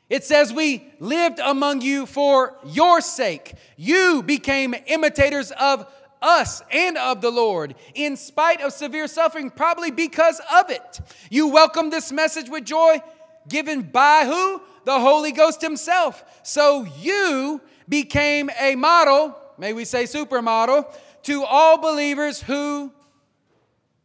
It 0.09 0.25
says, 0.25 0.53
We 0.53 0.93
lived 1.01 1.39
among 1.39 1.83
you 1.83 2.07
for 2.07 2.57
your 2.67 3.01
sake. 3.01 3.55
You 3.77 4.23
became 4.23 4.75
imitators 4.87 5.53
of 5.53 5.87
us 6.21 6.63
and 6.73 6.97
of 6.97 7.21
the 7.21 7.31
Lord, 7.31 7.75
in 7.95 8.17
spite 8.17 8.61
of 8.61 8.73
severe 8.73 9.07
suffering, 9.07 9.51
probably 9.51 9.91
because 9.91 10.41
of 10.53 10.71
it. 10.71 11.01
You 11.31 11.49
welcomed 11.49 11.93
this 11.93 12.11
message 12.11 12.49
with 12.49 12.65
joy, 12.65 13.01
given 13.49 13.83
by 13.83 14.25
who? 14.25 14.63
The 14.85 15.01
Holy 15.01 15.33
Ghost 15.33 15.61
Himself. 15.61 16.25
So 16.43 16.87
you 17.01 17.61
became 17.89 18.51
a 18.61 18.75
model, 18.75 19.37
may 19.59 19.73
we 19.73 19.85
say 19.85 20.05
supermodel, 20.05 20.87
to 21.25 21.45
all 21.45 21.79
believers 21.79 22.41
who 22.41 22.93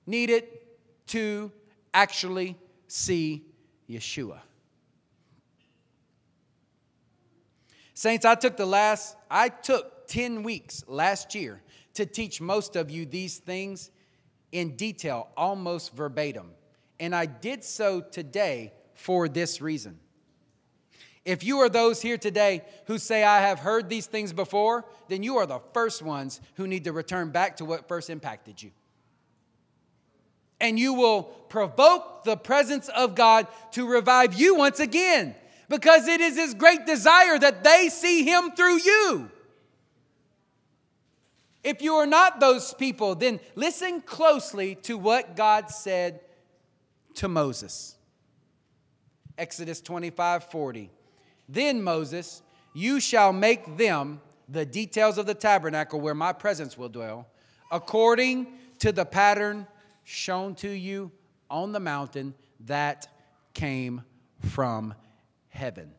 needed 0.06 0.46
to 1.08 1.52
actually 1.94 2.58
see 2.88 3.46
Yeshua. 3.90 4.40
Saints, 7.94 8.26
I 8.26 8.36
took 8.36 8.58
the 8.58 8.66
last, 8.66 9.16
I 9.30 9.50
took 9.50 10.08
10 10.08 10.44
weeks 10.44 10.84
last 10.88 11.36
year 11.36 11.62
to 11.94 12.06
teach 12.06 12.42
most 12.42 12.76
of 12.76 12.90
you 12.90 13.06
these 13.06 13.38
things 13.38 13.92
in 14.52 14.76
detail, 14.76 15.30
almost 15.38 15.94
verbatim. 15.94 16.52
And 17.00 17.16
I 17.16 17.26
did 17.26 17.64
so 17.64 18.02
today 18.02 18.74
for 18.94 19.28
this 19.28 19.62
reason. 19.62 20.00
If 21.26 21.44
you 21.44 21.60
are 21.60 21.70
those 21.70 22.02
here 22.02 22.18
today 22.18 22.64
who 22.86 22.98
say, 22.98 23.24
I 23.24 23.42
have 23.42 23.60
heard 23.60 23.88
these 23.88 24.08
things 24.08 24.34
before, 24.34 24.86
then 25.08 25.24
you 25.24 25.38
are 25.38 25.46
the 25.46 25.62
first 25.74 26.02
ones 26.02 26.42
who 26.56 26.68
need 26.68 26.84
to 26.84 26.92
return 26.92 27.30
back 27.30 27.58
to 27.58 27.66
what 27.66 27.88
first 27.88 28.10
impacted 28.10 28.62
you. 28.62 28.72
And 30.60 30.78
you 30.78 30.94
will 30.94 31.24
provoke 31.24 32.24
the 32.24 32.38
presence 32.38 32.90
of 32.90 33.16
God 33.16 33.48
to 33.72 33.88
revive 33.88 34.34
you 34.34 34.56
once 34.56 34.80
again 34.80 35.36
because 35.70 36.08
it 36.08 36.20
is 36.20 36.36
His 36.36 36.54
great 36.54 36.86
desire 36.86 37.40
that 37.40 37.64
they 37.64 37.90
see 37.90 38.24
Him 38.24 38.52
through 38.52 38.82
you. 38.82 39.30
If 41.64 41.82
you 41.82 41.96
are 41.96 42.06
not 42.06 42.42
those 42.42 42.74
people, 42.74 43.16
then 43.16 43.40
listen 43.56 44.02
closely 44.02 44.76
to 44.84 44.98
what 44.98 45.38
God 45.38 45.70
said 45.70 46.20
to 47.16 47.30
Moses. 47.30 47.96
Exodus 49.38 49.82
25 49.82 50.46
40. 50.46 50.90
Then 51.50 51.84
Moses, 51.84 52.42
you 52.74 53.00
shall 53.00 53.34
make 53.34 53.78
them 53.78 54.22
the 54.50 54.66
details 54.66 55.18
of 55.18 55.26
the 55.26 55.34
tabernacle 55.34 56.00
where 56.00 56.14
my 56.14 56.34
presence 56.34 56.78
will 56.78 56.90
dwell, 56.90 57.28
according 57.72 58.48
to 58.80 58.92
the 58.92 59.06
pattern 59.06 59.68
shown 60.04 60.56
to 60.56 60.70
you 60.70 61.12
on 61.50 61.72
the 61.72 61.80
mountain 61.80 62.34
that 62.62 63.08
came 63.54 64.04
from 64.40 64.94
heaven. 65.50 65.92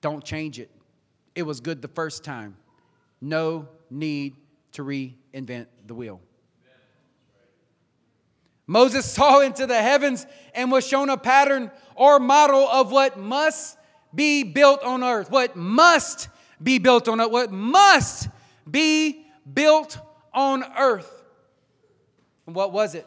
Don't 0.00 0.24
change 0.24 0.58
it. 0.58 0.70
It 1.34 1.42
was 1.42 1.60
good 1.60 1.82
the 1.82 1.88
first 1.88 2.24
time. 2.24 2.56
No 3.20 3.68
need 3.90 4.36
to 4.72 4.84
reinvent 4.84 5.66
the 5.86 5.94
wheel. 5.94 6.20
Moses 8.66 9.04
saw 9.12 9.40
into 9.40 9.66
the 9.66 9.80
heavens 9.80 10.26
and 10.54 10.70
was 10.70 10.86
shown 10.86 11.10
a 11.10 11.16
pattern 11.16 11.70
or 11.94 12.18
model 12.18 12.68
of 12.68 12.90
what 12.90 13.18
must 13.18 13.78
be 14.14 14.42
built 14.42 14.82
on 14.82 15.02
earth, 15.02 15.30
what 15.30 15.56
must 15.56 16.28
be 16.62 16.78
built 16.78 17.08
on 17.08 17.20
earth, 17.20 17.30
what 17.30 17.52
must 17.52 18.28
be 18.70 19.26
built 19.52 19.98
on 20.32 20.64
earth. 20.78 21.10
And 22.46 22.54
what 22.54 22.72
was 22.72 22.94
it? 22.94 23.06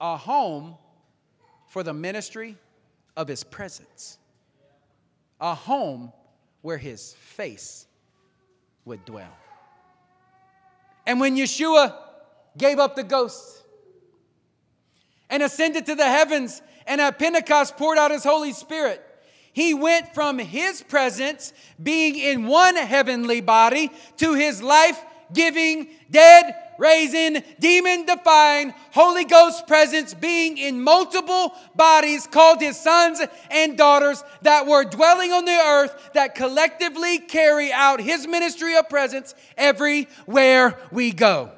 A 0.00 0.16
home 0.16 0.76
for 1.68 1.82
the 1.82 1.92
ministry 1.92 2.56
of 3.16 3.28
his 3.28 3.44
presence, 3.44 4.18
a 5.40 5.54
home 5.54 6.12
where 6.62 6.78
his 6.78 7.14
face 7.14 7.86
would 8.84 9.04
dwell. 9.04 9.36
And 11.06 11.20
when 11.20 11.36
Yeshua 11.36 11.94
gave 12.56 12.78
up 12.78 12.96
the 12.96 13.04
ghost 13.04 13.62
and 15.30 15.42
ascended 15.42 15.86
to 15.86 15.94
the 15.94 16.04
heavens 16.04 16.62
and 16.86 17.00
at 17.00 17.18
Pentecost 17.18 17.76
poured 17.76 17.98
out 17.98 18.10
his 18.10 18.24
Holy 18.24 18.52
Spirit, 18.52 19.02
he 19.52 19.74
went 19.74 20.14
from 20.14 20.38
his 20.38 20.82
presence, 20.82 21.52
being 21.82 22.16
in 22.16 22.46
one 22.46 22.76
heavenly 22.76 23.40
body, 23.40 23.90
to 24.18 24.34
his 24.34 24.62
life 24.62 25.02
giving, 25.32 25.88
dead 26.10 26.54
raising, 26.78 27.42
demon 27.58 28.04
defying, 28.04 28.74
Holy 28.92 29.24
Ghost 29.24 29.66
presence 29.66 30.14
being 30.14 30.58
in 30.58 30.82
multiple 30.82 31.54
bodies 31.74 32.26
called 32.26 32.60
his 32.60 32.78
sons 32.78 33.20
and 33.50 33.78
daughters 33.78 34.22
that 34.42 34.66
were 34.66 34.84
dwelling 34.84 35.32
on 35.32 35.44
the 35.44 35.58
earth 35.58 36.10
that 36.14 36.34
collectively 36.34 37.18
carry 37.18 37.72
out 37.72 38.00
his 38.00 38.26
ministry 38.26 38.76
of 38.76 38.88
presence 38.88 39.34
everywhere 39.56 40.78
we 40.90 41.12
go. 41.12 41.50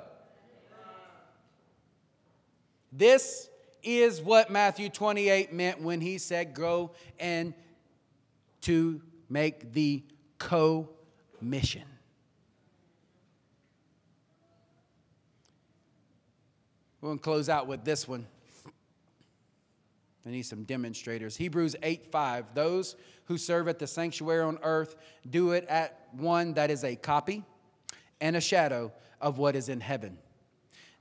This 2.92 3.47
is 3.88 4.20
what 4.20 4.50
Matthew 4.50 4.88
28 4.88 5.52
meant 5.52 5.80
when 5.80 6.00
he 6.00 6.18
said, 6.18 6.54
Go 6.54 6.92
and 7.18 7.54
to 8.62 9.00
make 9.28 9.72
the 9.72 10.02
co 10.38 10.88
mission. 11.40 11.84
We're 17.00 17.10
going 17.10 17.18
to 17.18 17.22
close 17.22 17.48
out 17.48 17.66
with 17.66 17.84
this 17.84 18.08
one. 18.08 18.26
I 20.26 20.30
need 20.30 20.42
some 20.42 20.64
demonstrators. 20.64 21.36
Hebrews 21.36 21.74
8 21.82 22.12
5. 22.12 22.54
Those 22.54 22.96
who 23.24 23.38
serve 23.38 23.68
at 23.68 23.78
the 23.78 23.86
sanctuary 23.86 24.42
on 24.42 24.58
earth 24.62 24.96
do 25.30 25.52
it 25.52 25.64
at 25.68 26.08
one 26.12 26.52
that 26.54 26.70
is 26.70 26.84
a 26.84 26.96
copy 26.96 27.44
and 28.20 28.36
a 28.36 28.40
shadow 28.40 28.92
of 29.20 29.38
what 29.38 29.56
is 29.56 29.70
in 29.70 29.80
heaven. 29.80 30.18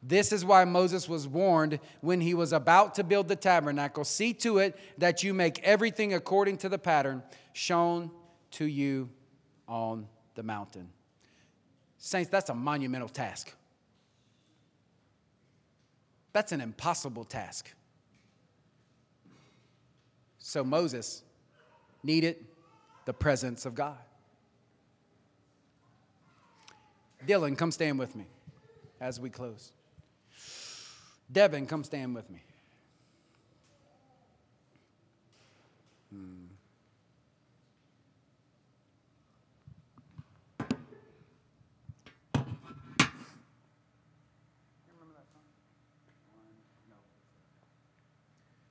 This 0.07 0.31
is 0.31 0.45
why 0.45 0.63
Moses 0.63 1.09
was 1.09 1.27
warned 1.27 1.79
when 1.99 2.21
he 2.21 2.33
was 2.33 2.53
about 2.53 2.95
to 2.95 3.03
build 3.03 3.27
the 3.27 3.35
tabernacle 3.35 4.05
see 4.05 4.33
to 4.35 4.59
it 4.59 4.79
that 4.97 5.21
you 5.21 5.33
make 5.33 5.61
everything 5.63 6.13
according 6.13 6.57
to 6.59 6.69
the 6.69 6.77
pattern 6.77 7.21
shown 7.51 8.09
to 8.51 8.63
you 8.63 9.09
on 9.67 10.07
the 10.35 10.43
mountain. 10.43 10.87
Saints, 11.97 12.29
that's 12.29 12.49
a 12.49 12.53
monumental 12.53 13.09
task. 13.09 13.53
That's 16.31 16.53
an 16.53 16.61
impossible 16.61 17.25
task. 17.25 17.73
So 20.37 20.63
Moses 20.63 21.21
needed 22.01 22.45
the 23.03 23.13
presence 23.13 23.65
of 23.65 23.75
God. 23.75 23.97
Dylan, 27.25 27.57
come 27.57 27.71
stand 27.71 27.99
with 27.99 28.15
me 28.15 28.23
as 29.01 29.19
we 29.19 29.29
close. 29.29 29.73
Devin, 31.31 31.65
come 31.67 31.83
stand 31.83 32.15
with 32.15 32.29
me. 32.29 32.41
Hmm. 36.09 36.45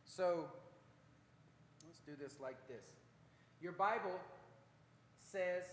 So 0.05 0.47
let's 1.85 1.99
do 2.07 2.13
this 2.19 2.41
like 2.41 2.57
this. 2.69 2.87
Your 3.61 3.73
Bible 3.73 4.19
says 5.21 5.65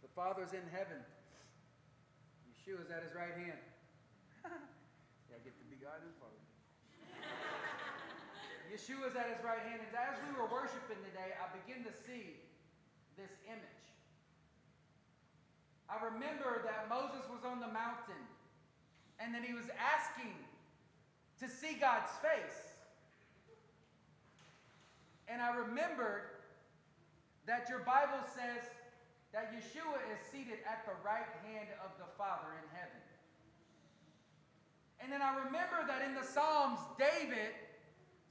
the 0.00 0.08
Father's 0.16 0.54
in 0.54 0.62
heaven. 0.72 0.96
Yeshua 2.48 2.82
is 2.82 2.90
at 2.90 3.02
his 3.02 3.14
right 3.14 3.34
hand. 3.36 4.54
get 5.44 5.52
Father. 6.16 6.40
Yeshua's 8.72 9.12
at 9.12 9.28
his 9.28 9.44
right 9.44 9.60
hand. 9.60 9.84
And 9.84 9.92
as 9.92 10.16
we 10.24 10.32
were 10.32 10.48
worshiping 10.48 10.96
today, 11.04 11.36
I 11.36 11.52
begin 11.52 11.84
to 11.84 11.92
see 11.92 12.40
this 13.20 13.30
image. 13.44 13.84
I 15.92 16.00
remember 16.00 16.64
that 16.64 16.88
Moses 16.88 17.28
was 17.28 17.44
on 17.44 17.60
the 17.60 17.68
mountain 17.68 18.24
and 19.20 19.36
that 19.36 19.44
he 19.44 19.52
was 19.52 19.68
asking 19.76 20.32
to 21.38 21.46
see 21.46 21.76
God's 21.76 22.10
face. 22.24 22.72
And 25.28 25.44
I 25.44 25.52
remembered 25.52 26.40
that 27.44 27.68
your 27.68 27.84
Bible 27.84 28.24
says 28.32 28.64
that 29.36 29.52
Yeshua 29.52 30.00
is 30.08 30.20
seated 30.32 30.64
at 30.64 30.88
the 30.88 30.96
right 31.04 31.28
hand 31.44 31.68
of 31.84 31.92
the 32.00 32.08
Father 32.16 32.48
in 32.56 32.66
heaven. 32.72 33.03
And 35.04 35.12
then 35.12 35.20
I 35.20 35.36
remember 35.36 35.84
that 35.84 36.00
in 36.00 36.16
the 36.16 36.24
Psalms, 36.24 36.80
David 36.96 37.52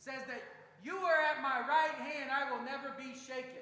says 0.02 0.26
that 0.26 0.41
you 0.82 0.98
are 1.06 1.22
at 1.22 1.38
my 1.45 1.62
right 1.70 1.94
hand, 2.02 2.34
I 2.34 2.50
will 2.50 2.66
never 2.66 2.90
be 2.98 3.14
shaken. 3.14 3.62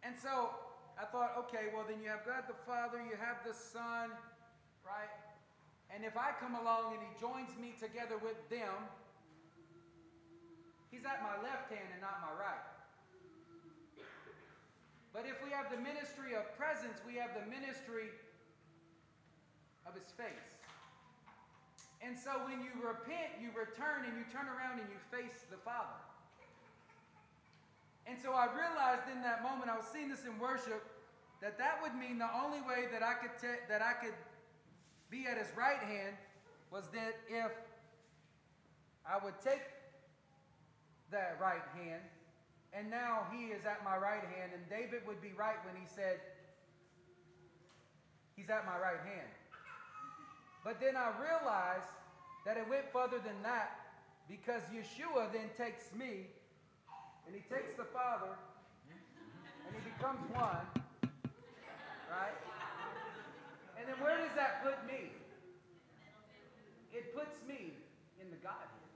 And 0.00 0.16
so 0.16 0.48
I 0.96 1.04
thought, 1.04 1.36
okay, 1.44 1.68
well, 1.76 1.84
then 1.84 2.00
you 2.00 2.08
have 2.08 2.24
God 2.24 2.48
the 2.48 2.56
Father, 2.64 2.96
you 3.04 3.12
have 3.20 3.44
the 3.44 3.52
Son, 3.52 4.08
right? 4.88 5.12
And 5.92 6.00
if 6.00 6.16
I 6.16 6.32
come 6.40 6.56
along 6.56 6.96
and 6.96 7.04
he 7.04 7.12
joins 7.20 7.52
me 7.60 7.76
together 7.76 8.16
with 8.16 8.40
them, 8.48 8.72
he's 10.88 11.04
at 11.04 11.20
my 11.20 11.36
left 11.44 11.68
hand 11.68 11.92
and 11.92 12.00
not 12.00 12.24
my 12.24 12.32
right. 12.40 12.66
But 15.12 15.28
if 15.28 15.36
we 15.44 15.52
have 15.52 15.68
the 15.68 15.76
ministry 15.76 16.32
of 16.32 16.48
presence, 16.56 17.04
we 17.04 17.20
have 17.20 17.36
the 17.36 17.44
ministry 17.52 18.08
of 19.86 19.94
his 19.94 20.10
face. 20.16 20.48
And 22.02 22.18
so 22.18 22.42
when 22.44 22.58
you 22.58 22.74
repent, 22.82 23.38
you 23.38 23.54
return 23.54 24.02
and 24.06 24.18
you 24.18 24.26
turn 24.34 24.50
around 24.50 24.82
and 24.82 24.88
you 24.90 24.98
face 25.14 25.46
the 25.50 25.56
Father. 25.62 26.02
And 28.06 28.18
so 28.18 28.34
I 28.34 28.50
realized 28.50 29.06
in 29.14 29.22
that 29.22 29.42
moment, 29.42 29.70
I 29.70 29.76
was 29.76 29.86
seeing 29.86 30.10
this 30.10 30.26
in 30.26 30.34
worship, 30.38 30.82
that 31.40 31.58
that 31.58 31.78
would 31.82 31.94
mean 31.94 32.18
the 32.18 32.30
only 32.34 32.60
way 32.62 32.90
that 32.90 33.02
I 33.02 33.14
could 33.14 33.34
ta- 33.38 33.62
that 33.68 33.82
I 33.82 33.94
could 33.94 34.14
be 35.10 35.26
at 35.26 35.38
his 35.38 35.48
right 35.56 35.78
hand 35.78 36.16
was 36.70 36.84
that 36.94 37.18
if 37.28 37.52
I 39.06 39.22
would 39.22 39.38
take 39.42 39.62
that 41.10 41.38
right 41.40 41.62
hand, 41.74 42.02
and 42.72 42.90
now 42.90 43.26
he 43.30 43.52
is 43.52 43.66
at 43.66 43.84
my 43.84 43.96
right 43.96 44.22
hand, 44.22 44.52
and 44.54 44.62
David 44.70 45.06
would 45.06 45.20
be 45.20 45.32
right 45.36 45.58
when 45.64 45.76
he 45.76 45.86
said, 45.86 46.18
He's 48.34 48.48
at 48.48 48.64
my 48.64 48.78
right 48.78 49.02
hand. 49.04 49.28
But 50.64 50.80
then 50.80 50.94
I 50.96 51.10
realized 51.18 51.90
that 52.46 52.56
it 52.56 52.66
went 52.70 52.86
further 52.92 53.18
than 53.18 53.34
that 53.42 53.82
because 54.30 54.62
Yeshua 54.70 55.26
then 55.34 55.50
takes 55.58 55.90
me 55.94 56.30
and 57.26 57.34
he 57.34 57.42
takes 57.50 57.74
the 57.76 57.86
Father 57.90 58.38
and 59.66 59.74
he 59.74 59.82
becomes 59.90 60.22
one, 60.30 60.62
right? 62.06 62.38
And 63.78 63.90
then 63.90 63.98
where 63.98 64.18
does 64.18 64.30
that 64.38 64.62
put 64.62 64.78
me? 64.86 65.10
It 66.94 67.10
puts 67.14 67.34
me 67.48 67.74
in 68.22 68.30
the 68.30 68.38
Godhead. 68.38 68.86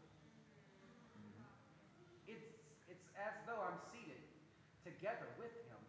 It's, 2.30 2.46
it's 2.86 3.06
as 3.18 3.34
though 3.46 3.58
I'm 3.58 3.78
seated 3.90 4.22
together 4.86 5.26
with 5.34 5.50
him 5.66 5.82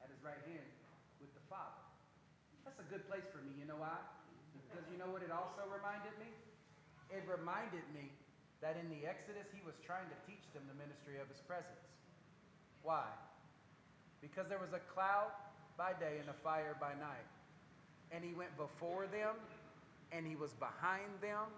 at 0.00 0.08
his 0.08 0.20
right 0.24 0.40
hand 0.48 0.68
with 1.20 1.32
the 1.36 1.44
Father. 1.52 1.84
That's 2.64 2.80
a 2.80 2.88
good 2.88 3.04
place 3.08 3.28
for 3.28 3.44
me. 3.44 3.52
You 3.60 3.68
know 3.68 3.76
why? 3.76 4.00
You 4.94 5.02
know 5.02 5.10
what 5.10 5.26
it 5.26 5.34
also 5.34 5.66
reminded 5.66 6.14
me? 6.22 6.30
It 7.10 7.26
reminded 7.26 7.82
me 7.90 8.14
that 8.62 8.78
in 8.78 8.86
the 8.86 9.02
Exodus, 9.10 9.50
he 9.50 9.58
was 9.66 9.74
trying 9.82 10.06
to 10.06 10.14
teach 10.22 10.46
them 10.54 10.62
the 10.70 10.78
ministry 10.78 11.18
of 11.18 11.26
his 11.26 11.42
presence. 11.42 11.82
Why? 12.86 13.02
Because 14.22 14.46
there 14.46 14.62
was 14.62 14.70
a 14.70 14.78
cloud 14.94 15.34
by 15.74 15.98
day 15.98 16.22
and 16.22 16.30
a 16.30 16.38
fire 16.46 16.78
by 16.78 16.94
night. 17.02 17.26
And 18.14 18.22
he 18.22 18.38
went 18.38 18.54
before 18.54 19.10
them, 19.10 19.34
and 20.14 20.24
he 20.24 20.38
was 20.38 20.54
behind 20.62 21.10
them, 21.20 21.50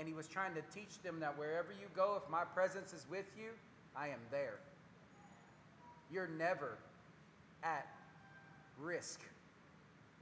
and 0.00 0.08
he 0.08 0.14
was 0.14 0.26
trying 0.26 0.56
to 0.56 0.64
teach 0.72 1.04
them 1.04 1.20
that 1.20 1.36
wherever 1.36 1.76
you 1.76 1.92
go, 1.94 2.16
if 2.16 2.24
my 2.32 2.48
presence 2.48 2.94
is 2.96 3.04
with 3.10 3.28
you, 3.36 3.52
I 3.94 4.08
am 4.08 4.24
there. 4.30 4.56
You're 6.10 6.32
never 6.32 6.78
at 7.62 7.86
risk 8.80 9.20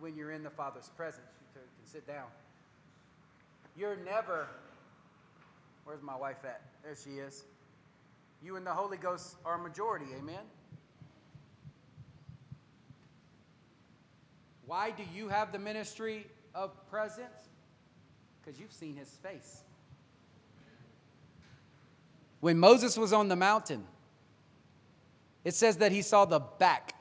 when 0.00 0.16
you're 0.16 0.32
in 0.32 0.42
the 0.42 0.50
Father's 0.50 0.90
presence. 0.96 1.38
You 1.38 1.62
can 1.62 1.86
sit 1.86 2.04
down. 2.04 2.26
You're 3.78 3.96
never, 4.04 4.48
where's 5.84 6.02
my 6.02 6.16
wife 6.16 6.44
at? 6.44 6.62
There 6.82 6.96
she 6.96 7.18
is. 7.20 7.44
You 8.42 8.56
and 8.56 8.66
the 8.66 8.72
Holy 8.72 8.96
Ghost 8.96 9.36
are 9.44 9.54
a 9.54 9.58
majority, 9.58 10.06
amen? 10.18 10.40
Why 14.66 14.90
do 14.90 15.04
you 15.14 15.28
have 15.28 15.52
the 15.52 15.60
ministry 15.60 16.26
of 16.56 16.72
presence? 16.90 17.48
Because 18.42 18.58
you've 18.58 18.72
seen 18.72 18.96
his 18.96 19.08
face. 19.08 19.62
When 22.40 22.58
Moses 22.58 22.98
was 22.98 23.12
on 23.12 23.28
the 23.28 23.36
mountain, 23.36 23.84
it 25.44 25.54
says 25.54 25.76
that 25.76 25.92
he 25.92 26.02
saw 26.02 26.24
the 26.24 26.40
back 26.40 26.94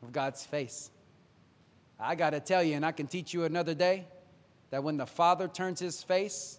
of 0.00 0.12
God's 0.12 0.46
face. 0.46 0.90
I 1.98 2.14
got 2.14 2.30
to 2.30 2.40
tell 2.40 2.62
you, 2.62 2.76
and 2.76 2.86
I 2.86 2.92
can 2.92 3.08
teach 3.08 3.34
you 3.34 3.44
another 3.44 3.74
day, 3.74 4.06
that 4.74 4.82
when 4.82 4.96
the 4.96 5.06
Father 5.06 5.46
turns 5.46 5.78
his 5.78 6.02
face 6.02 6.58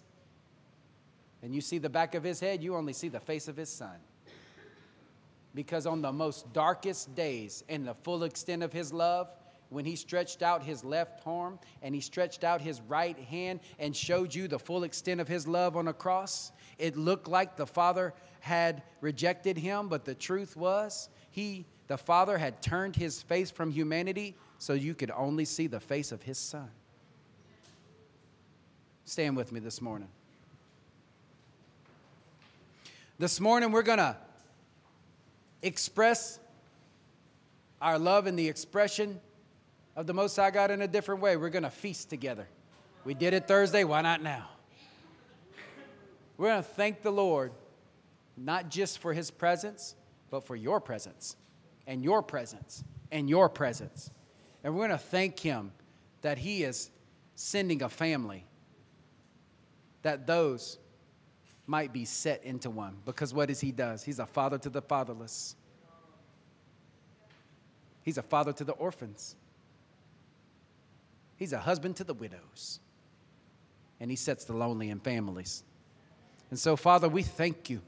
and 1.42 1.54
you 1.54 1.60
see 1.60 1.76
the 1.76 1.90
back 1.90 2.14
of 2.14 2.24
his 2.24 2.40
head, 2.40 2.62
you 2.62 2.74
only 2.74 2.94
see 2.94 3.08
the 3.08 3.20
face 3.20 3.46
of 3.46 3.58
his 3.58 3.68
Son. 3.68 3.98
Because 5.54 5.84
on 5.84 6.00
the 6.00 6.10
most 6.10 6.50
darkest 6.54 7.14
days, 7.14 7.62
in 7.68 7.84
the 7.84 7.92
full 7.92 8.24
extent 8.24 8.62
of 8.62 8.72
his 8.72 8.90
love, 8.90 9.28
when 9.68 9.84
he 9.84 9.96
stretched 9.96 10.40
out 10.40 10.62
his 10.62 10.82
left 10.82 11.26
arm 11.26 11.58
and 11.82 11.94
he 11.94 12.00
stretched 12.00 12.42
out 12.42 12.62
his 12.62 12.80
right 12.88 13.18
hand 13.18 13.60
and 13.78 13.94
showed 13.94 14.34
you 14.34 14.48
the 14.48 14.58
full 14.58 14.84
extent 14.84 15.20
of 15.20 15.28
his 15.28 15.46
love 15.46 15.76
on 15.76 15.88
a 15.88 15.92
cross, 15.92 16.52
it 16.78 16.96
looked 16.96 17.28
like 17.28 17.54
the 17.54 17.66
Father 17.66 18.14
had 18.40 18.82
rejected 19.02 19.58
him, 19.58 19.88
but 19.88 20.06
the 20.06 20.14
truth 20.14 20.56
was, 20.56 21.10
he, 21.32 21.66
the 21.86 21.98
Father, 21.98 22.38
had 22.38 22.62
turned 22.62 22.96
his 22.96 23.20
face 23.20 23.50
from 23.50 23.70
humanity 23.70 24.34
so 24.56 24.72
you 24.72 24.94
could 24.94 25.10
only 25.10 25.44
see 25.44 25.66
the 25.66 25.80
face 25.80 26.12
of 26.12 26.22
his 26.22 26.38
Son. 26.38 26.70
Stand 29.06 29.36
with 29.36 29.52
me 29.52 29.60
this 29.60 29.80
morning. 29.80 30.08
This 33.20 33.40
morning, 33.40 33.70
we're 33.70 33.82
going 33.82 33.98
to 33.98 34.16
express 35.62 36.40
our 37.80 38.00
love 38.00 38.26
in 38.26 38.34
the 38.34 38.48
expression 38.48 39.20
of 39.94 40.08
the 40.08 40.12
Most 40.12 40.34
High 40.34 40.50
God 40.50 40.72
in 40.72 40.82
a 40.82 40.88
different 40.88 41.20
way. 41.20 41.36
We're 41.36 41.50
going 41.50 41.62
to 41.62 41.70
feast 41.70 42.10
together. 42.10 42.48
We 43.04 43.14
did 43.14 43.32
it 43.32 43.46
Thursday, 43.46 43.84
why 43.84 44.02
not 44.02 44.24
now? 44.24 44.48
We're 46.36 46.48
going 46.48 46.64
to 46.64 46.68
thank 46.68 47.02
the 47.02 47.12
Lord, 47.12 47.52
not 48.36 48.70
just 48.70 48.98
for 48.98 49.12
his 49.12 49.30
presence, 49.30 49.94
but 50.30 50.44
for 50.44 50.56
your 50.56 50.80
presence, 50.80 51.36
and 51.86 52.02
your 52.02 52.24
presence, 52.24 52.82
and 53.12 53.30
your 53.30 53.48
presence. 53.48 54.10
And 54.64 54.74
we're 54.74 54.88
going 54.88 54.98
to 54.98 55.04
thank 55.04 55.38
him 55.38 55.70
that 56.22 56.38
he 56.38 56.64
is 56.64 56.90
sending 57.36 57.82
a 57.82 57.88
family, 57.88 58.44
that 60.06 60.26
those 60.26 60.78
might 61.66 61.92
be 61.92 62.04
set 62.04 62.44
into 62.44 62.70
one. 62.70 62.96
Because 63.04 63.34
what 63.34 63.50
is 63.50 63.60
he 63.60 63.72
does? 63.72 64.04
He's 64.04 64.20
a 64.20 64.26
father 64.26 64.56
to 64.58 64.70
the 64.70 64.80
fatherless. 64.80 65.56
He's 68.02 68.18
a 68.18 68.22
father 68.22 68.52
to 68.52 68.62
the 68.62 68.72
orphans. 68.74 69.34
He's 71.36 71.52
a 71.52 71.58
husband 71.58 71.96
to 71.96 72.04
the 72.04 72.14
widows. 72.14 72.78
And 73.98 74.10
he 74.10 74.16
sets 74.16 74.44
the 74.44 74.54
lonely 74.54 74.90
in 74.90 75.00
families. 75.00 75.64
And 76.50 76.58
so, 76.58 76.76
Father, 76.76 77.08
we 77.08 77.22
thank 77.22 77.68
you 77.68 77.80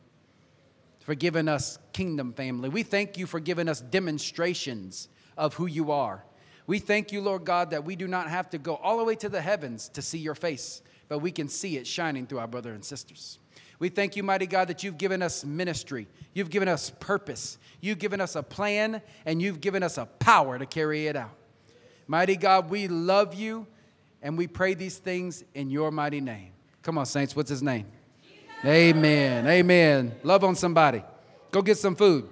for 1.01 1.15
giving 1.15 1.47
us 1.47 1.79
kingdom 1.93 2.33
family. 2.33 2.69
We 2.69 2.83
thank 2.83 3.17
you 3.17 3.27
for 3.27 3.39
giving 3.39 3.69
us 3.69 3.81
demonstrations 3.81 5.09
of 5.37 5.55
who 5.55 5.67
you 5.67 5.93
are. 5.93 6.25
We 6.67 6.81
thank 6.81 7.13
you, 7.13 7.21
Lord 7.21 7.45
God, 7.45 7.71
that 7.71 7.85
we 7.85 7.95
do 7.95 8.09
not 8.09 8.29
have 8.29 8.51
to 8.51 8.59
go 8.59 8.75
all 8.75 8.99
the 8.99 9.05
way 9.05 9.15
to 9.17 9.29
the 9.29 9.41
heavens 9.41 9.89
to 9.91 10.03
see 10.03 10.19
your 10.19 10.35
face, 10.35 10.83
but 11.09 11.19
we 11.21 11.31
can 11.31 11.49
see 11.49 11.77
it 11.77 11.87
shining 11.87 12.27
through 12.27 12.39
our 12.39 12.47
brothers 12.47 12.75
and 12.75 12.85
sisters. 12.85 13.39
We 13.79 13.89
thank 13.89 14.17
you, 14.17 14.23
mighty 14.23 14.47
God, 14.47 14.69
that 14.69 14.83
you've 14.83 14.99
given 14.99 15.23
us 15.23 15.45
ministry. 15.45 16.09
You've 16.35 16.51
given 16.51 16.69
us 16.69 16.91
purpose. 16.99 17.59
You've 17.81 17.99
given 17.99 18.21
us 18.21 18.35
a 18.35 18.43
plan, 18.43 19.01
and 19.25 19.41
you've 19.41 19.61
given 19.61 19.83
us 19.83 19.99
a 19.99 20.07
power 20.07 20.59
to 20.59 20.67
carry 20.67 21.07
it 21.07 21.17
out. 21.17 21.31
Mighty 22.09 22.37
God, 22.37 22.71
we 22.71 22.89
love 22.89 23.35
you, 23.35 23.67
and 24.23 24.37
we 24.37 24.47
pray 24.47 24.75
these 24.75 24.99
things 24.99 25.45
in 25.55 25.71
your 25.71 25.91
mighty 25.91 26.21
name. 26.21 26.51
Come 26.83 26.99
on, 26.99 27.07
saints, 27.07 27.37
what's 27.37 27.51
his 27.51 27.63
name? 27.63 27.87
Amen. 28.65 29.47
Amen. 29.47 30.15
Love 30.25 30.43
on 30.43 30.57
somebody. 30.57 31.05
Go 31.53 31.63
get 31.63 31.79
some 31.79 31.95
food. 31.95 32.29